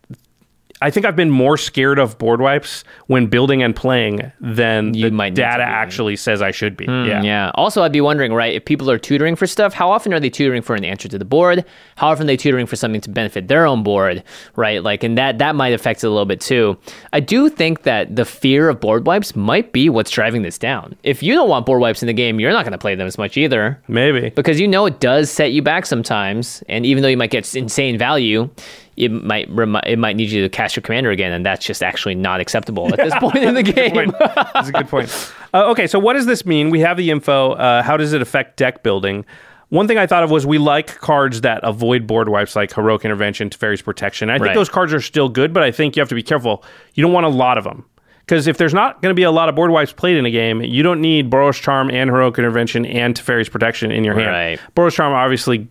I 0.82 0.92
think 0.92 1.06
I've 1.08 1.16
been 1.16 1.32
more 1.32 1.58
scared 1.58 1.98
of 1.98 2.18
board 2.20 2.40
wipes 2.40 2.84
when 3.08 3.26
building 3.28 3.64
and 3.64 3.76
playing 3.76 4.32
than 4.40 4.94
You 4.94 5.10
the 5.10 5.30
data 5.32 5.64
actually 5.64 6.16
says 6.18 6.42
I 6.42 6.52
should 6.52 6.78
be. 6.78 6.86
yeah. 6.86 6.92
Mm, 6.92 7.24
Yeah. 7.24 7.52
Also, 7.56 7.82
I'd 7.82 7.92
be 7.92 8.02
wondering, 8.02 8.32
right, 8.32 8.54
if 8.54 8.64
people 8.66 8.92
are 8.92 9.00
tutoring 9.00 9.36
for 9.36 9.48
stuff, 9.48 9.74
how 9.74 9.90
often 9.90 10.14
are 10.14 10.20
they 10.20 10.30
tutoring 10.30 10.62
for 10.62 10.76
an 10.76 10.84
answer 10.86 11.08
to 11.08 11.18
the 11.18 11.26
board? 11.26 11.66
How 11.96 12.10
often 12.10 12.26
are 12.26 12.28
they 12.28 12.38
tutoring 12.38 12.68
for 12.68 12.76
something 12.76 13.02
to 13.02 13.10
benefit 13.10 13.48
their 13.48 13.66
own 13.66 13.82
board, 13.82 14.24
right? 14.56 14.84
Like, 14.84 15.04
and 15.04 15.18
that 15.18 15.40
that 15.40 15.56
might 15.56 15.74
affect 15.74 16.04
it 16.04 16.08
a 16.08 16.10
little 16.12 16.26
bit 16.26 16.42
too. 16.42 16.78
I 17.12 17.22
do 17.22 17.50
think 17.50 17.82
that 17.84 18.16
the 18.16 18.26
fear 18.26 18.70
of 18.70 18.80
board 18.80 19.08
wipes 19.08 19.36
might 19.36 19.74
be 19.74 19.90
what's 19.90 20.12
driving 20.12 20.44
this 20.44 20.60
down. 20.60 20.96
If 21.02 21.24
you 21.24 21.34
don't 21.34 21.50
want 21.50 21.66
board 21.66 21.82
wipes 21.82 22.04
in 22.04 22.08
the 22.08 22.14
game, 22.14 22.40
you're 22.40 22.52
not 22.52 22.64
going 22.66 22.74
to 22.74 22.78
play 22.78 22.94
them 22.94 23.08
as 23.08 23.18
much 23.18 23.36
either. 23.36 23.82
Maybe. 23.88 24.30
Because 24.30 24.60
you 24.60 24.68
know 24.68 24.86
it 24.86 25.00
does 25.00 25.32
set 25.32 25.52
you 25.54 25.64
back 25.64 25.88
sometimes, 25.88 26.64
and 26.70 26.86
even 26.86 27.02
though 27.02 27.10
you 27.10 27.18
might 27.18 27.32
get 27.32 27.56
insane 27.56 27.98
value, 27.98 28.50
it 28.98 29.10
might 29.12 29.50
remi- 29.50 29.80
it 29.86 29.98
might 30.00 30.16
need 30.16 30.30
you 30.32 30.42
to 30.42 30.50
cast 30.50 30.76
your 30.76 30.82
commander 30.82 31.12
again, 31.12 31.32
and 31.32 31.46
that's 31.46 31.66
just 31.66 31.82
actually 31.84 32.16
not 32.16 32.40
acceptable 32.40 32.88
at 32.92 32.98
this 32.98 33.14
point 33.20 33.38
in 33.38 33.54
the 33.54 33.64
game. 33.74 34.12
That's 34.54 34.70
a 34.70 34.72
good 34.74 34.88
point. 34.90 35.32
Uh, 35.54 35.70
okay, 35.72 35.88
so 35.88 36.00
what 36.00 36.14
does 36.14 36.26
this 36.26 36.46
mean? 36.46 36.70
We 36.70 36.80
have 36.82 36.98
the 36.98 37.10
info. 37.12 37.52
Uh, 37.54 37.84
how 37.84 37.96
does 37.98 38.14
it 38.14 38.22
affect 38.22 38.58
deck 38.58 38.84
building? 38.84 39.26
One 39.70 39.88
thing 39.88 39.98
I 39.98 40.08
thought 40.08 40.24
of 40.24 40.32
was 40.32 40.46
we 40.46 40.58
like 40.60 40.98
cards 41.00 41.42
that 41.42 41.60
avoid 41.64 42.08
board 42.08 42.30
wipes, 42.30 42.56
like 42.56 42.74
Heroic 42.74 43.04
Intervention, 43.04 43.50
Teferi's 43.50 43.82
Protection. 43.82 44.30
I 44.30 44.36
think 44.36 44.48
Right. 44.48 44.56
those 44.56 44.70
cards 44.70 44.94
are 44.94 45.02
still 45.02 45.28
good, 45.28 45.52
but 45.54 45.62
I 45.62 45.72
think 45.72 45.96
you 45.96 46.02
have 46.02 46.08
to 46.10 46.16
be 46.16 46.24
careful. 46.24 46.64
You 46.94 47.04
don't 47.04 47.12
want 47.12 47.26
a 47.26 47.30
lot 47.30 47.58
of 47.58 47.64
them. 47.66 47.86
Because 48.20 48.48
if 48.48 48.58
there's 48.58 48.74
not 48.74 49.02
going 49.02 49.12
to 49.12 49.16
be 49.16 49.24
a 49.24 49.32
lot 49.32 49.48
of 49.48 49.56
board 49.56 49.72
wipes 49.72 49.94
played 49.94 50.18
in 50.18 50.26
a 50.26 50.32
game, 50.32 50.62
you 50.62 50.84
don't 50.84 51.00
need 51.02 51.30
Boros 51.30 51.62
Charm 51.62 51.90
and 51.90 52.10
Heroic 52.10 52.38
Intervention 52.38 52.86
and 52.86 53.16
Teferi's 53.16 53.48
Protection 53.50 53.92
in 53.92 54.04
your 54.04 54.16
hand. 54.16 54.28
Right. 54.32 54.60
Boros 54.76 54.94
Charm, 54.94 55.14
obviously, 55.14 55.68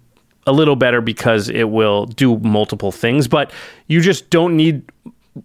a 0.46 0.52
little 0.52 0.76
better 0.76 1.00
because 1.00 1.48
it 1.48 1.70
will 1.70 2.06
do 2.06 2.38
multiple 2.38 2.92
things, 2.92 3.26
but 3.28 3.52
you 3.88 4.00
just 4.00 4.30
don't 4.30 4.56
need 4.56 4.82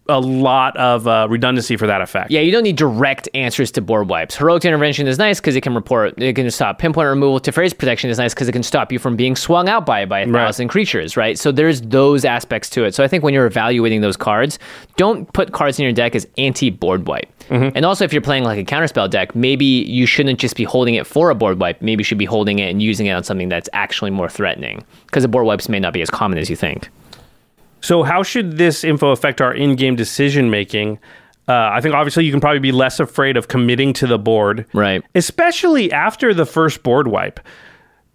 a 0.08 0.20
lot 0.20 0.76
of 0.78 1.08
uh, 1.08 1.28
redundancy 1.30 1.78
for 1.78 1.88
that 1.88 2.02
effect. 2.02 2.32
Yeah, 2.32 2.42
you 2.42 2.52
don't 2.52 2.64
need 2.64 2.76
direct 2.76 3.28
answers 3.34 3.72
to 3.72 3.82
board 3.82 4.10
wipes. 4.10 4.36
Heroic 4.36 4.66
intervention 4.66 5.08
is 5.08 5.18
nice 5.18 5.40
because 5.40 5.56
it 5.56 5.62
can 5.62 5.76
report, 5.76 6.22
it 6.22 6.34
can 6.36 6.50
stop 6.52 6.80
pinpoint 6.80 7.08
removal. 7.08 7.40
Teferi's 7.40 7.74
protection 7.74 8.10
is 8.10 8.18
nice 8.18 8.34
because 8.34 8.48
it 8.48 8.52
can 8.54 8.64
stop 8.64 8.92
you 8.92 9.00
from 9.00 9.16
being 9.16 9.36
swung 9.36 9.70
out 9.70 9.86
by 9.86 10.06
by 10.06 10.22
a 10.22 10.28
Right. 10.28 10.46
thousand 10.46 10.68
creatures, 10.70 11.18
right? 11.18 11.38
So 11.38 11.52
there's 11.52 11.82
those 11.82 12.26
aspects 12.26 12.70
to 12.72 12.84
it. 12.86 12.94
So 12.96 13.04
I 13.04 13.08
think 13.08 13.24
when 13.24 13.34
you're 13.34 13.46
evaluating 13.46 14.02
those 14.02 14.18
cards, 14.18 14.60
don't 14.98 15.32
put 15.34 15.52
cards 15.52 15.80
in 15.80 15.84
your 15.84 15.94
deck 15.94 16.16
as 16.16 16.28
anti 16.38 16.70
board 16.70 17.08
wipe. 17.08 17.28
Mm-hmm. 17.50 17.76
And 17.76 17.86
also, 17.86 18.06
if 18.06 18.14
you're 18.14 18.22
playing 18.22 18.44
like 18.46 18.58
a 18.60 18.64
counterspell 18.64 19.10
deck, 19.10 19.36
maybe 19.36 19.66
you 19.66 20.06
shouldn't 20.06 20.40
just 20.40 20.56
be 20.56 20.64
holding 20.64 20.96
it 20.96 21.06
for 21.06 21.30
a 21.30 21.36
board 21.36 21.60
wipe. 21.60 21.82
Maybe 21.82 22.02
you 22.02 22.06
should 22.06 22.18
be 22.18 22.26
holding 22.26 22.60
it 22.60 22.70
and 22.70 22.82
using 22.82 23.08
it 23.08 23.12
on 23.12 23.24
something 23.24 23.50
that's 23.50 23.68
actually 23.74 24.12
more 24.12 24.30
threatening 24.30 24.86
because 25.08 25.24
the 25.24 25.28
board 25.30 25.46
wipes 25.46 25.68
may 25.68 25.80
not 25.80 25.92
be 25.92 26.02
as 26.02 26.10
common 26.10 26.38
as 26.38 26.50
you 26.50 26.56
think. 26.56 26.90
So, 27.82 28.04
how 28.04 28.24
should 28.24 28.58
this 28.58 28.84
info 28.84 29.10
affect 29.10 29.42
our 29.42 29.54
in-game 29.54 29.96
decision 29.96 30.50
making? 30.50 31.00
Uh, 31.48 31.70
I 31.74 31.82
think 31.82 31.96
obviously 31.96 32.24
you 32.24 32.32
can 32.32 32.40
probably 32.40 32.60
be 32.60 32.72
less 32.72 33.00
afraid 33.00 33.36
of 33.36 33.48
committing 33.48 33.94
to 33.94 34.08
the 34.08 34.20
board, 34.20 34.66
Right. 34.74 35.04
Especially 35.16 35.92
after 35.92 36.34
the 36.34 36.46
first 36.46 36.84
board 36.84 37.08
wipe, 37.08 37.40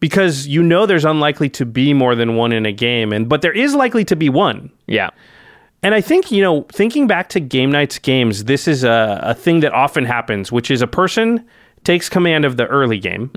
because 0.00 0.46
you 0.46 0.62
know 0.62 0.86
there's 0.86 1.04
unlikely 1.04 1.50
to 1.50 1.66
be 1.66 1.92
more 1.92 2.14
than 2.14 2.36
one 2.36 2.52
in 2.52 2.64
a 2.64 2.72
game, 2.72 3.12
and 3.12 3.28
but 3.28 3.42
there 3.42 3.52
is 3.52 3.74
likely 3.74 4.04
to 4.06 4.16
be 4.16 4.28
one. 4.28 4.70
Yeah. 4.86 5.10
And 5.82 5.94
I 5.94 6.00
think, 6.00 6.32
you 6.32 6.42
know, 6.42 6.62
thinking 6.72 7.06
back 7.06 7.28
to 7.30 7.40
game 7.40 7.70
nights 7.70 7.98
games, 7.98 8.44
this 8.44 8.66
is 8.66 8.82
a, 8.82 9.20
a 9.22 9.34
thing 9.34 9.60
that 9.60 9.72
often 9.72 10.04
happens, 10.04 10.50
which 10.50 10.70
is 10.70 10.80
a 10.82 10.86
person 10.86 11.44
takes 11.84 12.08
command 12.08 12.44
of 12.44 12.56
the 12.56 12.66
early 12.66 12.98
game 12.98 13.30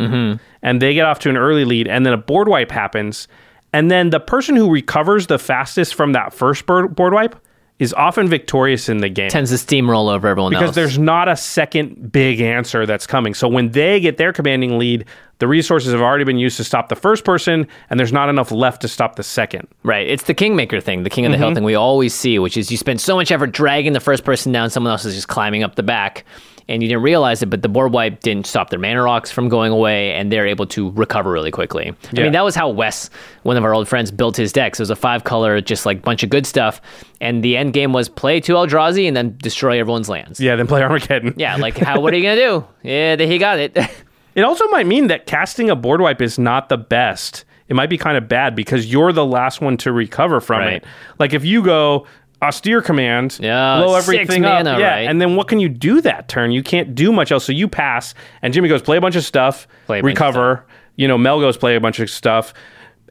and 0.64 0.82
they 0.82 0.94
get 0.96 1.06
off 1.06 1.20
to 1.20 1.30
an 1.30 1.38
early 1.38 1.66
lead, 1.66 1.88
and 1.88 2.06
then 2.06 2.14
a 2.14 2.18
board 2.18 2.48
wipe 2.48 2.72
happens. 2.72 3.28
And 3.74 3.90
then 3.92 4.10
the 4.10 4.20
person 4.20 4.56
who 4.56 4.70
recovers 4.72 5.28
the 5.28 5.38
fastest 5.40 5.96
from 5.96 6.14
that 6.14 6.34
first 6.34 6.66
board, 6.66 6.96
board 6.96 7.14
wipe 7.14 7.36
is 7.78 7.94
often 7.94 8.28
victorious 8.28 8.90
in 8.90 8.98
the 8.98 9.08
game 9.08 9.30
Tends 9.30 9.52
to 9.52 9.56
steamroll 9.56 10.14
over 10.14 10.28
everyone 10.28 10.50
because 10.52 10.68
else. 10.68 10.76
there's 10.76 11.00
not 11.00 11.30
a 11.30 11.38
second 11.38 12.12
big 12.12 12.42
answer 12.42 12.86
that's 12.86 13.08
coming. 13.08 13.34
So 13.34 13.48
when 13.48 13.72
they 13.72 14.02
get 14.02 14.18
their 14.18 14.34
commanding 14.34 14.78
lead, 14.78 15.06
the 15.38 15.48
resources 15.48 15.94
have 15.94 16.02
already 16.02 16.26
been 16.26 16.38
used 16.38 16.58
to 16.58 16.66
stop 16.66 16.90
the 16.90 16.98
first 16.98 17.24
person, 17.24 17.66
and 17.90 17.98
there's 17.98 18.12
not 18.12 18.28
enough 18.28 18.52
left 18.52 18.82
to 18.82 18.90
stop 18.90 19.16
the 19.16 19.24
second. 19.24 19.66
Right. 19.84 20.06
It's 20.10 20.24
the 20.24 20.34
kingmaker 20.34 20.82
thing, 20.82 21.04
the 21.04 21.10
king 21.10 21.26
of 21.26 21.32
the 21.32 21.38
Mm-hmm. 21.38 21.44
hill 21.46 21.56
thing 21.56 21.64
we 21.64 21.76
always 21.76 22.14
see, 22.14 22.38
which 22.38 22.58
is 22.58 22.70
you 22.70 22.76
spend 22.76 23.00
so 23.00 23.16
much 23.16 23.32
effort 23.32 23.54
dragging 23.54 23.94
the 23.94 24.02
first 24.02 24.26
person 24.26 24.52
down, 24.52 24.70
someone 24.70 24.92
else 24.92 25.06
is 25.06 25.16
just 25.16 25.30
climbing 25.30 25.64
up 25.64 25.76
the 25.76 25.84
back. 25.84 26.26
And 26.70 26.82
you 26.82 26.88
didn't 26.88 27.02
realize 27.04 27.42
it, 27.42 27.48
but 27.48 27.64
the 27.64 27.68
board 27.68 27.92
wipe 27.92 28.22
didn't 28.22 28.46
stop 28.46 28.70
their 28.70 28.78
mana 28.80 29.02
rocks 29.02 29.32
from 29.32 29.50
going 29.50 29.72
away, 29.72 30.14
and 30.14 30.32
they're 30.32 30.46
able 30.48 30.68
to 30.68 30.92
recover 30.92 31.32
really 31.32 31.50
quickly. 31.52 31.92
I 32.16 32.22
mean, 32.22 32.32
that 32.32 32.44
was 32.46 32.54
how 32.56 32.70
Wes, 32.70 33.10
one 33.42 33.58
of 33.58 33.66
our 33.66 33.74
old 33.74 33.88
friends, 33.88 34.12
built 34.12 34.38
his 34.38 34.54
decks. 34.54 34.80
It 34.80 34.84
was 34.84 34.92
a 34.92 34.96
five 34.96 35.24
color, 35.24 35.60
just 35.62 35.86
like 35.88 36.04
bunch 36.04 36.22
of 36.24 36.30
good 36.30 36.46
stuff. 36.46 36.80
And 37.20 37.44
the 37.44 37.58
end 37.58 37.74
game 37.74 37.92
was 37.92 38.08
play 38.08 38.40
two 38.40 38.54
Eldrazi 38.54 39.08
and 39.08 39.18
then 39.18 39.36
destroy 39.42 39.80
everyone's 39.80 40.08
lands. 40.10 40.40
Yeah, 40.40 40.56
then 40.56 40.68
play 40.68 40.84
Armageddon. 40.84 41.34
Yeah, 41.38 41.56
like 41.58 41.76
how? 41.78 42.00
What 42.02 42.14
are 42.14 42.18
you 42.18 42.24
gonna 42.24 42.36
do? 42.36 42.66
Yeah, 42.84 43.16
he 43.18 43.38
got 43.40 43.60
it. 43.60 43.76
It 44.36 44.44
also 44.44 44.68
might 44.68 44.86
mean 44.86 45.08
that 45.08 45.26
casting 45.26 45.70
a 45.72 45.76
board 45.76 46.00
wipe 46.02 46.22
is 46.22 46.38
not 46.38 46.70
the 46.70 46.78
best. 46.78 47.46
It 47.68 47.76
might 47.76 47.90
be 47.90 47.98
kind 47.98 48.16
of 48.16 48.28
bad 48.30 48.56
because 48.56 48.86
you're 48.86 49.12
the 49.12 49.26
last 49.26 49.60
one 49.60 49.76
to 49.78 49.92
recover 49.92 50.40
from 50.40 50.60
Right. 50.60 50.74
it. 50.76 50.86
Like 51.18 51.34
if 51.34 51.44
you 51.44 51.64
go 51.64 52.06
austere 52.42 52.82
command, 52.82 53.38
Yeah, 53.42 53.82
blow 53.84 53.96
six 54.00 54.08
everything 54.08 54.46
up, 54.46 54.64
mana, 54.66 54.80
yeah, 54.80 54.90
right. 54.92 55.10
and 55.10 55.20
then 55.22 55.36
what 55.36 55.48
can 55.48 55.60
you 55.60 55.70
do 55.70 56.02
that 56.02 56.28
turn? 56.30 56.52
You 56.52 56.64
can't 56.64 56.96
do 56.96 57.12
much 57.12 57.32
else. 57.32 57.46
So 57.46 57.52
you 57.52 57.68
pass, 57.68 58.14
and 58.42 58.54
Jimmy 58.54 58.70
goes 58.70 58.82
play 58.82 58.98
a 58.98 59.02
bunch 59.02 59.16
of 59.16 59.24
stuff, 59.26 59.68
bunch 59.88 60.00
of 60.00 60.06
recover. 60.06 60.66
You 60.96 61.08
know, 61.08 61.18
Mel 61.18 61.40
goes 61.40 61.58
play 61.58 61.76
a 61.76 61.80
bunch 61.82 62.00
of 62.00 62.10
stuff. 62.10 62.54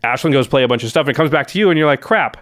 Ashlyn 0.04 0.32
goes 0.32 0.46
play 0.46 0.62
a 0.62 0.68
bunch 0.68 0.82
of 0.84 0.90
stuff, 0.90 1.06
and 1.06 1.10
it 1.10 1.16
comes 1.16 1.30
back 1.30 1.46
to 1.48 1.58
you, 1.58 1.70
and 1.70 1.78
you're 1.78 1.86
like, 1.88 2.00
crap. 2.00 2.36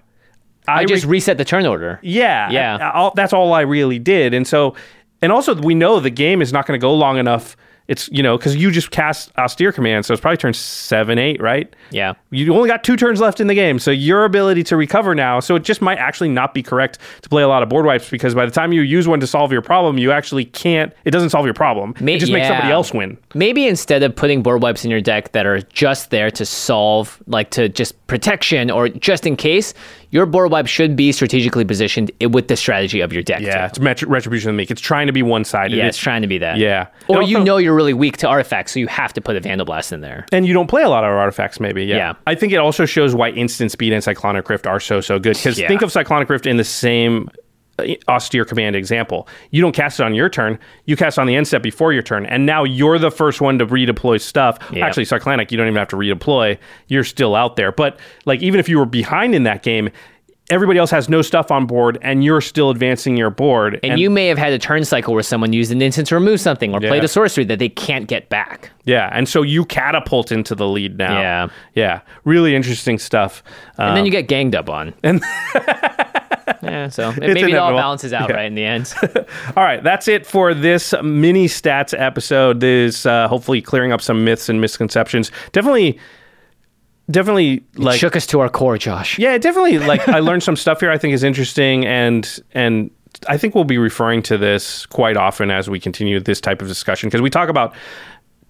I 0.68 0.80
re- 0.80 0.87
just 0.87 1.05
reset 1.07 1.39
the 1.39 1.45
turn 1.45 1.64
order. 1.66 2.01
yeah, 2.03 2.51
Yeah. 2.51 2.76
I- 2.76 2.91
all, 2.91 3.12
that's 3.14 3.32
all 3.32 3.53
I 3.53 3.61
really 3.62 3.99
did, 3.99 4.34
and 4.34 4.47
so, 4.47 4.74
and 5.22 5.30
also 5.32 5.55
we 5.55 5.74
know 5.74 6.01
the 6.01 6.11
game 6.11 6.43
is 6.43 6.53
not 6.53 6.66
going 6.66 6.78
to 6.78 6.82
go 6.84 6.93
long 6.95 7.18
enough. 7.18 7.57
It's 7.89 8.09
you 8.11 8.22
know 8.22 8.37
because 8.37 8.57
you 8.57 8.70
just 8.70 8.91
cast 8.91 9.30
austere 9.39 9.72
command, 9.72 10.05
so 10.05 10.12
it's 10.12 10.20
probably 10.20 10.37
turn 10.39 10.53
seven, 10.55 11.18
eight, 11.18 11.41
right? 11.41 11.72
Yeah. 11.91 12.14
You 12.30 12.53
only 12.55 12.68
got 12.68 12.82
two 12.82 12.97
turns 12.97 13.20
left 13.20 13.41
in 13.41 13.47
the 13.47 13.55
game, 13.55 13.78
so 13.78 13.91
your 13.91 14.24
ability 14.24 14.64
to 14.64 14.76
recover 14.76 15.14
now. 15.14 15.41
So 15.41 15.55
it 15.55 15.62
just 15.62 15.80
might 15.80 15.99
actually 15.99 16.28
not 16.30 16.53
be 16.53 16.62
correct 16.62 16.99
to 17.22 17.28
play 17.28 17.43
a 17.43 17.49
lot 17.49 17.62
of 17.62 17.68
board 17.68 17.87
wipes 17.87 18.11
because 18.11 18.34
by 18.34 18.45
the 18.45 18.51
time 18.53 18.72
you 18.72 18.82
use 18.82 19.07
one 19.07 19.20
to 19.20 19.26
solve 19.26 19.53
your 19.53 19.62
problem, 19.62 19.99
you 19.99 20.11
actually 20.12 20.45
can't. 20.47 20.93
It 21.05 21.12
doesn't 21.12 21.30
solve 21.30 21.45
your 21.45 21.55
problem. 21.55 21.95
May- 22.01 22.14
it 22.14 22.18
just 22.18 22.32
makes 22.32 22.49
somebody 22.49 22.72
else 22.72 22.93
win. 22.93 23.18
Maybe 23.34 23.66
instead 23.66 24.03
of 24.03 24.16
putting 24.16 24.43
board 24.43 24.62
wipes 24.62 24.84
in 24.84 24.91
your 24.91 25.01
deck 25.01 25.32
that 25.32 25.47
are 25.47 25.61
just 25.62 26.11
there 26.11 26.30
to 26.32 26.45
solve, 26.45 27.22
like 27.26 27.51
to 27.51 27.68
just 27.68 28.05
protection 28.07 28.70
or 28.70 28.89
just 28.89 29.26
in 29.26 29.37
case, 29.37 29.74
your 30.16 30.24
board 30.24 30.50
wipe 30.50 30.66
should 30.66 30.96
be 30.96 31.12
strategically 31.12 31.62
positioned 31.66 32.10
with 32.30 32.48
the 32.48 32.56
strategy 32.56 33.00
of 33.02 33.12
your 33.12 33.22
deck. 33.22 33.42
Yeah, 33.42 33.68
too. 33.68 33.86
it's 33.86 34.02
retribution 34.04 34.48
of 34.48 34.54
the 34.54 34.56
meek. 34.56 34.70
It's 34.70 34.80
trying 34.80 35.08
to 35.08 35.12
be 35.12 35.22
one 35.22 35.44
sided. 35.44 35.76
Yeah, 35.76 35.86
it's 35.88 35.98
trying 35.98 36.22
to 36.22 36.26
be 36.26 36.38
that. 36.38 36.56
Yeah. 36.56 36.86
Or 37.06 37.20
And 37.20 37.28
you 37.28 37.44
know 37.44 37.58
you're 37.58 37.74
really 37.74 37.92
weak 37.92 38.16
to 38.18 38.26
artifacts, 38.28 38.72
so 38.72 38.80
you 38.80 38.86
have 38.86 39.12
to 39.12 39.20
put 39.20 39.36
a 39.36 39.42
Vandalblast 39.42 39.92
in 39.92 40.00
there. 40.00 40.24
and 40.32 40.46
you 40.46 40.54
don't 40.54 40.68
play 40.68 40.82
a 40.82 40.88
lot 40.88 41.04
of 41.04 41.10
artifacts, 41.10 41.60
maybe. 41.60 41.84
Yeah. 41.84 41.96
Yeah. 41.96 42.12
I 42.26 42.34
think 42.34 42.54
it 42.54 42.56
also 42.56 42.86
shows 42.86 43.14
why 43.14 43.28
instant 43.30 43.72
speed 43.72 43.92
and 43.92 44.02
cyclonic 44.02 44.48
rift 44.48 44.66
are 44.66 44.80
so 44.80 45.02
so 45.02 45.18
good. 45.18 45.36
Because 45.36 45.58
Yeah. 45.58 45.68
think 45.68 45.82
of 45.82 45.92
cyclonic 45.92 46.30
rift 46.30 46.46
in 46.46 46.56
the 46.56 46.64
same 46.64 47.28
austere 48.08 48.44
command 48.44 48.76
example. 48.76 49.28
You 49.50 49.60
don't 49.62 49.74
cast 49.74 50.00
it 50.00 50.02
on 50.04 50.14
your 50.14 50.28
turn. 50.28 50.58
You 50.86 50.96
cast 50.96 51.18
on 51.18 51.26
the 51.26 51.36
end 51.36 51.46
step 51.46 51.62
before 51.62 51.92
your 51.92 52.02
turn, 52.02 52.26
and 52.26 52.46
now 52.46 52.64
you're 52.64 52.98
the 52.98 53.10
first 53.10 53.40
one 53.40 53.58
to 53.58 53.66
redeploy 53.66 54.20
stuff. 54.20 54.58
Yeah. 54.72 54.86
Actually, 54.86 55.04
cyclonic, 55.04 55.50
you 55.50 55.58
don't 55.58 55.66
even 55.66 55.78
have 55.78 55.88
to 55.88 55.96
redeploy. 55.96 56.58
You're 56.88 57.04
still 57.04 57.34
out 57.34 57.56
there. 57.56 57.72
But 57.72 57.98
like 58.24 58.42
even 58.42 58.60
if 58.60 58.68
you 58.68 58.78
were 58.78 58.86
behind 58.86 59.34
in 59.34 59.42
that 59.44 59.62
game. 59.62 59.90
Everybody 60.48 60.78
else 60.78 60.92
has 60.92 61.08
no 61.08 61.22
stuff 61.22 61.50
on 61.50 61.66
board, 61.66 61.98
and 62.02 62.22
you're 62.22 62.40
still 62.40 62.70
advancing 62.70 63.16
your 63.16 63.30
board. 63.30 63.80
And, 63.82 63.98
you 63.98 64.08
may 64.08 64.28
have 64.28 64.38
had 64.38 64.52
a 64.52 64.60
turn 64.60 64.84
cycle 64.84 65.12
where 65.12 65.24
someone 65.24 65.52
used 65.52 65.72
an 65.72 65.82
instant 65.82 66.06
to 66.06 66.14
remove 66.14 66.40
something 66.40 66.72
or 66.72 66.78
played 66.78 67.02
a 67.02 67.08
sorcery 67.08 67.42
that 67.46 67.58
they 67.58 67.68
can't 67.68 68.06
get 68.06 68.28
back. 68.28 68.70
Yeah, 68.84 69.10
and 69.12 69.28
so 69.28 69.42
you 69.42 69.64
catapult 69.64 70.30
into 70.30 70.54
the 70.54 70.68
lead 70.68 70.98
now. 70.98 71.20
Yeah. 71.20 71.48
yeah, 71.74 72.00
really 72.22 72.54
interesting 72.54 72.96
stuff. 73.00 73.42
And 73.76 73.88
Um, 73.88 73.94
then 73.96 74.04
you 74.06 74.12
get 74.12 74.28
ganged 74.28 74.54
up 74.54 74.70
on. 74.70 74.94
and 75.02 75.20
yeah, 76.66 76.88
so 76.90 77.12
maybe 77.18 77.42
it 77.52 77.54
all 77.56 77.72
balances 77.74 78.12
out 78.12 78.28
Yeah. 78.30 78.36
right 78.36 78.46
in 78.46 78.54
the 78.54 78.64
end. 78.64 78.92
all 79.56 79.62
right, 79.64 79.82
that's 79.82 80.08
it 80.08 80.26
for 80.26 80.54
this 80.54 80.94
mini 81.02 81.46
stats 81.46 81.94
episode. 81.98 82.60
This 82.60 83.06
uh, 83.06 83.28
hopefully 83.28 83.60
clearing 83.62 83.92
up 83.92 84.00
some 84.00 84.24
myths 84.24 84.48
and 84.48 84.60
misconceptions. 84.60 85.30
Definitely, 85.52 85.98
definitely 87.10 87.64
like 87.76 87.98
Shook 87.98 88.16
us 88.16 88.26
to 88.28 88.40
our 88.40 88.48
core, 88.48 88.78
Josh. 88.78 89.18
yeah, 89.18 89.38
definitely. 89.38 89.78
Like 89.78 90.08
I 90.08 90.18
learned 90.20 90.42
some 90.42 90.56
stuff 90.56 90.80
here. 90.80 90.90
I 90.90 90.98
think 90.98 91.14
is 91.14 91.24
interesting, 91.24 91.86
and 91.86 92.40
and 92.52 92.90
I 93.28 93.38
think 93.38 93.54
we'll 93.54 93.64
be 93.64 93.78
referring 93.78 94.22
to 94.24 94.36
this 94.38 94.86
quite 94.86 95.16
often 95.16 95.50
as 95.50 95.70
we 95.70 95.80
continue 95.80 96.20
this 96.20 96.40
type 96.40 96.60
of 96.60 96.68
discussion 96.68 97.08
because 97.08 97.22
we 97.22 97.30
talk 97.30 97.48
about 97.48 97.74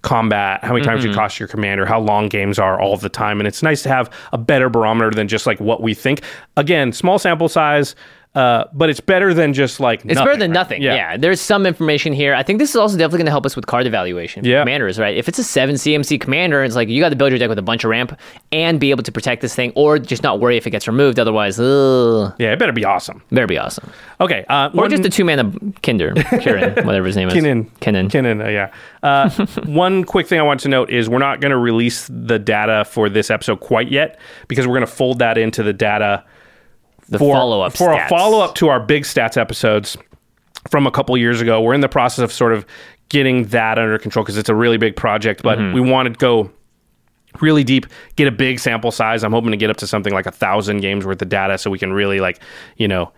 combat, 0.07 0.63
how 0.63 0.73
many 0.73 0.85
times 0.85 1.03
you 1.03 1.11
mm-hmm. 1.11 1.19
cost 1.19 1.41
your 1.41 1.49
commander, 1.49 1.85
how 1.85 2.01
long 2.01 2.29
games 2.29 2.61
are 2.61 2.81
all 2.81 2.97
the 2.97 3.09
time, 3.09 3.41
and 3.41 3.49
it's 3.49 3.61
nice 3.61 3.83
to 3.83 3.89
have 3.89 4.09
a 4.33 4.39
better 4.39 4.71
barometer 4.71 5.11
than 5.11 5.27
just 5.27 5.47
like 5.47 5.59
what 5.59 5.83
we 5.83 5.95
think. 5.95 6.23
Again, 6.57 6.93
small 6.93 7.19
sample 7.19 7.49
size. 7.49 7.97
Uh, 8.37 8.69
but 8.75 8.91
it's 8.91 9.01
better 9.01 9.33
than 9.33 9.55
just 9.55 9.81
like 9.81 10.05
nothing. 10.05 10.11
It's 10.11 10.21
better 10.21 10.37
than 10.37 10.53
nothing. 10.53 10.83
Yeah. 10.83 11.17
there's 11.17 11.41
some 11.41 11.65
information 11.65 12.13
here. 12.13 12.35
I 12.35 12.43
think 12.43 12.59
this 12.59 12.69
is 12.69 12.77
also 12.77 12.97
definitely 12.99 13.21
going 13.21 13.27
to 13.27 13.31
help 13.33 13.47
us 13.47 13.57
with 13.57 13.67
card 13.67 13.87
evaluation. 13.87 14.45
Yeah. 14.45 14.61
commanders, 14.61 14.99
right? 14.99 15.17
If 15.17 15.27
it's 15.27 15.39
a 15.39 15.45
seven 15.45 15.77
CMC 15.77 16.21
commander, 16.21 16.63
it's 16.63 16.75
like 16.77 16.91
you 16.91 17.01
got 17.01 17.09
to 17.09 17.17
build 17.17 17.31
your 17.31 17.39
deck 17.39 17.49
with 17.49 17.59
a 17.59 17.63
bunch 17.63 17.83
of 17.85 17.89
ramp 17.91 18.19
and 18.53 18.79
be 18.79 18.91
able 18.91 19.03
to 19.05 19.11
protect 19.11 19.41
this 19.41 19.55
thing, 19.55 19.73
or 19.75 19.99
just 19.99 20.23
not 20.23 20.39
worry 20.39 20.59
if 20.59 20.67
it 20.67 20.71
gets 20.71 20.87
removed. 20.87 21.19
Otherwise, 21.19 21.59
ugh, 21.59 22.35
yeah, 22.39 22.53
it 22.53 22.59
better 22.59 22.73
be 22.73 22.85
awesome. 22.85 23.23
better 23.33 23.47
be 23.47 23.57
awesome. 23.57 23.91
Okay, 24.21 24.45
uh, 24.51 24.69
Or 24.75 24.83
one- 24.83 24.91
just 24.91 25.05
a 25.07 25.09
two 25.09 25.25
mana 25.25 25.51
Kinder, 25.83 26.13
Kieran, 26.41 26.75
whatever 26.87 27.07
his 27.07 27.17
name 27.17 27.29
is. 27.29 27.35
Kinnan. 27.35 27.71
Kinnan. 27.81 28.11
Kinnan, 28.11 28.45
uh, 28.45 28.49
yeah. 28.51 28.71
Uh, 29.03 29.31
one 29.65 30.05
quick 30.05 30.27
thing 30.27 30.39
I 30.39 30.43
want 30.43 30.61
to 30.61 30.69
note 30.69 30.91
is 30.91 31.09
we're 31.09 31.19
not 31.19 31.41
going 31.41 31.53
to 31.53 31.59
release 31.59 32.07
the 32.13 32.39
data 32.39 32.85
for 32.85 33.09
this 33.09 33.31
episode 33.31 33.61
quite 33.61 33.91
yet 33.91 34.19
because 34.47 34.67
we're 34.67 34.75
going 34.75 34.87
to 34.87 34.93
fold 34.93 35.21
that 35.21 35.39
into 35.39 35.63
the 35.63 35.73
data 35.73 36.23
The 37.09 37.19
for, 37.19 37.35
follow 37.35 37.61
up 37.63 37.77
for 37.77 37.93
a 37.93 38.09
follow 38.09 38.41
up 38.41 38.55
to 38.57 38.69
our 38.69 38.81
big 38.81 39.05
stats 39.05 39.37
episodes 39.37 39.97
from 40.71 40.87
a 40.87 40.91
couple 40.91 41.17
years 41.17 41.41
ago. 41.41 41.61
We're 41.61 41.75
in 41.75 41.81
the 41.81 41.89
process 41.89 42.19
of 42.23 42.33
sort 42.33 42.53
of 42.53 42.67
getting 43.09 43.45
that 43.49 43.79
under 43.79 43.99
control 43.99 44.25
because 44.25 44.37
it's 44.37 44.49
a 44.49 44.55
really 44.55 44.79
big 44.79 44.97
project, 44.97 45.43
but 45.43 45.59
Mm-hmm. 45.59 45.75
we 45.75 45.81
want 45.81 46.13
to 46.13 46.19
go 46.19 46.51
really 47.41 47.63
deep, 47.63 47.87
get 48.17 48.27
a 48.27 48.33
big 48.33 48.59
sample 48.59 48.91
size. 48.91 49.23
I'm 49.23 49.33
hoping 49.33 49.51
to 49.53 49.57
get 49.57 49.71
up 49.71 49.77
to 49.79 49.87
something 49.87 50.13
like 50.13 50.27
a 50.27 50.33
thousand 50.33 50.81
games 50.81 51.05
worth 51.07 51.21
of 51.23 51.29
data 51.29 51.59
so 51.59 51.71
we 51.71 51.79
can 51.79 51.93
really 51.93 52.19
like, 52.19 52.41
you 52.77 52.89
know, 52.89 53.13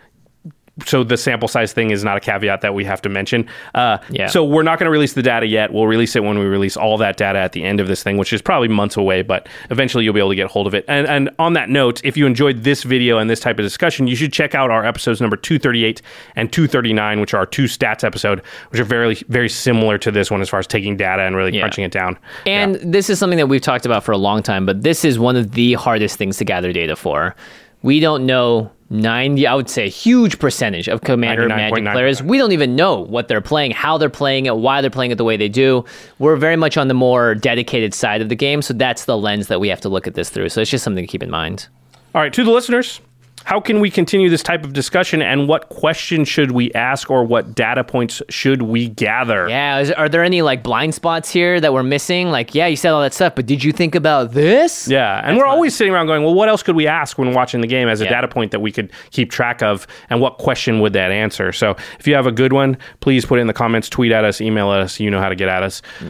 so 0.87 1.03
the 1.05 1.17
sample 1.17 1.49
size 1.49 1.73
thing 1.73 1.91
is 1.91 2.05
not 2.05 2.17
a 2.17 2.21
caveat 2.21 2.61
that 2.61 2.75
we 2.75 2.85
have 2.85 3.03
to 3.03 3.09
mention. 3.09 3.47
Uh, 3.75 3.99
Yeah. 4.11 4.27
So 4.29 4.45
we're 4.45 4.63
not 4.63 4.79
going 4.79 4.87
to 4.87 4.91
release 4.91 5.15
the 5.15 5.23
data 5.23 5.47
yet. 5.47 5.73
We'll 5.73 5.87
release 5.87 6.15
it 6.17 6.23
when 6.23 6.39
we 6.39 6.45
release 6.47 6.77
all 6.77 6.97
that 6.99 7.17
data 7.17 7.39
at 7.39 7.53
the 7.53 7.65
end 7.65 7.81
of 7.81 7.89
this 7.89 8.03
thing, 8.03 8.17
which 8.17 8.33
is 8.33 8.41
probably 8.43 8.69
months 8.69 8.97
away. 8.97 9.23
But 9.23 9.49
eventually, 9.71 10.05
you'll 10.05 10.15
be 10.15 10.21
able 10.21 10.31
to 10.31 10.37
get 10.37 10.47
hold 10.51 10.67
of 10.67 10.75
it. 10.75 10.85
And 10.89 11.07
and 11.07 11.31
on 11.39 11.53
that 11.55 11.69
note, 11.69 12.01
if 12.05 12.17
you 12.17 12.27
enjoyed 12.27 12.63
this 12.65 12.83
video 12.85 13.19
and 13.19 13.29
this 13.29 13.41
type 13.41 13.59
of 13.59 13.65
discussion, 13.65 14.07
you 14.07 14.17
should 14.17 14.33
check 14.33 14.55
out 14.55 14.71
our 14.71 14.85
episodes 14.85 15.21
number 15.21 15.37
238 15.37 16.01
and 16.37 16.53
239, 16.53 17.21
which 17.21 17.35
are 17.35 17.39
our 17.39 17.47
two 17.47 17.65
stats 17.65 18.05
episode, 18.05 18.43
which 18.71 18.81
are 18.81 18.85
very 18.85 19.15
very 19.29 19.49
similar 19.49 19.99
to 19.99 20.11
this 20.11 20.31
one 20.31 20.41
as 20.41 20.49
far 20.49 20.61
as 20.61 20.67
taking 20.67 20.97
data 20.97 21.23
and 21.23 21.35
really 21.37 21.53
Yeah. 21.55 21.63
crunching 21.63 21.85
it 21.85 21.91
down. 21.93 22.19
And 22.47 22.77
this 22.77 23.11
is 23.11 23.19
something 23.19 23.39
that 23.39 23.47
we've 23.49 23.61
talked 23.61 23.87
about 23.87 24.05
for 24.05 24.13
a 24.13 24.19
long 24.19 24.43
time, 24.43 24.65
but 24.67 24.83
this 24.83 25.05
is 25.05 25.19
one 25.19 25.37
of 25.37 25.53
the 25.53 25.75
hardest 25.75 26.17
things 26.19 26.37
to 26.39 26.45
gather 26.45 26.73
data 26.73 26.97
for. 26.97 27.35
We 27.83 28.01
don't 28.01 28.27
know 28.27 28.71
90, 28.91 29.47
I 29.47 29.55
would 29.55 29.69
say 29.69 29.85
a 29.85 29.89
huge 29.89 30.39
percentage 30.39 30.89
of 30.89 31.03
Commander 31.03 31.49
Magic 31.49 31.85
players. 31.85 32.23
We 32.23 32.39
don't 32.39 32.53
even 32.53 32.75
know 32.75 33.01
what 33.01 33.29
they're 33.29 33.41
playing, 33.41 33.73
how 33.73 33.99
they're 33.99 34.09
playing 34.09 34.47
it, 34.47 34.57
why 34.57 34.81
they're 34.81 34.91
playing 34.91 35.11
it 35.11 35.17
the 35.17 35.25
way 35.25 35.37
they 35.37 35.49
do. 35.49 35.85
We're 36.19 36.37
very 36.37 36.57
much 36.57 36.77
on 36.77 36.89
the 36.89 36.95
more 36.95 37.35
dedicated 37.35 37.93
side 37.93 38.23
of 38.23 38.29
the 38.29 38.35
game, 38.35 38.63
so 38.63 38.73
that's 38.73 39.05
the 39.05 39.17
lens 39.17 39.49
that 39.49 39.61
we 39.61 39.69
have 39.69 39.81
to 39.83 39.89
look 39.89 40.07
at 40.07 40.15
this 40.15 40.31
through. 40.31 40.49
So 40.49 40.61
it's 40.63 40.71
just 40.71 40.85
something 40.85 41.03
to 41.03 41.09
keep 41.11 41.23
in 41.23 41.31
mind. 41.31 41.69
All 42.15 42.23
right, 42.23 42.33
to 42.33 42.43
the 42.43 42.51
listeners, 42.51 43.01
how 43.45 43.61
can 43.61 43.81
we 43.81 43.91
continue 43.91 44.29
this 44.29 44.43
type 44.43 44.65
of 44.65 44.73
discussion 44.73 45.23
and 45.23 45.49
what 45.49 45.69
questions 45.69 46.29
should 46.29 46.53
we 46.53 46.73
ask 46.73 47.11
or 47.11 47.25
what 47.25 47.55
data 47.55 47.83
points 47.85 48.21
should 48.29 48.63
we 48.63 48.89
gather? 48.89 49.49
Yeah, 49.49 49.79
is, 49.79 49.91
are 49.93 50.09
there 50.09 50.23
any 50.23 50.43
like 50.43 50.63
blind 50.63 50.95
spots 50.95 51.31
here 51.31 51.61
that 51.61 51.73
we're 51.73 51.83
missing? 51.83 52.31
Like, 52.31 52.55
yeah, 52.55 52.67
you 52.67 52.77
said 52.77 52.91
all 52.93 53.01
that 53.03 53.15
stuff, 53.15 53.35
but 53.35 53.47
did 53.47 53.65
you 53.65 53.73
think 53.73 53.95
about 53.95 54.33
this? 54.33 54.89
Yeah, 54.89 55.21
and 55.25 55.37
we're 55.37 55.47
always 55.47 55.75
sitting 55.75 55.93
around 55.93 56.07
going, 56.07 56.23
well, 56.25 56.35
what 56.35 56.49
else 56.49 56.63
could 56.63 56.77
we 56.77 56.87
ask 56.87 57.19
when 57.19 57.33
watching 57.33 57.61
the 57.61 57.67
game 57.67 57.89
as 57.89 58.01
a 58.01 58.05
Yeah. 58.05 58.11
data 58.11 58.29
point 58.29 58.51
that 58.51 58.61
we 58.61 58.71
could 58.73 58.91
keep 59.11 59.31
track 59.31 59.63
of, 59.63 59.87
and 60.11 60.21
what 60.21 60.39
question 60.39 60.81
would 60.81 60.93
that 60.93 61.11
answer? 61.11 61.53
So 61.53 61.77
if 61.99 62.07
you 62.07 62.15
have 62.15 62.27
a 62.27 62.33
good 62.33 62.53
one, 62.53 62.77
please 63.01 63.25
put 63.25 63.39
it 63.39 63.43
in 63.43 63.47
the 63.47 63.53
comments, 63.53 63.89
tweet 63.89 64.13
at 64.13 64.25
us, 64.25 64.41
email 64.41 64.69
us. 64.69 65.01
You 65.01 65.11
know 65.11 65.21
how 65.21 65.29
to 65.29 65.35
get 65.35 65.49
at 65.49 65.63
us. 65.63 65.83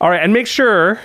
All 0.00 0.10
right, 0.10 0.22
and 0.22 0.32
make 0.32 0.46
sure 0.46 0.98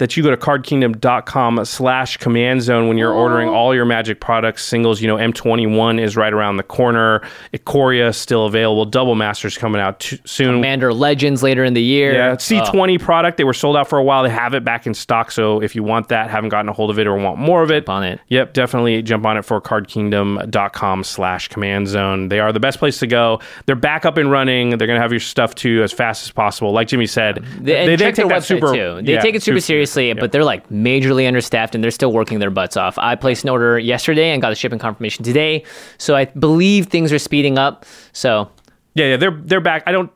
that 0.00 0.16
you 0.16 0.22
go 0.22 0.30
to 0.30 0.36
cardkingdom.com 0.36 1.64
slash 1.64 2.16
command 2.16 2.62
zone 2.62 2.88
when 2.88 2.98
you're 2.98 3.12
ordering 3.12 3.48
all 3.48 3.74
your 3.74 3.84
magic 3.84 4.20
products 4.20 4.64
singles 4.64 5.00
you 5.00 5.06
know 5.06 5.16
m21 5.16 6.00
is 6.00 6.16
right 6.16 6.32
around 6.32 6.56
the 6.56 6.62
corner 6.62 7.22
ikoria 7.54 8.08
is 8.08 8.16
still 8.16 8.46
available 8.46 8.84
double 8.84 9.14
masters 9.14 9.56
coming 9.56 9.80
out 9.80 10.00
t- 10.00 10.20
soon 10.24 10.56
Commander 10.56 10.92
Legends 10.92 11.42
later 11.42 11.64
in 11.64 11.74
the 11.74 11.82
year. 11.82 12.12
yeah, 12.14 12.30
Oh. 12.32 12.34
C20 12.36 12.98
product. 13.00 13.36
They 13.36 13.44
were 13.44 13.52
sold 13.54 13.76
out 13.76 13.88
for 13.88 13.98
a 13.98 14.02
while. 14.02 14.22
They 14.24 14.30
have 14.30 14.54
it 14.54 14.64
back 14.64 14.86
in 14.86 14.94
stock. 14.94 15.30
So 15.30 15.62
if 15.62 15.74
you 15.76 15.82
want 15.82 16.08
that, 16.08 16.28
haven't 16.30 16.48
gotten 16.50 16.68
a 16.68 16.72
hold 16.72 16.90
of 16.90 16.98
it, 16.98 17.06
or 17.06 17.14
want 17.16 17.38
more 17.38 17.62
of 17.62 17.70
it, 17.70 17.88
on 17.88 18.02
it. 18.02 18.20
Yep, 18.28 18.52
definitely 18.54 19.00
jump 19.02 19.24
on 19.26 19.36
it 19.36 19.44
for 19.44 19.60
cardkingdom.com 19.60 21.04
slash 21.04 21.48
command 21.48 21.88
zone. 21.88 22.28
They 22.28 22.40
are 22.40 22.52
the 22.52 22.60
best 22.60 22.78
place 22.78 22.98
to 23.00 23.06
go. 23.06 23.40
They're 23.66 23.76
back 23.76 24.04
up 24.04 24.16
and 24.16 24.30
running. 24.30 24.70
They're 24.70 24.86
going 24.86 24.96
to 24.98 25.02
have 25.02 25.12
your 25.12 25.20
stuff 25.20 25.54
to 25.56 25.82
as 25.82 25.92
fast 25.92 26.24
as 26.24 26.30
possible. 26.30 26.72
Like 26.72 26.88
Jimmy 26.88 27.06
said, 27.06 27.38
um, 27.38 27.44
They, 27.64 27.86
and 27.90 27.98
check 27.98 28.14
their 28.16 28.28
that 28.28 28.42
website 28.42 28.60
too. 28.74 29.02
They 29.04 29.12
yeah, 29.14 29.20
take 29.20 29.34
it 29.34 29.42
super 29.42 29.60
super- 29.60 29.82
seriously, 29.90 30.08
yeah. 30.08 30.20
but 30.20 30.32
they're 30.32 30.44
like 30.44 30.68
majorly 30.68 31.26
understaffed 31.26 31.74
and 31.74 31.82
they're 31.82 31.90
still 31.90 32.12
working 32.12 32.38
their 32.38 32.50
butts 32.50 32.76
off. 32.76 32.98
I 32.98 33.16
placed 33.16 33.44
an 33.44 33.50
order 33.50 33.78
yesterday 33.78 34.30
and 34.30 34.42
got 34.42 34.52
a 34.52 34.54
shipping 34.54 34.78
confirmation 34.78 35.24
today, 35.24 35.64
so 35.98 36.14
I 36.16 36.26
believe 36.26 36.86
things 36.86 37.12
are 37.12 37.18
speeding 37.18 37.58
up. 37.58 37.84
So 38.12 38.50
Yeah, 38.94 39.06
yeah, 39.06 39.16
they're 39.16 39.30
they're 39.30 39.60
back. 39.60 39.82
I 39.86 39.92
don't 39.92 40.10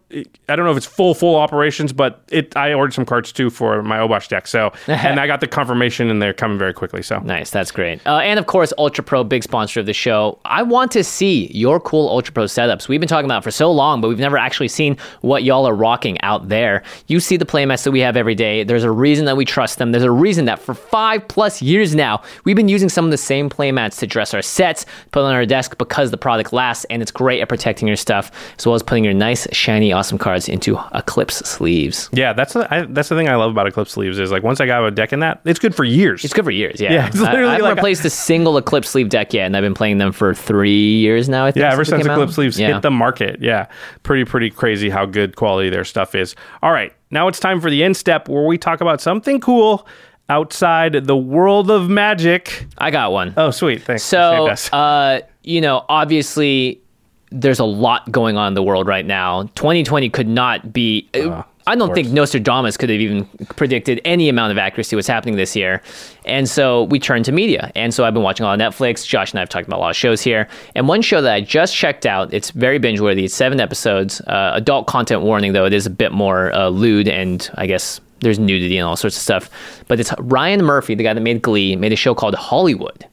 I 0.48 0.56
don't 0.56 0.64
know 0.64 0.70
if 0.70 0.76
it's 0.76 0.86
full 0.86 1.14
full 1.14 1.36
operations, 1.36 1.92
but 1.92 2.22
it 2.28 2.56
I 2.56 2.72
ordered 2.72 2.94
some 2.94 3.04
cards 3.04 3.32
too 3.32 3.50
for 3.50 3.82
my 3.82 3.98
Obosh 3.98 4.28
deck. 4.28 4.46
So 4.46 4.72
and 4.86 5.18
I 5.18 5.26
got 5.26 5.40
the 5.40 5.48
confirmation 5.48 6.10
and 6.10 6.22
they're 6.22 6.32
coming 6.32 6.58
very 6.58 6.72
quickly. 6.72 7.02
So 7.02 7.18
nice, 7.20 7.50
that's 7.50 7.70
great. 7.70 8.06
Uh, 8.06 8.18
and 8.18 8.38
of 8.38 8.46
course, 8.46 8.72
Ultra 8.78 9.02
Pro, 9.02 9.24
big 9.24 9.42
sponsor 9.42 9.80
of 9.80 9.86
the 9.86 9.92
show. 9.92 10.38
I 10.44 10.62
want 10.62 10.92
to 10.92 11.02
see 11.02 11.50
your 11.52 11.80
cool 11.80 12.08
Ultra 12.08 12.32
Pro 12.32 12.44
setups. 12.44 12.88
We've 12.88 13.00
been 13.00 13.08
talking 13.08 13.24
about 13.24 13.38
it 13.38 13.44
for 13.44 13.50
so 13.50 13.70
long, 13.70 14.00
but 14.00 14.08
we've 14.08 14.18
never 14.18 14.38
actually 14.38 14.68
seen 14.68 14.96
what 15.22 15.42
y'all 15.42 15.66
are 15.66 15.74
rocking 15.74 16.20
out 16.20 16.48
there. 16.48 16.82
You 17.08 17.20
see 17.20 17.36
the 17.36 17.46
playmats 17.46 17.84
that 17.84 17.90
we 17.90 18.00
have 18.00 18.16
every 18.16 18.34
day. 18.34 18.64
There's 18.64 18.84
a 18.84 18.90
reason 18.90 19.24
that 19.24 19.36
we 19.36 19.44
trust 19.44 19.78
them. 19.78 19.92
There's 19.92 20.04
a 20.04 20.10
reason 20.10 20.44
that 20.44 20.60
for 20.60 20.74
five 20.74 21.26
plus 21.28 21.60
years 21.60 21.94
now, 21.94 22.22
we've 22.44 22.56
been 22.56 22.68
using 22.68 22.88
some 22.88 23.04
of 23.04 23.10
the 23.10 23.18
same 23.18 23.50
playmats 23.50 23.98
to 23.98 24.06
dress 24.06 24.34
our 24.34 24.42
sets, 24.42 24.86
put 25.10 25.22
on 25.22 25.34
our 25.34 25.46
desk 25.46 25.78
because 25.78 26.10
the 26.10 26.16
product 26.16 26.52
lasts 26.52 26.84
and 26.90 27.02
it's 27.02 27.10
great 27.10 27.40
at 27.40 27.48
protecting 27.48 27.88
your 27.88 27.96
stuff, 27.96 28.30
as 28.58 28.66
well 28.66 28.74
as 28.74 28.82
putting 28.82 29.04
your 29.04 29.14
nice, 29.14 29.46
shiny, 29.52 29.92
awesome 29.92 30.03
cards 30.18 30.48
into 30.48 30.78
Eclipse 30.94 31.36
sleeves. 31.36 32.08
yeah, 32.12 32.32
that's 32.32 32.52
the 32.54 32.72
I, 32.74 32.82
that's 32.86 33.08
the 33.08 33.16
thing 33.16 33.28
I 33.28 33.36
love 33.36 33.50
about 33.50 33.66
Eclipse 33.66 33.92
sleeves 33.92 34.18
is 34.18 34.30
like 34.30 34.42
once 34.42 34.60
I 34.60 34.66
got 34.66 34.84
a 34.84 34.90
deck 34.90 35.12
in 35.12 35.20
that, 35.20 35.40
it's 35.44 35.58
good 35.58 35.74
for 35.74 35.84
years. 35.84 36.24
It's 36.24 36.32
good 36.34 36.44
for 36.44 36.50
years, 36.50 36.80
yeah. 36.80 36.92
Yeah, 36.92 37.06
it's 37.08 37.16
literally 37.20 37.46
I, 37.48 37.52
haven't 37.52 37.64
like 37.64 37.72
a- 37.72 37.74
replaced 37.76 38.04
a 38.04 38.10
single 38.10 38.56
Eclipse 38.56 38.88
sleeve 38.90 39.08
deck 39.08 39.32
yet, 39.32 39.46
and 39.46 39.56
I've 39.56 39.62
been 39.62 39.74
playing 39.74 39.98
them 39.98 40.12
for 40.12 40.34
three 40.34 40.94
years 40.96 41.28
now. 41.28 41.44
I 41.46 41.50
think 41.52 41.62
Yeah, 41.62 41.72
ever 41.72 41.84
since 41.84 42.02
came 42.02 42.10
out. 42.10 42.14
Eclipse 42.18 42.34
Sleeves 42.34 42.58
Yeah. 42.58 42.74
hit 42.74 42.82
the 42.82 42.90
market. 42.90 43.40
Yeah. 43.40 43.66
Pretty, 44.02 44.24
pretty 44.24 44.50
crazy 44.50 44.90
how 44.90 45.06
good 45.06 45.36
quality 45.36 45.70
their 45.70 45.84
stuff 45.84 46.14
is. 46.14 46.34
All 46.62 46.72
right. 46.72 46.92
Now 47.10 47.28
it's 47.28 47.40
time 47.40 47.60
for 47.60 47.70
the 47.70 47.84
end 47.84 47.96
step 47.96 48.28
where 48.28 48.44
we 48.46 48.58
talk 48.58 48.80
about 48.80 49.00
something 49.00 49.40
cool 49.40 49.86
outside 50.28 51.04
the 51.06 51.16
world 51.16 51.70
of 51.70 51.88
magic. 51.90 52.66
I 52.78 52.90
got 52.90 53.12
one. 53.12 53.34
Oh, 53.36 53.50
sweet. 53.50 53.82
Thanks. 53.82 54.02
So, 54.02 54.48
uh, 54.72 55.20
you 55.42 55.60
know, 55.60 55.84
obviously, 55.88 56.80
there's 57.30 57.58
a 57.58 57.64
lot 57.64 58.10
going 58.10 58.36
on 58.36 58.48
in 58.48 58.54
the 58.54 58.62
world 58.62 58.86
right 58.86 59.04
now. 59.06 59.44
2020 59.54 60.10
could 60.10 60.28
not 60.28 60.72
be. 60.72 61.08
Uh. 61.14 61.42
I 61.66 61.76
don't 61.76 61.94
think 61.94 62.08
Nostradamus 62.08 62.76
could 62.76 62.90
have 62.90 63.00
even 63.00 63.24
predicted 63.56 63.98
any 64.04 64.28
amount 64.28 64.52
of 64.52 64.58
accuracy 64.58 64.96
what's 64.96 65.08
happening 65.08 65.36
this 65.36 65.56
year. 65.56 65.80
And 66.26 66.46
so 66.46 66.84
we 66.84 66.98
turned 66.98 67.24
to 67.24 67.32
media. 67.32 67.72
And 67.74 67.94
so 67.94 68.04
I've 68.04 68.12
been 68.12 68.22
watching 68.22 68.44
a 68.44 68.50
lot 68.50 68.60
of 68.60 68.74
Netflix. 68.74 69.06
Josh 69.06 69.32
and 69.32 69.38
I 69.38 69.42
have 69.42 69.48
talked 69.48 69.66
about 69.66 69.78
a 69.78 69.80
lot 69.80 69.88
of 69.88 69.96
shows 69.96 70.20
here. 70.20 70.46
And 70.74 70.88
one 70.88 71.00
show 71.00 71.22
that 71.22 71.32
I 71.32 71.40
just 71.40 71.74
checked 71.74 72.04
out, 72.04 72.34
it's 72.34 72.50
very 72.50 72.78
binge 72.78 73.00
worthy. 73.00 73.24
It's 73.24 73.34
seven 73.34 73.60
episodes. 73.60 74.20
Uh, 74.22 74.52
adult 74.54 74.86
content 74.86 75.22
warning, 75.22 75.54
though. 75.54 75.64
It 75.64 75.72
is 75.72 75.86
a 75.86 75.90
bit 75.90 76.12
more 76.12 76.52
uh, 76.52 76.68
lewd 76.68 77.08
and 77.08 77.50
I 77.54 77.66
guess 77.66 77.98
there's 78.20 78.38
nudity 78.38 78.76
and 78.76 78.86
all 78.86 78.96
sorts 78.96 79.16
of 79.16 79.22
stuff. 79.22 79.50
But 79.88 80.00
it's 80.00 80.12
Ryan 80.18 80.62
Murphy, 80.62 80.94
the 80.94 81.04
guy 81.04 81.14
that 81.14 81.20
made 81.20 81.40
Glee, 81.40 81.76
made 81.76 81.94
a 81.94 81.96
show 81.96 82.14
called 82.14 82.34
Hollywood. 82.34 83.06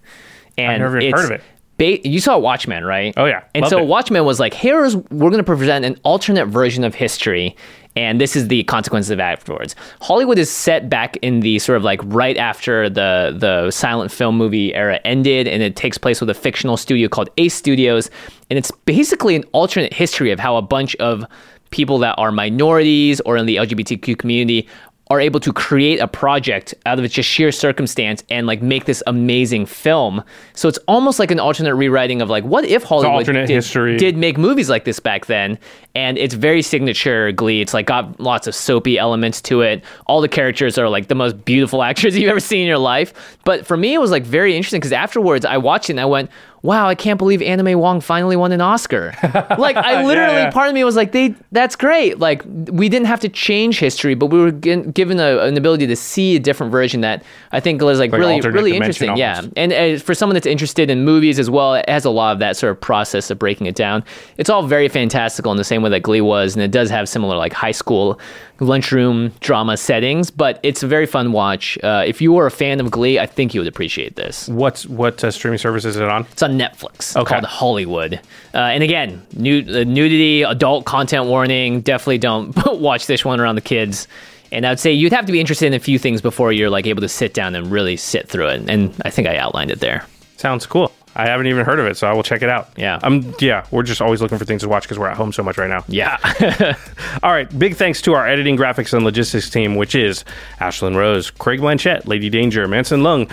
And 0.58 0.82
never 0.82 1.00
even 1.00 1.14
heard 1.14 1.26
of 1.26 1.32
it. 1.40 1.42
Ba- 1.82 2.08
you 2.08 2.20
saw 2.20 2.38
Watchmen, 2.38 2.84
right? 2.86 3.14
Oh, 3.18 3.26
yeah. 3.26 3.44
And 3.56 3.64
Loved 3.64 3.72
so 3.72 3.80
it. 3.80 3.88
Watchmen 3.88 4.24
was 4.24 4.40
like, 4.40 4.54
here's 4.54 4.96
we're 4.96 5.30
going 5.30 5.44
to 5.44 5.44
present 5.44 5.84
an 5.84 6.00
alternate 6.04 6.46
version 6.46 6.84
of 6.84 6.94
history, 6.94 7.56
and 7.96 8.22
this 8.22 8.36
is 8.36 8.48
the 8.48 8.64
consequences 8.66 9.10
of 9.10 9.20
afterwards. 9.20 9.76
Hollywood 10.00 10.38
is 10.38 10.50
set 10.50 10.90
back 10.90 11.18
in 11.18 11.40
the 11.40 11.60
sort 11.60 11.78
of 11.78 11.84
like 11.84 12.00
right 12.06 12.38
after 12.38 12.90
the 12.90 13.36
the 13.38 13.72
silent 13.72 14.12
film 14.12 14.38
movie 14.38 14.74
era 14.76 15.00
ended, 15.04 15.48
and 15.48 15.64
it 15.64 15.76
takes 15.76 15.98
place 15.98 16.22
with 16.22 16.30
a 16.30 16.36
fictional 16.36 16.78
studio 16.78 17.10
called 17.10 17.30
Ace 17.38 17.56
Studios, 17.56 18.10
and 18.50 18.60
it's 18.60 18.72
basically 18.86 19.36
an 19.36 19.44
alternate 19.52 19.94
history 19.94 20.32
of 20.32 20.40
how 20.40 20.58
a 20.58 20.62
bunch 20.62 20.96
of 20.98 21.26
people 21.72 21.98
that 22.00 22.14
are 22.18 22.32
minorities 22.32 23.22
or 23.22 23.38
in 23.38 23.46
the 23.46 23.56
LGBTQ 23.56 24.18
community 24.18 24.68
are 25.12 25.20
able 25.20 25.42
to 25.42 25.52
create 25.52 26.00
a 26.00 26.08
project 26.08 26.74
out 26.86 26.98
of 26.98 27.12
just 27.12 27.28
sheer 27.28 27.52
circumstance 27.52 28.24
and 28.30 28.48
like 28.48 28.62
make 28.62 28.86
this 28.86 29.04
amazing 29.08 29.66
film. 29.66 30.24
So 30.54 30.70
it's 30.70 30.80
almost 30.88 31.20
like 31.20 31.32
an 31.32 31.40
alternate 31.40 31.76
rewriting 31.76 32.22
of 32.22 32.30
like 32.30 32.46
what 32.46 32.64
if 32.64 32.84
Hollywood 32.84 33.26
did, 33.26 33.50
history. 33.50 33.98
did 33.98 34.16
make 34.16 34.38
movies 34.38 34.70
like 34.70 34.86
this 34.86 35.02
back 35.02 35.26
then 35.26 35.60
and 35.96 36.18
it's 36.18 36.34
very 36.34 36.62
signature 36.62 37.32
glee 37.34 37.60
it's 37.60 37.74
like 37.74 37.86
got 37.88 38.20
lots 38.20 38.48
of 38.48 38.56
soapy 38.56 38.98
elements 38.98 39.42
to 39.42 39.62
it 39.62 39.84
all 40.08 40.22
the 40.22 40.30
characters 40.30 40.78
are 40.78 40.88
like 40.88 41.08
the 41.08 41.16
most 41.16 41.44
beautiful 41.44 41.84
actors 41.92 42.18
you've 42.18 42.30
ever 42.30 42.40
seen 42.40 42.62
in 42.62 42.68
your 42.68 42.78
life 42.78 43.38
but 43.44 43.66
for 43.66 43.76
me 43.76 43.94
it 43.94 44.00
was 44.00 44.12
like 44.12 44.24
very 44.24 44.56
interesting 44.56 44.80
because 44.80 44.94
afterwards 44.94 45.46
i 45.46 45.58
watched 45.58 45.90
it 45.90 45.94
and 45.94 46.00
i 46.00 46.06
went 46.06 46.30
wow 46.62 46.88
i 46.88 46.96
can't 46.96 47.18
believe 47.18 47.42
Anna 47.42 47.64
May 47.64 47.76
Wong 47.76 48.02
finally 48.02 48.36
won 48.36 48.52
an 48.52 48.62
oscar 48.62 49.14
like 49.58 49.76
i 49.76 50.04
literally 50.04 50.34
yeah. 50.36 50.52
part 50.52 50.68
of 50.68 50.74
me 50.74 50.84
was 50.84 50.96
like 50.96 51.12
they 51.12 51.36
that's 51.52 51.76
great 51.76 52.20
like 52.20 52.44
we 52.46 52.90
didn't 52.90 53.08
have 53.08 53.20
to 53.22 53.30
change 53.30 53.80
history 53.80 54.14
but 54.16 54.28
we 54.28 54.40
were 54.40 54.52
gi- 54.52 54.84
given 54.92 55.20
a, 55.20 55.40
an 55.40 55.58
ability 55.58 55.88
to 55.88 55.96
see 55.96 56.36
a 56.36 56.40
different 56.40 56.72
version 56.72 57.02
that 57.02 57.24
i 57.52 57.60
think 57.60 57.82
was 57.82 58.00
like, 58.00 58.12
Like 58.12 58.20
really 58.20 58.42
really 58.42 58.76
interesting 58.76 59.18
yeah 59.18 59.38
almost. 59.38 59.54
and 59.58 59.74
uh, 59.74 59.98
for 60.00 60.14
someone 60.14 60.34
that's 60.36 60.46
interested 60.46 60.90
in 60.90 61.04
movies 61.04 61.40
as 61.40 61.50
well, 61.50 61.74
it 61.76 61.88
has 61.90 62.06
a 62.06 62.10
lot 62.10 62.34
of 62.34 62.40
that 62.40 62.58
sort 62.58 62.72
of 62.72 62.80
process 62.80 63.30
of 63.30 63.40
breaking 63.40 63.68
it 63.68 63.76
down. 63.76 64.04
It's 64.38 64.50
all 64.50 64.64
very 64.64 64.88
fantastical 64.88 65.52
in 65.52 65.58
the 65.58 65.64
same 65.64 65.82
way 65.82 65.90
that 65.90 66.02
Glee 66.02 66.22
was, 66.22 66.54
and 66.56 66.64
it 66.64 66.72
does 66.72 66.90
have 66.90 67.08
similar 67.10 67.36
like 67.38 67.54
high 67.54 67.72
school 67.72 68.20
lunchroom 68.62 69.34
drama 69.42 69.76
settings. 69.76 70.32
But 70.32 70.60
it's 70.64 70.84
a 70.84 70.88
very 70.88 71.06
fun 71.06 71.32
watch. 71.34 71.78
Uh, 71.84 72.04
if 72.06 72.22
you 72.22 72.32
were 72.32 72.46
a 72.46 72.52
fan 72.52 72.80
of 72.80 72.90
Glee, 72.92 73.20
I 73.20 73.26
think 73.26 73.54
you 73.54 73.60
would 73.60 73.68
appreciate 73.68 74.16
this. 74.16 74.48
What's 74.48 74.86
what 74.86 75.24
uh, 75.24 75.32
streaming 75.32 75.58
service 75.58 75.84
is 75.84 75.98
it 75.98 76.04
on? 76.04 76.24
It's 76.32 76.42
on 76.44 76.58
Netflix 76.58 77.16
Okay. 77.18 77.28
called 77.30 77.46
Hollywood. 77.46 78.16
Uh, 78.54 78.58
and 78.58 78.84
again, 78.84 79.22
nu- 79.36 79.66
uh, 79.68 79.84
nudity, 79.84 80.44
adult 80.44 80.86
content 80.86 81.26
warning. 81.26 81.82
Definitely 81.82 82.20
don't 82.20 82.56
watch 82.80 83.08
this 83.08 83.26
one 83.26 83.40
around 83.40 83.56
the 83.56 83.62
kids. 83.62 84.08
And 84.54 84.66
I 84.66 84.70
would 84.72 84.80
say 84.80 84.92
you'd 84.92 85.14
have 85.14 85.26
to 85.28 85.32
be 85.32 85.40
interested 85.40 85.68
in 85.68 85.74
a 85.74 85.80
few 85.80 85.98
things 85.98 86.22
before 86.22 86.52
you're 86.52 86.70
like 86.70 86.86
able 86.86 87.02
to 87.02 87.10
sit 87.10 87.34
down 87.34 87.56
and 87.56 87.72
really 87.72 87.96
sit 87.96 88.28
through 88.28 88.48
it. 88.48 88.70
And 88.70 88.94
I 89.06 89.10
think 89.10 89.28
I 89.28 89.38
outlined 89.38 89.72
it 89.72 89.80
there. 89.80 90.06
Sounds 90.38 90.66
cool. 90.66 90.92
I 91.16 91.28
haven't 91.28 91.48
even 91.48 91.66
heard 91.66 91.80
of 91.80 91.88
it, 91.88 91.98
so 91.98 92.08
I 92.08 92.14
will 92.14 92.24
check 92.24 92.42
it 92.42 92.50
out. 92.50 92.70
Yeah. 92.78 93.00
Um. 93.04 93.34
Yeah. 93.40 93.66
We're 93.72 93.84
just 93.84 94.02
always 94.02 94.22
looking 94.22 94.38
for 94.38 94.46
things 94.46 94.62
to 94.62 94.70
watch 94.70 94.84
because 94.84 94.98
we're 94.98 95.10
at 95.10 95.18
home 95.18 95.34
so 95.34 95.44
much 95.44 95.58
right 95.58 95.70
now. 95.70 95.84
Yeah. 95.88 96.18
All 97.24 97.32
right. 97.32 97.48
Big 97.58 97.76
thanks 97.76 98.02
to 98.04 98.14
our 98.14 98.28
editing, 98.28 98.58
graphics, 98.58 98.94
and 98.94 99.04
logistics 99.04 99.50
team, 99.50 99.76
which 99.76 99.96
is 99.96 100.24
Ashlyn 100.60 100.96
Rose, 100.96 101.30
Craig 101.30 101.60
Blanchett, 101.60 102.08
Lady 102.08 102.30
Danger, 102.30 102.68
Manson 102.68 103.04
Lung, 103.04 103.28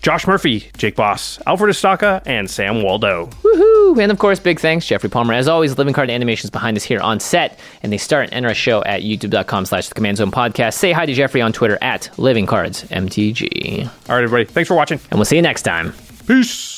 Josh 0.00 0.26
Murphy, 0.26 0.70
Jake 0.76 0.94
Boss, 0.94 1.40
Alfred 1.46 1.74
Estaca, 1.74 2.22
and 2.24 2.48
Sam 2.48 2.82
Waldo. 2.82 3.26
Woohoo! 3.42 4.00
And 4.00 4.12
of 4.12 4.18
course, 4.18 4.38
big 4.38 4.60
thanks, 4.60 4.86
Jeffrey 4.86 5.10
Palmer. 5.10 5.34
As 5.34 5.48
always, 5.48 5.76
Living 5.76 5.92
Card 5.92 6.08
Animations 6.08 6.50
behind 6.50 6.76
us 6.76 6.84
here 6.84 7.00
on 7.00 7.18
set, 7.20 7.58
and 7.82 7.92
they 7.92 7.98
start 7.98 8.26
and 8.26 8.34
end 8.34 8.46
our 8.46 8.54
show 8.54 8.82
at 8.84 9.02
youtube.com 9.02 9.66
slash 9.66 9.88
the 9.88 9.94
Command 9.94 10.18
Zone 10.18 10.30
Podcast. 10.30 10.74
Say 10.74 10.92
hi 10.92 11.04
to 11.04 11.12
Jeffrey 11.12 11.42
on 11.42 11.52
Twitter 11.52 11.78
at 11.82 12.16
Living 12.16 12.46
Cards 12.46 12.84
MTG. 12.84 13.84
All 13.86 13.90
right, 14.14 14.22
everybody. 14.22 14.44
Thanks 14.44 14.68
for 14.68 14.74
watching. 14.74 15.00
And 15.10 15.18
we'll 15.18 15.24
see 15.24 15.36
you 15.36 15.42
next 15.42 15.62
time. 15.62 15.92
Peace. 16.26 16.77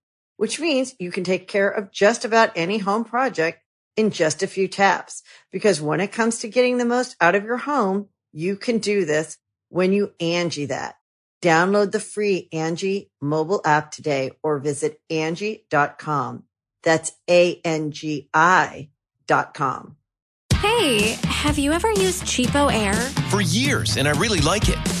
which 0.41 0.59
means 0.59 0.95
you 0.97 1.11
can 1.11 1.23
take 1.23 1.47
care 1.47 1.69
of 1.69 1.91
just 1.91 2.25
about 2.25 2.49
any 2.55 2.79
home 2.79 3.03
project 3.03 3.61
in 3.95 4.09
just 4.09 4.41
a 4.41 4.47
few 4.47 4.67
taps. 4.67 5.21
Because 5.51 5.79
when 5.79 6.01
it 6.01 6.11
comes 6.11 6.39
to 6.39 6.47
getting 6.47 6.79
the 6.79 6.83
most 6.83 7.15
out 7.21 7.35
of 7.35 7.43
your 7.43 7.57
home, 7.57 8.07
you 8.33 8.55
can 8.55 8.79
do 8.79 9.05
this 9.05 9.37
when 9.69 9.93
you 9.93 10.13
Angi 10.19 10.67
that. 10.69 10.95
Download 11.43 11.91
the 11.91 11.99
free 11.99 12.49
Angi 12.51 13.11
mobile 13.21 13.61
app 13.63 13.91
today 13.91 14.31
or 14.41 14.57
visit 14.57 14.99
Angi.com. 15.11 16.43
That's 16.81 17.11
A-N-G-I 17.29 18.89
dot 19.27 19.53
com. 19.53 19.97
Hey, 20.55 21.19
have 21.23 21.59
you 21.59 21.71
ever 21.71 21.91
used 21.91 22.23
CheapOair? 22.23 22.95
For 23.29 23.41
years, 23.41 23.97
and 23.97 24.07
I 24.07 24.11
really 24.13 24.41
like 24.41 24.69
it. 24.69 25.00